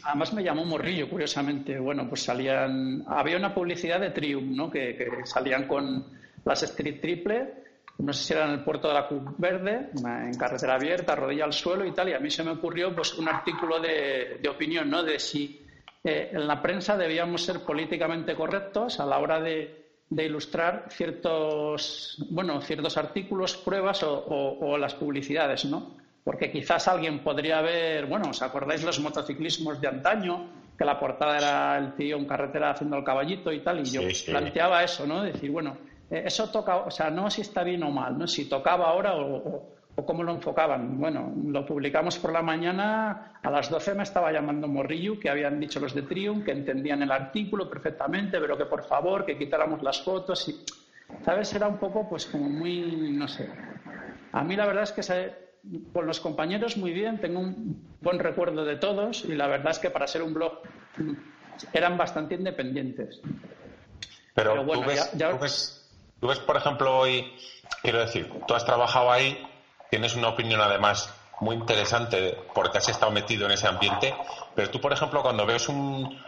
Además 0.03 0.33
me 0.33 0.43
llamó 0.43 0.65
Morrillo, 0.65 1.09
curiosamente. 1.09 1.79
Bueno, 1.79 2.09
pues 2.09 2.23
salían. 2.23 3.05
Había 3.07 3.37
una 3.37 3.55
publicidad 3.55 4.01
de 4.01 4.11
Triumph, 4.11 4.57
¿no? 4.57 4.71
Que, 4.71 5.23
salían 5.25 5.67
con 5.67 6.07
las 6.45 6.63
Street 6.63 7.01
Triple. 7.01 7.65
No 7.99 8.13
sé 8.13 8.25
si 8.25 8.33
era 8.33 8.47
en 8.47 8.53
el 8.53 8.65
puerto 8.65 8.89
de 8.89 8.95
la 8.95 9.07
Cruz 9.07 9.23
Verde, 9.39 9.91
en 9.95 10.35
carretera 10.35 10.75
abierta, 10.75 11.15
rodilla 11.15 11.45
al 11.45 11.53
suelo 11.53 11.87
y 11.87 11.93
tal. 11.93 12.09
Y 12.09 12.13
a 12.13 12.19
mí 12.19 12.29
se 12.29 12.43
me 12.43 12.51
ocurrió 12.51 12.95
pues 12.95 13.15
un 13.15 13.29
artículo 13.29 13.79
de, 13.79 14.41
opinión, 14.51 14.91
¿no? 14.91 15.05
De 15.05 15.21
si 15.21 15.65
eh, 16.03 16.31
en 16.33 16.47
la 16.47 16.61
prensa 16.61 16.97
debíamos 16.97 17.45
ser 17.45 17.61
políticamente 17.61 18.35
correctos 18.35 18.99
a 18.99 19.07
la 19.07 19.19
hora 19.19 19.41
de, 19.41 19.83
ilustrar 20.11 20.87
ciertos, 20.91 22.25
bueno, 22.31 22.61
ciertos 22.61 22.97
artículos, 22.97 23.57
pruebas 23.57 24.03
o, 24.03 24.25
o 24.27 24.77
las 24.77 24.95
publicidades, 24.95 25.65
¿no? 25.65 26.04
Porque 26.25 26.51
quizás 26.51 26.89
alguien 26.89 27.23
podría 27.23 27.61
ver, 27.61 28.07
bueno, 28.07 28.31
¿os 28.31 28.41
acordáis 28.41 28.83
los 28.83 28.99
motociclismos 28.99 29.79
de 29.81 29.89
antaño? 29.89 30.49
Que 30.77 30.85
la 30.87 30.99
portada 30.99 31.37
era 31.37 31.79
el 31.79 31.95
tío 31.95 32.17
en 32.17 32.25
carretera 32.25 32.71
haciendo 32.71 32.97
el 32.97 33.05
caballito 33.05 33.53
y 33.53 33.61
tal, 33.61 33.81
y 33.81 33.85
yo 33.85 34.01
planteaba 34.27 34.83
eso, 34.83 35.07
¿no? 35.07 35.23
Decir, 35.23 35.51
bueno, 35.51 35.77
eh, 36.11 36.23
eso 36.25 36.51
toca, 36.51 36.79
o 36.79 36.91
sea, 36.91 37.11
no 37.11 37.31
si 37.31 37.43
está 37.43 37.63
bien 37.63 37.83
o 37.83 37.91
mal, 37.91 38.19
¿no? 38.19 38.27
Si 38.27 38.47
tocaba 38.47 38.89
ahora 38.89 39.15
o, 39.15 39.71
cómo 40.07 40.25
lo 40.25 40.33
enfocaban. 40.33 40.99
Bueno, 40.99 41.33
lo 41.47 41.65
publicamos 41.65 42.19
por 42.19 42.33
la 42.33 42.43
mañana, 42.43 43.39
a 43.43 43.51
las 43.51 43.71
12 43.71 43.95
me 43.95 44.03
estaba 44.03 44.33
llamando 44.33 44.67
Morrillo, 44.67 45.21
que 45.21 45.29
habían 45.29 45.61
dicho 45.61 45.79
los 45.79 45.95
de 45.95 46.03
Triumph, 46.03 46.45
que 46.45 46.53
entendían 46.53 47.03
el 47.03 47.13
artículo 47.13 47.69
perfectamente, 47.69 48.41
pero 48.41 48.57
que 48.57 48.65
por 48.65 48.83
favor, 48.83 49.25
que 49.27 49.39
quitáramos 49.39 49.83
las 49.83 50.01
fotos 50.03 50.49
y... 50.49 50.65
¿Sabes? 51.23 51.55
Era 51.55 51.69
un 51.69 51.77
poco, 51.77 52.09
pues, 52.09 52.27
como 52.27 52.49
muy, 52.49 53.13
no 53.13 53.29
sé. 53.29 53.49
A 54.33 54.43
mí 54.43 54.57
la 54.57 54.67
verdad 54.67 54.85
es 54.85 54.93
que 54.93 55.03
con 55.93 56.07
los 56.07 56.21
compañeros 56.21 56.77
muy 56.77 56.93
bien, 56.93 57.21
tengo 57.21 57.41
un 57.41 57.97
buen 58.01 58.19
recuerdo 58.19 58.65
de 58.65 58.77
todos 58.77 59.25
y 59.25 59.35
la 59.35 59.47
verdad 59.47 59.73
es 59.73 59.79
que 59.79 59.91
para 59.91 60.07
ser 60.07 60.23
un 60.23 60.35
blog 60.35 60.61
eran 61.73 61.97
bastante 61.97 62.35
independientes. 62.35 63.21
Pero, 64.35 64.65
tú, 64.67 64.85
ves, 64.85 65.89
tú, 66.21 66.27
ves, 66.27 66.39
por 66.41 66.57
ejemplo, 66.57 66.99
hoy, 66.99 67.33
quiero 67.83 68.01
decir, 68.01 68.31
tú 68.47 68.55
has 68.55 68.65
trabajado 68.65 69.11
ahí, 69.11 69.39
tienes 69.91 70.17
una 70.17 70.29
opinión 70.29 70.61
además 70.61 71.13
muy 71.41 71.57
interesante 71.57 72.37
porque 72.55 72.79
has 72.79 72.89
estado 72.89 73.13
metido 73.13 73.47
en 73.47 73.53
ese 73.53 73.69
ambiente, 73.69 74.15
pero 74.55 74.71
tú, 74.71 74.81
por 74.81 74.93
ejemplo, 74.93 75.23
cuando 75.23 75.47
ves 75.47 75.69
un, 75.69 76.21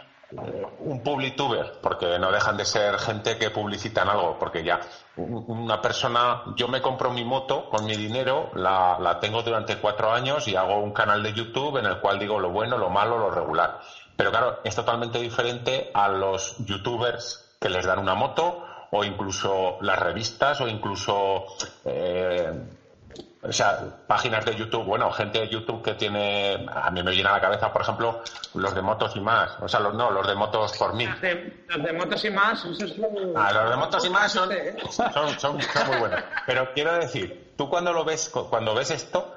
un 0.79 1.03
publituber, 1.03 1.79
porque 1.81 2.17
no 2.19 2.31
dejan 2.31 2.57
de 2.57 2.65
ser 2.65 2.97
gente 2.97 3.37
que 3.37 3.49
publicitan 3.49 4.07
algo, 4.09 4.37
porque 4.39 4.63
ya 4.63 4.79
una 5.17 5.81
persona, 5.81 6.43
yo 6.55 6.67
me 6.67 6.81
compro 6.81 7.11
mi 7.11 7.25
moto 7.25 7.69
con 7.69 7.85
mi 7.85 7.95
dinero, 7.95 8.51
la, 8.53 8.97
la, 8.99 9.19
tengo 9.19 9.41
durante 9.41 9.77
cuatro 9.77 10.11
años 10.11 10.47
y 10.47 10.55
hago 10.55 10.77
un 10.79 10.91
canal 10.91 11.23
de 11.23 11.33
YouTube 11.33 11.77
en 11.77 11.85
el 11.85 11.99
cual 11.99 12.19
digo 12.19 12.39
lo 12.39 12.51
bueno, 12.51 12.77
lo 12.77 12.89
malo, 12.89 13.17
lo 13.17 13.31
regular. 13.31 13.79
Pero 14.15 14.31
claro, 14.31 14.59
es 14.63 14.75
totalmente 14.75 15.19
diferente 15.19 15.91
a 15.93 16.07
los 16.07 16.57
youtubers 16.59 17.55
que 17.59 17.69
les 17.69 17.85
dan 17.85 17.99
una 17.99 18.15
moto 18.15 18.63
o 18.91 19.03
incluso 19.03 19.77
las 19.81 19.99
revistas 19.99 20.61
o 20.61 20.67
incluso 20.67 21.45
eh, 21.85 22.51
o 23.41 23.51
sea, 23.51 23.79
páginas 24.07 24.43
de 24.45 24.55
YouTube, 24.55 24.83
bueno, 24.83 25.11
gente 25.11 25.39
de 25.39 25.47
YouTube 25.47 25.81
que 25.81 25.93
tiene, 25.93 26.65
a 26.69 26.91
mí 26.91 27.01
me 27.03 27.11
viene 27.11 27.29
a 27.29 27.33
la 27.33 27.41
cabeza, 27.41 27.71
por 27.71 27.81
ejemplo, 27.81 28.21
los 28.55 28.75
de 28.75 28.81
motos 28.81 29.15
y 29.15 29.21
más, 29.21 29.57
o 29.61 29.67
sea, 29.67 29.79
los, 29.79 29.93
no, 29.93 30.11
los 30.11 30.27
de 30.27 30.35
motos 30.35 30.77
por 30.77 30.93
mí. 30.93 31.05
Los 31.05 31.21
de, 31.21 31.93
motos 31.93 32.25
y 32.25 32.29
más, 32.29 32.65
ah, 33.35 33.51
los 33.53 33.69
de 33.69 33.77
motos 33.77 34.05
y 34.05 34.09
más 34.09 34.31
son, 34.31 34.49
son, 34.89 35.39
son, 35.39 35.55
muy 35.87 35.97
buenos. 35.99 36.23
Pero 36.45 36.73
quiero 36.73 36.93
decir, 36.93 37.53
tú 37.55 37.69
cuando 37.69 37.93
lo 37.93 38.03
ves, 38.03 38.29
cuando 38.29 38.73
ves 38.73 38.91
esto, 38.91 39.33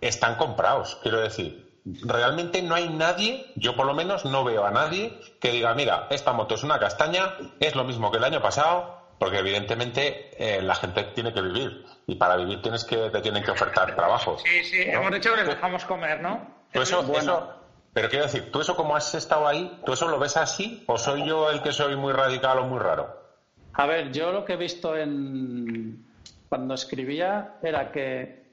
están 0.00 0.36
comprados, 0.36 0.98
quiero 1.02 1.20
decir. 1.20 1.66
Realmente 2.02 2.60
no 2.60 2.74
hay 2.74 2.90
nadie, 2.90 3.50
yo 3.56 3.74
por 3.74 3.86
lo 3.86 3.94
menos 3.94 4.26
no 4.26 4.44
veo 4.44 4.66
a 4.66 4.70
nadie 4.70 5.18
que 5.40 5.52
diga, 5.52 5.72
mira, 5.74 6.06
esta 6.10 6.34
moto 6.34 6.54
es 6.54 6.62
una 6.62 6.78
castaña, 6.78 7.34
es 7.60 7.74
lo 7.74 7.84
mismo 7.84 8.10
que 8.10 8.18
el 8.18 8.24
año 8.24 8.42
pasado, 8.42 8.97
porque 9.18 9.38
evidentemente 9.38 10.30
eh, 10.38 10.62
la 10.62 10.74
gente 10.74 11.04
tiene 11.14 11.32
que 11.32 11.42
vivir 11.42 11.84
y 12.06 12.14
para 12.14 12.36
vivir 12.36 12.62
tienes 12.62 12.84
que 12.84 13.10
te 13.10 13.20
tienen 13.20 13.42
que 13.42 13.50
ofertar 13.50 13.94
trabajo. 13.94 14.38
Sí, 14.38 14.64
sí, 14.64 14.82
hemos 14.82 15.12
dicho 15.12 15.30
que 15.30 15.38
les 15.38 15.48
dejamos 15.48 15.84
comer, 15.84 16.20
¿no? 16.20 16.58
eso, 16.72 17.54
pero 17.92 18.08
quiero 18.08 18.26
decir, 18.26 18.52
tú 18.52 18.60
eso 18.60 18.76
como 18.76 18.94
has 18.94 19.14
estado 19.14 19.48
ahí, 19.48 19.80
¿tú 19.84 19.92
eso 19.92 20.06
lo 20.08 20.18
ves 20.18 20.36
así 20.36 20.84
o 20.86 20.98
soy 20.98 21.26
yo 21.26 21.50
el 21.50 21.62
que 21.62 21.72
soy 21.72 21.96
muy 21.96 22.12
radical 22.12 22.58
o 22.58 22.64
muy 22.64 22.78
raro? 22.78 23.28
A 23.72 23.86
ver, 23.86 24.12
yo 24.12 24.32
lo 24.32 24.44
que 24.44 24.54
he 24.54 24.56
visto 24.56 24.96
en 24.96 26.04
cuando 26.48 26.74
escribía 26.74 27.56
era 27.62 27.90
que 27.90 28.48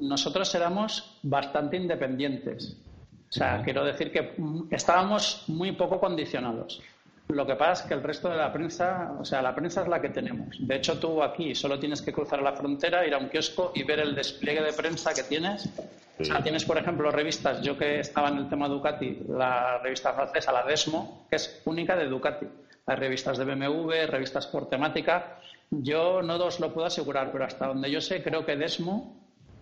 nosotros 0.00 0.54
éramos 0.54 1.18
bastante 1.22 1.76
independientes. 1.76 2.76
O 3.28 3.32
sea, 3.32 3.62
quiero 3.62 3.84
decir 3.84 4.12
que 4.12 4.34
estábamos 4.70 5.44
muy 5.48 5.72
poco 5.72 5.98
condicionados. 6.00 6.80
Lo 7.28 7.44
que 7.44 7.56
pasa 7.56 7.82
es 7.82 7.88
que 7.88 7.94
el 7.94 8.02
resto 8.02 8.28
de 8.28 8.36
la 8.36 8.52
prensa, 8.52 9.12
o 9.18 9.24
sea, 9.24 9.42
la 9.42 9.54
prensa 9.54 9.82
es 9.82 9.88
la 9.88 10.00
que 10.00 10.10
tenemos. 10.10 10.56
De 10.60 10.76
hecho, 10.76 10.98
tú 10.98 11.22
aquí 11.22 11.54
solo 11.54 11.78
tienes 11.78 12.00
que 12.00 12.12
cruzar 12.12 12.40
la 12.40 12.52
frontera, 12.52 13.06
ir 13.06 13.14
a 13.14 13.18
un 13.18 13.28
kiosco 13.28 13.72
y 13.74 13.82
ver 13.82 13.98
el 13.98 14.14
despliegue 14.14 14.62
de 14.62 14.72
prensa 14.72 15.12
que 15.12 15.24
tienes. 15.24 15.68
O 16.18 16.24
sea, 16.24 16.40
tienes, 16.42 16.64
por 16.64 16.78
ejemplo, 16.78 17.10
revistas. 17.10 17.60
Yo 17.62 17.76
que 17.76 18.00
estaba 18.00 18.28
en 18.28 18.38
el 18.38 18.48
tema 18.48 18.68
Ducati, 18.68 19.24
la 19.28 19.78
revista 19.78 20.12
francesa, 20.12 20.52
la 20.52 20.62
Desmo, 20.62 21.26
que 21.28 21.36
es 21.36 21.62
única 21.64 21.96
de 21.96 22.06
Ducati. 22.06 22.46
Hay 22.86 22.96
revistas 22.96 23.36
de 23.38 23.44
BMW, 23.44 24.06
revistas 24.06 24.46
por 24.46 24.68
temática. 24.68 25.38
Yo 25.70 26.22
no 26.22 26.36
os 26.36 26.60
lo 26.60 26.72
puedo 26.72 26.86
asegurar, 26.86 27.32
pero 27.32 27.44
hasta 27.44 27.66
donde 27.66 27.90
yo 27.90 28.00
sé, 28.00 28.22
creo 28.22 28.46
que 28.46 28.56
Desmo 28.56 29.16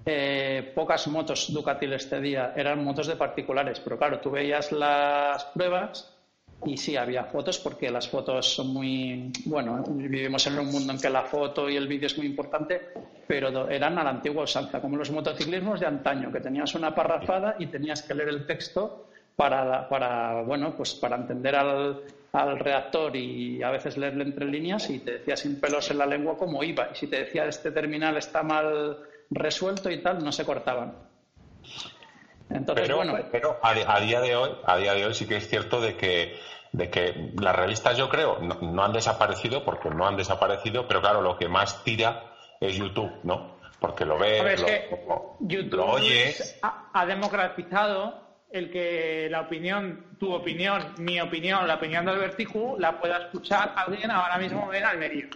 eh, 0.07 0.73
pocas 0.75 1.07
motos 1.09 1.51
Ducati 1.51 1.87
este 1.87 2.21
día 2.21 2.53
eran 2.55 2.85
motos 2.85 3.07
de 3.07 3.17
particulares, 3.17 3.81
pero 3.81 3.97
claro, 3.97 4.21
tú 4.21 4.31
veías 4.31 4.71
las 4.71 5.45
pruebas 5.47 6.14
y 6.67 6.77
sí, 6.77 6.97
había 6.97 7.25
fotos 7.25 7.59
porque 7.59 7.91
las 7.91 8.09
fotos 8.09 8.55
son 8.55 8.69
muy, 8.69 9.33
bueno, 9.45 9.83
vivimos 9.89 10.47
en 10.47 10.59
un 10.59 10.67
mundo 10.67 10.93
en 10.93 11.01
que 11.01 11.11
la 11.11 11.23
foto 11.23 11.69
y 11.69 11.77
el 11.77 11.89
vídeo 11.89 12.07
es 12.07 12.17
muy 12.17 12.27
importante, 12.27 12.81
pero 13.27 13.69
eran 13.69 13.99
a 13.99 14.05
la 14.05 14.11
antigua 14.11 14.45
usanza, 14.45 14.81
como 14.81 14.97
los 14.97 15.11
motociclismos 15.11 15.81
de 15.81 15.87
antaño, 15.87 16.33
que 16.33 16.41
tenías 16.41 16.75
una 16.75 16.95
parrafada 16.95 17.57
y 17.59 17.67
tenías 17.67 18.03
que 18.03 18.15
leer 18.15 18.29
el 18.31 18.47
texto 18.47 19.09
para, 19.37 19.89
para 19.89 20.43
bueno, 20.43 20.75
pues 20.77 20.95
para 20.95 21.17
entender 21.17 21.55
al, 21.57 22.03
al 22.33 22.59
redactor 22.59 23.15
y 23.17 23.63
a 23.63 23.71
veces 23.71 23.97
leerle 23.97 24.25
entre 24.25 24.47
líneas 24.47 24.91
y 24.91 24.99
te 24.99 25.19
decía 25.19 25.37
sin 25.37 25.61
pelos 25.61 25.91
en 25.91 25.99
la 25.99 26.07
lengua 26.07 26.37
cómo 26.37 26.63
iba. 26.63 26.89
Y 26.93 26.97
si 26.97 27.07
te 27.07 27.25
decía 27.25 27.47
este 27.47 27.71
terminal 27.71 28.17
está 28.17 28.43
mal 28.43 28.99
resuelto 29.31 29.91
y 29.91 29.99
tal, 29.99 30.23
no 30.23 30.33
se 30.33 30.45
cortaban. 30.45 30.95
Entonces, 32.51 32.87
pero, 32.87 32.97
bueno. 32.97 33.17
pero 33.33 33.59
a, 33.63 34.01
día 34.01 34.21
de 34.21 34.37
hoy, 34.37 34.51
a 34.65 34.77
día 34.77 34.95
de 34.95 35.07
hoy 35.07 35.15
sí 35.15 35.27
que 35.27 35.37
es 35.37 35.49
cierto 35.49 35.81
de 35.81 35.97
que 35.97 36.39
de 36.75 36.91
que 36.91 37.31
las 37.41 37.55
revistas 37.55 37.97
yo 37.97 38.09
creo 38.09 38.41
no, 38.41 38.85
han 38.85 38.93
desaparecido 38.93 39.65
porque 39.65 39.91
no 39.91 40.09
han 40.09 40.17
desaparecido, 40.17 40.89
pero 40.89 41.01
claro, 41.01 41.23
lo 41.23 41.39
que 41.39 41.47
más 41.47 41.85
tira 41.85 42.35
es 42.61 42.75
YouTube, 42.75 43.13
¿no? 43.23 43.59
Porque 43.79 44.05
lo 44.05 44.19
ves, 44.19 44.61
lo, 44.61 45.37
YouTube 45.39 45.81
oyes. 45.81 46.59
Ha, 46.63 47.07
democratizado 47.07 48.25
el 48.51 48.73
que 48.73 49.29
la 49.31 49.43
opinión, 49.43 50.17
tu 50.19 50.33
opinión, 50.33 50.95
mi 50.99 51.21
opinión, 51.21 51.65
la 51.69 51.77
opinión 51.77 52.05
del 52.07 52.19
Vertiju, 52.19 52.77
la 52.79 52.99
pueda 52.99 53.19
escuchar 53.19 53.73
alguien 53.77 54.11
ahora 54.11 54.39
mismo 54.39 54.73
en 54.73 54.85
Almería. 54.85 55.29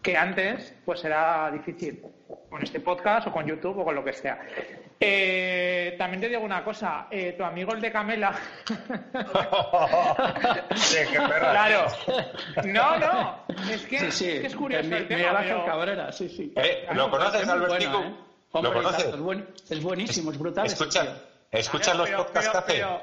Que 0.00 0.16
antes, 0.16 0.74
pues 0.86 1.04
era 1.04 1.50
difícil 1.50 2.00
con 2.48 2.62
este 2.62 2.80
podcast 2.80 3.26
o 3.26 3.32
con 3.32 3.46
YouTube 3.46 3.78
o 3.80 3.84
con 3.84 3.94
lo 3.94 4.04
que 4.04 4.14
sea. 4.14 4.40
Eh, 4.98 5.94
también 5.98 6.22
te 6.22 6.28
digo 6.28 6.40
una 6.40 6.64
cosa, 6.64 7.06
eh, 7.10 7.34
tu 7.36 7.44
amigo 7.44 7.74
el 7.74 7.82
de 7.82 7.92
Camela. 7.92 8.32
sí, 10.74 10.96
qué 11.12 11.18
perra. 11.18 11.50
Claro. 11.50 11.86
No, 12.64 12.98
no. 12.98 13.44
Es 13.70 13.84
que, 13.86 14.06
es, 14.46 14.56
curioso. 14.56 14.94
el 14.94 15.06
tema, 15.06 15.44
Cabrera, 15.66 16.10
sí, 16.12 16.30
sí. 16.30 16.50
Eh, 16.56 16.86
¿Lo 16.94 17.10
conoces, 17.10 17.46
Albertico? 17.46 18.00
¿eh? 18.00 18.14
¿Lo 18.54 18.72
conoces? 18.72 19.14
Es, 19.68 19.82
buenísimo, 19.82 20.30
es 20.30 20.38
brutal. 20.38 20.64
Escucha, 20.66 21.18
escucha 21.50 21.92
los 21.92 22.08
podcasts 22.10 22.50
que 22.50 22.56
hace. 22.56 22.80
no, 22.80 23.02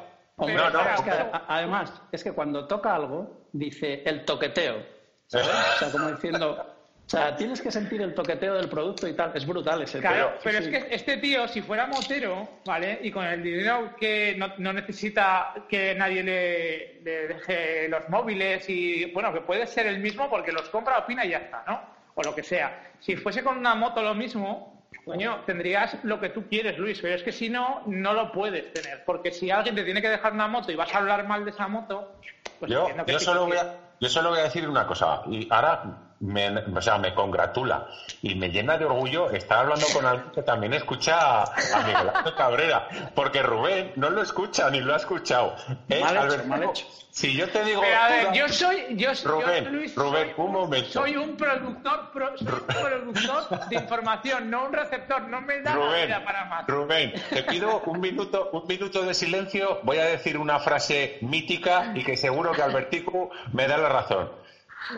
no, 0.71 0.81
es 0.81 1.01
que, 1.01 1.11
además, 1.47 1.93
es 2.11 2.23
que 2.23 2.31
cuando 2.31 2.65
toca 2.65 2.95
algo, 2.95 3.45
dice 3.51 4.01
el 4.05 4.25
toqueteo. 4.25 4.83
¿sabes? 5.27 5.47
O 5.47 5.79
sea, 5.79 5.91
como 5.91 6.11
diciendo, 6.11 6.72
o 7.05 7.09
sea, 7.09 7.35
tienes 7.35 7.61
que 7.61 7.71
sentir 7.71 8.01
el 8.01 8.15
toqueteo 8.15 8.55
del 8.55 8.69
producto 8.69 9.07
y 9.07 9.13
tal. 9.13 9.31
Es 9.35 9.45
brutal 9.45 9.81
ese 9.81 9.99
Claro, 9.99 10.33
pero 10.43 10.59
es 10.59 10.67
que 10.67 10.87
este 10.89 11.17
tío, 11.17 11.47
si 11.47 11.61
fuera 11.61 11.85
motero, 11.85 12.47
¿vale? 12.65 12.99
Y 13.03 13.11
con 13.11 13.25
el 13.25 13.43
dinero 13.43 13.95
que 13.99 14.35
no, 14.57 14.73
necesita 14.73 15.53
que 15.67 15.93
nadie 15.95 16.23
le, 16.23 17.01
deje 17.03 17.87
los 17.89 18.07
móviles 18.09 18.67
y, 18.69 19.05
bueno, 19.11 19.33
que 19.33 19.41
puede 19.41 19.67
ser 19.67 19.87
el 19.87 19.99
mismo 19.99 20.29
porque 20.29 20.51
los 20.51 20.69
compra, 20.69 20.97
opina 20.97 21.25
y 21.25 21.31
ya 21.31 21.39
está, 21.39 21.63
¿no? 21.67 21.81
O 22.15 22.23
lo 22.23 22.33
que 22.33 22.41
sea. 22.41 22.91
Si 22.99 23.15
fuese 23.15 23.43
con 23.43 23.57
una 23.57 23.75
moto 23.75 24.01
lo 24.01 24.15
mismo, 24.15 24.81
coño, 25.05 25.41
tendrías 25.45 25.97
lo 26.03 26.19
que 26.19 26.29
tú 26.29 26.47
quieres, 26.47 26.79
Luis. 26.79 26.99
Pero 27.01 27.15
es 27.15 27.23
que 27.23 27.31
si 27.31 27.49
no, 27.49 27.83
no 27.85 28.13
lo 28.13 28.31
puedes 28.31 28.73
tener. 28.73 29.03
Porque 29.05 29.31
si 29.31 29.51
alguien 29.51 29.75
te 29.75 29.83
tiene 29.83 30.01
que 30.01 30.09
dejar 30.09 30.33
una 30.33 30.47
moto 30.47 30.71
y 30.71 30.75
vas 30.75 30.93
a 30.93 30.99
hablar 30.99 31.27
mal 31.27 31.43
de 31.43 31.51
esa 31.51 31.67
moto, 31.67 32.15
pues 32.59 32.71
yo, 32.71 32.87
yo 33.05 33.19
sí, 33.19 33.25
solo 33.25 33.45
voy 33.45 33.57
a, 33.57 33.75
yo 33.99 34.09
solo 34.09 34.29
voy 34.29 34.39
a 34.39 34.43
decir 34.43 34.67
una 34.67 34.87
cosa, 34.87 35.21
y 35.27 35.47
ahora 35.49 36.12
me, 36.23 36.49
o 36.75 36.81
sea, 36.81 36.97
me 36.97 37.13
congratula 37.13 37.83
y 38.21 38.35
me 38.35 38.49
llena 38.49 38.77
de 38.77 38.85
orgullo 38.85 39.29
estar 39.29 39.59
hablando 39.59 39.85
con 39.93 40.05
alguien 40.05 40.31
que 40.31 40.41
también 40.41 40.73
escucha 40.73 41.43
a, 41.43 41.45
Miguel 41.85 42.09
Ángel 42.13 42.33
Cabrera, 42.33 42.83
porque 43.13 43.41
Rubén 43.43 43.91
no 43.95 44.09
lo 44.09 44.21
escucha 44.21 44.69
ni 44.69 44.79
lo 44.79 44.93
ha 44.93 44.97
escuchado. 44.97 45.53
¿Eh, 45.89 45.99
Mal 45.99 46.11
hecho, 46.15 46.21
Alberto? 46.21 46.47
mal 46.47 46.63
hecho. 46.63 46.85
Si 47.09 47.35
yo 47.35 47.47
te 47.47 47.63
digo... 47.63 47.81
Pero 47.81 47.95
a 47.99 48.07
tú 48.07 48.13
ver, 48.13 48.23
da- 48.25 48.33
yo 48.33 48.49
soy, 48.49 48.85
yo, 48.91 49.11
yo, 49.11 49.29
Rubén, 49.29 49.71
Luis, 49.71 49.95
Rubén, 49.95 50.23
soy, 50.29 50.33
un 50.45 50.51
momento. 50.51 50.89
soy 50.89 51.15
un 51.17 51.35
productor, 51.35 52.09
pro- 52.11 52.37
soy 52.37 52.47
un 52.47 52.65
productor 52.65 53.67
de 53.69 53.75
información, 53.75 54.49
no 54.49 54.65
un 54.65 54.73
receptor, 54.73 55.21
no 55.27 55.41
me 55.41 55.61
da 55.61 55.75
la 55.75 56.05
vida 56.05 56.23
para 56.23 56.45
más. 56.45 56.65
Rubén, 56.67 57.11
te 57.29 57.43
pido 57.43 57.81
un 57.85 57.99
minuto, 57.99 58.49
un 58.51 58.63
minuto 58.67 59.03
de 59.03 59.13
silencio. 59.13 59.77
Voy 59.83 59.97
a 59.99 60.05
decir 60.05 60.37
una 60.37 60.57
frase 60.59 61.17
mítica 61.19 61.91
y 61.93 62.03
que 62.03 62.17
seguro 62.17 62.51
que 62.53 62.61
Albertico 62.63 63.29
me 63.51 63.67
da 63.67 63.77
la 63.77 63.89
razón. 63.89 64.31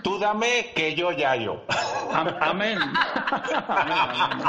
Tú 0.03 0.17
dame 0.19 0.71
que 0.75 0.93
yo 0.95 1.11
ya 1.11 1.35
yo. 1.35 1.61
Am- 2.11 2.35
Amén. 2.39 2.79
Amén, 3.67 3.97
amén. 3.97 4.47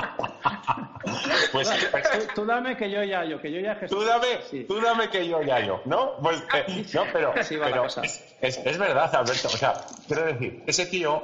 Pues, 1.53 1.69
Tú, 1.71 2.19
tú 2.35 2.47
dame 2.47 2.77
que 2.77 2.91
yo 2.91 3.03
ya 3.03 3.25
yo, 3.25 3.41
que 3.41 3.51
yo 3.51 3.61
ya 3.61 3.75
Jesús. 3.75 3.97
tú 3.99 4.05
dame, 4.05 4.41
Sí. 4.43 4.65
tú 4.65 4.81
dame 4.81 5.09
que 5.09 5.27
yo 5.27 5.43
ya 5.43 5.61
yo, 5.61 5.81
¿no? 5.85 6.13
Pues, 6.23 6.43
eh, 6.55 6.85
no, 6.95 7.05
pero, 7.13 7.35
es, 7.35 7.51
es- 8.41 8.57
es 8.65 8.79
verdad, 8.79 9.15
Alberto. 9.15 9.49
O 9.49 9.57
sea, 9.57 9.75
quiero 10.07 10.25
decir, 10.25 10.63
ese 10.67 10.87
tío, 10.87 11.23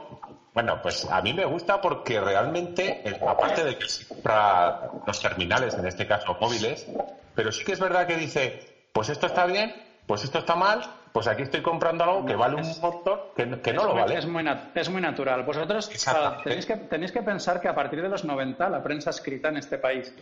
bueno, 0.55 0.81
pues 0.83 1.05
a 1.07 1.21
mí 1.23 1.33
me 1.33 1.45
gusta 1.45 1.81
porque 1.81 2.21
realmente, 2.21 3.01
eh, 3.05 3.19
aparte 3.27 3.65
de 3.65 3.77
que 3.77 3.85
es 3.87 4.05
para 4.23 4.91
los 5.07 5.21
terminales, 5.21 5.75
en 5.75 5.87
este 5.87 6.07
caso 6.07 6.37
móviles, 6.41 6.87
pero 7.35 7.51
sí 7.53 7.65
que 7.65 7.73
es 7.73 7.81
verdad 7.81 8.07
que 8.07 8.17
dice, 8.17 8.61
pues 8.93 9.09
esto 9.09 9.27
está 9.27 9.47
bien, 9.47 9.75
pues 10.07 10.25
esto 10.25 10.39
está 10.39 10.55
mal, 10.55 10.83
pues 11.13 11.27
aquí 11.27 11.43
estoy 11.43 11.61
comprando 11.63 12.05
algo 12.05 12.25
que 12.25 12.35
vale 12.35 12.57
un 12.57 12.81
montón, 12.81 13.21
que, 13.37 13.47
no- 13.47 13.61
que 13.61 13.73
no 13.73 13.81
es, 13.83 13.87
lo 13.87 13.93
muy, 13.93 14.01
vale. 14.03 14.19
es, 14.19 14.27
muy 14.27 14.45
es 14.75 14.89
muy 14.91 15.01
natural. 15.03 15.43
Vosotros 15.43 15.89
claro, 16.05 16.39
tenéis, 16.43 16.67
que, 16.67 16.77
tenéis 16.77 17.13
que 17.13 17.23
pensar 17.23 17.61
que 17.61 17.69
a 17.69 17.75
partir 17.75 18.01
de 18.01 18.09
los 18.09 18.25
90 18.25 18.69
la 18.71 18.83
prensa 18.83 19.11
escrita 19.11 19.49
en 19.51 19.59
este 19.59 19.79
país 19.79 20.13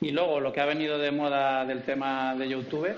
y 0.00 0.10
luego 0.12 0.38
lo 0.38 0.52
que 0.52 0.60
ha 0.60 0.64
venido 0.66 0.96
de 0.98 1.10
moda 1.10 1.64
del 1.64 1.82
tema 1.82 2.34
de 2.36 2.48
YouTube 2.48 2.96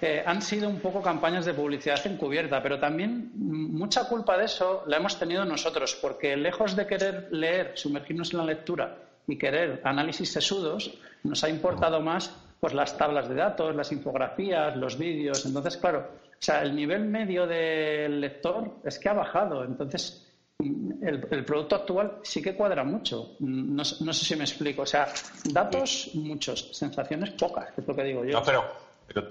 eh, 0.00 0.22
han 0.24 0.42
sido 0.42 0.68
un 0.68 0.78
poco 0.78 1.00
campañas 1.02 1.44
de 1.46 1.54
publicidad 1.54 1.98
encubierta, 2.06 2.62
pero 2.62 2.78
también 2.78 3.30
mucha 3.34 4.04
culpa 4.04 4.36
de 4.36 4.44
eso 4.44 4.84
la 4.86 4.98
hemos 4.98 5.18
tenido 5.18 5.44
nosotros, 5.44 5.96
porque 6.00 6.36
lejos 6.36 6.76
de 6.76 6.86
querer 6.86 7.28
leer, 7.32 7.72
sumergirnos 7.74 8.30
en 8.32 8.38
la 8.38 8.44
lectura 8.44 8.94
y 9.26 9.36
querer 9.36 9.80
análisis 9.84 10.30
sesudos, 10.32 10.94
nos 11.24 11.42
ha 11.42 11.48
importado 11.48 12.00
más 12.00 12.32
pues 12.60 12.74
las 12.74 12.96
tablas 12.96 13.28
de 13.28 13.34
datos, 13.36 13.74
las 13.74 13.90
infografías, 13.92 14.76
los 14.76 14.98
vídeos. 14.98 15.44
Entonces, 15.46 15.76
claro, 15.76 16.08
o 16.40 16.42
sea, 16.42 16.62
el 16.62 16.74
nivel 16.76 17.04
medio 17.04 17.46
del 17.46 18.20
lector 18.20 18.76
es 18.84 18.98
que 18.98 19.08
ha 19.08 19.12
bajado. 19.12 19.64
Entonces, 19.64 20.24
el, 20.60 21.26
el 21.30 21.44
producto 21.44 21.74
actual 21.74 22.18
sí 22.22 22.40
que 22.40 22.54
cuadra 22.54 22.84
mucho. 22.84 23.36
No, 23.40 23.82
no 24.00 24.12
sé 24.12 24.24
si 24.24 24.36
me 24.36 24.44
explico. 24.44 24.82
O 24.82 24.86
sea, 24.86 25.08
datos 25.44 26.10
muchos, 26.14 26.76
sensaciones 26.76 27.30
pocas, 27.30 27.76
es 27.76 27.86
lo 27.86 27.94
que 27.94 28.04
digo 28.04 28.24
yo. 28.24 28.38
No, 28.38 28.42
pero, 28.44 28.64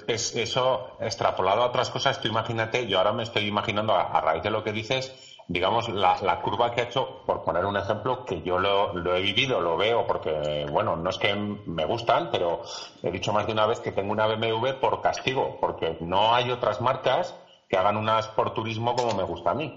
es, 0.08 0.36
eso 0.36 0.98
extrapolado 1.00 1.62
a 1.62 1.68
otras 1.68 1.90
cosas, 1.90 2.20
tú 2.20 2.28
imagínate, 2.28 2.88
yo 2.88 2.98
ahora 2.98 3.14
me 3.14 3.24
estoy 3.24 3.46
imaginando 3.46 3.94
a 3.94 4.20
raíz 4.20 4.44
de 4.44 4.50
lo 4.50 4.64
que 4.64 4.74
dices, 4.74 5.27
digamos, 5.48 5.88
la, 5.90 6.16
la 6.22 6.38
curva 6.38 6.70
que 6.70 6.82
ha 6.82 6.84
hecho, 6.84 7.10
por 7.26 7.42
poner 7.42 7.66
un 7.66 7.78
ejemplo, 7.78 8.24
que 8.26 8.42
yo 8.42 8.58
lo, 8.58 8.92
lo 8.94 9.16
he 9.16 9.22
vivido, 9.22 9.62
lo 9.62 9.78
veo, 9.78 10.06
porque, 10.06 10.66
bueno, 10.70 10.96
no 10.96 11.10
es 11.10 11.18
que 11.18 11.36
me 11.66 11.86
gustan, 11.86 12.28
pero 12.30 12.60
he 13.02 13.12
dicho 13.12 13.32
más 13.32 13.46
de 13.46 13.54
una 13.54 13.66
vez 13.66 13.80
que 13.80 13.92
tengo 13.92 14.12
una 14.12 14.28
BMW 14.28 14.74
por 14.80 15.00
castigo, 15.00 15.56
porque 15.60 15.96
no 16.00 16.34
hay 16.34 16.52
otras 16.52 16.82
marcas 16.82 17.36
que 17.70 17.78
hagan 17.78 17.98
unas 17.98 18.30
por 18.30 18.52
turismo 18.52 18.96
como 18.96 19.14
me 19.14 19.24
gusta 19.24 19.52
a 19.52 19.56
mí. 19.56 19.74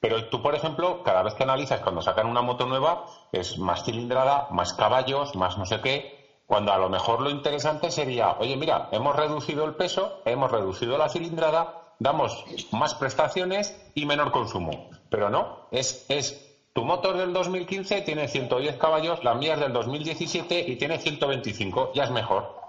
Pero 0.00 0.22
tú, 0.28 0.40
por 0.40 0.54
ejemplo, 0.54 1.00
cada 1.02 1.22
vez 1.22 1.34
que 1.34 1.42
analizas 1.42 1.80
cuando 1.80 2.02
sacan 2.02 2.26
una 2.26 2.42
moto 2.42 2.66
nueva, 2.66 3.00
es 3.32 3.58
más 3.58 3.82
cilindrada, 3.82 4.46
más 4.50 4.72
caballos, 4.72 5.34
más 5.34 5.56
no 5.56 5.64
sé 5.64 5.80
qué, 5.80 6.04
cuando 6.46 6.72
a 6.72 6.78
lo 6.78 6.90
mejor 6.90 7.22
lo 7.22 7.30
interesante 7.30 7.90
sería, 7.90 8.34
oye, 8.38 8.56
mira, 8.56 8.86
hemos 8.90 9.16
reducido 9.16 9.64
el 9.64 9.74
peso, 9.74 10.12
hemos 10.24 10.50
reducido 10.50 10.98
la 10.98 11.08
cilindrada, 11.08 11.70
damos 11.98 12.44
más 12.72 12.94
prestaciones 12.94 13.76
y 13.94 14.06
menor 14.06 14.30
consumo. 14.32 14.90
Pero 15.10 15.30
no, 15.30 15.68
es, 15.70 16.06
es 16.08 16.54
tu 16.72 16.84
motor 16.84 17.16
del 17.16 17.32
2015 17.32 18.02
tiene 18.02 18.26
110 18.26 18.76
caballos, 18.78 19.22
la 19.22 19.34
mía 19.34 19.54
es 19.54 19.60
del 19.60 19.72
2017 19.72 20.58
y 20.66 20.76
tiene 20.76 20.98
125, 20.98 21.92
ya 21.94 22.04
es 22.04 22.10
mejor. 22.10 22.60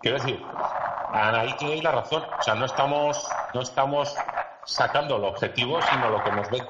Quiero 0.00 0.18
decir, 0.18 0.42
ahí 1.12 1.54
tenéis 1.56 1.82
la 1.82 1.92
razón. 1.92 2.24
O 2.38 2.42
sea, 2.42 2.54
no 2.56 2.66
estamos, 2.66 3.26
no 3.54 3.60
estamos 3.60 4.14
sacando 4.64 5.16
el 5.16 5.24
objetivo, 5.24 5.80
sino 5.82 6.10
lo 6.10 6.22
que 6.22 6.32
nos 6.32 6.50
ve. 6.50 6.62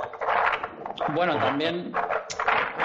Bueno, 1.15 1.37
también, 1.39 1.93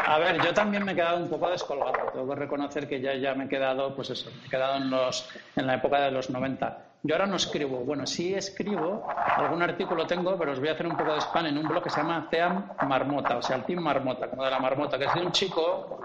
a 0.08 0.18
ver, 0.18 0.42
yo 0.42 0.54
también 0.54 0.86
me 0.86 0.94
he 0.94 0.96
quedado 0.96 1.18
un 1.18 1.30
poco 1.30 1.50
descolgado. 1.50 1.94
Tengo 2.14 2.28
que 2.30 2.36
reconocer 2.36 2.88
que 2.88 3.02
ya, 3.02 3.16
ya 3.16 3.36
me 3.36 3.46
he 3.46 3.50
quedado, 3.50 3.94
pues 3.96 4.10
eso, 4.12 4.32
me 4.40 4.48
he 4.48 4.50
quedado 4.50 4.78
en, 4.78 4.90
los, 4.90 5.30
en 5.56 5.68
la 5.68 5.76
época 5.76 6.00
de 6.00 6.12
los 6.12 6.30
90. 6.30 6.89
Yo 7.02 7.16
ahora 7.16 7.28
no 7.28 7.38
escribo. 7.38 7.80
Bueno, 7.80 8.06
sí 8.06 8.34
escribo, 8.34 9.08
algún 9.38 9.62
artículo 9.62 10.06
tengo, 10.06 10.38
pero 10.38 10.52
os 10.52 10.60
voy 10.60 10.68
a 10.68 10.74
hacer 10.74 10.86
un 10.86 10.98
poco 10.98 11.14
de 11.14 11.22
spam 11.22 11.46
en 11.46 11.58
un 11.58 11.68
blog 11.68 11.84
que 11.84 11.90
se 11.90 12.02
llama 12.02 12.28
Team 12.30 12.72
Marmota, 12.88 13.38
o 13.38 13.42
sea, 13.42 13.56
el 13.56 13.64
Team 13.64 13.82
Marmota, 13.82 14.30
como 14.30 14.44
de 14.44 14.52
la 14.52 14.60
marmota, 14.60 14.98
que 14.98 15.06
es 15.06 15.14
de 15.14 15.22
un 15.22 15.32
chico, 15.32 16.02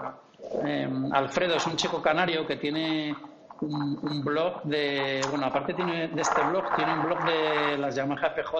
eh, 0.63 0.89
Alfredo, 1.11 1.55
es 1.55 1.67
un 1.67 1.75
chico 1.75 2.01
canario 2.01 2.47
que 2.47 2.55
tiene 2.55 3.13
un, 3.61 3.99
un 4.01 4.23
blog 4.23 4.63
de, 4.63 5.21
bueno, 5.29 5.47
aparte 5.47 5.73
tiene 5.73 6.07
de 6.07 6.21
este 6.21 6.41
blog, 6.43 6.73
tiene 6.75 6.93
un 6.93 7.03
blog 7.03 7.25
de 7.25 7.77
las 7.77 7.95
Yamaha 7.95 8.29
FJ 8.29 8.55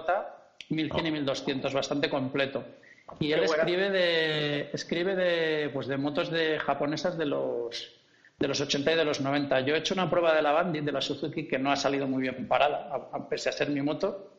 1100 0.69 1.05
y 1.05 1.11
1200, 1.11 1.73
bastante 1.73 2.09
completo. 2.09 2.63
Y 3.19 3.31
él 3.31 3.43
escribe 3.43 3.91
de, 3.91 4.69
escribe 4.73 5.15
de, 5.15 5.69
pues 5.69 5.88
de 5.88 5.97
motos 5.97 6.31
de 6.31 6.59
japonesas 6.59 7.17
de 7.17 7.25
los, 7.25 7.93
de 8.38 8.47
los 8.47 8.59
80 8.59 8.91
y 8.91 8.95
de 8.95 9.05
los 9.05 9.21
90. 9.21 9.61
Yo 9.61 9.75
he 9.75 9.79
hecho 9.79 9.93
una 9.93 10.09
prueba 10.09 10.33
de 10.33 10.41
la 10.41 10.51
Bandit, 10.51 10.83
de 10.83 10.91
la 10.91 11.01
Suzuki, 11.01 11.47
que 11.47 11.57
no 11.57 11.71
ha 11.71 11.75
salido 11.75 12.07
muy 12.07 12.21
bien 12.21 12.47
parada, 12.47 12.89
a, 12.91 13.17
a 13.17 13.29
pese 13.29 13.49
a 13.49 13.51
ser 13.51 13.69
mi 13.69 13.81
moto, 13.81 14.31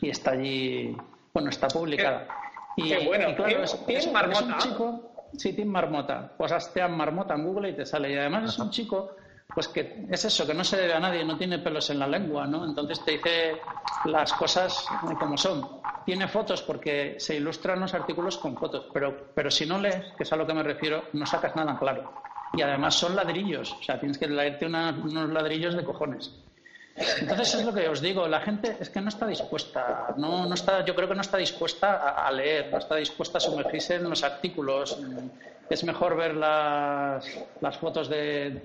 y 0.00 0.10
está 0.10 0.32
allí, 0.32 0.96
bueno, 1.32 1.50
está 1.50 1.68
publicada. 1.68 2.28
y, 2.76 2.88
qué 2.88 3.04
bueno. 3.06 3.30
y 3.30 3.34
claro, 3.34 3.62
es, 3.64 3.72
Team 3.86 3.98
es- 3.98 4.06
es 4.06 4.12
Marmota. 4.12 4.44
un 4.44 4.58
chico, 4.58 5.12
sí, 5.36 5.52
Team 5.54 5.68
Marmota, 5.68 6.32
pues 6.38 6.72
Team 6.72 6.92
Marmota 6.96 7.34
en 7.34 7.44
Google 7.44 7.70
y 7.70 7.76
te 7.76 7.84
sale. 7.84 8.12
Y 8.12 8.16
además 8.16 8.44
es 8.50 8.58
un 8.58 8.70
chico 8.70 9.16
pues 9.54 9.68
que 9.68 10.06
es 10.10 10.24
eso, 10.24 10.46
que 10.46 10.54
no 10.54 10.64
se 10.64 10.78
debe 10.78 10.94
a 10.94 11.00
nadie, 11.00 11.26
no 11.26 11.36
tiene 11.36 11.58
pelos 11.58 11.90
en 11.90 11.98
la 11.98 12.06
lengua, 12.06 12.46
¿no? 12.46 12.64
Entonces 12.64 13.04
te 13.04 13.10
dice 13.12 13.60
las 14.06 14.32
cosas 14.32 14.86
como 15.20 15.36
son. 15.36 15.68
Tiene 16.06 16.26
fotos 16.26 16.62
porque 16.62 17.16
se 17.18 17.36
ilustran 17.36 17.78
los 17.80 17.92
artículos 17.92 18.38
con 18.38 18.56
fotos, 18.56 18.86
pero, 18.94 19.26
pero 19.34 19.50
si 19.50 19.66
no 19.66 19.78
lees, 19.78 20.14
que 20.16 20.22
es 20.22 20.32
a 20.32 20.36
lo 20.36 20.46
que 20.46 20.54
me 20.54 20.62
refiero, 20.62 21.02
no 21.12 21.26
sacas 21.26 21.54
nada 21.54 21.78
claro. 21.78 22.14
Y 22.54 22.62
además 22.62 22.94
son 22.94 23.16
ladrillos, 23.16 23.72
o 23.72 23.82
sea, 23.82 23.98
tienes 23.98 24.18
que 24.18 24.28
leerte 24.28 24.66
una- 24.66 24.90
unos 24.90 25.30
ladrillos 25.30 25.74
de 25.74 25.84
cojones. 25.84 26.30
Entonces 27.20 27.54
es 27.54 27.64
lo 27.64 27.72
que 27.72 27.88
os 27.88 28.02
digo, 28.02 28.28
la 28.28 28.40
gente 28.40 28.76
es 28.78 28.90
que 28.90 29.00
no 29.00 29.08
está 29.08 29.26
dispuesta, 29.26 30.08
no, 30.18 30.44
no 30.44 30.54
está, 30.54 30.84
yo 30.84 30.94
creo 30.94 31.08
que 31.08 31.14
no 31.14 31.22
está 31.22 31.38
dispuesta 31.38 31.94
a, 31.94 32.26
a 32.26 32.30
leer, 32.32 32.68
no 32.70 32.76
está 32.76 32.96
dispuesta 32.96 33.38
a 33.38 33.40
sumergirse 33.40 33.94
en 33.94 34.10
los 34.10 34.22
artículos. 34.22 34.98
Es 35.70 35.82
mejor 35.84 36.16
ver 36.16 36.34
las, 36.34 37.24
las 37.62 37.78
fotos 37.78 38.10
de, 38.10 38.62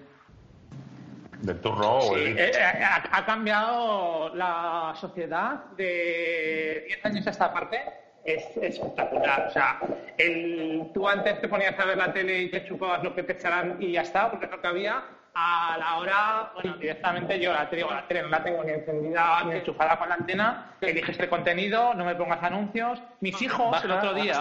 Del 1.41 1.61
turno 1.61 2.01
Sí, 2.01 2.15
el- 2.15 2.37
eh, 2.37 2.51
eh, 2.53 2.63
ha, 2.83 3.17
ha 3.17 3.25
cambiado 3.25 4.35
la 4.35 4.93
sociedad 4.99 5.63
de 5.77 6.83
10 6.87 7.05
años 7.05 7.27
a 7.27 7.29
esta 7.29 7.53
parte. 7.53 7.79
Es 8.27 8.45
espectacular. 8.57 9.45
O 9.47 9.51
sea, 9.51 9.79
el, 10.17 10.89
tú 10.93 11.07
antes 11.07 11.39
te 11.39 11.47
ponías 11.47 11.79
a 11.79 11.85
ver 11.85 11.97
la 11.97 12.11
tele 12.11 12.39
y 12.41 12.51
te 12.51 12.65
chupabas 12.65 13.01
lo 13.01 13.15
que 13.15 13.23
te 13.23 13.31
echaran 13.33 13.77
y 13.79 13.93
ya 13.93 14.01
está, 14.01 14.29
porque 14.29 14.45
es 14.47 14.51
lo 14.51 14.59
que 14.61 14.67
había. 14.67 15.01
A 15.33 15.77
la 15.79 15.97
hora, 15.97 16.51
bueno, 16.55 16.75
directamente 16.77 17.39
yo 17.39 17.53
la, 17.53 17.69
te 17.69 17.77
digo, 17.77 17.89
la 17.89 18.05
tele 18.05 18.23
no 18.23 18.27
la 18.29 18.43
tengo 18.43 18.63
ni 18.65 18.71
encendida 18.71 19.43
ni 19.45 19.53
enchufada 19.53 19.97
con 19.97 20.09
la 20.09 20.15
antena. 20.15 20.71
Eliges 20.81 21.17
el 21.19 21.29
contenido, 21.29 21.93
no 21.93 22.03
me 22.03 22.15
pongas 22.15 22.43
anuncios. 22.43 23.01
Mis 23.21 23.41
hijos, 23.41 23.81
el 23.83 23.89
Baja 23.91 23.99
otro 24.09 24.13
día, 24.21 24.33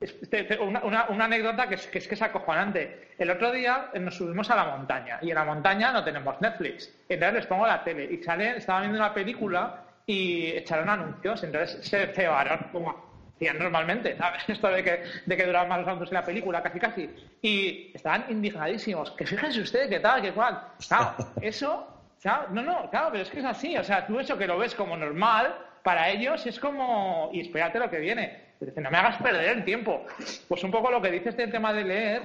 este, 0.00 0.40
este, 0.40 0.58
Una, 0.58 0.80
una- 0.82 1.06
una 1.08 1.24
anécdota 1.26 1.68
que 1.68 1.76
es, 1.76 1.86
que 1.86 1.98
es 1.98 2.08
que 2.08 2.14
es 2.16 2.22
acojonante. 2.22 3.12
El 3.16 3.30
otro 3.30 3.52
día 3.52 3.90
eh, 3.94 4.00
nos 4.00 4.16
subimos 4.16 4.50
a 4.50 4.56
la 4.56 4.64
montaña 4.64 5.18
y 5.22 5.28
en 5.28 5.36
la 5.36 5.44
montaña 5.44 5.92
no 5.92 6.02
tenemos 6.02 6.40
Netflix. 6.40 6.92
Entonces 7.08 7.34
les 7.34 7.46
pongo 7.46 7.66
la 7.66 7.84
tele 7.84 8.04
y 8.10 8.22
sale, 8.24 8.56
estaba 8.56 8.80
viendo 8.80 8.98
una 8.98 9.14
película 9.14 9.82
y 10.06 10.46
echaron 10.52 10.88
anuncios. 10.88 11.42
Entonces 11.42 11.86
se 11.86 12.06
cebaron 12.08 12.68
como 12.72 13.06
hacían 13.36 13.58
normalmente, 13.58 14.16
¿sabes? 14.16 14.42
Esto 14.48 14.68
de 14.68 14.82
que, 14.82 15.02
de 15.26 15.36
que 15.36 15.46
duraban 15.46 15.68
más 15.68 15.78
los 15.80 15.88
anuncios 15.88 16.10
que 16.10 16.14
la 16.14 16.24
película, 16.24 16.62
casi 16.62 16.78
casi. 16.80 17.10
Y 17.42 17.90
estaban 17.94 18.24
indignadísimos. 18.28 19.10
Que 19.12 19.26
fíjense 19.26 19.60
ustedes 19.60 19.88
qué 19.88 20.00
tal, 20.00 20.22
qué 20.22 20.32
cual. 20.32 20.60
Claro, 20.86 21.14
eso, 21.40 21.86
claro, 22.20 22.48
no, 22.50 22.62
no, 22.62 22.90
claro, 22.90 23.08
pero 23.10 23.22
es 23.22 23.30
que 23.30 23.40
es 23.40 23.44
así. 23.44 23.76
O 23.76 23.84
sea, 23.84 24.06
tú 24.06 24.18
eso 24.18 24.38
que 24.38 24.46
lo 24.46 24.58
ves 24.58 24.74
como 24.74 24.96
normal, 24.96 25.54
para 25.82 26.08
ellos 26.08 26.44
es 26.46 26.58
como, 26.58 27.30
y 27.32 27.40
espérate 27.40 27.78
lo 27.78 27.90
que 27.90 27.98
viene. 27.98 28.46
No 28.76 28.90
me 28.90 28.96
hagas 28.96 29.18
perder 29.18 29.58
el 29.58 29.64
tiempo. 29.64 30.06
Pues 30.48 30.64
un 30.64 30.70
poco 30.70 30.90
lo 30.90 31.02
que 31.02 31.10
dices 31.10 31.36
del 31.36 31.50
tema 31.50 31.74
de 31.74 31.84
leer, 31.84 32.22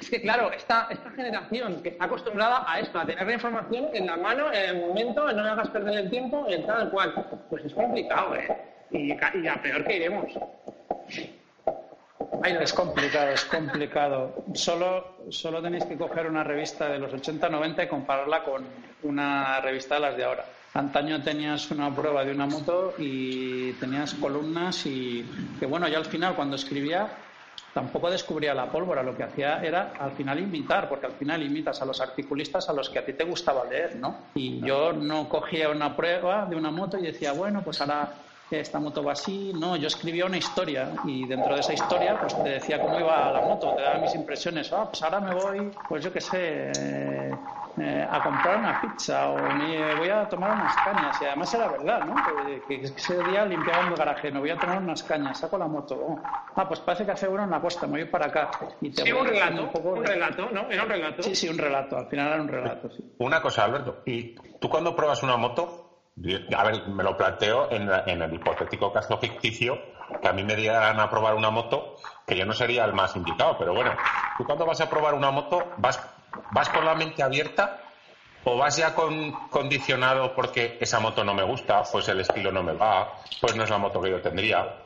Es 0.00 0.10
que, 0.10 0.22
claro, 0.22 0.52
esta, 0.52 0.86
esta 0.90 1.10
generación 1.10 1.82
que 1.82 1.90
está 1.90 2.04
acostumbrada 2.04 2.64
a 2.66 2.80
esto, 2.80 2.98
a 2.98 3.04
tener 3.06 3.26
la 3.26 3.34
información 3.34 3.88
en 3.92 4.06
la 4.06 4.16
mano, 4.16 4.52
en 4.52 4.76
el 4.76 4.86
momento, 4.86 5.30
no 5.32 5.42
le 5.42 5.48
hagas 5.48 5.68
perder 5.68 5.98
el 5.98 6.10
tiempo, 6.10 6.46
en 6.48 6.66
tal 6.66 6.90
cual, 6.90 7.14
pues 7.50 7.64
es 7.64 7.74
complicado, 7.74 8.34
¿eh? 8.36 8.48
Y, 8.90 9.12
y 9.12 9.48
a 9.48 9.60
peor 9.60 9.84
que 9.84 9.96
iremos. 9.96 10.32
Es 12.44 12.72
complicado, 12.72 13.30
es 13.30 13.44
complicado. 13.44 14.44
Solo, 14.54 15.16
solo 15.30 15.60
tenéis 15.60 15.84
que 15.84 15.96
coger 15.96 16.26
una 16.26 16.44
revista 16.44 16.88
de 16.88 16.98
los 16.98 17.12
80-90 17.12 17.84
y 17.84 17.88
compararla 17.88 18.44
con 18.44 18.64
una 19.02 19.60
revista 19.60 19.96
de 19.96 20.00
las 20.00 20.16
de 20.16 20.24
ahora. 20.24 20.44
Antaño 20.74 21.22
tenías 21.22 21.70
una 21.70 21.94
prueba 21.94 22.24
de 22.24 22.32
una 22.32 22.46
moto 22.46 22.94
y 22.98 23.72
tenías 23.74 24.14
columnas 24.14 24.86
y 24.86 25.26
que 25.58 25.66
bueno, 25.66 25.88
ya 25.88 25.98
al 25.98 26.04
final 26.04 26.36
cuando 26.36 26.56
escribía 26.56 27.08
tampoco 27.72 28.10
descubría 28.10 28.54
la 28.54 28.70
pólvora, 28.70 29.02
lo 29.02 29.16
que 29.16 29.22
hacía 29.22 29.62
era 29.62 29.92
al 29.98 30.12
final 30.12 30.38
imitar, 30.38 30.88
porque 30.88 31.06
al 31.06 31.12
final 31.12 31.42
imitas 31.42 31.80
a 31.82 31.84
los 31.84 32.00
articulistas 32.00 32.68
a 32.68 32.72
los 32.72 32.90
que 32.90 32.98
a 32.98 33.04
ti 33.04 33.12
te 33.12 33.24
gustaba 33.24 33.64
leer, 33.64 33.96
¿no? 33.96 34.16
Y 34.34 34.60
yo 34.60 34.92
no 34.92 35.28
cogía 35.28 35.70
una 35.70 35.96
prueba 35.96 36.46
de 36.46 36.56
una 36.56 36.70
moto 36.70 36.98
y 36.98 37.02
decía, 37.02 37.32
bueno, 37.32 37.62
pues 37.62 37.80
ahora 37.80 38.12
esta 38.50 38.78
moto 38.78 39.02
va 39.02 39.12
así. 39.12 39.52
No, 39.54 39.76
yo 39.76 39.88
escribía 39.88 40.26
una 40.26 40.38
historia 40.38 40.90
y 41.04 41.26
dentro 41.26 41.54
de 41.54 41.60
esa 41.60 41.72
historia 41.72 42.18
pues 42.18 42.42
te 42.42 42.48
decía 42.48 42.80
cómo 42.80 42.98
iba 42.98 43.30
la 43.30 43.42
moto, 43.42 43.74
te 43.74 43.82
daba 43.82 43.98
mis 43.98 44.14
impresiones. 44.14 44.72
Ah, 44.72 44.86
pues 44.88 45.02
ahora 45.02 45.20
me 45.20 45.34
voy, 45.34 45.70
pues 45.88 46.02
yo 46.02 46.12
qué 46.12 46.20
sé, 46.20 46.72
eh, 47.80 48.06
a 48.10 48.22
comprar 48.22 48.58
una 48.58 48.80
pizza 48.80 49.28
o 49.30 49.36
me 49.36 49.94
voy 49.96 50.08
a 50.08 50.28
tomar 50.28 50.52
unas 50.52 50.74
cañas. 50.76 51.20
Y 51.20 51.26
además 51.26 51.54
era 51.54 51.68
verdad, 51.68 52.04
¿no? 52.04 52.14
Que, 52.66 52.82
ese 52.82 53.22
día 53.24 53.44
limpiaba 53.44 53.86
el 53.86 53.94
garaje, 53.94 54.30
me 54.30 54.40
voy 54.40 54.50
a 54.50 54.56
tomar 54.56 54.78
unas 54.78 55.02
cañas, 55.02 55.38
saco 55.38 55.58
la 55.58 55.66
moto. 55.66 55.94
Oh, 55.94 56.20
ah, 56.56 56.66
pues 56.66 56.80
parece 56.80 57.04
que 57.04 57.12
hace 57.12 57.28
bueno 57.28 57.44
en 57.44 57.50
la 57.50 57.60
costa, 57.60 57.86
me 57.86 58.00
voy 58.00 58.10
para 58.10 58.26
acá. 58.26 58.50
Y 58.80 58.90
te 58.90 59.02
sí, 59.02 59.12
un 59.12 59.26
relato, 59.26 59.70
un, 59.80 60.04
relato, 60.04 60.48
¿no? 60.50 60.70
Era 60.70 60.84
un 60.84 60.88
relato. 60.88 61.22
Sí, 61.22 61.34
sí, 61.34 61.48
un 61.48 61.58
relato, 61.58 61.98
al 61.98 62.06
final 62.06 62.32
era 62.32 62.42
un 62.42 62.48
relato. 62.48 62.90
Sí. 62.90 63.04
Una 63.18 63.42
cosa, 63.42 63.64
Alberto, 63.64 64.02
¿y 64.06 64.34
tú 64.58 64.68
cuando 64.68 64.96
pruebas 64.96 65.22
una 65.22 65.36
moto, 65.36 65.87
a 66.56 66.64
ver, 66.64 66.88
me 66.88 67.02
lo 67.02 67.16
planteo 67.16 67.70
en, 67.70 67.88
el 67.88 68.34
hipotético 68.34 68.92
caso 68.92 69.18
ficticio 69.18 69.78
que 70.20 70.28
a 70.28 70.32
mí 70.32 70.42
me 70.42 70.56
dieran 70.56 70.98
a 70.98 71.10
probar 71.10 71.34
una 71.34 71.50
moto, 71.50 71.96
que 72.26 72.36
yo 72.36 72.44
no 72.44 72.52
sería 72.54 72.84
el 72.84 72.92
más 72.92 73.14
indicado, 73.14 73.56
pero 73.58 73.74
bueno, 73.74 73.92
tú 74.36 74.44
cuando 74.44 74.66
vas 74.66 74.80
a 74.80 74.88
probar 74.88 75.14
una 75.14 75.30
moto, 75.30 75.72
¿vas, 75.76 76.00
vas 76.50 76.68
con 76.70 76.84
la 76.84 76.94
mente 76.94 77.22
abierta 77.22 77.80
o 78.44 78.56
vas 78.56 78.76
ya 78.76 78.94
con, 78.94 79.32
condicionado 79.50 80.34
porque 80.34 80.78
esa 80.80 80.98
moto 80.98 81.24
no 81.24 81.34
me 81.34 81.42
gusta, 81.42 81.82
pues 81.90 82.08
el 82.08 82.20
estilo 82.20 82.50
no 82.50 82.62
me 82.62 82.72
va, 82.72 83.12
pues 83.40 83.54
no 83.54 83.64
es 83.64 83.70
la 83.70 83.78
moto 83.78 84.00
que 84.00 84.10
yo 84.10 84.20
tendría? 84.20 84.76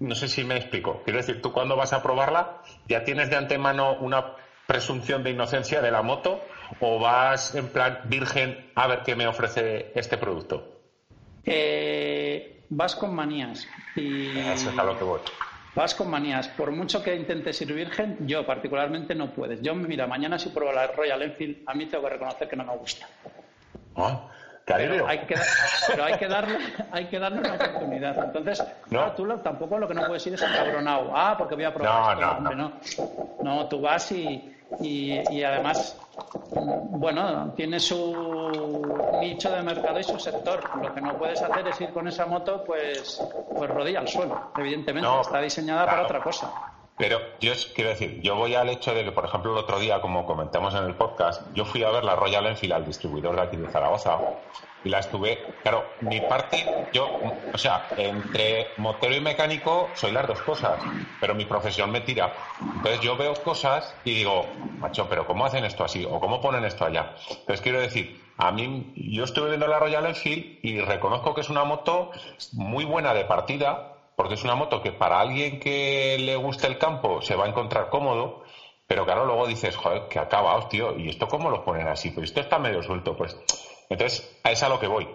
No 0.00 0.14
sé 0.14 0.26
si 0.26 0.42
me 0.42 0.56
explico. 0.56 1.02
Quiero 1.04 1.18
decir, 1.18 1.40
tú 1.40 1.52
cuando 1.52 1.76
vas 1.76 1.92
a 1.92 2.02
probarla, 2.02 2.62
ya 2.88 3.04
tienes 3.04 3.30
de 3.30 3.36
antemano 3.36 3.94
una 4.00 4.34
presunción 4.66 5.22
de 5.22 5.30
inocencia 5.30 5.80
de 5.80 5.90
la 5.90 6.02
moto 6.02 6.40
o 6.80 6.98
vas 6.98 7.54
en 7.54 7.68
plan 7.68 8.00
virgen 8.04 8.72
a 8.74 8.86
ver 8.86 9.02
qué 9.04 9.14
me 9.14 9.26
ofrece 9.26 9.92
este 9.94 10.18
producto. 10.18 10.71
Eh, 11.44 12.64
vas 12.68 12.94
con 12.94 13.14
manías. 13.14 13.66
Y... 13.96 14.38
Eso 14.38 14.70
es 14.70 14.78
a 14.78 14.84
lo 14.84 14.98
que 14.98 15.04
voy. 15.04 15.20
Vas 15.74 15.94
con 15.94 16.10
manías. 16.10 16.48
Por 16.48 16.70
mucho 16.70 17.02
que 17.02 17.14
intentes 17.14 17.60
ir 17.62 17.72
virgen, 17.72 18.18
yo 18.26 18.44
particularmente 18.44 19.14
no 19.14 19.30
puedes. 19.30 19.62
Yo, 19.62 19.74
mira, 19.74 20.06
mañana 20.06 20.38
si 20.38 20.50
pruebo 20.50 20.72
la 20.72 20.88
Royal 20.88 21.22
Enfield, 21.22 21.62
a 21.66 21.74
mí 21.74 21.86
tengo 21.86 22.04
que 22.04 22.10
reconocer 22.10 22.48
que 22.48 22.56
no 22.56 22.64
me 22.64 22.76
gusta. 22.76 23.06
Ah, 23.96 24.28
pero 24.64 25.06
hay, 25.06 25.18
que, 25.20 25.34
pero 25.88 26.04
hay 26.04 26.18
que 26.18 26.28
darle, 26.28 26.58
hay 26.92 27.06
que 27.06 27.18
darle 27.18 27.40
una 27.40 27.54
oportunidad. 27.54 28.24
Entonces, 28.24 28.64
no. 28.90 29.12
tú 29.12 29.26
tampoco 29.38 29.78
lo 29.78 29.88
que 29.88 29.94
no 29.94 30.06
puedes 30.06 30.26
ir 30.26 30.34
es 30.34 30.42
encabronado. 30.42 31.10
Ah, 31.14 31.36
porque 31.36 31.54
voy 31.54 31.64
a 31.64 31.74
probar. 31.74 32.18
No, 32.18 32.40
no, 32.40 32.54
no. 32.54 32.72
no. 33.42 33.68
tú 33.68 33.80
vas 33.80 34.12
y, 34.12 34.51
y, 34.80 35.42
además, 35.42 35.98
bueno, 36.90 37.52
tiene 37.56 37.80
su 37.80 38.82
nicho 39.20 39.50
de 39.50 39.62
mercado 39.62 39.98
y 39.98 40.04
su 40.04 40.18
sector. 40.18 40.68
Lo 40.82 40.94
que 40.94 41.00
no 41.00 41.16
puedes 41.18 41.40
hacer 41.42 41.66
es 41.68 41.80
ir 41.80 41.90
con 41.90 42.08
esa 42.08 42.26
moto, 42.26 42.64
pues, 42.64 43.22
pues 43.54 43.70
rodilla 43.70 44.00
al 44.00 44.08
suelo, 44.08 44.52
evidentemente. 44.56 45.08
Está 45.20 45.40
diseñada 45.40 45.86
para 45.86 46.02
otra 46.02 46.22
cosa. 46.22 46.52
Pero 46.96 47.18
yo 47.40 47.52
quiero 47.74 47.90
decir, 47.90 48.20
yo 48.20 48.36
voy 48.36 48.54
al 48.54 48.68
hecho 48.68 48.94
de 48.94 49.04
que, 49.04 49.12
por 49.12 49.24
ejemplo, 49.24 49.52
el 49.52 49.58
otro 49.58 49.78
día, 49.78 50.00
como 50.00 50.26
comentamos 50.26 50.74
en 50.74 50.84
el 50.84 50.94
podcast, 50.94 51.42
yo 51.54 51.64
fui 51.64 51.82
a 51.82 51.90
ver 51.90 52.04
la 52.04 52.14
Royal 52.14 52.46
Enfield 52.46 52.74
al 52.74 52.84
distribuidor 52.84 53.34
de 53.34 53.42
aquí 53.42 53.56
de 53.56 53.68
Zaragoza 53.68 54.18
y 54.84 54.88
la 54.88 54.98
estuve, 54.98 55.38
claro, 55.62 55.84
mi 56.00 56.20
parte, 56.20 56.64
yo, 56.92 57.08
o 57.52 57.58
sea, 57.58 57.82
entre 57.96 58.66
motero 58.78 59.14
y 59.14 59.20
mecánico 59.20 59.88
soy 59.94 60.12
las 60.12 60.26
dos 60.26 60.40
cosas, 60.42 60.78
pero 61.20 61.34
mi 61.34 61.44
profesión 61.44 61.90
me 61.90 62.00
tira. 62.00 62.32
Entonces 62.60 63.00
yo 63.00 63.16
veo 63.16 63.34
cosas 63.34 63.94
y 64.04 64.14
digo, 64.14 64.42
macho, 64.78 65.06
pero 65.08 65.24
¿cómo 65.24 65.46
hacen 65.46 65.64
esto 65.64 65.84
así? 65.84 66.04
¿O 66.04 66.18
cómo 66.18 66.40
ponen 66.40 66.64
esto 66.64 66.84
allá? 66.84 67.12
Entonces 67.28 67.60
quiero 67.60 67.80
decir, 67.80 68.10
a 68.38 68.50
mí, 68.50 68.90
yo 68.94 69.24
estuve 69.24 69.48
viendo 69.48 69.68
la 69.68 69.78
Royal 69.78 70.06
Enfield 70.06 70.58
y 70.62 70.80
reconozco 70.80 71.34
que 71.34 71.42
es 71.42 71.48
una 71.48 71.64
moto 71.64 72.10
muy 72.52 72.84
buena 72.84 73.14
de 73.14 73.24
partida, 73.24 73.88
porque 74.16 74.34
es 74.34 74.44
una 74.44 74.54
moto 74.54 74.80
que 74.80 74.92
para 74.92 75.20
alguien 75.20 75.58
que 75.58 76.16
le 76.18 76.36
guste 76.36 76.66
el 76.66 76.78
campo 76.78 77.22
se 77.22 77.36
va 77.36 77.44
a 77.44 77.48
encontrar 77.48 77.88
cómodo, 77.88 78.42
pero 78.86 79.04
claro, 79.04 79.24
luego 79.24 79.46
dices, 79.46 79.76
joder, 79.76 80.02
que 80.08 80.18
acaba, 80.18 80.60
tío, 80.68 80.96
¿y 80.96 81.08
esto 81.08 81.28
cómo 81.28 81.50
lo 81.50 81.64
ponen 81.64 81.88
así? 81.88 82.10
Pues 82.10 82.24
esto 82.24 82.40
está 82.40 82.58
medio 82.58 82.82
suelto, 82.82 83.14
pues 83.14 83.36
entonces, 83.92 84.38
a 84.42 84.50
es 84.50 84.62
a 84.62 84.68
lo 84.68 84.78
que 84.78 84.86
voy. 84.86 85.08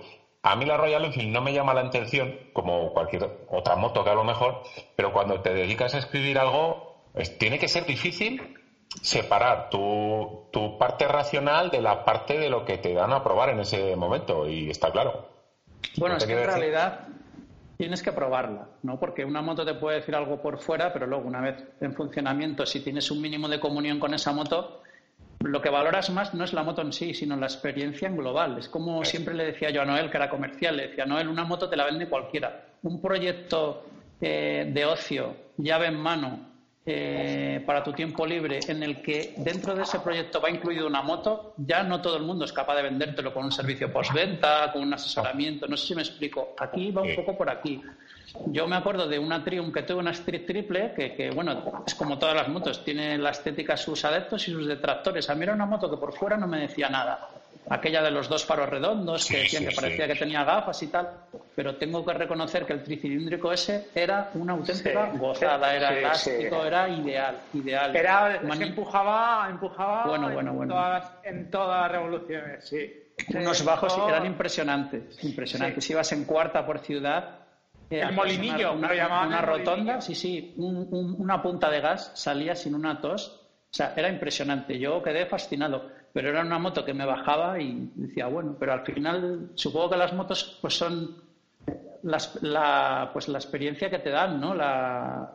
A 0.44 0.56
mí 0.56 0.66
la 0.66 0.78
Royal 0.78 1.04
Enfield 1.04 1.32
no 1.32 1.42
me 1.42 1.54
llama 1.54 1.74
la 1.74 1.82
atención, 1.82 2.38
como 2.54 2.94
cualquier 2.94 3.30
otra 3.50 3.76
moto 3.76 4.04
que 4.04 4.10
a 4.10 4.16
lo 4.16 4.24
mejor, 4.24 4.62
pero 4.96 5.12
cuando 5.12 5.42
te 5.42 5.54
dedicas 5.54 5.94
a 5.94 5.98
escribir 5.98 6.40
algo, 6.40 7.04
tiene 7.38 7.60
que 7.60 7.68
ser 7.68 7.86
difícil 7.86 8.56
separar 9.02 9.70
tu, 9.70 10.48
tu, 10.52 10.78
parte 10.78 11.08
racional 11.08 11.70
de 11.70 11.82
la 11.82 12.06
parte 12.06 12.38
de 12.38 12.50
lo 12.50 12.64
que 12.64 12.78
te 12.78 12.94
dan 12.94 13.12
a 13.12 13.24
probar 13.24 13.50
en 13.50 13.60
ese 13.60 13.96
momento, 13.96 14.48
y 14.48 14.70
está 14.70 14.92
claro. 14.92 15.28
Bueno, 15.98 16.18
es 16.18 16.26
que 16.26 16.34
en 16.34 16.46
realidad 16.46 17.08
tienes 17.78 18.02
que 18.02 18.12
probarla, 18.12 18.70
¿no? 18.84 19.00
Porque 19.00 19.24
una 19.24 19.42
moto 19.42 19.66
te 19.66 19.76
puede 19.76 19.98
decir 19.98 20.16
algo 20.16 20.42
por 20.42 20.60
fuera, 20.60 20.92
pero 20.94 21.06
luego, 21.06 21.28
una 21.28 21.42
vez 21.42 21.64
en 21.80 21.94
funcionamiento, 21.94 22.66
si 22.66 22.80
tienes 22.82 23.12
un 23.12 23.22
mínimo 23.22 23.48
de 23.48 23.60
comunión 23.60 24.00
con 24.00 24.14
esa 24.14 24.32
moto, 24.34 24.82
lo 25.40 25.62
que 25.62 25.70
valoras 25.70 26.10
más 26.10 26.34
no 26.34 26.44
es 26.44 26.54
la 26.54 26.64
moto 26.64 26.82
en 26.82 26.92
sí, 26.92 27.14
sino 27.14 27.36
la 27.36 27.46
experiencia 27.46 28.08
en 28.08 28.18
global. 28.18 28.58
Es 28.58 28.70
como 28.70 29.04
siempre 29.06 29.34
le 29.34 29.46
decía 29.46 29.70
yo 29.70 29.82
a 29.82 29.86
Noel, 29.86 30.10
que 30.10 30.18
era 30.18 30.30
comercial, 30.30 30.78
le 30.78 30.88
decía, 30.88 31.06
Noel, 31.06 31.28
una 31.28 31.44
moto 31.44 31.70
te 31.70 31.76
la 31.76 31.86
vende 31.86 32.08
cualquiera. 32.08 32.66
Un 32.84 33.02
proyecto 33.02 33.86
eh, 34.20 34.70
de 34.74 34.86
ocio, 34.86 35.36
llave 35.58 35.88
en 35.88 35.96
mano, 35.96 36.48
eh, 36.90 37.62
para 37.66 37.84
tu 37.84 37.92
tiempo 37.92 38.26
libre, 38.26 38.62
en 38.66 38.82
el 38.82 39.02
que 39.02 39.34
dentro 39.36 39.76
de 39.76 39.84
ese 39.84 40.00
proyecto 40.00 40.40
va 40.40 40.50
incluido 40.50 40.88
una 40.88 41.02
moto, 41.02 41.54
ya 41.58 41.84
no 41.84 42.02
todo 42.02 42.16
el 42.16 42.24
mundo 42.24 42.46
es 42.46 42.54
capaz 42.54 42.78
de 42.78 42.84
vendértelo 42.84 43.34
con 43.34 43.44
un 43.44 43.52
servicio 43.52 43.92
postventa, 43.92 44.72
con 44.72 44.84
un 44.84 44.94
asesoramiento. 44.94 45.68
No 45.68 45.76
sé 45.76 45.88
si 45.88 45.96
me 45.96 46.02
explico. 46.02 46.56
Aquí 46.58 46.92
va 46.92 47.02
un 47.02 47.14
poco 47.14 47.38
por 47.38 47.50
aquí. 47.50 47.82
Yo 48.48 48.68
me 48.68 48.76
acuerdo 48.76 49.08
de 49.08 49.20
una 49.20 49.44
Triumph 49.44 49.74
que 49.74 49.84
tuve 49.84 50.00
una 50.00 50.12
Street 50.12 50.46
Triple, 50.46 50.94
que, 50.94 51.32
bueno, 51.34 51.84
es 51.86 51.96
como 51.96 52.18
todas 52.18 52.36
las 52.36 52.48
motos, 52.50 52.84
tiene 52.84 53.18
la 53.18 53.32
estética 53.32 53.78
sus 53.78 54.04
adeptos 54.06 54.48
y 54.48 54.52
sus 54.52 54.68
detractores. 54.68 55.30
A 55.30 55.36
mí 55.36 55.44
era 55.44 55.54
una 55.54 55.66
moto 55.66 55.90
que 55.90 55.98
por 55.98 56.14
fuera 56.14 56.38
no 56.38 56.48
me 56.48 56.60
decía 56.60 56.90
nada. 56.90 57.30
Aquella 57.70 58.02
de 58.02 58.12
los 58.12 58.30
dos 58.30 58.46
faros 58.46 58.70
redondos, 58.70 59.26
que 59.26 59.40
decían 59.40 59.66
que 59.66 59.76
parecía 59.76 60.08
que 60.08 60.16
tenía 60.16 60.46
gafas 60.46 60.82
y 60.84 60.88
tal, 60.88 61.10
pero 61.54 61.76
tengo 61.76 62.06
que 62.06 62.14
reconocer 62.14 62.66
que 62.66 62.72
el 62.72 62.84
tricilíndrico 62.84 63.52
ese 63.52 63.90
era 63.94 64.30
una 64.36 64.54
auténtica 64.54 65.12
gozada, 65.18 65.76
era 65.76 65.98
elástico, 65.98 66.64
era 66.64 66.88
ideal, 66.88 67.38
ideal. 67.54 67.94
Era, 67.94 68.38
empujaba, 68.38 69.48
empujaba 69.50 70.08
bueno, 70.08 70.30
bueno, 70.30 70.64
en, 70.64 70.70
Todas, 70.70 71.12
en 71.24 71.52
todas 71.52 71.82
las 71.82 71.92
revoluciones, 71.92 72.66
sí. 72.66 73.04
Unos 73.34 73.66
bajos 73.66 73.98
eran 74.08 74.26
impresionantes, 74.26 75.22
impresionantes. 75.24 75.84
Si 75.84 75.92
ibas 75.92 76.10
en 76.14 76.24
cuarta 76.24 76.66
por 76.66 76.80
ciudad, 76.80 77.47
el 77.90 78.14
molinillo, 78.14 78.74
una, 78.74 79.42
rotonda, 79.42 80.02
sí, 80.02 80.16
sí, 80.16 80.54
una 80.58 81.42
punta 81.42 81.70
de 81.70 81.82
gas 81.82 82.12
salía 82.16 82.56
sin 82.56 82.76
una 82.76 83.00
tos. 83.00 83.44
O 83.70 83.74
sea, 83.78 83.94
era 83.96 84.10
impresionante. 84.10 84.80
Yo 84.80 85.02
quedé 85.04 85.26
fascinado. 85.26 85.90
Pero 86.14 86.30
era 86.30 86.42
una 86.42 86.58
moto 86.58 86.84
que 86.84 86.94
me 86.94 87.06
bajaba 87.06 87.60
y 87.60 87.92
decía, 87.96 88.28
bueno, 88.28 88.56
pero 88.60 88.74
al 88.74 88.84
final 88.84 89.52
supongo 89.56 89.92
que 89.92 89.98
las 89.98 90.14
motos 90.14 90.58
pues 90.62 90.76
son 90.76 91.22
la, 92.04 93.10
pues 93.14 93.28
la 93.28 93.38
experiencia 93.38 93.90
que 93.90 94.00
te 94.00 94.10
dan, 94.10 94.40
¿no? 94.40 94.56
La, 94.56 95.32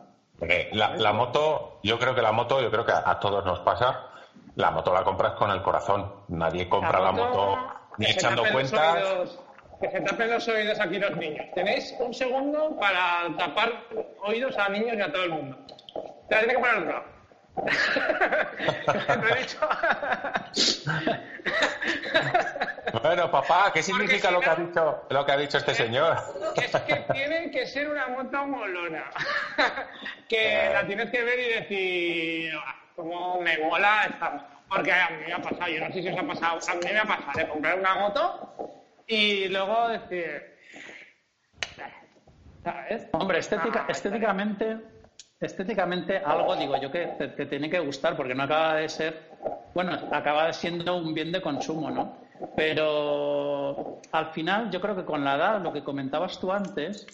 la, 0.73 1.13
moto, 1.13 1.79
yo 1.83 1.97
creo 1.99 2.13
que 2.13 2.21
la 2.21 2.31
moto, 2.31 2.61
yo 2.61 2.69
creo 2.69 2.85
que 2.85 2.91
a, 2.91 3.17
todos 3.19 3.45
nos 3.45 3.59
pasa, 3.59 4.07
la 4.55 4.71
moto 4.71 4.93
la 4.93 5.03
compras 5.03 5.33
con 5.33 5.51
el 5.51 5.61
corazón. 5.61 6.11
Nadie 6.29 6.67
compra 6.67 6.99
la 6.99 7.11
moto, 7.11 7.57
ni 7.97 8.07
echando 8.07 8.43
cuentas 8.51 9.39
que 9.83 9.91
se 9.91 9.99
tapen 9.99 10.29
los 10.29 10.47
oídos 10.47 10.79
aquí 10.79 10.97
los 10.97 11.17
niños. 11.17 11.45
Tenéis 11.53 11.93
un 11.99 12.13
segundo 12.13 12.77
para 12.79 13.27
tapar 13.37 13.69
oídos 14.21 14.57
a 14.57 14.69
niños 14.69 14.95
y 14.95 15.01
a 15.01 15.11
todo 15.11 15.23
el 15.25 15.31
mundo. 15.31 15.57
Te 16.29 16.35
la 16.35 16.41
tienes 16.41 16.55
que 16.55 16.61
poner 16.61 16.77
otro 16.77 17.13
he 19.29 19.39
dicho? 19.41 19.59
bueno, 23.03 23.29
papá, 23.29 23.71
¿qué 23.71 23.83
significa 23.83 24.31
lo, 24.31 24.39
que 24.39 24.49
ha 24.49 24.55
dicho, 24.55 25.05
lo 25.09 25.23
que 25.23 25.31
ha 25.33 25.37
dicho 25.37 25.57
este 25.59 25.75
señor? 25.75 26.17
es 26.55 26.71
que 26.71 26.95
tiene 27.13 27.51
que 27.51 27.67
ser 27.67 27.89
una 27.89 28.07
moto 28.07 28.47
molona. 28.47 29.03
que 30.29 30.71
la 30.73 30.87
tienes 30.87 31.11
que 31.11 31.23
ver 31.23 31.39
y 31.39 31.49
decir, 31.59 32.53
como 32.95 33.41
me 33.41 33.57
mola 33.59 34.07
esta... 34.09 34.47
Porque 34.67 34.91
a 34.91 35.09
mí 35.09 35.25
me 35.27 35.33
ha 35.33 35.39
pasado, 35.39 35.67
yo 35.67 35.85
no 35.85 35.93
sé 35.93 36.01
si 36.01 36.09
os 36.09 36.17
ha 36.17 36.23
pasado, 36.23 36.59
a 36.67 36.73
mí 36.73 36.91
me 36.91 36.97
ha 36.97 37.05
pasado 37.05 37.31
de 37.35 37.47
comprar 37.47 37.77
una 37.77 37.93
moto 37.95 38.82
y 39.07 39.47
luego 39.49 39.89
decir... 39.89 40.53
¿Sabes? 42.63 43.07
Hombre, 43.11 43.39
estética, 43.39 43.81
Ah, 43.87 43.91
estéticamente, 43.91 44.77
estéticamente 45.41 46.17
algo 46.17 46.55
digo 46.55 46.77
yo 46.77 46.89
que 46.89 47.07
te, 47.07 47.27
te 47.29 47.45
tiene 47.45 47.69
que 47.69 47.79
gustar 47.79 48.15
porque 48.15 48.33
no 48.33 48.43
acaba 48.43 48.75
de 48.75 48.87
ser, 48.87 49.31
bueno, 49.73 49.91
acaba 50.11 50.51
siendo 50.53 50.95
un 50.95 51.13
bien 51.13 51.31
de 51.33 51.41
consumo, 51.41 51.91
¿no? 51.91 52.15
Pero 52.55 53.99
al 54.13 54.27
final 54.27 54.71
yo 54.71 54.79
creo 54.79 54.95
que 54.95 55.03
con 55.03 55.23
la 55.25 55.35
edad, 55.35 55.61
lo 55.61 55.73
que 55.73 55.83
comentabas 55.83 56.39
tú 56.39 56.53
antes, 56.53 57.05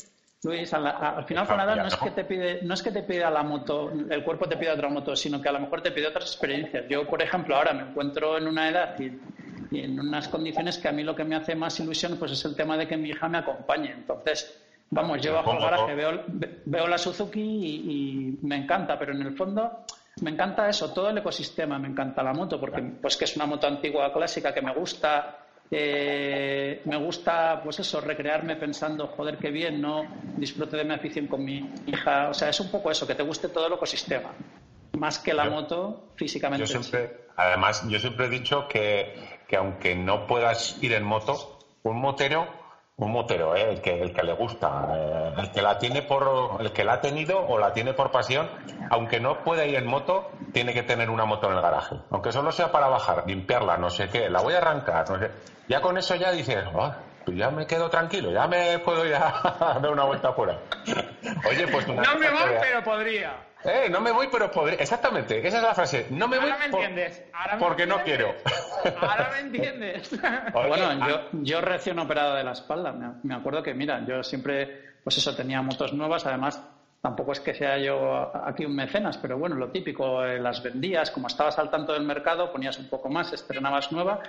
Luis, 0.43 0.71
a 0.73 0.79
la- 0.79 0.91
a- 0.91 1.17
al 1.17 1.25
final 1.25 1.47
con 1.47 1.57
la 1.57 1.63
edad 1.63 1.75
no 1.77 1.87
es 1.87 1.95
que 1.97 2.11
te 2.11 2.23
pide, 2.25 2.59
no 2.61 2.73
es 2.75 2.83
que 2.83 2.91
te 2.91 3.01
pida 3.03 3.31
la 3.31 3.41
moto, 3.43 3.91
el 3.91 4.23
cuerpo 4.23 4.47
te 4.47 4.55
pide 4.55 4.69
otra 4.71 4.87
moto, 4.89 5.15
sino 5.15 5.41
que 5.41 5.49
a 5.49 5.53
lo 5.53 5.59
mejor 5.61 5.81
te 5.81 5.91
pide 5.91 6.07
otras 6.07 6.25
experiencias. 6.25 6.85
Yo, 6.87 7.07
por 7.07 7.21
ejemplo, 7.23 7.55
ahora 7.55 7.73
me 7.73 7.81
encuentro 7.89 8.37
en 8.37 8.47
una 8.47 8.69
edad 8.69 8.99
y, 8.99 9.19
y 9.71 9.81
en 9.81 9.99
unas 9.99 10.27
condiciones 10.27 10.77
que 10.77 10.87
a 10.87 10.91
mí 10.91 11.03
lo 11.03 11.15
que 11.15 11.23
me 11.23 11.35
hace 11.35 11.55
más 11.55 11.79
ilusión 11.79 12.17
pues 12.17 12.31
es 12.31 12.43
el 12.45 12.55
tema 12.55 12.75
de 12.77 12.87
que 12.87 12.97
mi 12.97 13.09
hija 13.09 13.27
me 13.29 13.37
acompañe. 13.37 13.91
Entonces, 13.91 14.61
vamos, 14.89 15.21
yo 15.21 15.33
bajo 15.33 15.51
Supongo, 15.51 15.69
garaje, 15.71 15.95
veo, 15.95 16.23
ve- 16.27 16.61
veo 16.65 16.87
la 16.87 16.97
Suzuki 16.97 17.39
y, 17.41 17.91
y 17.91 18.45
me 18.47 18.55
encanta, 18.57 18.97
pero 18.97 19.13
en 19.13 19.21
el 19.21 19.35
fondo 19.37 19.85
me 20.21 20.31
encanta 20.31 20.67
eso, 20.67 20.91
todo 20.91 21.09
el 21.11 21.17
ecosistema, 21.19 21.77
me 21.79 21.87
encanta 21.87 22.23
la 22.23 22.33
moto, 22.33 22.59
porque 22.59 22.81
pues 22.81 23.15
que 23.15 23.25
es 23.25 23.35
una 23.35 23.45
moto 23.45 23.67
antigua 23.67 24.11
clásica 24.11 24.53
que 24.53 24.61
me 24.61 24.73
gusta, 24.73 25.37
eh, 25.71 26.81
me 26.85 26.97
gusta 26.97 27.61
pues 27.63 27.79
eso, 27.79 28.01
recrearme 28.01 28.55
pensando, 28.55 29.07
joder, 29.07 29.37
qué 29.37 29.49
bien, 29.51 29.79
¿no? 29.79 30.03
Disfrute 30.35 30.75
de 30.77 30.83
mi 30.83 30.93
afición 30.93 31.27
con 31.27 31.45
mi 31.45 31.73
hija, 31.85 32.29
o 32.29 32.33
sea, 32.33 32.49
es 32.49 32.59
un 32.59 32.69
poco 32.69 32.89
eso, 32.91 33.05
que 33.07 33.15
te 33.15 33.23
guste 33.23 33.49
todo 33.49 33.67
el 33.67 33.73
ecosistema, 33.73 34.33
más 34.97 35.19
que 35.19 35.33
la 35.33 35.45
Yo- 35.45 35.51
moto 35.51 36.11
físicamente. 36.15 36.65
Yo 36.65 36.67
siempre, 36.81 37.27
además, 37.37 37.87
yo 37.87 37.99
siempre 37.99 38.25
he 38.25 38.29
dicho 38.29 38.67
que, 38.67 39.38
que 39.49 39.57
aunque 39.57 39.95
no 39.95 40.27
puedas 40.27 40.75
ir 40.79 40.93
en 40.93 41.03
moto, 41.03 41.33
un 41.83 41.99
motero, 41.99 42.47
un 42.97 43.11
motero, 43.11 43.55
¿eh? 43.55 43.71
el, 43.71 43.81
que, 43.81 43.95
el 43.99 44.13
que 44.13 44.21
le 44.21 44.33
gusta, 44.33 44.85
eh, 44.93 45.33
el 45.39 45.51
que 45.51 45.63
la 45.63 45.79
tiene 45.79 46.03
por, 46.03 46.61
el 46.61 46.71
que 46.71 46.83
la 46.83 46.93
ha 46.93 47.01
tenido 47.01 47.41
o 47.41 47.57
la 47.57 47.73
tiene 47.73 47.93
por 47.95 48.11
pasión, 48.11 48.47
aunque 48.91 49.19
no 49.19 49.43
pueda 49.43 49.65
ir 49.65 49.75
en 49.75 49.87
moto, 49.87 50.27
tiene 50.53 50.71
que 50.73 50.83
tener 50.83 51.09
una 51.09 51.25
moto 51.25 51.47
en 51.49 51.55
el 51.55 51.61
garaje. 51.61 51.95
Aunque 52.11 52.31
solo 52.31 52.51
sea 52.51 52.71
para 52.71 52.87
bajar, 52.89 53.23
limpiarla, 53.25 53.75
no 53.77 53.89
sé 53.89 54.07
qué, 54.07 54.29
la 54.29 54.39
voy 54.39 54.53
a 54.53 54.57
arrancar, 54.59 55.09
no 55.09 55.17
sé. 55.17 55.31
Ya 55.67 55.81
con 55.81 55.97
eso 55.97 56.13
ya 56.15 56.31
dices, 56.31 56.63
"Ah, 56.75 56.95
pues 57.25 57.35
ya 57.35 57.49
me 57.49 57.65
quedo 57.65 57.89
tranquilo, 57.89 58.31
ya 58.31 58.45
me 58.45 58.77
puedo 58.79 59.03
ir 59.03 59.15
a 59.15 59.33
dar 59.81 59.91
una 59.91 60.03
vuelta 60.03 60.31
fuera. 60.33 60.59
Oye, 61.49 61.67
pues 61.71 61.87
una 61.87 62.03
No 62.03 62.15
me 62.19 62.29
voy, 62.29 62.51
pero 62.61 62.83
podría. 62.83 63.48
Eh, 63.63 63.87
no 63.89 63.99
me 64.01 64.11
voy, 64.11 64.27
pero 64.27 64.49
podría. 64.51 64.77
Exactamente, 64.79 65.45
esa 65.45 65.57
es 65.57 65.63
la 65.63 65.73
frase. 65.75 66.05
No 66.09 66.27
me 66.27 66.37
voy 66.39 66.49
Ahora 66.49 66.65
me 66.65 66.69
por- 66.71 66.81
entiendes. 66.83 67.23
Ahora 67.33 67.55
me 67.55 67.59
porque 67.59 67.85
no 67.85 68.03
quiero. 68.03 68.35
Ahora 69.01 69.29
me 69.33 69.39
entiendes. 69.47 70.11
Oye, 70.53 70.67
Bueno, 70.67 70.85
ah, 71.01 71.07
yo, 71.07 71.39
yo 71.43 71.61
recién 71.61 71.99
operado 71.99 72.35
de 72.35 72.43
la 72.43 72.51
espalda, 72.53 72.91
me, 72.91 73.13
me 73.23 73.35
acuerdo 73.35 73.61
que, 73.63 73.73
mira, 73.73 74.03
yo 74.05 74.23
siempre, 74.23 74.93
pues 75.03 75.17
eso, 75.17 75.35
tenía 75.35 75.61
motos 75.61 75.93
nuevas, 75.93 76.25
además, 76.25 76.61
tampoco 77.01 77.31
es 77.33 77.39
que 77.39 77.53
sea 77.53 77.77
yo 77.77 78.31
aquí 78.45 78.65
un 78.65 78.75
mecenas, 78.75 79.17
pero 79.17 79.37
bueno, 79.37 79.55
lo 79.55 79.69
típico, 79.69 80.23
eh, 80.23 80.39
las 80.39 80.61
vendías, 80.63 81.11
como 81.11 81.27
estabas 81.27 81.57
al 81.59 81.69
tanto 81.69 81.93
del 81.93 82.03
mercado, 82.03 82.51
ponías 82.51 82.77
un 82.77 82.89
poco 82.89 83.09
más, 83.09 83.31
estrenabas 83.33 83.91
nueva, 83.91 84.19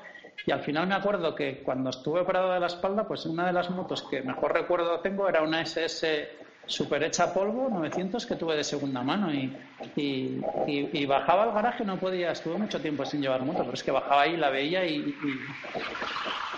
y 0.46 0.52
al 0.52 0.60
final 0.62 0.86
me 0.86 0.94
acuerdo 0.94 1.34
que 1.34 1.62
cuando 1.62 1.90
estuve 1.90 2.20
operado 2.20 2.52
de 2.52 2.60
la 2.60 2.66
espalda, 2.68 3.04
pues 3.06 3.26
una 3.26 3.46
de 3.46 3.52
las 3.52 3.70
motos 3.70 4.02
que 4.08 4.22
mejor 4.22 4.52
recuerdo 4.54 5.00
tengo 5.00 5.28
era 5.28 5.42
una 5.42 5.60
SS 5.62 6.28
super 6.70 7.02
hecha 7.02 7.32
polvo 7.34 7.68
900 7.68 8.24
que 8.26 8.36
tuve 8.36 8.56
de 8.56 8.64
segunda 8.64 9.02
mano 9.02 9.32
y, 9.32 9.56
y, 9.96 10.40
y- 10.66 10.90
y 10.92 11.06
bajaba 11.06 11.42
al 11.44 11.52
garaje 11.52 11.84
no 11.84 11.98
podía 11.98 12.30
estuve 12.30 12.56
mucho 12.56 12.80
tiempo 12.80 13.04
sin 13.04 13.20
llevar 13.20 13.42
moto 13.42 13.62
pero 13.62 13.74
es 13.74 13.82
que 13.82 13.90
bajaba 13.90 14.22
ahí 14.22 14.36
la 14.36 14.50
veía 14.50 14.84
y, 14.86 14.94
y- 14.96 15.40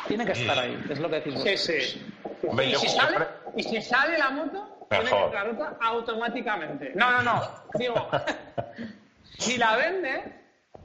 tiene 0.09 0.26
que 0.26 0.32
estar 0.32 0.59
ahí 0.59 0.84
es 0.89 0.98
lo 1.01 1.09
que 1.09 1.16
decís 1.16 1.34
Sí, 1.34 1.39
vosotros. 1.51 1.60
sí. 1.60 2.14
Hombre, 2.48 2.66
y, 2.66 2.72
yo 2.72 2.78
si 2.78 2.89
sale, 2.89 3.16
y 3.56 3.62
si 3.62 3.80
sale 3.82 4.18
la 4.18 4.30
moto, 4.30 4.86
tiene 4.90 5.05
Mejor. 5.05 5.30
que 5.30 5.34
la 5.36 5.44
ruta 5.44 5.76
automáticamente. 5.80 6.93
No, 6.97 7.10
no, 7.12 7.22
no. 7.22 7.40
Digo, 7.78 8.10
si 9.39 9.56
la 9.56 9.76
vende, 9.76 10.41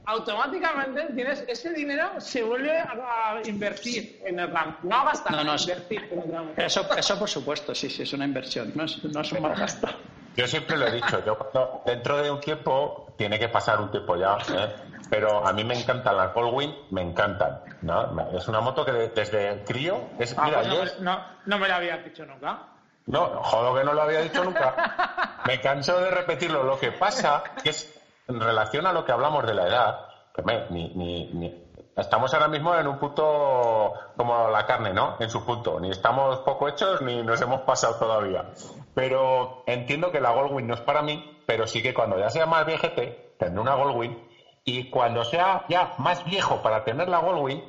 automáticamente 0.08 1.06
tienes 1.14 1.44
ese 1.46 1.70
dinero 1.72 2.18
se 2.18 2.42
vuelve 2.42 2.78
a 2.78 3.40
invertir 3.44 4.18
en 4.24 4.38
el 4.38 4.50
RAM. 4.50 4.76
No 4.82 4.96
a 4.96 5.04
gastar, 5.04 5.32
No, 5.32 5.44
no, 5.44 5.54
invertir 5.56 6.08
en 6.10 6.22
el 6.22 6.32
RAM. 6.32 6.52
eso, 6.56 6.86
eso 6.96 7.18
por 7.18 7.28
supuesto 7.28 7.74
sí 7.74 7.90
sí 7.90 8.02
es 8.02 8.12
una 8.14 8.24
inversión 8.24 8.72
no 8.74 8.84
es, 8.84 9.02
no 9.04 9.20
es 9.20 9.32
un 9.32 9.42
mal 9.42 9.54
gasto 9.54 9.86
Yo 10.36 10.46
siempre 10.46 10.76
lo 10.76 10.86
he 10.86 10.92
dicho, 10.92 11.22
yo 11.24 11.36
cuando- 11.36 11.82
dentro 11.84 12.16
de 12.22 12.30
un 12.30 12.40
tiempo, 12.40 13.12
tiene 13.18 13.38
que 13.38 13.48
pasar 13.48 13.80
un 13.80 13.90
tiempo 13.90 14.16
ya, 14.16 14.36
¿eh? 14.54 14.72
pero 15.10 15.46
a 15.46 15.52
mí 15.52 15.62
me 15.64 15.74
encantan 15.78 16.16
las 16.16 16.32
Goldwing, 16.32 16.74
me 16.90 17.02
encantan. 17.02 17.60
¿no? 17.82 18.28
Es 18.36 18.46
una 18.48 18.60
moto 18.60 18.84
que 18.84 18.92
de- 18.92 19.08
desde 19.08 19.62
crío, 19.64 20.08
es, 20.18 20.34
Ah, 20.38 20.42
mira, 20.44 20.58
pues 20.58 20.68
no, 20.68 20.74
yo 20.74 20.80
me- 20.80 20.86
es- 20.86 21.00
no, 21.00 21.24
no 21.46 21.58
me 21.58 21.68
lo 21.68 21.74
habías 21.74 22.04
dicho 22.04 22.24
nunca. 22.24 22.58
no, 23.06 23.26
jodo 23.42 23.74
que 23.76 23.84
no 23.84 23.92
lo 23.94 24.02
había 24.02 24.20
dicho 24.20 24.42
nunca. 24.44 24.74
Me 25.46 25.60
canso 25.60 25.98
de 25.98 26.10
repetirlo. 26.10 26.62
Lo 26.62 26.78
que 26.78 26.92
pasa 26.92 27.42
que 27.62 27.70
es 27.70 27.97
en 28.28 28.40
relación 28.40 28.86
a 28.86 28.92
lo 28.92 29.04
que 29.04 29.12
hablamos 29.12 29.46
de 29.46 29.54
la 29.54 29.66
edad, 29.66 30.08
ni, 30.70 31.52
estamos 31.96 32.32
ahora 32.32 32.48
mismo 32.48 32.74
en 32.74 32.86
un 32.86 32.98
punto 32.98 33.92
como 34.16 34.48
la 34.48 34.66
carne, 34.66 34.92
¿no? 34.92 35.16
En 35.18 35.30
su 35.30 35.44
punto. 35.44 35.80
Ni 35.80 35.90
estamos 35.90 36.40
poco 36.40 36.68
hechos 36.68 37.00
ni 37.00 37.22
nos 37.22 37.40
hemos 37.40 37.62
pasado 37.62 37.96
todavía. 37.96 38.44
Pero 38.94 39.64
entiendo 39.66 40.12
que 40.12 40.20
la 40.20 40.30
Goldwing 40.30 40.66
no 40.66 40.74
es 40.74 40.80
para 40.80 41.02
mí, 41.02 41.42
pero 41.46 41.66
sí 41.66 41.82
que 41.82 41.94
cuando 41.94 42.18
ya 42.18 42.30
sea 42.30 42.46
más 42.46 42.66
viejete, 42.66 43.34
tendré 43.38 43.60
una 43.60 43.74
Goldwing. 43.74 44.28
Y 44.64 44.90
cuando 44.90 45.24
sea 45.24 45.64
ya 45.68 45.94
más 45.96 46.22
viejo 46.24 46.60
para 46.62 46.84
tener 46.84 47.08
la 47.08 47.18
Goldwing, 47.18 47.64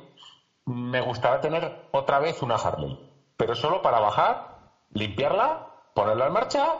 me 0.66 1.00
gustaría 1.00 1.40
tener 1.40 1.88
otra 1.90 2.18
vez 2.18 2.42
una 2.42 2.56
Harley. 2.56 2.98
Pero 3.36 3.54
solo 3.54 3.80
para 3.80 4.00
bajar, 4.00 4.58
limpiarla, 4.90 5.66
ponerla 5.94 6.26
en 6.26 6.32
marcha 6.32 6.74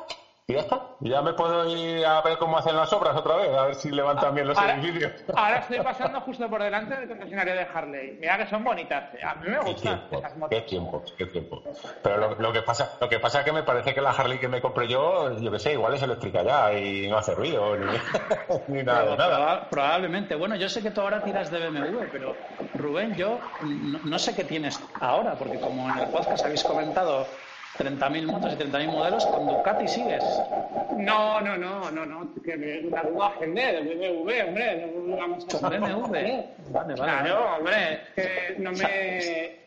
y 0.50 0.54
ya 0.54 0.60
está. 0.60 0.80
Ya 1.00 1.22
me 1.22 1.32
puedo 1.32 1.66
ir 1.68 2.04
a 2.04 2.20
ver 2.22 2.36
cómo 2.38 2.58
hacen 2.58 2.76
las 2.76 2.92
obras 2.92 3.16
otra 3.16 3.36
vez, 3.36 3.50
a 3.56 3.64
ver 3.66 3.74
si 3.74 3.90
levantan 3.90 4.34
bien 4.34 4.46
los 4.48 4.58
Ahora, 4.58 4.74
edificios. 4.74 5.12
ahora 5.34 5.58
estoy 5.58 5.78
pasando 5.80 6.20
justo 6.20 6.48
por 6.50 6.62
delante 6.62 6.94
del 6.96 7.08
concesionario 7.08 7.54
de 7.54 7.66
Harley. 7.72 8.16
Mira 8.20 8.36
que 8.38 8.46
son 8.46 8.62
bonitas. 8.64 9.14
eh. 9.14 9.18
A 9.24 9.34
mí 9.36 9.48
me 9.48 9.58
Qué 9.60 9.72
gustan 9.72 9.98
tiempo, 9.98 10.18
esas 10.18 10.32
qué 10.32 10.38
motos. 10.38 10.66
tiempo, 10.66 11.04
qué 11.16 11.26
tiempo. 11.26 11.62
Pero 12.02 12.16
lo, 12.18 12.34
lo 12.34 12.52
que 12.52 12.62
pasa, 12.62 12.90
lo 13.00 13.08
que 13.08 13.18
pasa 13.18 13.38
es 13.40 13.44
que 13.44 13.52
me 13.52 13.62
parece 13.62 13.94
que 13.94 14.00
la 14.00 14.10
Harley 14.10 14.38
que 14.38 14.48
me 14.48 14.60
compré 14.60 14.88
yo, 14.88 15.38
yo 15.38 15.50
qué 15.50 15.58
sé, 15.58 15.72
igual 15.72 15.94
es 15.94 16.02
eléctrica 16.02 16.42
ya 16.42 16.72
y 16.74 17.08
no 17.08 17.16
hace 17.18 17.34
ruido 17.34 17.76
ni, 17.76 17.86
ni 18.68 18.82
nada 18.82 19.04
de 19.04 19.16
nada. 19.16 19.38
Proba- 19.38 19.68
Probablemente. 19.70 20.34
Bueno, 20.34 20.56
yo 20.56 20.68
sé 20.68 20.82
que 20.82 20.90
tú 20.90 21.00
ahora 21.00 21.22
tiras 21.22 21.50
de 21.50 21.58
BMW, 21.70 21.98
pero 22.12 22.36
Rubén, 22.74 23.14
yo 23.14 23.40
no, 23.62 24.00
no 24.04 24.18
sé 24.18 24.34
qué 24.34 24.44
tienes 24.44 24.78
ahora, 25.00 25.34
porque 25.38 25.58
como 25.60 25.88
en 25.88 25.98
el 25.98 26.08
podcast 26.08 26.44
habéis 26.44 26.64
comentado 26.64 27.26
30.000 27.78 28.26
motos 28.26 28.52
y 28.52 28.56
30.000 28.56 28.86
modelos, 28.88 29.26
con 29.26 29.46
Ducati 29.46 29.88
sigues. 29.88 30.24
No, 30.96 31.40
no, 31.40 31.56
no, 31.56 31.90
no, 31.90 32.04
no. 32.04 32.34
Que 32.42 32.56
me, 32.56 32.82
nueva 32.82 33.32
gente 33.38 33.60
de 33.60 33.80
BMW, 33.80 34.48
hombre. 34.48 34.92
No 35.06 35.16
vamos 35.16 35.44
a 35.44 35.58
Con 35.58 35.70
BMW. 35.70 36.12
Vale, 36.12 36.44
vale. 36.72 36.94
Claro, 36.94 37.56
hombre. 37.56 38.00
Que 38.14 38.56
no 38.58 38.72
me. 38.72 39.60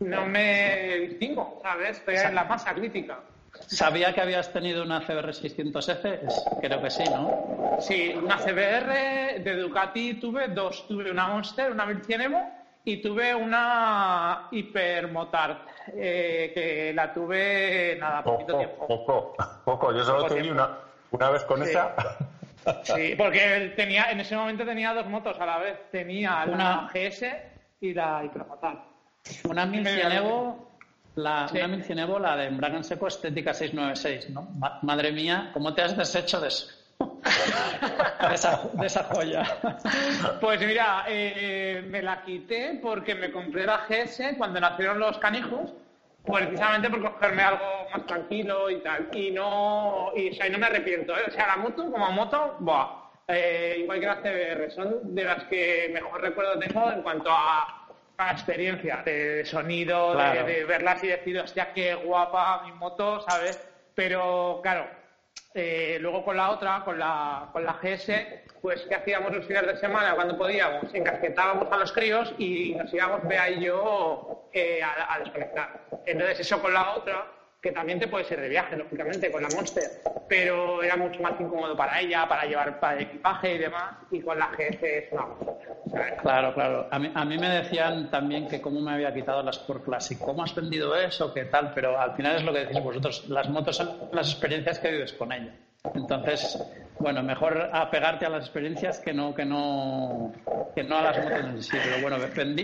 No 0.00 0.26
me 0.26 0.98
distingo, 1.08 1.60
¿sabes? 1.62 1.98
Estoy 1.98 2.16
en 2.16 2.34
la 2.34 2.44
masa 2.44 2.74
crítica. 2.74 3.20
Sabía 3.68 4.12
que 4.12 4.20
habías 4.20 4.52
tenido 4.52 4.82
una 4.82 5.00
CBR 5.02 5.32
600F, 5.32 6.26
es- 6.26 6.44
creo 6.60 6.82
que 6.82 6.90
sí, 6.90 7.04
¿no? 7.04 7.76
Sí, 7.80 8.12
una 8.20 8.38
CBR 8.38 9.40
de 9.44 9.56
Ducati 9.56 10.14
tuve 10.14 10.48
dos. 10.48 10.88
Tuve 10.88 11.10
una 11.10 11.28
Monster, 11.28 11.70
una 11.70 11.86
1100 11.86 12.20
Evo 12.22 12.40
y 12.84 12.96
tuve 13.00 13.34
una 13.34 14.48
Hypermotard, 14.50 15.58
eh, 15.94 16.50
que 16.54 16.92
la 16.94 17.12
tuve, 17.12 17.96
nada, 17.98 18.22
poquito 18.22 18.52
Poco, 18.52 18.58
tiempo. 18.58 18.86
poco, 18.88 19.34
poco. 19.64 19.92
Yo 19.92 20.04
solo 20.04 20.22
Poco 20.22 20.34
tiempo. 20.34 20.52
una, 20.52 20.78
una 21.12 21.30
vez 21.30 21.44
con 21.44 21.62
Sí. 21.64 21.70
esa. 21.70 21.94
Sí, 22.84 23.14
porque 23.16 23.72
tenía, 23.76 24.10
en 24.12 24.20
ese 24.20 24.36
momento 24.36 24.64
tenía 24.64 24.94
dos 24.94 25.06
motos 25.06 25.36
a 25.40 25.46
la 25.46 25.58
vez. 25.58 25.78
Tenía 25.90 26.44
la 26.46 26.52
Una- 26.52 26.90
GS 26.92 27.26
y 27.80 27.92
la 27.92 28.22
Hypermotard. 28.24 28.78
Una 29.48 29.66
1100 29.66 30.12
Evo, 30.12 30.68
la, 31.16 31.48
Sí. 31.48 31.56
una 31.58 31.68
1100 31.68 31.98
Evo, 32.00 32.18
la 32.18 32.36
de 32.36 32.46
Embrague 32.46 32.82
Seco 32.84 33.06
Estética 33.08 33.52
696, 33.54 34.30
¿no? 34.30 34.42
Ma- 34.58 34.78
madre 34.82 35.10
mía, 35.12 35.50
¿cómo 35.52 35.74
te 35.74 35.82
has 35.82 35.96
deshecho 35.96 36.40
de 36.40 36.48
eso? 36.48 36.66
de, 38.28 38.34
esa, 38.34 38.60
de 38.72 38.86
esa 38.86 39.04
joya. 39.04 39.42
Pues 40.40 40.60
mira, 40.60 41.04
eh, 41.08 41.82
me 41.88 42.02
la 42.02 42.22
quité 42.22 42.78
porque 42.82 43.14
me 43.14 43.30
compré 43.30 43.64
la 43.66 43.86
GS 43.88 44.34
cuando 44.36 44.60
nacieron 44.60 44.98
los 44.98 45.18
canijos, 45.18 45.72
precisamente 46.24 46.90
por 46.90 47.02
cogerme 47.12 47.42
algo 47.42 47.64
más 47.92 48.06
tranquilo 48.06 48.70
y 48.70 48.80
tal. 48.80 49.08
Y 49.12 49.30
no, 49.30 50.12
y, 50.16 50.30
o 50.30 50.34
sea, 50.34 50.46
y 50.46 50.50
no 50.50 50.58
me 50.58 50.66
arrepiento. 50.66 51.16
¿eh? 51.16 51.22
O 51.28 51.30
sea, 51.30 51.46
la 51.48 51.56
moto, 51.56 51.90
como 51.90 52.10
moto, 52.12 52.56
buah, 52.60 52.86
eh, 53.28 53.76
igual 53.80 54.00
que 54.00 54.06
las 54.06 54.18
CBR, 54.18 54.70
son 54.72 55.14
de 55.14 55.24
las 55.24 55.44
que 55.44 55.90
mejor 55.92 56.20
recuerdo 56.20 56.58
tengo 56.58 56.90
en 56.90 57.02
cuanto 57.02 57.30
a, 57.30 57.86
a 58.18 58.30
experiencia, 58.32 59.02
de, 59.04 59.36
de 59.36 59.44
sonido, 59.44 60.14
de- 60.32 60.42
de, 60.44 60.64
verlas 60.64 61.02
y 61.04 61.08
decir, 61.08 61.38
hostia, 61.38 61.72
qué 61.72 61.94
guapa 61.94 62.62
mi 62.64 62.72
moto, 62.72 63.20
¿sabes? 63.20 63.60
Pero 63.94 64.60
claro, 64.62 64.86
eh, 65.54 65.98
luego 66.00 66.24
con 66.24 66.36
la 66.36 66.50
otra, 66.50 66.82
con 66.84 66.98
la, 66.98 67.50
con 67.52 67.64
la 67.64 67.74
GS, 67.74 68.10
pues 68.62 68.82
¿qué 68.88 68.94
hacíamos 68.94 69.32
los 69.34 69.46
fines 69.46 69.66
de 69.66 69.76
semana 69.76 70.14
cuando 70.14 70.38
podíamos? 70.38 70.92
Encasquetábamos 70.94 71.70
a 71.70 71.76
los 71.76 71.92
críos 71.92 72.32
y 72.38 72.74
nos 72.74 72.92
íbamos, 72.92 73.26
Bea 73.28 73.50
y 73.50 73.64
yo, 73.64 74.48
eh, 74.52 74.80
a 74.82 75.18
desconectar. 75.18 75.80
Entonces 76.06 76.40
eso 76.40 76.60
con 76.62 76.72
la 76.72 76.94
otra 76.94 77.26
que 77.62 77.70
también 77.70 78.00
te 78.00 78.08
puede 78.08 78.24
ser 78.24 78.40
de 78.40 78.48
viaje, 78.48 78.76
lógicamente, 78.76 79.30
con 79.30 79.40
la 79.40 79.48
Monster, 79.54 79.84
pero 80.28 80.82
era 80.82 80.96
mucho 80.96 81.22
más 81.22 81.40
incómodo 81.40 81.76
para 81.76 82.00
ella, 82.00 82.26
para 82.28 82.44
llevar 82.44 82.80
para 82.80 83.00
equipaje 83.00 83.54
y 83.54 83.58
demás, 83.58 83.94
y 84.10 84.20
con 84.20 84.36
la 84.36 84.48
GS 84.48 84.82
es 84.82 85.12
una 85.12 85.26
Claro, 86.20 86.54
claro. 86.54 86.88
A 86.90 86.98
mí, 86.98 87.12
a 87.14 87.24
mí 87.24 87.38
me 87.38 87.48
decían 87.48 88.10
también 88.10 88.48
que 88.48 88.60
cómo 88.60 88.80
me 88.80 88.92
había 88.92 89.14
quitado 89.14 89.44
las 89.44 89.58
Sport 89.58 89.84
Classic, 89.84 90.18
cómo 90.18 90.42
has 90.42 90.54
vendido 90.54 90.96
eso, 90.96 91.32
qué 91.32 91.44
tal, 91.44 91.72
pero 91.72 92.00
al 92.00 92.16
final 92.16 92.36
es 92.36 92.42
lo 92.42 92.52
que 92.52 92.60
decís 92.60 92.82
vosotros, 92.82 93.28
las 93.28 93.48
motos 93.48 93.76
son 93.76 94.08
las 94.12 94.32
experiencias 94.32 94.80
que 94.80 94.90
vives 94.90 95.12
con 95.12 95.30
ella. 95.30 95.54
Entonces, 95.94 96.58
bueno, 96.98 97.22
mejor 97.22 97.70
apegarte 97.72 98.26
a 98.26 98.30
las 98.30 98.44
experiencias 98.44 98.98
que 98.98 99.12
no, 99.12 99.34
que 99.34 99.44
no, 99.44 100.32
que 100.74 100.82
no 100.82 100.98
a 100.98 101.02
las 101.02 101.18
motos 101.22 101.40
en 101.44 101.62
sí. 101.62 101.76
Pero 101.84 102.02
bueno, 102.02 102.16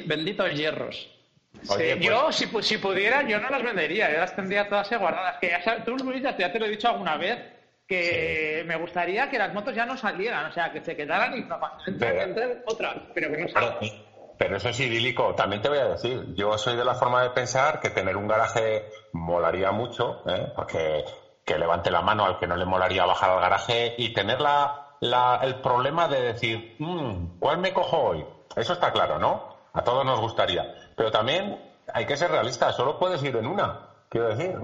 benditos 0.06 0.54
hierros. 0.54 1.17
Pues- 1.66 1.98
yo, 2.00 2.32
si, 2.32 2.46
si, 2.62 2.78
pudiera, 2.78 3.22
yo 3.22 3.40
no 3.40 3.50
las 3.50 3.62
vendería, 3.62 4.10
yo 4.10 4.18
las 4.18 4.34
tendría 4.34 4.68
todas 4.68 4.90
guardadas. 4.90 5.36
Que 5.40 5.48
ya 5.64 5.84
tú, 5.84 5.96
Luis, 5.96 6.22
ya 6.22 6.34
te, 6.34 6.58
lo 6.58 6.66
he 6.66 6.70
dicho 6.70 6.88
alguna 6.88 7.16
vez, 7.16 7.38
que 7.86 8.62
me 8.66 8.76
gustaría 8.76 9.28
que 9.28 9.38
las 9.38 9.52
motos 9.52 9.74
ya 9.74 9.86
no 9.86 9.96
salieran, 9.96 10.46
o 10.46 10.52
sea, 10.52 10.70
que 10.70 10.80
se 10.80 10.94
quedaran 10.94 11.34
y 11.36 11.46
entren 11.86 12.60
otras, 12.64 12.96
pero 13.14 13.30
que 13.30 13.38
no 13.38 13.48
salgan. 13.48 13.78
Pero 14.38 14.56
eso 14.56 14.68
es 14.68 14.78
idílico. 14.78 15.34
También 15.34 15.60
te 15.60 15.68
voy 15.68 15.78
a 15.78 15.88
decir, 15.88 16.22
yo 16.28 16.56
soy 16.56 16.76
de 16.76 16.84
la 16.84 16.94
forma 16.94 17.22
de 17.22 17.30
pensar 17.30 17.80
que 17.80 17.90
tener 17.90 18.16
un 18.16 18.28
garaje 18.28 18.84
molaría 19.12 19.72
mucho, 19.72 20.20
¿eh? 20.26 20.46
porque 20.54 21.02
que 21.44 21.58
levante 21.58 21.90
la 21.90 22.02
mano 22.02 22.24
al 22.24 22.38
que 22.38 22.46
no 22.46 22.56
le 22.56 22.64
molaría 22.64 23.04
bajar 23.04 23.30
al 23.30 23.40
garaje 23.40 23.94
y 23.96 24.12
tener 24.12 24.40
la, 24.40 25.40
el 25.42 25.56
problema 25.56 26.06
de 26.06 26.20
decir, 26.20 26.76
mm, 26.78 27.38
¿cuál 27.40 27.58
me 27.58 27.72
cojo 27.72 27.98
hoy? 27.98 28.24
Eso 28.54 28.74
está 28.74 28.92
claro, 28.92 29.18
¿no? 29.18 29.48
A 29.72 29.82
todos 29.82 30.04
nos 30.04 30.20
gustaría. 30.20 30.68
Pero 30.98 31.12
también 31.12 31.56
hay 31.94 32.04
que 32.04 32.16
ser 32.16 32.30
realista, 32.30 32.72
solo 32.72 32.98
puedes 32.98 33.22
ir 33.22 33.34
en 33.36 33.46
una, 33.46 33.88
quiero 34.08 34.28
decir. 34.28 34.56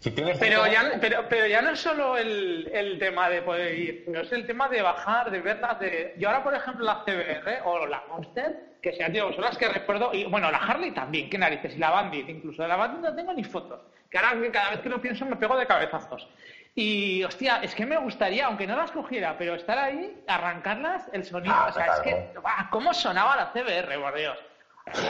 Si 0.00 0.12
tienes 0.12 0.38
pero, 0.38 0.64
ya, 0.68 0.92
pero, 1.00 1.24
pero 1.28 1.46
ya 1.48 1.60
no 1.60 1.70
es 1.70 1.80
solo 1.80 2.16
el, 2.16 2.70
el, 2.72 3.00
tema 3.00 3.28
de 3.28 3.42
poder 3.42 3.76
ir, 3.76 4.02
sino 4.04 4.20
es 4.20 4.30
el 4.30 4.46
tema 4.46 4.68
de 4.68 4.80
bajar, 4.80 5.28
de 5.32 5.40
verlas. 5.40 5.80
De... 5.80 6.14
Yo 6.18 6.28
ahora, 6.28 6.44
por 6.44 6.54
ejemplo, 6.54 6.84
la 6.84 7.02
CBR 7.02 7.62
o 7.64 7.84
la 7.86 8.04
Monster, 8.08 8.76
que 8.80 8.92
sean, 8.92 9.12
tío, 9.12 9.32
son 9.32 9.42
las 9.42 9.58
que 9.58 9.66
recuerdo, 9.66 10.14
y 10.14 10.24
bueno, 10.26 10.52
la 10.52 10.58
Harley 10.58 10.92
también, 10.92 11.28
qué 11.28 11.36
narices, 11.36 11.74
y 11.74 11.78
la 11.78 11.90
Bandit, 11.90 12.28
incluso 12.28 12.62
de 12.62 12.68
la 12.68 12.76
Bandit 12.76 13.00
no 13.00 13.16
tengo 13.16 13.32
ni 13.32 13.42
fotos, 13.42 13.80
que 14.08 14.18
ahora 14.18 14.36
cada 14.52 14.70
vez 14.70 14.80
que 14.80 14.88
lo 14.88 15.00
pienso 15.00 15.24
me 15.24 15.34
pego 15.34 15.56
de 15.56 15.66
cabezazos. 15.66 16.28
Y, 16.76 17.24
hostia, 17.24 17.60
es 17.62 17.74
que 17.74 17.84
me 17.84 17.96
gustaría, 17.96 18.46
aunque 18.46 18.68
no 18.68 18.76
las 18.76 18.92
cogiera, 18.92 19.36
pero 19.36 19.56
estar 19.56 19.78
ahí, 19.78 20.22
arrancarlas, 20.28 21.08
el 21.12 21.24
sonido, 21.24 21.56
ah, 21.56 21.70
o 21.70 21.72
sea, 21.72 21.86
es 21.94 22.00
que, 22.02 22.34
¿cómo 22.70 22.94
sonaba 22.94 23.34
la 23.34 23.50
CBR, 23.50 24.00
por 24.00 24.14
Dios? 24.14 24.38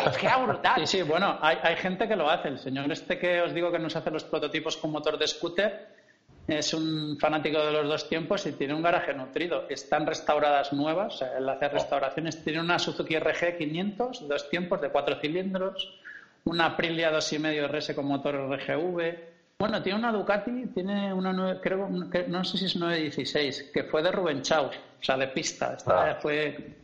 Es 0.07 0.17
que 0.17 0.27
era 0.27 0.37
brutal. 0.39 0.87
Sí, 0.87 0.99
sí, 0.99 1.03
bueno, 1.03 1.39
hay, 1.41 1.59
hay, 1.63 1.77
gente 1.77 2.09
que 2.09 2.17
lo 2.17 2.29
hace. 2.31 2.49
El 2.49 2.59
señor 2.59 2.91
este 2.91 3.19
que 3.19 3.41
os 3.43 3.55
digo 3.55 3.71
que 3.71 3.79
nos 3.79 3.95
hace 3.97 4.11
los 4.11 4.25
prototipos 4.25 4.77
con 4.77 4.91
motor 4.91 5.19
de 5.19 5.27
scooter 5.27 5.89
es 6.49 6.73
un 6.73 7.19
fanático 7.21 7.59
de 7.59 7.73
los 7.73 7.87
dos 7.87 8.09
tiempos 8.09 8.47
y 8.47 8.53
tiene 8.53 8.73
un 8.73 8.83
garaje 8.83 9.13
nutrido. 9.13 9.69
Están 9.69 10.07
restauradas 10.07 10.73
nuevas, 10.73 11.15
o 11.15 11.19
sea, 11.19 11.37
él 11.37 11.49
hace 11.49 11.69
restauraciones. 11.69 12.43
Tiene 12.43 12.61
una 12.61 12.79
Suzuki 12.79 13.19
RG 13.19 13.59
500, 13.59 14.27
dos 14.27 14.49
tiempos 14.49 14.81
de 14.81 14.89
cuatro 14.89 15.17
cilindros, 15.21 16.01
una 16.45 16.67
Aprilia 16.67 17.13
2,5 17.13 17.69
RS 17.69 17.95
con 17.95 18.07
motor 18.07 18.35
RGV. 18.35 19.15
Bueno, 19.59 19.83
tiene 19.83 19.99
una 19.99 20.11
Ducati, 20.11 20.69
tiene 20.69 21.13
una, 21.13 21.61
creo, 21.61 21.89
no 21.89 22.45
sé 22.45 22.57
si 22.57 22.65
es 22.65 22.77
916, 22.77 23.71
que 23.75 23.85
fue 23.85 24.03
de 24.03 24.13
Ruben 24.13 24.41
Chaus, 24.41 24.75
o 24.75 25.05
sea, 25.05 25.19
de 25.19 25.29
pista. 25.29 25.75
Esta 25.77 26.13
ah. 26.13 26.15
fue 26.15 26.77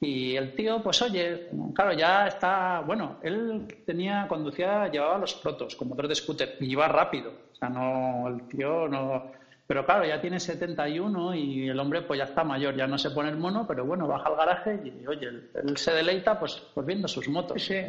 y 0.00 0.34
el 0.36 0.54
tío, 0.54 0.82
pues 0.82 1.02
oye, 1.02 1.50
claro, 1.74 1.92
ya 1.92 2.26
está, 2.26 2.80
bueno, 2.80 3.18
él 3.22 3.82
tenía, 3.84 4.26
conducía, 4.28 4.88
llevaba 4.88 5.18
los 5.18 5.34
protos 5.34 5.76
con 5.76 5.88
motor 5.88 6.08
de 6.08 6.14
scooter 6.14 6.56
y 6.58 6.72
iba 6.72 6.88
rápido. 6.88 7.32
O 7.52 7.54
sea, 7.54 7.68
no, 7.68 8.28
el 8.28 8.48
tío 8.48 8.88
no. 8.88 9.30
Pero 9.66 9.84
claro, 9.84 10.06
ya 10.06 10.20
tiene 10.20 10.40
71 10.40 11.34
y 11.34 11.68
el 11.68 11.78
hombre 11.78 12.00
pues 12.02 12.18
ya 12.18 12.24
está 12.24 12.42
mayor, 12.42 12.74
ya 12.74 12.86
no 12.86 12.96
se 12.96 13.10
pone 13.10 13.28
el 13.28 13.36
mono, 13.36 13.66
pero 13.68 13.84
bueno, 13.84 14.08
baja 14.08 14.30
al 14.30 14.36
garaje 14.36 14.80
y 14.82 15.06
oye, 15.06 15.28
él, 15.28 15.76
se 15.76 15.92
deleita 15.92 16.40
pues, 16.40 16.54
pues 16.74 16.86
viendo 16.86 17.06
sus 17.06 17.28
motos. 17.28 17.62
Sí. 17.62 17.80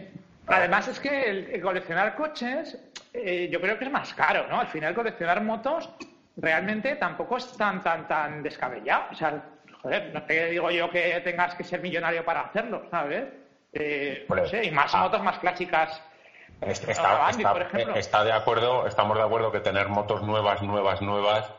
Además 0.48 0.90
es 0.90 1.00
que 1.00 1.30
el, 1.30 1.62
coleccionar 1.62 2.16
coches 2.16 2.78
eh, 3.14 3.50
yo 3.52 3.62
creo 3.62 3.80
que 3.80 3.86
es 3.86 3.92
más 3.92 4.14
caro, 4.14 4.48
¿no? 4.50 4.60
Al 4.60 4.68
final 4.68 4.94
coleccionar 4.94 5.42
motos 5.42 5.90
realmente 6.36 6.98
tampoco 6.98 7.38
es 7.38 7.56
tan, 7.58 7.82
tan, 7.82 8.06
tan 8.08 8.44
descabellado. 8.44 9.06
O 9.12 9.16
sea, 9.16 9.44
joder, 9.82 10.14
no 10.14 10.24
te 10.24 10.48
digo 10.48 10.70
yo 10.72 10.90
que 10.90 11.20
tengas 11.24 11.56
que 11.56 11.64
ser 11.64 11.82
millonario 11.82 12.24
para 12.24 12.42
hacerlo, 12.42 12.84
¿sabes? 12.90 13.26
Eh, 13.74 14.26
no 14.28 14.46
sé, 14.46 14.66
y 14.66 14.72
más 14.72 14.94
ah. 14.94 15.04
motos 15.04 15.24
más 15.24 15.40
clásicas. 15.40 16.02
Está, 16.62 18.24
de 18.24 18.32
acuerdo, 18.32 18.86
estamos 18.86 19.18
de 19.18 19.24
acuerdo 19.24 19.52
que 19.52 19.62
tener 19.62 19.88
motos 19.88 20.22
nuevas, 20.22 20.62
nuevas, 20.62 21.02
nuevas 21.02 21.52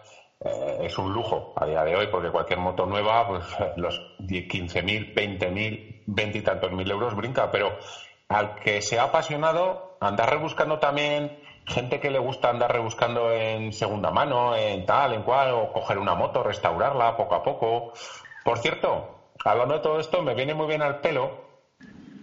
eh, 0.45 0.79
es 0.83 0.97
un 0.97 1.13
lujo 1.13 1.55
a 1.57 1.67
día 1.67 1.83
de 1.83 1.97
hoy, 1.97 2.07
porque 2.07 2.31
cualquier 2.31 2.61
moto 2.61 2.87
nueva, 2.87 3.27
pues 3.27 3.45
los 3.77 3.99
15.000, 4.21 5.15
20.000, 5.15 6.03
20 6.07 6.39
y 6.39 6.43
tantos 6.43 6.73
mil 6.73 6.89
euros 6.89 7.17
brinca, 7.17 7.51
pero 7.51 7.77
al 8.29 8.55
que 8.57 8.81
se 8.81 8.99
ha 8.99 9.05
apasionado, 9.05 9.97
andar 10.01 10.31
rebuscando 10.31 10.79
también 10.79 11.42
gente 11.67 12.01
que 12.01 12.11
le 12.11 12.19
gusta 12.19 12.51
andar 12.51 12.73
rebuscando 12.73 13.33
en 13.33 13.73
segunda 13.73 14.11
mano, 14.11 14.55
en 14.57 14.85
tal, 14.85 15.13
en 15.13 15.23
cual, 15.23 15.53
o 15.53 15.73
coger 15.73 15.99
una 15.99 16.15
moto, 16.15 16.43
restaurarla 16.43 17.17
poco 17.17 17.35
a 17.35 17.43
poco. 17.43 17.93
Por 18.45 18.59
cierto, 18.59 19.31
hablando 19.45 19.75
de 19.75 19.81
todo 19.81 20.01
esto, 20.01 20.23
me 20.23 20.35
viene 20.35 20.55
muy 20.55 20.67
bien 20.67 20.83
al 20.83 21.01
pelo 21.01 21.53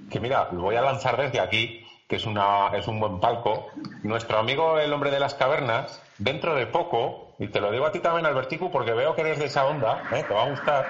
que, 0.10 0.20
mira, 0.20 0.50
lo 0.52 0.62
voy 0.62 0.76
a 0.76 0.82
lanzar 0.82 1.18
desde 1.18 1.40
aquí, 1.40 1.86
que 2.08 2.16
es, 2.16 2.26
una, 2.26 2.70
es 2.74 2.88
un 2.88 3.00
buen 3.00 3.20
palco. 3.20 3.68
Nuestro 4.04 4.40
amigo 4.40 4.80
el 4.80 4.92
hombre 4.92 5.12
de 5.12 5.20
las 5.20 5.36
cavernas, 5.36 6.02
dentro 6.18 6.56
de 6.56 6.66
poco, 6.66 7.36
y 7.40 7.48
te 7.48 7.62
lo 7.62 7.72
digo 7.72 7.86
a 7.86 7.92
ti 7.92 8.00
también, 8.00 8.26
Albertico, 8.26 8.72
porque 8.72 8.94
veo 8.94 9.16
que 9.16 9.22
eres 9.22 9.40
de 9.40 9.46
esa 9.46 9.66
onda, 9.66 10.04
¿eh? 10.12 10.24
te 10.28 10.34
va 10.34 10.44
a 10.44 10.50
gustar, 10.50 10.88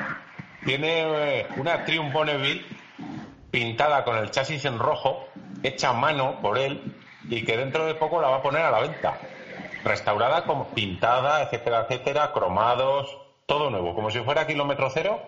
tiene 0.65 1.39
eh, 1.39 1.47
una 1.57 1.84
Triumph 1.85 2.13
Bonneville 2.13 2.65
pintada 3.51 4.03
con 4.03 4.17
el 4.17 4.31
chasis 4.31 4.65
en 4.65 4.80
rojo, 4.80 5.26
hecha 5.63 5.89
a 5.89 5.93
mano 5.93 6.39
por 6.41 6.57
él, 6.57 6.95
y 7.30 7.43
que 7.43 7.56
dentro 7.56 7.85
de 7.85 7.95
poco 7.95 8.19
la 8.19 8.30
va 8.30 8.38
a 8.38 8.41
poner 8.41 8.64
a 8.64 8.72
la 8.72 8.80
venta. 8.80 9.18
Restaurada, 9.84 10.43
como 10.43 10.68
pintada, 10.69 11.43
etcétera, 11.43 11.81
etcétera, 11.81 12.31
cromados, 12.34 13.18
todo 13.45 13.69
nuevo, 13.69 13.93
como 13.93 14.11
si 14.11 14.19
fuera 14.19 14.45
kilómetro 14.45 14.89
cero, 14.89 15.22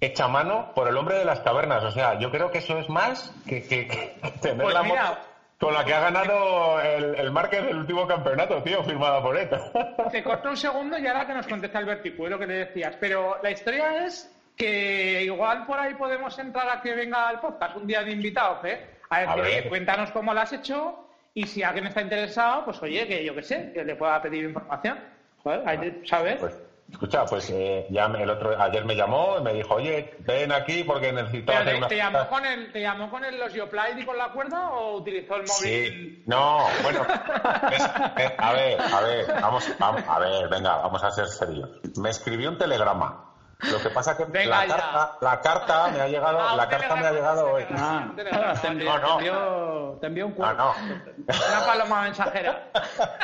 hecha 0.00 0.24
a 0.24 0.28
mano 0.28 0.72
por 0.74 0.88
el 0.88 0.96
hombre 0.96 1.16
de 1.16 1.24
las 1.24 1.40
cavernas. 1.40 1.82
O 1.84 1.90
sea, 1.90 2.18
yo 2.18 2.30
creo 2.30 2.50
que 2.50 2.58
eso 2.58 2.78
es 2.78 2.88
más 2.88 3.32
que, 3.46 3.60
tener 4.42 4.62
pues 4.62 4.74
la 4.74 4.82
moto 4.82 5.18
con 5.58 5.72
la 5.72 5.84
que 5.86 5.94
ha 5.94 6.00
ganado 6.00 6.80
el, 6.82 7.14
el 7.14 7.30
Márquez 7.30 7.64
del 7.64 7.78
último 7.78 8.06
campeonato, 8.06 8.62
tío, 8.62 8.82
firmada 8.84 9.22
por 9.22 9.38
él. 9.38 9.48
Se 10.10 10.22
cortó 10.22 10.50
un 10.50 10.56
segundo 10.56 10.98
y 10.98 11.06
ahora 11.06 11.26
que 11.26 11.32
nos 11.32 11.46
contesta 11.46 11.78
el 11.78 11.86
verticulo 11.86 12.30
lo 12.30 12.38
que 12.38 12.46
le 12.46 12.66
decías. 12.66 12.96
Pero 13.00 13.38
la 13.42 13.50
historia 13.50 14.04
es 14.04 14.30
que 14.54 15.22
igual 15.22 15.64
por 15.64 15.78
ahí 15.78 15.94
podemos 15.94 16.38
entrar 16.38 16.68
a 16.68 16.82
que 16.82 16.94
venga 16.94 17.28
al 17.28 17.40
podcast 17.40 17.76
un 17.76 17.86
día 17.86 18.02
de 18.02 18.12
invitados, 18.12 18.64
¿eh? 18.64 18.96
A 19.08 19.36
ver, 19.36 19.68
cuéntanos 19.68 20.10
cómo 20.10 20.34
lo 20.34 20.40
has 20.40 20.52
hecho 20.52 21.05
y 21.36 21.46
si 21.46 21.62
alguien 21.62 21.86
está 21.86 22.00
interesado, 22.00 22.64
pues 22.64 22.82
oye, 22.82 23.06
que 23.06 23.22
yo 23.22 23.34
qué 23.34 23.42
sé, 23.42 23.70
que 23.74 23.84
le 23.84 23.94
pueda 23.94 24.22
pedir 24.22 24.42
información. 24.46 24.98
Joder, 25.42 26.00
¿sabes? 26.06 26.36
Pues, 26.40 26.54
escucha, 26.90 27.26
pues 27.26 27.50
eh, 27.50 27.86
ya 27.90 28.06
el 28.06 28.30
otro, 28.30 28.58
ayer 28.58 28.86
me 28.86 28.96
llamó 28.96 29.36
y 29.38 29.42
me 29.42 29.52
dijo, 29.52 29.74
oye, 29.74 30.14
ven 30.20 30.50
aquí 30.50 30.82
porque 30.82 31.12
necesito 31.12 31.52
hacer 31.52 31.66
te, 31.66 31.76
una... 31.76 31.88
¿te 31.88 31.96
llamó, 31.98 32.26
con 32.26 32.46
el, 32.46 32.72
¿Te 32.72 32.80
llamó 32.80 33.10
con 33.10 33.22
el, 33.22 33.38
los 33.38 33.54
y 33.54 34.04
con 34.06 34.16
la 34.16 34.32
cuerda 34.32 34.70
o 34.70 34.96
utilizó 34.96 35.36
el 35.36 35.42
móvil? 35.42 35.52
Sí, 35.52 36.22
no, 36.24 36.66
bueno, 36.82 37.06
a 37.06 38.52
ver, 38.54 38.80
a 38.80 39.00
ver, 39.02 39.26
vamos, 39.42 39.70
vamos, 39.78 40.02
a 40.08 40.18
ver, 40.18 40.48
venga, 40.48 40.76
vamos 40.78 41.04
a 41.04 41.10
ser 41.10 41.26
serios. 41.26 41.68
Me 41.98 42.08
escribió 42.08 42.48
un 42.48 42.56
telegrama 42.56 43.25
lo 43.58 43.80
que 43.80 43.88
pasa 43.88 44.16
que 44.16 44.26
la 44.44 44.66
carta, 44.66 45.18
la 45.20 45.40
carta, 45.40 45.88
me 45.88 46.00
ha 46.00 46.08
llegado, 46.08 46.38
ah, 46.40 46.56
la 46.56 46.68
carta 46.68 46.94
me 46.96 47.06
ha 47.06 47.12
llegado 47.12 47.52
hoy. 47.52 47.64
Ah, 47.70 48.12
te, 48.14 48.68
envió, 48.68 48.98
no, 48.98 49.20
no. 49.20 49.98
te, 49.98 50.06
envió, 50.06 50.26
un 50.26 50.32
cuadro. 50.32 50.62
Ah, 50.62 50.74
Una 51.16 51.66
paloma 51.66 52.02
mensajera. 52.02 52.70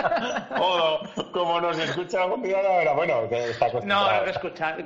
oh, 0.58 1.00
como 1.32 1.60
nos 1.60 1.78
escucha 1.78 2.22
algún 2.22 2.42
día, 2.42 2.58
ahora, 2.58 2.94
bueno, 2.94 3.28
que 3.28 3.50
está 3.50 3.68
No, 3.84 4.10
no 4.10 4.24
te 4.24 4.30
escucha. 4.30 4.76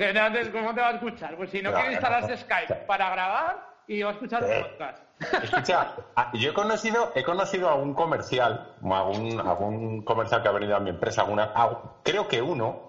¿Cómo 0.52 0.74
te 0.74 0.80
va 0.80 0.88
a 0.88 0.92
escuchar? 0.92 1.36
Pues 1.36 1.50
si 1.50 1.62
no, 1.62 1.72
quieres 1.72 1.92
instalarse 1.92 2.36
Skype 2.38 2.74
para 2.86 3.10
grabar 3.10 3.76
y 3.86 4.02
va 4.02 4.10
a 4.10 4.12
escuchar 4.14 4.42
el 4.42 4.62
podcast. 4.64 5.02
Escucha, 5.42 5.94
yo 6.34 6.50
he 6.50 6.54
conocido, 6.54 7.12
he 7.14 7.22
conocido 7.22 7.68
a 7.68 7.74
un 7.76 7.94
comercial, 7.94 8.74
a 8.82 8.98
algún, 8.98 9.40
algún 9.40 10.02
comercial 10.02 10.42
que 10.42 10.48
ha 10.48 10.52
venido 10.52 10.76
a 10.76 10.80
mi 10.80 10.90
empresa, 10.90 11.22
alguna, 11.22 11.52
creo 12.02 12.28
que 12.28 12.42
uno, 12.42 12.88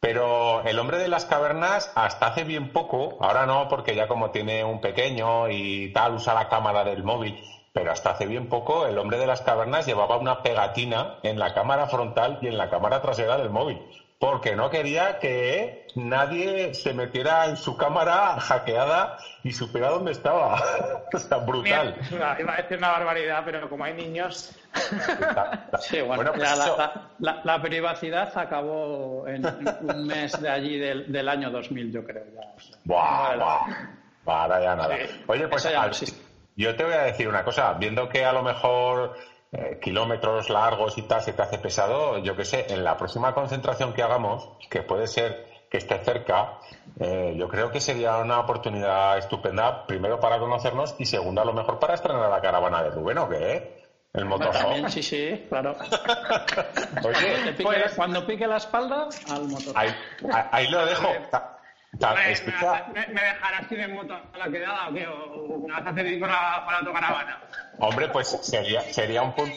pero 0.00 0.62
el 0.62 0.78
hombre 0.78 0.98
de 0.98 1.08
las 1.08 1.26
cavernas, 1.26 1.90
hasta 1.94 2.26
hace 2.28 2.44
bien 2.44 2.68
poco, 2.68 3.16
ahora 3.18 3.46
no, 3.46 3.66
porque 3.68 3.94
ya 3.94 4.06
como 4.06 4.30
tiene 4.30 4.64
un 4.64 4.80
pequeño 4.80 5.48
y 5.48 5.90
tal, 5.92 6.14
usa 6.14 6.34
la 6.34 6.46
cámara 6.48 6.84
del 6.84 7.02
móvil, 7.02 7.38
pero 7.72 7.90
hasta 7.90 8.10
hace 8.10 8.26
bien 8.26 8.46
poco 8.48 8.86
el 8.86 8.98
hombre 8.98 9.18
de 9.18 9.26
las 9.26 9.40
cavernas 9.42 9.86
llevaba 9.86 10.16
una 10.16 10.40
pegatina 10.42 11.14
en 11.22 11.38
la 11.38 11.52
cámara 11.52 11.86
frontal 11.86 12.38
y 12.40 12.46
en 12.48 12.56
la 12.58 12.68
cámara 12.68 13.00
trasera 13.00 13.36
del 13.36 13.50
móvil. 13.50 13.82
Porque 14.18 14.56
no 14.56 14.68
quería 14.68 15.18
que 15.18 15.86
nadie 15.94 16.74
se 16.74 16.92
metiera 16.92 17.46
en 17.46 17.56
su 17.56 17.76
cámara 17.76 18.38
hackeada 18.40 19.16
y 19.44 19.52
supiera 19.52 19.88
dónde 19.90 20.10
estaba. 20.12 20.58
sea, 21.16 21.38
brutal. 21.38 21.94
Mira, 22.10 22.36
iba 22.40 22.54
a 22.54 22.56
decir 22.56 22.78
una 22.78 22.90
barbaridad, 22.90 23.42
pero 23.44 23.68
como 23.68 23.84
hay 23.84 23.94
niños. 23.94 24.50
sí, 25.80 26.00
bueno, 26.00 26.32
pues 26.32 26.48
ya 26.48 26.56
la, 26.56 26.64
eso. 26.64 26.76
la- 26.76 26.92
la- 27.18 27.40
la 27.44 27.62
privacidad 27.62 28.28
acabó 28.36 29.26
en 29.28 29.44
un 29.80 30.06
mes 30.06 30.32
de 30.40 30.48
allí 30.48 30.78
del, 30.78 31.10
del 31.10 31.28
año 31.28 31.50
2000, 31.50 31.92
yo 31.92 32.04
creo. 32.04 32.24
Ya. 32.34 32.40
Buah, 32.84 33.28
Bueno, 33.28 33.44
buah. 34.24 34.40
Ahora 34.42 34.60
ya 34.60 34.76
nada. 34.76 34.96
Sí. 34.96 35.24
Oye, 35.26 35.48
pues 35.48 35.64
no 35.72 35.80
al- 35.80 35.88
existe. 35.88 36.20
yo 36.56 36.74
te 36.76 36.84
voy 36.84 36.92
a 36.94 37.02
decir 37.04 37.28
una 37.28 37.44
cosa. 37.44 37.72
Viendo 37.74 38.08
que 38.08 38.24
a 38.24 38.32
lo 38.32 38.42
mejor 38.42 39.14
eh, 39.52 39.78
kilómetros 39.80 40.50
largos 40.50 40.98
y 40.98 41.02
tal 41.02 41.22
se 41.22 41.32
te 41.32 41.42
hace 41.42 41.58
pesado, 41.58 42.18
yo 42.18 42.34
qué 42.36 42.44
sé, 42.44 42.66
en 42.68 42.84
la 42.84 42.96
próxima 42.96 43.32
concentración 43.32 43.92
que 43.92 44.02
hagamos, 44.02 44.48
que 44.70 44.82
puede 44.82 45.06
ser 45.06 45.36
que 45.70 45.78
esté 45.78 45.98
cerca, 45.98 46.50
eh, 46.98 47.34
yo 47.36 47.46
creo 47.48 47.70
que 47.70 47.80
sería 47.80 48.16
una 48.18 48.40
oportunidad 48.40 49.18
estupenda, 49.18 49.84
primero 49.86 50.18
para 50.18 50.38
conocernos 50.38 50.94
y 50.98 51.04
segundo 51.06 51.40
a 51.42 51.44
lo 51.44 51.52
mejor 51.52 51.78
para 51.78 51.94
estrenar 51.94 52.30
la 52.30 52.40
caravana 52.40 52.82
de 52.82 52.90
Rubén, 52.90 53.18
¿o 53.18 53.28
qué? 53.28 53.62
El 54.14 54.24
motorhome. 54.24 54.88
sí, 54.88 55.02
sí, 55.02 55.44
claro. 55.48 55.74
Oye, 57.04 57.52
pique- 57.52 57.62
Pues- 57.62 57.94
cuando 57.94 58.24
pique 58.24 58.46
la 58.46 58.56
espalda, 58.56 59.08
al 59.30 59.46
motor. 59.48 59.74
ahí 60.50 60.66
lo 60.68 60.84
dejo. 60.86 61.08
Ta- 61.98 62.14
¿Me, 62.14 62.32
escucha, 62.32 62.84
me, 62.86 63.06
me 63.08 63.22
dejarás 63.22 63.70
ir 63.72 63.80
en 63.80 63.94
moto 63.94 64.14
a 64.14 64.38
la 64.38 64.48
quedada 64.50 64.88
o 64.88 64.92
qué? 64.92 65.06
¿O 65.06 65.58
me 65.58 65.72
vas 65.72 65.86
a 65.86 65.90
hacer 65.90 66.06
ir 66.06 66.20
con 66.20 66.28
la, 66.28 66.60
con 66.62 66.72
la 66.72 66.78
autocaravana? 66.78 67.40
Hombre, 67.78 68.08
pues 68.08 68.36
sería, 68.42 68.82
sería 68.82 69.22
un 69.22 69.32
punto. 69.32 69.56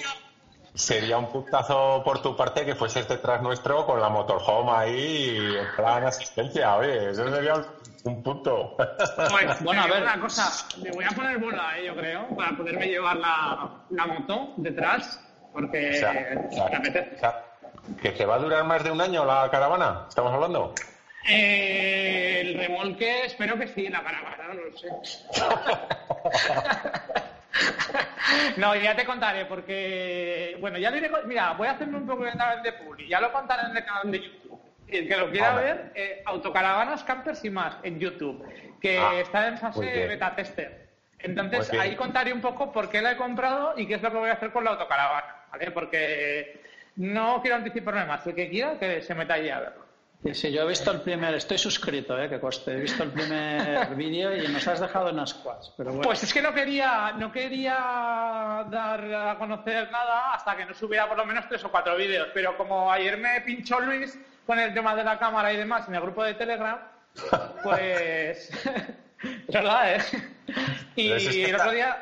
Sería 0.73 1.17
un 1.17 1.27
puntazo 1.27 2.01
por 2.01 2.21
tu 2.21 2.33
parte 2.33 2.65
que 2.65 2.75
fueses 2.75 3.05
detrás 3.05 3.41
nuestro 3.41 3.85
con 3.85 3.99
la 3.99 4.07
motorhome 4.07 4.71
ahí 4.71 5.57
en 5.57 5.67
plan 5.75 6.05
asistencia, 6.05 6.77
oye, 6.77 7.09
eso 7.09 7.29
sería 7.29 7.55
un, 7.55 7.63
un 8.05 8.23
punto. 8.23 8.71
Pues, 8.77 8.87
Bueno, 9.59 9.81
a 9.81 9.87
ver. 9.87 10.03
una 10.03 10.17
cosa, 10.17 10.49
me 10.81 10.91
voy 10.91 11.03
a 11.03 11.09
poner 11.09 11.37
bola, 11.39 11.77
eh, 11.77 11.85
yo 11.87 11.95
creo, 11.95 12.25
para 12.37 12.53
poderme 12.53 12.87
llevar 12.87 13.17
la, 13.17 13.69
la 13.89 14.05
moto 14.05 14.47
detrás, 14.55 15.19
porque 15.51 15.95
sea, 15.95 16.13
o 16.49 17.17
sea, 17.17 17.35
¿Que 18.01 18.13
te 18.13 18.25
va 18.25 18.35
a 18.35 18.39
durar 18.39 18.63
más 18.63 18.81
de 18.83 18.91
un 18.91 19.01
año 19.01 19.25
la 19.25 19.49
caravana? 19.49 19.99
¿Estamos 20.07 20.31
hablando? 20.33 20.71
Eh, 21.27 22.41
el 22.41 22.57
remolque, 22.57 23.25
espero 23.25 23.57
que 23.57 23.67
sí, 23.67 23.87
la 23.89 24.03
caravana, 24.03 24.53
no 24.53 24.55
lo 24.55 24.77
sé. 24.77 24.87
No, 28.57 28.75
ya 28.75 28.95
te 28.95 29.05
contaré, 29.05 29.45
porque, 29.45 30.57
bueno, 30.59 30.77
ya 30.77 30.89
lo 30.89 30.97
iré, 30.97 31.09
con- 31.09 31.27
mira, 31.27 31.53
voy 31.53 31.67
a 31.67 31.71
hacerme 31.71 31.97
un 31.97 32.07
poco 32.07 32.23
de 32.23 32.71
publi, 32.73 33.07
ya 33.07 33.19
lo 33.19 33.31
contaré 33.31 33.69
en 33.69 33.77
el 33.77 33.85
canal 33.85 34.11
de 34.11 34.19
YouTube. 34.21 34.61
El 34.87 35.07
que 35.07 35.17
lo 35.17 35.29
quiera 35.29 35.53
ver, 35.55 35.91
eh, 35.95 36.21
Autocaravanas, 36.25 37.03
Campers 37.03 37.43
y 37.45 37.49
más, 37.49 37.75
en 37.83 37.99
YouTube, 37.99 38.45
que 38.81 38.97
Ah, 38.97 39.13
está 39.19 39.47
en 39.47 39.57
fase 39.57 39.79
beta 40.07 40.35
tester. 40.35 40.89
Entonces, 41.19 41.69
ahí 41.79 41.95
contaré 41.95 42.33
un 42.33 42.41
poco 42.41 42.71
por 42.71 42.89
qué 42.89 43.01
la 43.01 43.11
he 43.11 43.17
comprado 43.17 43.73
y 43.77 43.85
qué 43.85 43.95
es 43.95 44.01
lo 44.01 44.11
que 44.11 44.17
voy 44.17 44.29
a 44.29 44.33
hacer 44.33 44.51
con 44.51 44.63
la 44.63 44.71
autocaravana, 44.71 45.35
¿vale? 45.51 45.71
Porque 45.71 46.61
no 46.97 47.41
quiero 47.41 47.57
anticiparme 47.57 48.05
más, 48.05 48.25
el 48.27 48.35
que 48.35 48.49
quiera 48.49 48.77
que 48.79 49.01
se 49.01 49.13
meta 49.15 49.35
ahí 49.35 49.49
a 49.49 49.59
verlo. 49.59 49.85
Sí, 50.23 50.35
sí, 50.35 50.51
yo 50.51 50.61
he 50.61 50.67
visto 50.67 50.91
el 50.91 51.01
primer, 51.01 51.33
estoy 51.33 51.57
suscrito, 51.57 52.21
eh, 52.21 52.29
que 52.29 52.39
coste, 52.39 52.73
he 52.73 52.81
visto 52.81 53.01
el 53.01 53.09
primer 53.09 53.95
vídeo 53.95 54.35
y 54.35 54.47
nos 54.47 54.67
has 54.67 54.79
dejado 54.79 55.09
en 55.09 55.23
pero 55.75 55.89
bueno. 55.89 56.03
Pues 56.03 56.21
es 56.21 56.31
que 56.31 56.43
no 56.43 56.53
quería, 56.53 57.13
no 57.17 57.31
quería 57.31 58.65
dar 58.69 59.13
a 59.13 59.35
conocer 59.39 59.91
nada 59.91 60.35
hasta 60.35 60.55
que 60.55 60.65
no 60.65 60.75
subiera 60.75 61.07
por 61.07 61.17
lo 61.17 61.25
menos 61.25 61.45
tres 61.49 61.63
o 61.63 61.71
cuatro 61.71 61.95
vídeos. 61.95 62.27
Pero 62.35 62.55
como 62.55 62.91
ayer 62.91 63.17
me 63.17 63.41
pinchó 63.41 63.79
Luis 63.79 64.15
con 64.45 64.59
el 64.59 64.73
tema 64.75 64.95
de 64.95 65.03
la 65.03 65.17
cámara 65.17 65.51
y 65.53 65.57
demás 65.57 65.87
en 65.87 65.95
el 65.95 66.01
grupo 66.01 66.23
de 66.23 66.35
Telegram, 66.35 66.79
pues 67.63 68.51
es 69.23 69.47
verdad, 69.47 69.95
¿eh? 69.95 70.01
Y 70.95 71.11
es 71.13 71.29
que 71.29 71.45
el 71.45 71.55
otro 71.55 71.71
día 71.71 71.97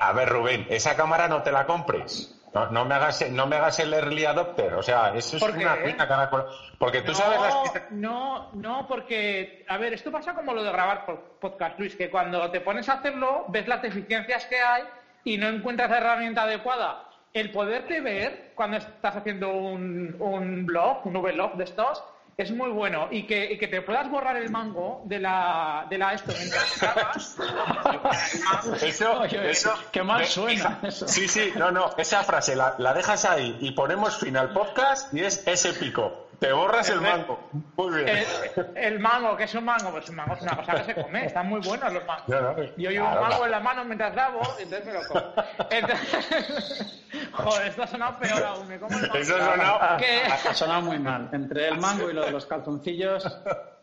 A 0.00 0.12
ver, 0.12 0.28
Rubén, 0.28 0.66
esa 0.70 0.94
cámara 0.94 1.26
no 1.26 1.42
te 1.42 1.50
la 1.50 1.66
compres. 1.66 2.35
No, 2.56 2.70
no 2.70 2.84
me 2.86 2.94
hagas, 2.94 3.30
no 3.30 3.46
me 3.46 3.56
hagas 3.56 3.78
el 3.80 3.92
early 3.92 4.24
adopter. 4.24 4.72
O 4.74 4.82
sea, 4.82 5.14
eso 5.14 5.36
es 5.36 5.42
una 5.42 6.08
carajo. 6.08 6.46
Porque 6.78 7.02
tú 7.02 7.12
no, 7.12 7.18
sabes 7.18 7.38
las... 7.38 7.90
no, 7.90 8.50
no, 8.54 8.86
porque, 8.88 9.66
a 9.68 9.76
ver, 9.76 9.92
esto 9.92 10.10
pasa 10.10 10.32
como 10.34 10.54
lo 10.54 10.64
de 10.64 10.72
grabar 10.72 11.04
podcast, 11.38 11.78
Luis, 11.78 11.94
que 11.96 12.08
cuando 12.08 12.50
te 12.50 12.62
pones 12.62 12.88
a 12.88 12.94
hacerlo, 12.94 13.44
ves 13.48 13.68
las 13.68 13.82
deficiencias 13.82 14.46
que 14.46 14.58
hay 14.58 14.84
y 15.24 15.36
no 15.36 15.48
encuentras 15.48 15.90
la 15.90 15.98
herramienta 15.98 16.44
adecuada. 16.44 17.10
El 17.34 17.52
poderte 17.52 18.00
ver 18.00 18.52
cuando 18.54 18.78
estás 18.78 19.16
haciendo 19.16 19.52
un, 19.52 20.16
un 20.18 20.64
blog, 20.64 21.06
un 21.06 21.12
vlog 21.12 21.56
de 21.56 21.64
estos, 21.64 22.02
es 22.36 22.50
muy 22.50 22.70
bueno. 22.70 23.08
Y 23.10 23.26
que, 23.26 23.52
y 23.52 23.58
que 23.58 23.68
te 23.68 23.80
puedas 23.82 24.10
borrar 24.10 24.36
el 24.36 24.50
mango 24.50 25.02
de 25.04 25.18
la, 25.18 25.86
de 25.88 25.98
la 25.98 26.12
esto 26.12 26.32
mientras 26.36 26.80
grabas. 26.80 27.36
Eso, 28.82 29.24
eso, 29.24 29.74
qué 29.90 30.02
mal 30.02 30.24
suena 30.26 30.78
eso. 30.82 31.08
Sí, 31.08 31.28
sí, 31.28 31.52
no, 31.56 31.70
no, 31.70 31.90
esa 31.96 32.22
frase 32.24 32.54
la, 32.54 32.74
la 32.78 32.92
dejas 32.92 33.24
ahí 33.24 33.56
y 33.60 33.70
ponemos 33.72 34.18
fin 34.18 34.36
al 34.36 34.52
podcast 34.52 35.12
y 35.14 35.20
es 35.24 35.46
ese 35.46 35.72
pico. 35.72 36.25
Te 36.40 36.52
borras 36.52 36.88
el 36.90 37.00
mango. 37.00 37.48
Muy 37.76 38.04
bien. 38.04 38.08
El, 38.08 38.76
el 38.76 38.98
mango, 39.00 39.36
¿qué 39.36 39.44
es 39.44 39.54
un 39.54 39.64
mango? 39.64 39.90
Pues 39.90 40.08
un 40.10 40.16
mango 40.16 40.34
es 40.34 40.42
una 40.42 40.56
cosa 40.56 40.74
que 40.74 40.84
se 40.84 40.94
come, 41.02 41.24
están 41.26 41.48
muy 41.48 41.60
buenos 41.60 41.92
los 41.92 42.04
mangos. 42.04 42.28
No, 42.28 42.40
no, 42.40 42.56
Yo 42.76 42.90
llevo 42.90 43.06
claro, 43.06 43.20
un 43.22 43.28
mango 43.28 43.28
claro. 43.28 43.44
en 43.46 43.50
la 43.50 43.60
mano 43.60 43.84
mientras 43.84 44.12
grabo 44.12 44.40
y 44.58 44.62
entonces 44.62 44.86
me 44.86 44.92
lo 44.92 45.00
como. 45.08 45.32
Entonces- 45.70 47.02
Joder, 47.32 47.66
esto 47.68 47.82
ha 47.82 47.86
sonado 47.86 48.18
peor 48.18 48.42
aún. 48.44 48.68
Me 48.68 48.78
como 48.78 48.94
el 48.96 49.02
mango. 49.02 49.16
Eso 49.16 49.36
ha 49.36 49.44
sonado- 49.52 49.96
¿Qué? 49.98 50.22
Ha 50.24 50.54
sonado 50.54 50.82
muy 50.82 50.98
mal. 50.98 51.28
Entre 51.32 51.68
el 51.68 51.78
mango 51.78 52.10
y 52.10 52.12
lo 52.12 52.24
de 52.24 52.30
los 52.30 52.44
calzoncillos. 52.46 53.24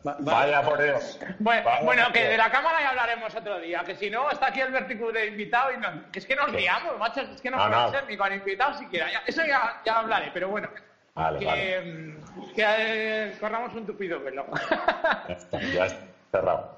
va- 0.06 0.12
va- 0.12 0.16
Vaya 0.34 0.62
por 0.62 0.82
Dios. 0.82 1.18
Bueno, 1.38 1.62
Vaya 1.64 1.82
bueno, 1.84 2.04
por 2.04 2.12
que 2.12 2.18
Dios. 2.20 2.30
de 2.32 2.36
la 2.38 2.50
cámara 2.50 2.80
ya 2.80 2.90
hablaremos 2.90 3.34
otro 3.34 3.58
día, 3.60 3.82
que 3.84 3.96
si 3.96 4.10
no, 4.10 4.30
está 4.30 4.46
aquí 4.48 4.60
el 4.60 4.70
Verticu 4.72 5.10
de 5.10 5.26
invitado 5.26 5.72
y 5.72 5.78
no, 5.78 6.10
que 6.12 6.18
es 6.20 6.26
que 6.26 6.36
nos 6.36 6.52
liamos, 6.52 6.98
macho, 6.98 7.20
es 7.22 7.40
que 7.40 7.50
no, 7.50 7.56
puede 7.56 7.70
no. 7.70 7.90
ser 7.90 8.04
ni 8.08 8.16
con 8.16 8.32
invitado 8.32 8.74
siquiera. 8.78 9.10
Ya- 9.10 9.22
eso 9.26 9.42
ya, 9.44 9.80
ya 9.84 9.98
hablaré, 9.98 10.30
pero 10.32 10.48
bueno. 10.48 10.68
Vale, 11.14 11.38
que 11.38 11.46
vale. 11.46 11.80
mm, 11.82 12.52
que 12.54 12.64
eh, 12.66 13.32
corramos 13.38 13.72
un 13.74 13.86
tupido 13.86 14.20
velo. 14.20 14.44
Ya 15.28 15.34
está, 15.34 15.60
ya 15.60 15.84
está 15.86 16.06
cerrado. 16.32 16.68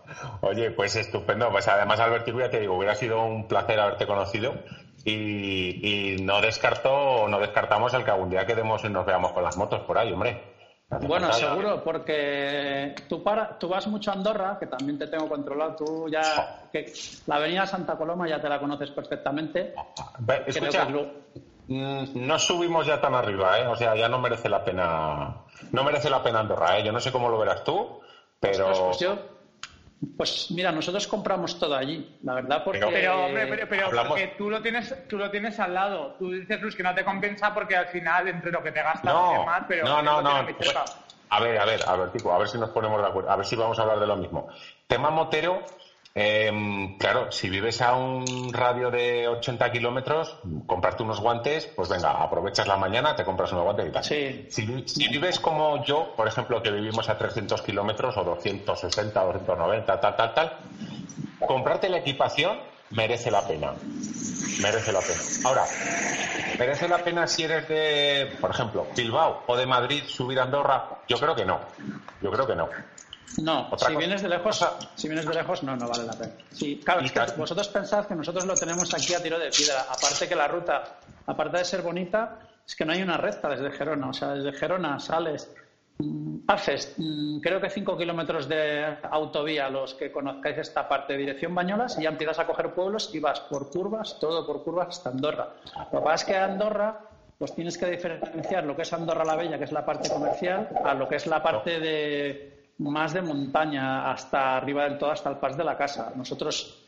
Oye, 0.43 0.71
pues 0.71 0.95
estupendo. 0.97 1.51
Pues 1.51 1.67
además, 1.69 1.99
Alberto, 2.01 2.39
ya 2.39 2.49
te 2.51 2.61
digo, 2.61 2.77
hubiera 2.77 2.95
sido 2.95 3.25
un 3.25 3.45
placer 3.49 3.81
haberte 3.81 4.07
conocido 4.07 4.55
y, 5.05 6.15
y 6.15 6.17
no 6.23 6.41
descarto, 6.41 7.27
no 7.29 7.39
descartamos 7.41 7.93
el 7.95 8.05
que 8.05 8.11
algún 8.11 8.29
día 8.31 8.45
quedemos 8.45 8.85
y 8.85 8.91
nos 8.91 9.07
veamos 9.07 9.33
con 9.33 9.43
las 9.43 9.57
motos 9.57 9.81
por 9.85 9.99
ahí, 9.99 10.13
hombre. 10.13 10.39
Bueno, 10.89 11.29
falta- 11.29 11.33
seguro, 11.49 11.83
porque 11.83 12.95
tú, 13.09 13.21
para, 13.23 13.59
tú 13.59 13.69
vas 13.69 13.87
mucho 13.89 14.11
a 14.11 14.15
Andorra, 14.15 14.57
que 14.61 14.67
también 14.67 14.97
te 14.99 15.09
tengo 15.09 15.29
controlado. 15.29 15.75
Tú 15.75 16.09
ya. 16.09 16.61
Que 16.73 16.93
la 17.27 17.37
avenida 17.37 17.67
Santa 17.67 17.97
Coloma 17.97 18.29
ya 18.29 18.39
te 18.41 18.49
la 18.49 18.61
conoces 18.61 18.91
perfectamente. 18.93 19.73
Ve, 20.21 20.43
Creo 20.45 20.47
Escucha, 20.47 20.87
mm, 21.69 22.05
no 22.15 22.39
subimos 22.39 22.87
ya 22.87 22.99
tan 23.01 23.15
arriba, 23.15 23.59
¿eh? 23.61 23.67
O 23.67 23.77
sea, 23.77 23.95
ya 23.95 24.09
no 24.09 24.19
merece 24.19 24.49
la 24.49 24.63
pena, 24.63 25.35
no 25.73 25.85
merece 25.85 26.11
la 26.11 26.23
pena 26.23 26.41
Andorra, 26.41 26.79
¿eh? 26.79 26.83
Yo 26.83 26.93
no 26.93 27.01
sé 27.01 27.11
cómo 27.13 27.29
lo 27.29 27.39
verás 27.39 27.63
tú, 27.65 27.99
pero... 28.41 28.67
Pues, 28.67 28.81
pues 28.81 28.99
yo. 28.99 29.19
Pues 30.15 30.51
mira, 30.51 30.71
nosotros 30.73 31.07
compramos 31.07 31.59
todo 31.59 31.75
allí, 31.75 32.07
la 32.23 32.35
verdad, 32.35 32.63
porque. 32.63 32.81
Pero- 32.81 32.93
Pero, 32.93 33.25
hombre, 33.25 33.47
pero, 33.47 33.67
pero 33.67 33.87
Hablamos- 33.87 34.09
porque 34.09 34.29
tú 34.37 34.51
lo 34.51 34.61
tienes, 34.61 34.95
tú 35.09 35.17
lo 35.17 35.31
tienes 35.31 35.59
al 35.59 35.73
lado. 35.73 36.15
Tú 36.19 36.33
dices, 36.33 36.61
Luis, 36.61 36.77
que 36.77 36.83
no 36.83 36.95
te 36.95 37.03
compensa 37.03 37.53
porque 37.55 37.77
al 37.77 37.87
final 37.87 38.29
entre 38.29 38.53
lo 38.53 38.63
que 38.63 38.73
te 38.73 38.83
gastas 38.83 39.11
y 39.11 39.15
No, 39.15 39.39
demás, 39.41 39.63
pero 39.67 39.85
no, 39.87 40.03
no, 40.03 40.21
no. 40.21 40.45
cerca. 40.61 40.85
A 41.31 41.41
ver, 41.41 41.59
a 41.59 41.65
ver, 41.65 41.81
a 41.89 41.97
ver, 41.97 42.11
Tico, 42.11 42.31
a 42.31 42.39
ver 42.39 42.47
si 42.47 42.59
nos 42.59 42.71
ponemos 42.71 43.01
de 43.01 43.09
acuerdo, 43.09 43.31
a 43.31 43.37
ver 43.37 43.47
si 43.47 43.57
vamos 43.57 43.79
a 43.79 43.83
hablar 43.83 43.99
de 43.99 44.07
lo 44.07 44.17
mismo. 44.17 44.47
Tema 44.87 45.11
motero, 45.11 45.63
eh, 46.19 46.51
claro, 46.97 47.31
si 47.31 47.51
vives 47.51 47.83
a 47.83 47.95
un 47.95 48.51
radio 48.51 48.91
de 48.91 49.29
80 49.29 49.71
kilómetros, 49.71 50.39
comprarte 50.65 51.03
unos 51.03 51.21
guantes, 51.21 51.67
pues 51.77 51.91
venga, 51.91 52.13
aprovechas 52.13 52.67
la 52.67 52.79
mañana, 52.79 53.15
te 53.15 53.23
compras 53.23 53.53
unos 53.53 53.65
guantes 53.65 53.87
y 53.87 53.91
tal. 53.91 54.03
Sí. 54.03 54.47
Si, 54.49 54.83
si 54.87 55.09
vives 55.09 55.39
como 55.39 55.85
yo, 55.85 56.15
por 56.17 56.27
ejemplo, 56.27 56.63
que 56.63 56.71
vivimos 56.71 57.11
a 57.11 57.19
300 57.19 57.61
kilómetros 57.61 58.17
o 58.17 58.25
260, 58.25 59.23
290, 59.25 60.01
tal, 60.01 60.17
tal, 60.17 60.33
tal, 60.33 60.53
comprarte 61.47 61.91
la 61.91 61.99
equipación 61.99 62.63
merece 62.93 63.31
la 63.31 63.43
pena. 63.43 63.75
Merece 64.63 64.93
la 64.93 65.01
pena. 65.01 65.21
Ahora, 65.45 65.65
¿merece 66.59 66.89
la 66.89 66.97
pena 66.97 67.27
si 67.27 67.43
eres 67.43 67.69
de, 67.69 68.39
por 68.41 68.53
ejemplo, 68.53 68.87
Bilbao 68.97 69.43
o 69.47 69.55
de 69.55 69.67
Madrid 69.67 70.03
subir 70.07 70.41
a 70.41 70.45
Andorra? 70.45 70.83
Yo 71.09 71.19
creo 71.19 71.35
que 71.35 71.45
no. 71.45 71.61
Yo 72.23 72.31
creo 72.31 72.47
que 72.47 72.57
no. 72.57 72.71
No, 73.43 73.67
Otra 73.67 73.79
si 73.79 73.85
cosa- 73.87 73.99
vienes 73.99 74.23
de 74.23 74.29
lejos, 74.29 74.67
si 74.95 75.09
vienes 75.09 75.27
de 75.27 75.35
lejos, 75.35 75.63
no, 75.63 75.77
no 75.77 75.89
vale 75.89 76.05
la 76.05 76.13
pena. 76.15 76.33
Sí, 76.53 76.81
claro, 76.85 77.01
es 77.03 77.13
que 77.13 77.21
vosotros 77.37 77.69
pensad 77.69 78.07
que 78.07 78.15
nosotros 78.15 78.47
lo 78.47 78.55
tenemos 78.55 78.93
aquí 78.95 79.15
a 79.15 79.23
tiro 79.23 79.39
de 79.39 79.51
piedra. 79.51 79.83
Aparte 79.91 80.29
que 80.29 80.35
la 80.35 80.49
ruta, 80.49 80.83
aparte 81.27 81.59
de 81.59 81.65
ser 81.65 81.83
bonita, 81.83 82.39
es 82.67 82.75
que 82.75 82.85
no 82.85 82.93
hay 82.93 83.03
una 83.03 83.17
recta 83.17 83.49
desde 83.49 83.71
Gerona. 83.73 84.09
O 84.09 84.13
sea, 84.13 84.29
desde 84.35 84.53
Gerona 84.59 84.99
sales, 85.01 85.53
mm, 85.99 86.39
haces, 86.49 86.95
mm, 86.97 87.41
creo 87.41 87.61
que 87.61 87.69
5 87.69 87.97
kilómetros 87.99 88.49
de 88.49 88.97
autovía, 89.11 89.69
los 89.69 89.95
que 89.95 90.11
conozcáis 90.11 90.59
esta 90.59 90.89
parte 90.89 91.13
de 91.13 91.19
dirección 91.19 91.55
Bañolas, 91.55 91.99
y 91.99 92.05
ya 92.05 92.09
empiezas 92.11 92.39
a 92.39 92.47
coger 92.47 92.73
pueblos 92.75 93.11
y 93.15 93.21
vas 93.21 93.41
por 93.41 93.71
curvas, 93.71 94.19
todo 94.19 94.47
por 94.47 94.63
curvas 94.65 94.89
hasta 94.89 95.11
Andorra. 95.11 95.49
Lo 95.93 95.99
que 95.99 96.05
pasa 96.05 96.15
es 96.15 96.25
que 96.25 96.37
Andorra 96.37 97.01
pues 97.39 97.55
tienes 97.55 97.77
que 97.77 97.85
diferenciar 97.87 98.65
lo 98.65 98.75
que 98.75 98.81
es 98.83 98.93
Andorra 98.95 99.23
la 99.23 99.37
Bella, 99.37 99.59
que 99.59 99.65
es 99.65 99.73
la 99.73 99.85
parte 99.85 100.09
comercial, 100.09 100.71
a 100.83 100.95
lo 100.95 101.07
que 101.07 101.17
es 101.17 101.27
la 101.27 101.43
parte 101.43 101.79
de 101.81 102.56
más 102.79 103.15
de 103.15 103.23
montaña 103.23 104.11
hasta 104.11 104.57
arriba 104.57 104.85
del 104.85 104.99
todo, 104.99 105.11
hasta 105.11 105.31
el 105.31 105.37
pas 105.37 105.57
de 105.57 105.65
la 105.65 105.77
casa. 105.77 106.13
Nosotros 106.15 106.85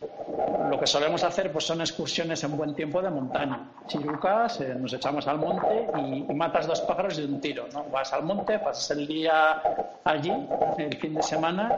lo 0.70 0.78
que 0.78 0.86
solemos 0.86 1.24
hacer 1.24 1.50
pues 1.50 1.64
son 1.64 1.80
excursiones 1.80 2.44
en 2.44 2.56
buen 2.56 2.74
tiempo 2.74 3.00
de 3.00 3.10
montaña. 3.10 3.70
Chirucas, 3.86 4.60
eh, 4.60 4.74
nos 4.74 4.92
echamos 4.92 5.26
al 5.26 5.38
monte 5.38 5.86
y, 5.96 6.34
matas 6.34 6.66
dos 6.66 6.80
pájaros 6.82 7.16
de 7.16 7.24
un 7.24 7.40
tiro. 7.40 7.66
¿no? 7.72 7.84
Vas 7.84 8.12
al 8.12 8.22
monte, 8.22 8.58
pasas 8.58 8.90
el 8.98 9.06
día 9.06 9.62
allí, 10.04 10.32
el 10.76 10.96
fin 10.96 11.14
de 11.14 11.22
semana 11.22 11.74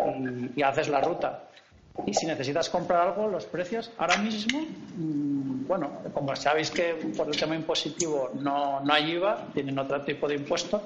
y 0.56 0.62
haces 0.62 0.88
la 0.88 1.00
ruta. 1.00 1.44
Y 2.06 2.14
si 2.14 2.26
necesitas 2.26 2.70
comprar 2.70 3.08
algo, 3.08 3.28
los 3.28 3.44
precios 3.44 3.90
ahora 3.98 4.16
mismo, 4.16 4.60
mm, 4.60 5.66
bueno, 5.66 5.90
como 6.14 6.34
sabéis 6.34 6.70
que 6.70 6.94
por 7.16 7.28
el 7.28 7.36
tema 7.36 7.54
impositivo 7.54 8.30
no, 8.34 8.80
no 8.80 8.92
hay 8.92 9.12
IVA, 9.12 9.46
tienen 9.52 9.78
otro 9.78 10.00
tipo 10.02 10.26
de 10.26 10.36
impuesto, 10.36 10.82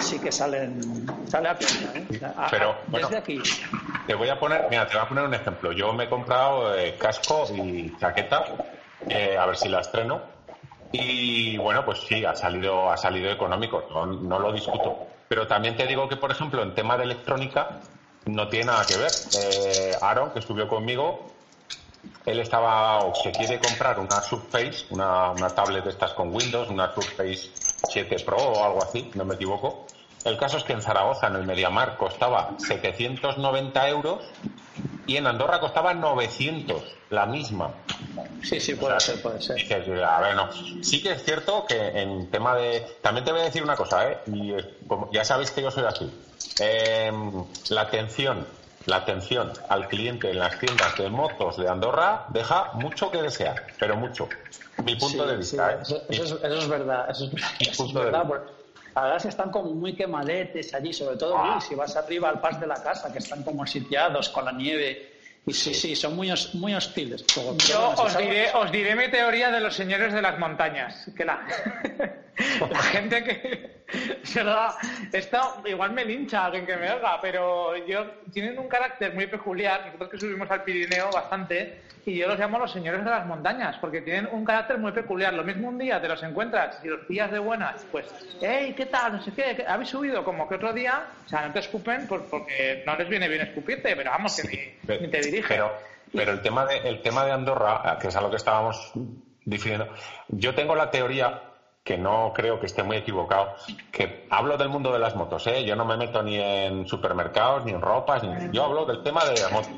sí 0.00 0.18
que 0.18 0.30
salen 0.30 0.80
sale 1.28 1.48
a 1.48 1.58
pena. 1.58 1.92
¿eh? 1.94 2.06
Pero 2.50 2.76
desde 2.88 3.16
aquí. 3.16 3.40
Te 4.06 4.14
voy 4.14 4.28
a 4.28 4.38
poner, 4.38 4.66
mira, 4.70 4.86
te 4.86 4.94
voy 4.94 5.04
a 5.04 5.08
poner 5.08 5.24
un 5.24 5.34
ejemplo. 5.34 5.72
Yo 5.72 5.92
me 5.92 6.04
he 6.04 6.08
comprado 6.08 6.74
eh, 6.76 6.96
casco 6.98 7.46
y 7.54 7.96
chaqueta, 7.98 8.44
eh, 9.08 9.36
a 9.36 9.46
ver 9.46 9.56
si 9.56 9.68
la 9.68 9.80
estreno. 9.80 10.20
Y 10.92 11.58
bueno, 11.58 11.84
pues 11.84 12.00
sí, 12.08 12.24
ha 12.24 12.34
salido, 12.34 12.90
ha 12.90 12.96
salido 12.96 13.30
económico, 13.30 13.86
no, 13.90 14.06
no 14.06 14.38
lo 14.38 14.52
discuto. 14.52 15.06
Pero 15.28 15.46
también 15.46 15.76
te 15.76 15.86
digo 15.86 16.08
que, 16.08 16.16
por 16.16 16.30
ejemplo, 16.30 16.62
en 16.62 16.74
tema 16.74 16.96
de 16.96 17.04
electrónica, 17.04 17.80
no 18.28 18.48
tiene 18.48 18.66
nada 18.66 18.84
que 18.84 18.96
ver. 18.96 19.10
Eh, 19.34 19.96
Aaron, 20.00 20.30
que 20.30 20.38
estuvo 20.40 20.66
conmigo, 20.68 21.32
él 22.26 22.40
estaba 22.40 23.04
o 23.04 23.14
se 23.14 23.32
quiere 23.32 23.58
comprar 23.58 23.98
una 23.98 24.20
Surface, 24.20 24.86
una, 24.90 25.30
una 25.30 25.48
tablet 25.48 25.84
de 25.84 25.90
estas 25.90 26.12
con 26.12 26.34
Windows, 26.34 26.68
una 26.68 26.92
Surface 26.94 27.50
7 27.88 28.16
Pro 28.24 28.36
o 28.36 28.64
algo 28.64 28.82
así, 28.82 29.10
no 29.14 29.24
me 29.24 29.34
equivoco. 29.34 29.86
El 30.24 30.36
caso 30.36 30.58
es 30.58 30.64
que 30.64 30.74
en 30.74 30.82
Zaragoza, 30.82 31.28
en 31.28 31.36
el 31.36 31.46
Mediamar, 31.46 31.96
costaba 31.96 32.54
790 32.58 33.88
euros 33.88 34.24
y 35.06 35.16
en 35.16 35.26
Andorra 35.26 35.58
costaba 35.58 35.94
900, 35.94 36.82
la 37.10 37.24
misma. 37.24 37.70
Sí, 38.42 38.60
sí, 38.60 38.74
puede 38.74 39.00
ser, 39.00 39.22
puede 39.22 39.40
ser. 39.40 40.04
a 40.04 40.20
ver, 40.20 40.36
no. 40.36 40.50
Sí 40.82 41.02
que 41.02 41.12
es 41.12 41.24
cierto 41.24 41.64
que 41.66 41.76
en 41.76 42.30
tema 42.30 42.54
de... 42.56 42.98
También 43.00 43.24
te 43.24 43.32
voy 43.32 43.40
a 43.40 43.44
decir 43.44 43.62
una 43.62 43.76
cosa, 43.76 44.10
¿eh? 44.10 44.18
Y 44.26 44.52
como 44.86 45.10
ya 45.12 45.24
sabéis 45.24 45.50
que 45.50 45.62
yo 45.62 45.70
soy 45.70 45.84
así. 45.84 46.12
Em, 46.58 47.44
la 47.70 47.82
atención, 47.82 48.46
la 48.86 48.96
atención 48.96 49.52
al 49.68 49.88
cliente 49.88 50.30
en 50.30 50.38
las 50.38 50.58
tiendas 50.58 50.96
de 50.96 51.08
motos 51.08 51.56
de 51.56 51.68
Andorra 51.68 52.26
deja 52.30 52.72
mucho 52.74 53.10
que 53.10 53.22
desear, 53.22 53.66
pero 53.78 53.96
mucho. 53.96 54.28
Mi 54.84 54.96
punto 54.96 55.26
de 55.26 55.36
vista. 55.36 55.72
¿eh? 55.72 55.78
eso, 56.08 56.44
es, 56.44 56.68
verdad. 56.68 57.10
Eso 57.10 57.30
es, 57.60 57.92
verdad. 57.92 58.26
verdad 58.26 59.16
es 59.16 59.22
que 59.22 59.28
están 59.28 59.50
como 59.50 59.72
muy 59.72 59.94
quemadetes 59.94 60.74
allí, 60.74 60.92
sobre 60.92 61.16
todo 61.16 61.36
ah. 61.36 61.60
si 61.60 61.74
vas 61.74 61.96
arriba 61.96 62.28
al 62.28 62.40
pas 62.40 62.60
de 62.60 62.66
la 62.66 62.82
casa, 62.82 63.12
que 63.12 63.18
están 63.18 63.42
como 63.42 63.66
sitiados 63.66 64.28
con 64.28 64.44
la 64.44 64.52
nieve 64.52 65.17
y 65.48 65.52
sí, 65.54 65.72
sí, 65.72 65.96
son 65.96 66.14
muy, 66.14 66.30
muy 66.54 66.74
hostiles. 66.74 67.24
Yo 67.66 67.94
os, 67.96 68.18
diré, 68.18 68.50
os 68.52 68.70
diré 68.70 68.94
mi 68.94 69.08
teoría 69.08 69.50
de 69.50 69.60
los 69.60 69.74
señores 69.74 70.12
de 70.12 70.20
las 70.20 70.38
montañas. 70.38 71.10
Que 71.16 71.24
la, 71.24 71.40
la 72.70 72.82
gente 72.82 73.24
que. 73.24 73.78
¿verdad? 74.34 74.74
igual 75.64 75.92
me 75.92 76.04
lincha 76.04 76.44
alguien 76.44 76.66
que 76.66 76.76
me 76.76 76.92
oiga, 76.92 77.18
pero 77.22 77.74
yo 77.86 78.04
tienen 78.32 78.58
un 78.58 78.68
carácter 78.68 79.14
muy 79.14 79.26
peculiar. 79.26 79.86
Nosotros 79.86 80.10
que 80.10 80.20
subimos 80.20 80.50
al 80.50 80.62
Pirineo 80.64 81.10
bastante, 81.10 81.80
y 82.04 82.16
yo 82.16 82.28
los 82.28 82.38
llamo 82.38 82.58
los 82.58 82.72
señores 82.72 83.04
de 83.04 83.10
las 83.10 83.26
montañas, 83.26 83.76
porque 83.80 84.00
tienen 84.00 84.28
un 84.32 84.44
carácter 84.44 84.78
muy 84.78 84.92
peculiar. 84.92 85.34
Lo 85.34 85.44
mismo 85.44 85.68
un 85.68 85.78
día 85.78 86.00
te 86.00 86.08
los 86.08 86.22
encuentras 86.22 86.80
y 86.82 86.88
los 86.88 87.06
días 87.08 87.30
de 87.30 87.38
buenas, 87.38 87.84
pues, 87.90 88.06
hey, 88.40 88.74
¿qué 88.76 88.86
tal? 88.86 89.12
No 89.12 89.22
sé 89.22 89.32
qué, 89.32 89.64
¿habéis 89.66 89.90
subido? 89.90 90.24
Como 90.24 90.48
que 90.48 90.54
otro 90.54 90.72
día, 90.72 91.04
o 91.24 91.28
sea, 91.28 91.46
no 91.46 91.52
te 91.52 91.60
escupen 91.60 92.06
porque 92.08 92.82
no 92.86 92.96
les 92.96 93.08
viene 93.08 93.28
bien 93.28 93.42
escupirte, 93.42 93.94
pero 93.94 94.10
vamos, 94.10 94.36
que 94.36 94.76
ni, 95.00 95.08
te 95.08 95.20
Pero, 95.46 95.72
pero 96.12 96.32
el, 96.32 96.42
tema 96.42 96.64
de, 96.64 96.78
el 96.78 97.02
tema 97.02 97.24
de 97.24 97.32
Andorra, 97.32 97.98
que 98.00 98.08
es 98.08 98.16
a 98.16 98.20
lo 98.20 98.30
que 98.30 98.36
estábamos 98.36 98.92
diciendo, 99.44 99.88
yo 100.28 100.54
tengo 100.54 100.74
la 100.74 100.90
teoría 100.90 101.42
que 101.88 101.96
no 101.96 102.34
creo 102.34 102.60
que 102.60 102.66
esté 102.66 102.82
muy 102.82 102.98
equivocado, 102.98 103.54
que 103.90 104.26
hablo 104.28 104.58
del 104.58 104.68
mundo 104.68 104.92
de 104.92 104.98
las 104.98 105.16
motos, 105.16 105.46
¿eh? 105.46 105.64
yo 105.64 105.74
no 105.74 105.86
me 105.86 105.96
meto 105.96 106.22
ni 106.22 106.36
en 106.36 106.86
supermercados, 106.86 107.64
ni 107.64 107.72
en 107.72 107.80
ropas, 107.80 108.22
ni... 108.22 108.50
yo 108.52 108.64
hablo 108.64 108.84
del 108.84 109.02
tema 109.02 109.24
de 109.24 109.40
las 109.40 109.50
motos. 109.50 109.70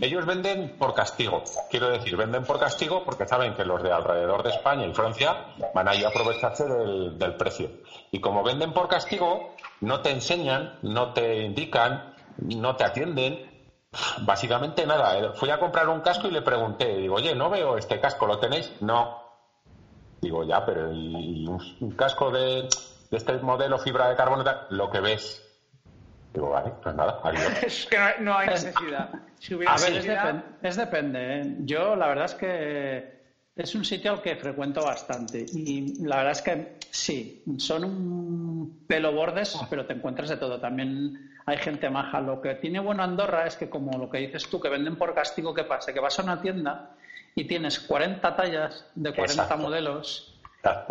Ellos 0.00 0.24
venden 0.24 0.78
por 0.78 0.94
castigo, 0.94 1.42
quiero 1.70 1.90
decir, 1.90 2.16
venden 2.16 2.44
por 2.44 2.58
castigo 2.58 3.04
porque 3.04 3.26
saben 3.26 3.52
que 3.52 3.66
los 3.66 3.82
de 3.82 3.92
alrededor 3.92 4.42
de 4.44 4.48
España 4.48 4.86
y 4.86 4.94
Francia 4.94 5.44
van 5.74 5.88
a 5.88 5.94
ir 5.94 6.06
a 6.06 6.08
aprovecharse 6.08 6.64
del, 6.64 7.18
del 7.18 7.34
precio. 7.34 7.68
Y 8.12 8.20
como 8.20 8.42
venden 8.42 8.72
por 8.72 8.88
castigo, 8.88 9.54
no 9.82 10.00
te 10.00 10.10
enseñan, 10.10 10.78
no 10.80 11.12
te 11.12 11.42
indican, 11.42 12.14
no 12.38 12.76
te 12.76 12.84
atienden, 12.84 13.47
Básicamente 14.22 14.86
nada. 14.86 15.18
Eh, 15.18 15.30
fui 15.34 15.50
a 15.50 15.58
comprar 15.58 15.88
un 15.88 16.00
casco 16.00 16.28
y 16.28 16.30
le 16.30 16.42
pregunté, 16.42 16.96
digo, 16.96 17.16
oye, 17.16 17.34
no 17.34 17.50
veo 17.50 17.76
este 17.76 18.00
casco, 18.00 18.26
¿lo 18.26 18.38
tenéis? 18.38 18.72
No. 18.80 19.22
Digo, 20.20 20.44
ya, 20.44 20.64
pero 20.64 20.92
¿y 20.92 21.46
un, 21.46 21.90
casco 21.92 22.30
de, 22.30 22.68
este 23.10 23.38
modelo 23.38 23.78
fibra 23.78 24.08
de 24.08 24.16
carbono? 24.16 24.44
Lo 24.70 24.90
que 24.90 25.00
ves. 25.00 25.44
Digo, 26.32 26.50
vale, 26.50 26.72
pues 26.82 26.94
nada, 26.94 27.20
es 27.62 27.86
que 27.86 27.98
no 28.20 28.36
hay 28.36 28.48
necesidad. 28.48 29.10
a 29.66 29.76
ver, 29.76 30.44
es, 30.62 30.76
depende. 30.76 31.40
¿eh? 31.40 31.56
Yo, 31.60 31.96
la 31.96 32.08
verdad 32.08 32.26
es 32.26 32.34
que 32.34 33.17
es 33.58 33.74
un 33.74 33.84
sitio 33.84 34.12
al 34.12 34.22
que 34.22 34.36
frecuento 34.36 34.84
bastante. 34.84 35.44
Y 35.52 36.04
la 36.04 36.18
verdad 36.18 36.32
es 36.32 36.42
que 36.42 36.76
sí, 36.90 37.42
son 37.58 37.84
un 37.84 38.84
pelo 38.86 39.12
bordes, 39.12 39.58
pero 39.68 39.84
te 39.84 39.94
encuentras 39.94 40.28
de 40.28 40.36
todo. 40.36 40.60
También 40.60 41.32
hay 41.44 41.58
gente 41.58 41.90
maja. 41.90 42.20
Lo 42.20 42.40
que 42.40 42.54
tiene 42.54 42.78
bueno 42.78 43.02
Andorra 43.02 43.46
es 43.46 43.56
que, 43.56 43.68
como 43.68 43.98
lo 43.98 44.08
que 44.08 44.18
dices 44.18 44.48
tú, 44.48 44.60
que 44.60 44.68
venden 44.68 44.96
por 44.96 45.12
castigo, 45.12 45.52
¿qué 45.52 45.64
pasa? 45.64 45.92
Que 45.92 45.98
vas 45.98 46.16
a 46.20 46.22
una 46.22 46.40
tienda 46.40 46.94
y 47.34 47.44
tienes 47.44 47.80
40 47.80 48.36
tallas 48.36 48.86
de 48.94 49.12
40 49.12 49.56
modelos 49.56 50.38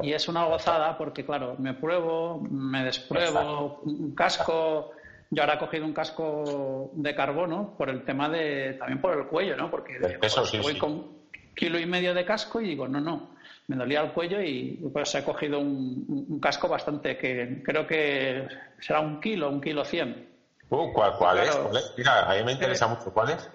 y 0.02 0.11
es 0.11 0.27
una 0.27 0.44
gozada 0.44 0.98
porque, 0.98 1.26
claro, 1.26 1.56
me 1.57 1.73
pruebo, 1.73 2.41
me 2.49 2.84
despruebo, 2.84 3.80
un 3.84 4.14
casco. 4.14 4.91
Yo 5.30 5.44
ahora 5.44 5.56
he 5.56 5.60
cogido 5.60 5.85
un 5.85 5.94
casco 5.94 6.91
de 6.94 7.15
carbono 7.15 7.76
por 7.77 7.89
el 7.89 8.03
tema 8.03 8.27
de. 8.27 8.76
también 8.77 8.99
por 8.99 9.18
el 9.18 9.27
cuello, 9.27 9.56
¿no? 9.56 9.72
Porque 9.72 10.19
voy 10.61 10.77
con 10.77 11.16
kilo 11.57 11.79
y 11.79 11.85
medio 11.85 12.13
de 12.13 12.23
casco 12.23 12.61
y 12.61 12.67
digo, 12.67 12.88
no, 12.88 13.01
no, 13.01 13.31
me 13.67 13.75
dolía 13.75 14.01
el 14.01 14.11
cuello 14.11 14.41
y 14.41 14.79
pues 14.93 15.13
he 15.15 15.23
cogido 15.23 15.59
un, 15.59 16.39
casco 16.39 16.69
bastante 16.69 17.17
que 17.17 17.61
creo 17.63 17.85
que 17.85 18.47
será 18.79 19.01
un 19.01 19.19
kilo, 19.19 19.49
un 19.49 19.59
kilo 19.59 19.84
cien. 19.84 20.29
Uh, 20.69 20.93
¿cuál, 20.93 21.13
cuál, 21.17 21.39
es? 21.39 21.59
Mira, 21.97 22.29
a 22.29 22.35
mí 22.35 22.43
me 22.43 22.53
interesa 22.53 22.85
eh, 22.85 22.89
mucho. 22.89 23.11
¿Cuál 23.11 23.31
es? 23.31 23.49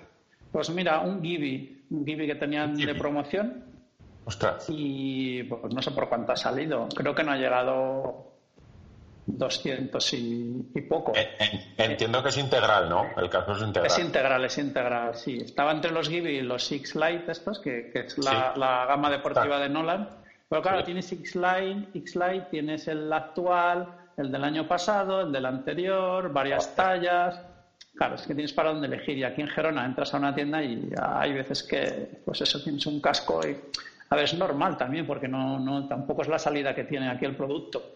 Pues 0.51 0.71
mira, 0.71 1.01
un 1.01 1.23
Gibi, 1.23 1.85
un 1.91 2.05
Gibi 2.05 2.27
que 2.27 2.35
tenían 2.35 2.75
de 2.75 2.95
promoción. 2.95 3.65
Ostras. 4.25 4.67
Y 4.69 5.43
pues 5.45 5.75
no 5.75 5.81
sé 5.83 5.91
por 5.93 6.09
cuánto 6.09 6.33
ha 6.33 6.37
salido. 6.37 6.89
Creo 6.95 7.15
que 7.15 7.23
no 7.23 7.33
ha 7.33 7.37
llegado 7.37 8.32
200 9.27 10.13
y, 10.15 10.81
poco. 10.89 11.13
Entiendo 11.77 12.23
que 12.23 12.31
es 12.31 12.39
integral, 12.39 12.89
¿no? 12.89 13.07
El 13.17 13.31
caso 13.31 13.53
es 13.53 13.63
integral. 13.63 13.87
Es 13.87 13.99
integral, 13.99 14.45
es 14.45 14.59
integral, 14.59 15.15
sí. 15.15 15.39
Estaba 15.39 15.73
entre 15.73 15.93
los 15.93 16.09
Gibi 16.09 16.39
y 16.39 16.43
los 16.43 16.65
Six 16.65 16.97
Light 16.97 17.29
estos, 17.29 17.61
que, 17.61 17.93
es 17.95 18.19
la, 18.19 18.87
gama 18.89 19.11
deportiva 19.11 19.59
de 19.59 19.69
Nolan. 19.69 20.09
Pero 20.49 20.61
claro, 20.61 20.85
tienes 20.85 21.11
X 21.11 21.37
Line, 21.37 21.89
X 21.95 22.17
Light, 22.17 22.51
tienes 22.51 22.87
el 22.89 23.11
actual, 23.13 23.89
el 24.17 24.31
del 24.31 24.45
año 24.45 24.69
pasado, 24.69 25.23
el 25.23 25.33
del 25.33 25.47
anterior, 25.47 26.33
varias 26.33 26.75
tallas. 26.75 27.41
Claro, 27.95 28.17
es 28.17 28.23
que 28.23 28.35
tienes 28.35 28.53
para 28.53 28.71
dónde 28.71 28.87
elegir. 28.87 29.17
Y 29.17 29.25
aquí 29.25 29.41
en 29.41 29.49
Gerona 29.49 29.85
entras 29.85 30.13
a 30.15 30.19
una 30.19 30.35
tienda 30.35 30.63
y 30.63 30.91
hay 31.01 31.33
veces 31.33 31.63
que, 31.63 32.23
pues 32.25 32.41
eso, 32.41 32.63
tienes 32.63 32.85
un 32.87 33.01
casco 33.01 33.41
y... 33.47 33.57
A 34.11 34.15
ver, 34.15 34.25
es 34.27 34.35
normal 34.35 34.77
también, 34.77 35.07
porque 35.07 35.27
no, 35.27 35.59
no, 35.59 35.89
tampoco 35.89 36.21
es 36.21 36.29
la 36.29 36.39
salida 36.39 36.75
que 36.75 36.85
tiene 36.85 37.09
aquí 37.09 37.25
el 37.25 37.35
producto. 37.35 37.95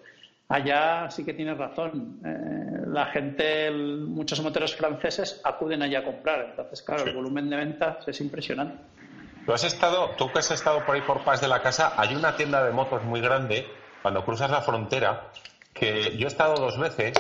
Allá 0.49 1.11
sí 1.11 1.25
que 1.25 1.35
tienes 1.35 1.59
razón. 1.59 2.21
Eh, 2.25 2.87
la 2.87 3.07
gente, 3.07 3.71
muchos 3.71 4.41
moteros 4.41 4.77
franceses 4.77 5.41
acuden 5.43 5.83
allá 5.83 6.01
a 6.01 6.05
comprar. 6.05 6.47
Entonces, 6.51 6.83
claro, 6.83 7.05
el 7.05 7.15
volumen 7.15 7.51
de 7.51 7.57
ventas 7.57 8.07
es 8.07 8.21
impresionante. 8.21 8.79
Tú 9.45 9.53
has 9.53 9.65
estado, 9.65 10.11
tú 10.17 10.31
que 10.33 10.41
has 10.41 10.51
estado 10.51 10.85
por 10.85 10.95
ahí 10.95 11.03
por 11.03 11.25
Paz 11.25 11.41
de 11.41 11.49
la 11.49 11.63
Casa, 11.63 11.93
hay 11.97 12.15
una 12.15 12.37
tienda 12.37 12.65
de 12.65 12.73
motos 12.73 13.03
muy 13.05 13.21
grande 13.21 13.67
cuando 14.03 14.25
cruzas 14.25 14.51
la 14.51 14.61
frontera 14.61 15.31
que 15.73 16.17
yo 16.17 16.27
he 16.27 16.29
estado 16.29 16.55
dos 16.55 16.79
veces 16.79 17.15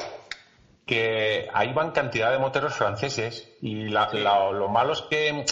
que 0.86 1.48
ahí 1.52 1.72
van 1.72 1.90
cantidad 1.90 2.30
de 2.30 2.38
moteros 2.38 2.74
franceses 2.74 3.48
y 3.60 3.88
lo 3.88 4.68
malo 4.68 4.92
es 4.92 5.02
que, 5.02 5.44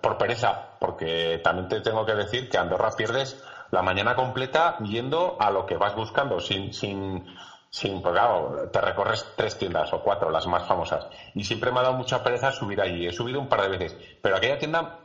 por 0.00 0.16
pereza, 0.16 0.76
porque 0.78 1.40
también 1.42 1.68
te 1.68 1.80
tengo 1.80 2.06
que 2.06 2.14
decir 2.14 2.48
que 2.48 2.58
Andorra 2.58 2.90
pierdes 2.96 3.42
la 3.72 3.82
mañana 3.82 4.14
completa 4.14 4.76
yendo 4.78 5.36
a 5.40 5.50
lo 5.50 5.64
que 5.64 5.78
vas 5.78 5.94
buscando, 5.94 6.38
sin, 6.38 6.72
sin, 6.72 7.24
sin 7.70 8.02
pues 8.02 8.12
claro, 8.12 8.68
te 8.70 8.80
recorres 8.82 9.26
tres 9.34 9.56
tiendas 9.56 9.92
o 9.94 10.02
cuatro, 10.02 10.30
las 10.30 10.46
más 10.46 10.66
famosas. 10.66 11.08
Y 11.34 11.42
siempre 11.42 11.72
me 11.72 11.80
ha 11.80 11.84
dado 11.84 11.94
mucha 11.94 12.22
pereza 12.22 12.52
subir 12.52 12.82
allí. 12.82 13.06
He 13.06 13.12
subido 13.12 13.40
un 13.40 13.48
par 13.48 13.62
de 13.62 13.68
veces. 13.68 13.96
Pero 14.20 14.36
aquella 14.36 14.58
tienda, 14.58 15.00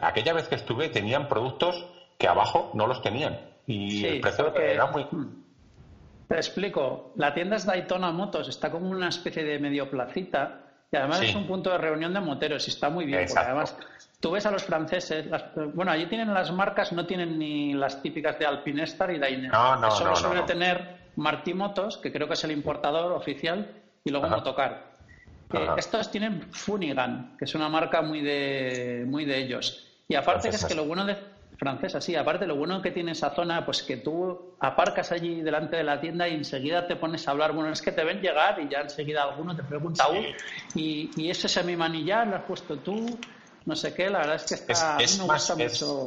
aquella 0.00 0.32
vez 0.32 0.48
que 0.48 0.54
estuve, 0.54 0.88
tenían 0.88 1.28
productos 1.28 1.86
que 2.18 2.26
abajo 2.26 2.70
no 2.72 2.86
los 2.86 3.02
tenían. 3.02 3.38
Y 3.66 4.04
el 4.06 4.20
precio 4.20 4.54
era 4.56 4.86
muy, 4.86 5.06
Te 6.26 6.36
explico. 6.36 7.12
La 7.16 7.34
tienda 7.34 7.56
es 7.56 7.66
Daytona 7.66 8.12
Motos, 8.12 8.48
está 8.48 8.70
como 8.70 8.88
una 8.88 9.08
especie 9.08 9.44
de 9.44 9.58
medio 9.58 9.90
placita 9.90 10.59
y 10.92 10.96
además 10.96 11.22
es 11.22 11.34
un 11.34 11.46
punto 11.46 11.70
de 11.70 11.78
reunión 11.78 12.12
de 12.12 12.20
moteros 12.20 12.66
y 12.66 12.70
está 12.70 12.90
muy 12.90 13.04
bien. 13.04 13.24
Porque 13.26 13.40
además 13.40 13.76
tú 14.18 14.32
ves 14.32 14.44
a 14.46 14.50
los 14.50 14.64
franceses, 14.64 15.26
bueno, 15.74 15.92
allí 15.92 16.06
tienen 16.06 16.32
las 16.34 16.52
marcas, 16.52 16.92
no 16.92 17.06
tienen 17.06 17.38
ni 17.38 17.74
las 17.74 18.02
típicas 18.02 18.38
de 18.38 18.46
Alpinestar 18.46 19.10
y 19.12 19.18
Dainese. 19.18 19.48
No, 19.48 19.76
no, 19.76 19.90
Solo 19.90 20.10
no, 20.10 20.16
suele 20.16 20.42
tener 20.42 20.98
Martí 21.16 21.54
Motos, 21.54 21.98
que 21.98 22.12
creo 22.12 22.26
que 22.26 22.34
es 22.34 22.44
el 22.44 22.50
importador 22.50 23.12
oficial, 23.12 23.70
y 24.04 24.10
luego 24.10 24.28
Motocar. 24.28 24.90
estos 25.76 26.10
tienen 26.10 26.52
Funigan, 26.52 27.36
que 27.38 27.44
es 27.44 27.54
una 27.54 27.68
marca 27.68 28.02
muy 28.02 28.20
de, 28.20 29.04
muy 29.06 29.24
de 29.24 29.38
ellos. 29.38 29.86
Y 30.08 30.16
aparte 30.16 30.50
que 30.50 30.56
es 30.56 30.64
que 30.64 30.74
lo 30.74 30.86
bueno 30.86 31.04
de 31.04 31.16
francesa, 31.60 32.00
sí. 32.00 32.16
Aparte, 32.16 32.46
lo 32.46 32.56
bueno 32.56 32.80
que 32.80 32.90
tiene 32.90 33.12
esa 33.12 33.30
zona, 33.30 33.64
pues 33.64 33.82
que 33.82 33.98
tú 33.98 34.56
aparcas 34.58 35.12
allí 35.12 35.42
delante 35.42 35.76
de 35.76 35.84
la 35.84 36.00
tienda 36.00 36.26
y 36.26 36.34
enseguida 36.34 36.86
te 36.86 36.96
pones 36.96 37.28
a 37.28 37.32
hablar. 37.32 37.52
Bueno, 37.52 37.70
es 37.70 37.82
que 37.82 37.92
te 37.92 38.02
ven 38.02 38.20
llegar 38.20 38.58
y 38.58 38.68
ya 38.68 38.80
enseguida 38.80 39.24
alguno 39.24 39.54
te 39.54 39.62
pregunta, 39.62 40.06
y, 40.74 41.10
y 41.16 41.30
ese 41.30 41.48
semimanillar 41.48 42.26
lo 42.26 42.36
has 42.36 42.44
puesto 42.44 42.78
tú, 42.78 43.06
no 43.66 43.76
sé 43.76 43.94
qué, 43.94 44.08
la 44.08 44.20
verdad 44.20 44.36
es 44.36 44.46
que 44.46 44.54
está, 44.54 44.96
es, 44.98 45.18
más, 45.26 45.50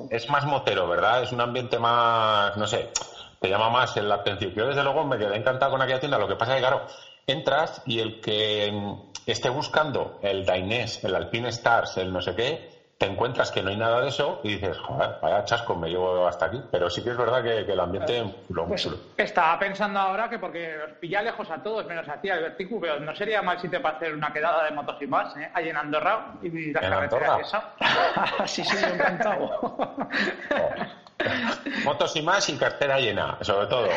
es, 0.10 0.30
más 0.30 0.46
motero, 0.46 0.88
¿verdad? 0.88 1.22
Es 1.22 1.32
un 1.32 1.40
ambiente 1.40 1.78
más, 1.78 2.58
no 2.58 2.66
sé, 2.66 2.90
te 3.40 3.48
llama 3.48 3.70
más 3.70 3.96
la 3.98 4.16
atención. 4.16 4.54
Yo, 4.54 4.68
desde 4.68 4.84
luego, 4.84 5.06
me 5.06 5.20
quedé 5.20 5.36
encantado 5.36 5.72
con 5.72 5.82
aquella 5.82 6.00
tienda. 6.00 6.18
Lo 6.18 6.28
que 6.28 6.36
pasa 6.36 6.54
es 6.54 6.56
que, 6.58 6.68
claro, 6.68 6.88
entras 7.28 7.84
y 7.86 8.00
el 8.00 8.20
que 8.20 8.74
esté 9.28 9.50
buscando 9.50 10.20
el 10.24 10.46
Dainés, 10.46 11.04
el 11.04 11.14
Alpine 11.14 11.50
Stars, 11.50 11.98
el 11.98 12.12
no 12.12 12.22
sé 12.22 12.36
qué, 12.36 12.73
te 13.04 13.10
encuentras 13.10 13.52
que 13.52 13.62
no 13.62 13.70
hay 13.70 13.76
nada 13.76 14.00
de 14.00 14.08
eso 14.08 14.40
y 14.44 14.54
dices, 14.54 14.78
joder, 14.78 15.18
vaya 15.22 15.44
chasco, 15.44 15.76
me 15.76 15.90
llevo 15.90 16.26
hasta 16.26 16.46
aquí. 16.46 16.64
Pero 16.72 16.90
sí 16.90 17.04
que 17.04 17.10
es 17.10 17.18
verdad 17.18 17.44
que, 17.44 17.60
el 17.60 17.80
ambiente 17.82 18.24
lo 18.48 18.66
pues, 18.66 18.88
Estaba 19.18 19.60
pensando 19.60 20.00
ahora 20.00 20.30
que 20.30 20.40
porque 20.40 20.78
os 20.78 20.94
pilla 20.94 21.22
lejos 21.22 21.52
a 21.52 21.62
todos, 21.62 21.86
menos 21.86 22.08
a 22.08 22.22
ti, 22.22 22.30
Alberticu, 22.30 22.80
pero 22.80 23.02
no 23.02 23.14
sería 23.14 23.42
mal 23.42 23.60
sitio 23.60 23.82
para 23.82 23.98
hacer 23.98 24.14
una 24.14 24.32
quedada 24.32 24.64
de 24.64 24.72
motos 24.72 24.96
y 25.02 25.08
más, 25.08 25.36
¿eh? 25.36 25.52
Ahí 25.54 25.68
en 25.68 25.76
Andorra 25.76 26.28
y 26.42 26.72
las 26.72 26.82
carreteras 26.82 27.42
esa. 27.42 27.74
sí, 28.46 28.64
sí, 28.64 28.78
encantado. 28.82 29.50
Motos 31.84 32.16
y 32.16 32.22
más 32.22 32.48
y 32.48 32.58
cartera 32.58 33.00
llena, 33.00 33.38
sobre 33.42 33.68
todo. 33.68 33.90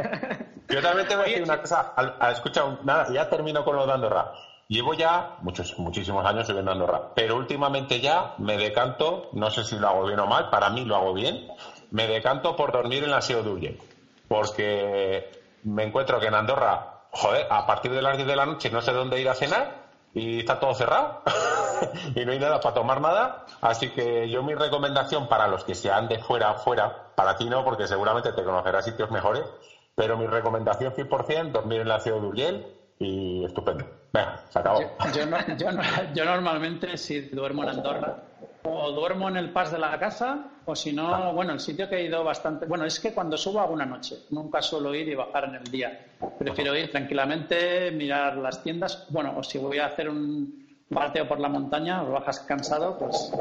Yo 0.68 0.82
también 0.82 1.08
te 1.08 1.16
voy 1.16 1.24
a 1.24 1.28
decir 1.28 1.42
una 1.42 1.58
cosa. 1.58 1.94
Escucha, 2.30 2.64
nada, 2.82 3.06
ya 3.10 3.30
termino 3.30 3.64
con 3.64 3.76
lo 3.76 3.86
de 3.86 3.92
Andorra. 3.92 4.30
Llevo 4.72 4.94
ya 4.94 5.36
muchos, 5.42 5.78
muchísimos 5.78 6.24
años 6.24 6.48
viviendo 6.48 6.72
en 6.72 6.80
Andorra, 6.80 7.12
pero 7.14 7.36
últimamente 7.36 8.00
ya 8.00 8.36
me 8.38 8.56
decanto, 8.56 9.28
no 9.34 9.50
sé 9.50 9.64
si 9.64 9.76
lo 9.76 9.86
hago 9.86 10.06
bien 10.06 10.18
o 10.18 10.26
mal, 10.26 10.48
para 10.48 10.70
mí 10.70 10.86
lo 10.86 10.96
hago 10.96 11.12
bien, 11.12 11.46
me 11.90 12.06
decanto 12.06 12.56
por 12.56 12.72
dormir 12.72 13.04
en 13.04 13.10
la 13.10 13.20
Seo 13.20 13.42
de 13.42 13.78
porque 14.28 15.30
me 15.64 15.82
encuentro 15.82 16.18
que 16.18 16.28
en 16.28 16.34
Andorra, 16.36 17.02
joder, 17.10 17.46
a 17.50 17.66
partir 17.66 17.92
de 17.92 18.00
las 18.00 18.16
10 18.16 18.26
de 18.26 18.34
la 18.34 18.46
noche 18.46 18.70
no 18.70 18.80
sé 18.80 18.94
dónde 18.94 19.20
ir 19.20 19.28
a 19.28 19.34
cenar 19.34 19.90
y 20.14 20.38
está 20.38 20.58
todo 20.58 20.72
cerrado 20.72 21.20
y 22.14 22.24
no 22.24 22.32
hay 22.32 22.38
nada 22.38 22.58
para 22.58 22.74
tomar 22.74 23.02
nada, 23.02 23.44
así 23.60 23.90
que 23.90 24.30
yo 24.30 24.42
mi 24.42 24.54
recomendación 24.54 25.28
para 25.28 25.48
los 25.48 25.64
que 25.64 25.74
sean 25.74 26.08
de 26.08 26.18
fuera, 26.18 26.54
fuera, 26.54 27.12
para 27.14 27.36
ti 27.36 27.44
no, 27.44 27.62
porque 27.62 27.86
seguramente 27.86 28.32
te 28.32 28.42
conocerás 28.42 28.86
sitios 28.86 29.10
mejores, 29.10 29.44
pero 29.94 30.16
mi 30.16 30.26
recomendación 30.26 30.94
100% 30.94 31.50
dormir 31.50 31.82
en 31.82 31.88
la 31.88 32.00
Ciudad 32.00 32.22
de 32.22 32.62
y 33.04 33.44
estupendo. 33.44 33.84
Venga, 34.12 34.42
se 34.50 34.58
acabó. 34.58 34.80
Yo, 36.14 36.24
normalmente 36.24 36.96
si 36.96 37.20
duermo 37.22 37.62
en 37.62 37.68
Andorra, 37.70 38.16
o 38.64 38.92
duermo 38.92 39.28
en 39.28 39.36
el 39.36 39.50
pas 39.50 39.72
de 39.72 39.78
la 39.78 39.98
casa, 39.98 40.50
o 40.64 40.76
si 40.76 40.92
no, 40.92 41.14
ah. 41.14 41.32
bueno, 41.32 41.52
el 41.52 41.60
sitio 41.60 41.88
que 41.88 41.96
he 41.96 42.04
ido 42.04 42.22
bastante. 42.22 42.66
Bueno, 42.66 42.84
es 42.84 43.00
que 43.00 43.12
cuando 43.12 43.36
subo 43.36 43.60
hago 43.60 43.72
una 43.72 43.86
noche, 43.86 44.16
nunca 44.30 44.62
suelo 44.62 44.94
ir 44.94 45.08
y 45.08 45.14
bajar 45.14 45.44
en 45.44 45.56
el 45.56 45.64
día. 45.64 46.06
Prefiero 46.38 46.76
ir 46.76 46.90
tranquilamente, 46.90 47.90
mirar 47.90 48.36
las 48.36 48.62
tiendas. 48.62 49.06
Bueno, 49.10 49.34
o 49.36 49.42
si 49.42 49.58
voy 49.58 49.78
a 49.78 49.86
hacer 49.86 50.08
un, 50.08 50.61
paseo 50.92 51.26
por 51.26 51.40
la 51.40 51.48
montaña, 51.48 52.02
bajas 52.02 52.40
cansado, 52.40 52.98
pues 52.98 53.32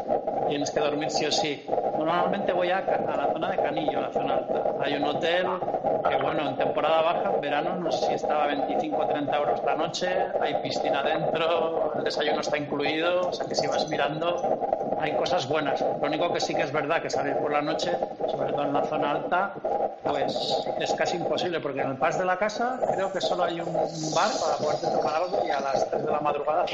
tienes 0.48 0.72
que 0.72 0.80
dormir 0.80 1.10
sí 1.10 1.26
o 1.26 1.32
sí. 1.32 1.64
Normalmente 1.98 2.52
voy 2.54 2.70
a, 2.72 2.82
la 2.82 3.30
zona 3.32 3.52
de 3.52 3.58
Canillo, 3.58 4.00
a 4.00 4.02
la 4.02 4.12
zona 4.12 4.34
alta. 4.36 4.64
Hay 4.82 4.96
un 4.96 5.04
hotel 5.04 5.48
que, 6.10 6.16
bueno, 6.18 6.50
en 6.50 6.58
temporada 6.58 7.02
baja, 7.02 7.32
verano, 7.42 7.76
no 7.76 7.92
sé 7.92 8.08
si 8.08 8.14
estaba 8.14 8.48
25 8.48 8.98
o 8.98 9.08
30 9.08 9.38
euros 9.38 9.64
la 9.64 9.76
noche, 9.76 10.10
hay 10.42 10.56
piscina 10.56 11.04
dentro, 11.04 11.94
el 11.96 12.04
desayuno 12.04 12.42
está 12.42 12.58
incluido, 12.58 13.30
o 13.30 13.34
sea 13.34 13.46
que 13.46 13.56
si 13.56 13.68
vas 13.68 13.88
mirando, 13.88 14.98
hay 15.00 15.14
cosas 15.16 15.48
buenas. 15.48 15.82
Lo 15.82 16.08
único 16.08 16.34
que 16.34 16.40
sí 16.40 16.54
que 16.54 16.64
es 16.64 16.72
verdad 16.72 17.02
que 17.02 17.10
salir 17.10 17.36
por 17.38 17.52
la 17.52 17.62
noche, 17.62 17.92
sobre 18.30 18.52
todo 18.52 18.64
en 18.64 18.74
la 18.74 18.84
zona 18.84 19.12
alta, 19.12 19.54
pues 20.04 20.36
es 20.80 20.94
casi 20.94 21.18
imposible, 21.18 21.60
porque 21.60 21.82
en 21.82 21.92
el 21.92 21.98
pas 21.98 22.18
de 22.18 22.26
la 22.26 22.38
casa 22.38 22.80
creo 22.94 23.12
que 23.12 23.22
solo 23.22 23.44
hay 23.44 23.60
un 23.62 23.74
bar 24.14 24.32
para 24.40 24.58
poderte 24.58 24.88
tomar 24.88 25.16
algo 25.16 25.46
y 25.46 25.50
a 25.50 25.60
las 25.60 25.90
3 25.90 26.06
de 26.06 26.12
la 26.12 26.20
madrugada 26.20 26.66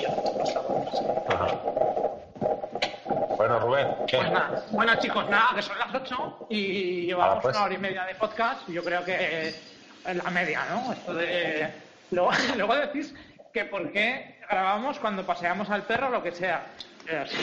bueno, 3.38 3.60
Rubén. 3.60 3.88
Pues 4.10 4.32
nada, 4.32 4.64
bueno 4.72 4.96
chicos, 5.00 5.30
nada, 5.30 5.50
que 5.56 5.62
son 5.62 5.78
las 5.80 5.94
8 5.94 6.48
y 6.50 7.06
llevamos 7.06 7.40
pues. 7.42 7.56
una 7.56 7.66
hora 7.66 7.74
y 7.74 7.78
media 7.78 8.06
de 8.06 8.16
podcast. 8.16 8.68
Yo 8.68 8.84
creo 8.84 9.04
que 9.04 9.50
es 9.50 9.62
la 10.06 10.30
media, 10.30 10.66
¿no? 10.70 10.94
Esto 10.94 11.14
de... 11.14 11.70
Luego, 12.12 12.32
luego 12.58 12.76
decís 12.76 13.14
que 13.54 13.66
por 13.66 13.92
qué 13.92 14.40
grabamos 14.50 15.00
cuando 15.00 15.26
paseamos 15.26 15.70
al 15.70 15.84
perro 15.84 16.08
o 16.08 16.12
lo 16.12 16.24
que 16.24 16.32
sea. 16.32 16.66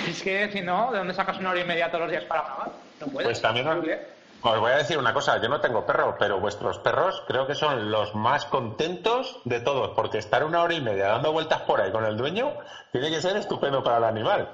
Es 0.08 0.22
que 0.22 0.50
si 0.52 0.60
no, 0.60 0.92
¿de 0.92 0.98
dónde 0.98 1.14
sacas 1.14 1.38
una 1.38 1.50
hora 1.50 1.60
y 1.60 1.64
media 1.64 1.88
todos 1.88 2.02
los 2.02 2.10
días 2.10 2.24
para 2.24 2.42
grabar? 2.42 2.68
No 3.00 3.06
puedes. 3.06 3.26
Pues 3.26 3.40
también, 3.40 3.66
os 4.44 4.60
voy 4.60 4.72
a 4.72 4.76
decir 4.76 4.98
una 4.98 5.14
cosa, 5.14 5.40
yo 5.40 5.48
no 5.48 5.60
tengo 5.60 5.86
perro, 5.86 6.16
pero 6.18 6.38
vuestros 6.38 6.78
perros 6.78 7.22
creo 7.26 7.46
que 7.46 7.54
son 7.54 7.90
los 7.90 8.14
más 8.14 8.44
contentos 8.44 9.40
de 9.44 9.60
todos, 9.60 9.92
porque 9.96 10.18
estar 10.18 10.44
una 10.44 10.62
hora 10.62 10.74
y 10.74 10.82
media 10.82 11.08
dando 11.08 11.32
vueltas 11.32 11.62
por 11.62 11.80
ahí 11.80 11.90
con 11.90 12.04
el 12.04 12.16
dueño 12.16 12.52
tiene 12.92 13.10
que 13.10 13.22
ser 13.22 13.36
estupendo 13.36 13.82
para 13.82 13.98
el 13.98 14.04
animal. 14.04 14.50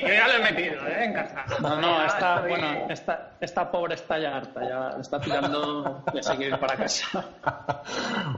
yo 0.00 0.08
ya 0.08 0.28
lo 0.28 0.34
he 0.34 0.52
metido, 0.52 0.86
¿eh? 0.86 1.04
En 1.04 1.14
casa. 1.14 1.44
No, 1.60 1.80
no, 1.80 2.04
esta, 2.04 2.40
bueno, 2.42 2.86
esta, 2.90 3.30
esta 3.40 3.70
pobre 3.70 3.94
está 3.94 4.18
ya 4.18 4.36
harta, 4.36 4.60
ya 4.62 5.00
está 5.00 5.18
tirando 5.18 6.02
de 6.12 6.22
seguir 6.22 6.58
para 6.58 6.76
casa. 6.76 7.24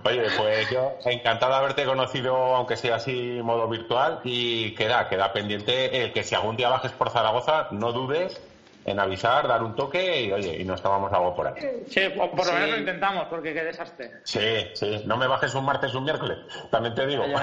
Oye, 0.04 0.26
pues 0.36 0.70
yo 0.70 0.92
encantado 1.04 1.52
de 1.52 1.58
haberte 1.58 1.84
conocido, 1.84 2.36
aunque 2.36 2.76
sea 2.76 2.96
así 2.96 3.40
modo 3.42 3.68
virtual, 3.68 4.20
y 4.22 4.74
queda, 4.76 5.08
queda 5.08 5.32
pendiente 5.32 6.12
que 6.12 6.22
si 6.22 6.34
algún 6.34 6.56
día 6.56 6.68
bajes 6.68 6.92
por 6.92 7.10
Zaragoza, 7.10 7.68
no 7.72 7.92
dudes 7.92 8.40
en 8.84 9.00
avisar, 9.00 9.48
dar 9.48 9.62
un 9.62 9.74
toque 9.74 10.22
y 10.22 10.32
oye, 10.32 10.60
y 10.60 10.64
nos 10.64 10.82
tomamos 10.82 11.12
algo 11.12 11.34
por 11.34 11.46
ahí. 11.46 11.84
Sí, 11.88 12.00
por, 12.14 12.46
lo 12.46 12.52
menos 12.52 12.70
lo 12.70 12.76
intentamos, 12.78 13.26
porque 13.28 13.54
qué 13.54 13.64
desastre. 13.64 14.20
Sí, 14.24 14.68
sí, 14.74 15.02
no 15.06 15.16
me 15.16 15.26
bajes 15.26 15.54
un 15.54 15.64
martes 15.64 15.94
o 15.94 15.98
un 15.98 16.04
miércoles, 16.04 16.38
también 16.70 16.94
te 16.94 17.06
digo. 17.06 17.24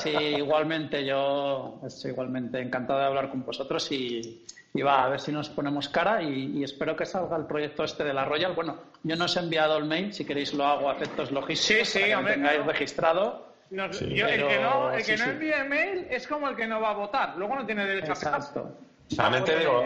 Sí, 0.00 0.10
igualmente, 0.10 1.04
yo 1.04 1.80
estoy 1.86 2.10
igualmente 2.10 2.60
encantado 2.60 2.98
de 3.00 3.06
hablar 3.06 3.30
con 3.30 3.44
vosotros 3.44 3.90
y, 3.92 4.44
va, 4.84 5.04
a 5.04 5.08
ver 5.08 5.20
si 5.20 5.32
nos 5.32 5.48
ponemos 5.48 5.88
cara 5.88 6.22
y, 6.22 6.62
espero 6.62 6.96
que 6.96 7.06
salga 7.06 7.36
el 7.36 7.46
proyecto 7.46 7.84
este 7.84 8.04
de 8.04 8.12
la 8.12 8.24
Royal. 8.24 8.52
Bueno, 8.54 8.78
yo 9.02 9.16
no 9.16 9.24
os 9.24 9.36
he 9.36 9.40
enviado 9.40 9.76
el 9.78 9.84
mail, 9.84 10.12
si 10.12 10.24
queréis 10.24 10.52
lo 10.54 10.66
hago 10.66 10.90
a 10.90 10.94
efectos 10.94 11.30
logísticos. 11.30 11.88
Sí, 11.88 12.00
sí, 12.00 12.10
para 12.12 12.24
que 12.24 12.32
tengáis 12.32 12.66
registrado. 12.66 13.54
el 13.70 13.90
que 13.90 14.58
no, 14.60 14.92
el 14.92 15.04
que 15.04 15.16
no 15.16 15.24
envía 15.24 15.64
mail 15.64 16.06
es 16.10 16.26
como 16.26 16.48
el 16.48 16.56
que 16.56 16.66
no 16.66 16.80
va 16.80 16.90
a 16.90 16.94
votar, 16.94 17.36
luego 17.36 17.56
no 17.56 17.64
tiene 17.64 17.86
derecho 17.86 18.12
Exacto. 18.12 18.60
a 18.60 18.86
también 19.14 19.44
te 19.44 19.58
digo, 19.58 19.84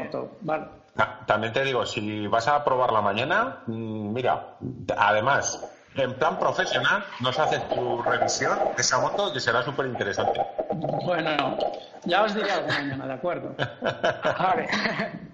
también 1.26 1.52
te 1.52 1.64
digo, 1.64 1.84
si 1.86 2.26
vas 2.26 2.48
a 2.48 2.64
probarla 2.64 3.00
mañana, 3.00 3.58
mm, 3.66 4.12
mira, 4.12 4.56
además, 4.96 5.68
en 5.96 6.14
plan 6.14 6.38
profesional, 6.38 7.04
nos 7.20 7.38
haces 7.38 7.68
tu 7.68 8.02
revisión 8.02 8.58
de 8.76 8.80
esa 8.80 8.98
moto 9.00 9.32
que 9.32 9.40
será 9.40 9.62
súper 9.62 9.86
interesante. 9.86 10.40
Bueno, 11.04 11.58
ya 12.04 12.22
os 12.22 12.34
diré 12.34 12.50
algo 12.50 12.68
mañana, 12.68 13.06
¿de 13.06 13.12
acuerdo? 13.12 13.54
Vale. 14.38 14.68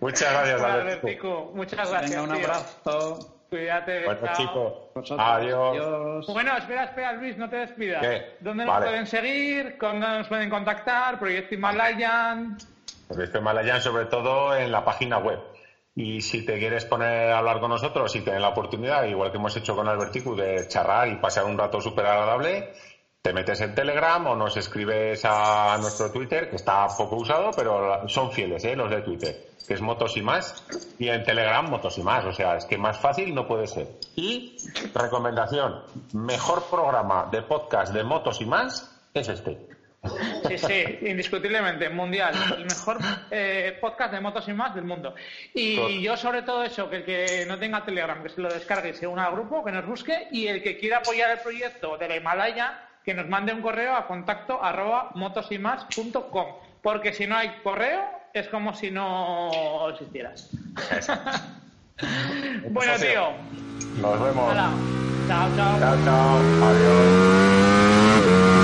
Muchas 0.01 0.33
gracias, 0.33 0.63
Alberto. 0.63 1.51
Muchas 1.55 1.91
gracias. 1.91 2.11
Venga, 2.11 2.23
un 2.23 2.33
abrazo. 2.33 3.37
Cuídate. 3.51 4.05
Bueno, 4.05 4.29
chicos. 4.37 5.11
Adiós. 5.19 6.27
Bueno, 6.27 6.57
espera, 6.57 6.85
espera, 6.85 7.13
Luis, 7.13 7.37
no 7.37 7.49
te 7.49 7.57
despidas. 7.57 8.05
¿Dónde 8.41 8.65
nos 8.65 8.79
pueden 8.79 9.07
seguir? 9.07 9.77
¿Dónde 9.81 10.07
nos 10.07 10.27
pueden 10.27 10.51
contactar? 10.51 11.19
Proyecto 11.19 11.55
Himalayan. 11.55 12.57
Proyecto 13.09 13.39
Himalayan, 13.39 13.81
sobre 13.81 14.07
todo 14.07 14.57
en 14.57 14.73
la 14.73 14.85
página 14.85 15.19
web. 15.19 15.41
Y 15.95 16.20
si 16.20 16.45
te 16.45 16.59
quieres 16.59 16.85
poner 16.85 17.31
a 17.31 17.39
hablar 17.39 17.59
con 17.59 17.70
nosotros 17.70 18.15
y 18.16 18.20
tener 18.20 18.41
la 18.41 18.51
oportunidad, 18.51 19.05
igual 19.05 19.31
que 19.31 19.39
hemos 19.39 19.57
hecho 19.57 19.74
con 19.74 19.89
Alberticu, 19.89 20.37
de 20.37 20.69
charlar 20.69 21.09
y 21.09 21.16
pasar 21.16 21.45
un 21.45 21.57
rato 21.57 21.81
súper 21.81 22.05
agradable, 22.05 22.74
te 23.23 23.33
metes 23.33 23.61
en 23.62 23.74
Telegram 23.74 24.24
o 24.27 24.37
nos 24.37 24.57
escribes 24.57 25.24
a 25.24 25.78
nuestro 25.81 26.12
Twitter, 26.12 26.49
que 26.49 26.57
está 26.57 26.87
poco 26.97 27.16
usado, 27.16 27.51
pero 27.57 28.07
son 28.09 28.31
fieles, 28.31 28.65
¿eh? 28.65 28.77
los 28.77 28.89
de 28.89 29.03
Twitter, 29.03 29.49
que 29.66 29.74
es 29.74 29.81
Motos 29.81 30.16
y 30.16 30.23
más, 30.23 30.65
y 30.99 31.09
en 31.09 31.24
Telegram 31.24 31.69
Motos 31.69 31.99
y 31.99 32.03
más, 32.03 32.24
o 32.24 32.33
sea, 32.33 32.57
es 32.57 32.66
que 32.66 32.78
más 32.78 32.99
fácil 32.99 33.35
no 33.35 33.49
puede 33.49 33.66
ser. 33.66 33.89
Y 34.15 34.57
recomendación, 34.95 35.83
mejor 36.12 36.65
programa 36.70 37.28
de 37.33 37.43
podcast 37.43 37.93
de 37.93 38.05
Motos 38.05 38.41
y 38.43 38.45
más 38.45 38.97
es 39.12 39.28
este. 39.28 39.76
Sí, 40.49 40.59
sí, 40.59 40.99
indiscutiblemente, 41.03 41.89
mundial. 41.89 42.35
El 42.57 42.65
mejor 42.65 42.99
eh, 43.31 43.77
podcast 43.81 44.12
de 44.12 44.20
motos 44.20 44.49
y 44.49 44.53
más 44.53 44.74
del 44.74 44.85
mundo. 44.85 45.15
Y 45.55 46.01
yo 46.03 46.16
sobre 46.16 46.43
todo 46.43 46.65
eso, 46.65 46.89
que 46.89 46.97
el 46.97 47.05
que 47.05 47.45
no 47.47 47.59
tenga 47.59 47.85
Telegram, 47.85 48.23
que 48.23 48.28
se 48.28 48.41
lo 48.41 48.53
descargue 48.53 48.91
y 48.91 48.95
se 48.95 49.07
una 49.07 49.27
al 49.27 49.33
grupo, 49.33 49.65
que 49.65 49.73
nos 49.73 49.87
busque, 49.87 50.28
y 50.31 50.47
el 50.47 50.62
que 50.62 50.78
quiera 50.78 50.99
apoyar 50.99 51.31
el 51.31 51.39
proyecto 51.39 51.97
de 51.97 52.09
la 52.09 52.16
Himalaya, 52.16 52.81
que 53.05 53.15
nos 53.15 53.28
mande 53.28 53.53
un 53.53 53.62
correo 53.62 53.95
a 53.95 54.07
contacto 54.07 54.62
arroba 54.62 55.11
motosymas.com. 55.15 56.47
Porque 56.83 57.12
si 57.12 57.27
no 57.27 57.37
hay 57.37 57.51
correo, 57.62 58.03
es 58.33 58.49
como 58.49 58.74
si 58.74 58.91
no 58.91 59.89
existieras. 59.91 60.51
bueno, 62.70 62.93
tío. 62.99 63.33
Nos 64.01 64.23
vemos. 64.23 64.55
Chao, 65.27 65.49
chao. 65.57 65.78
Chao, 65.78 65.97
chao. 66.05 66.39
Adiós. 66.62 68.56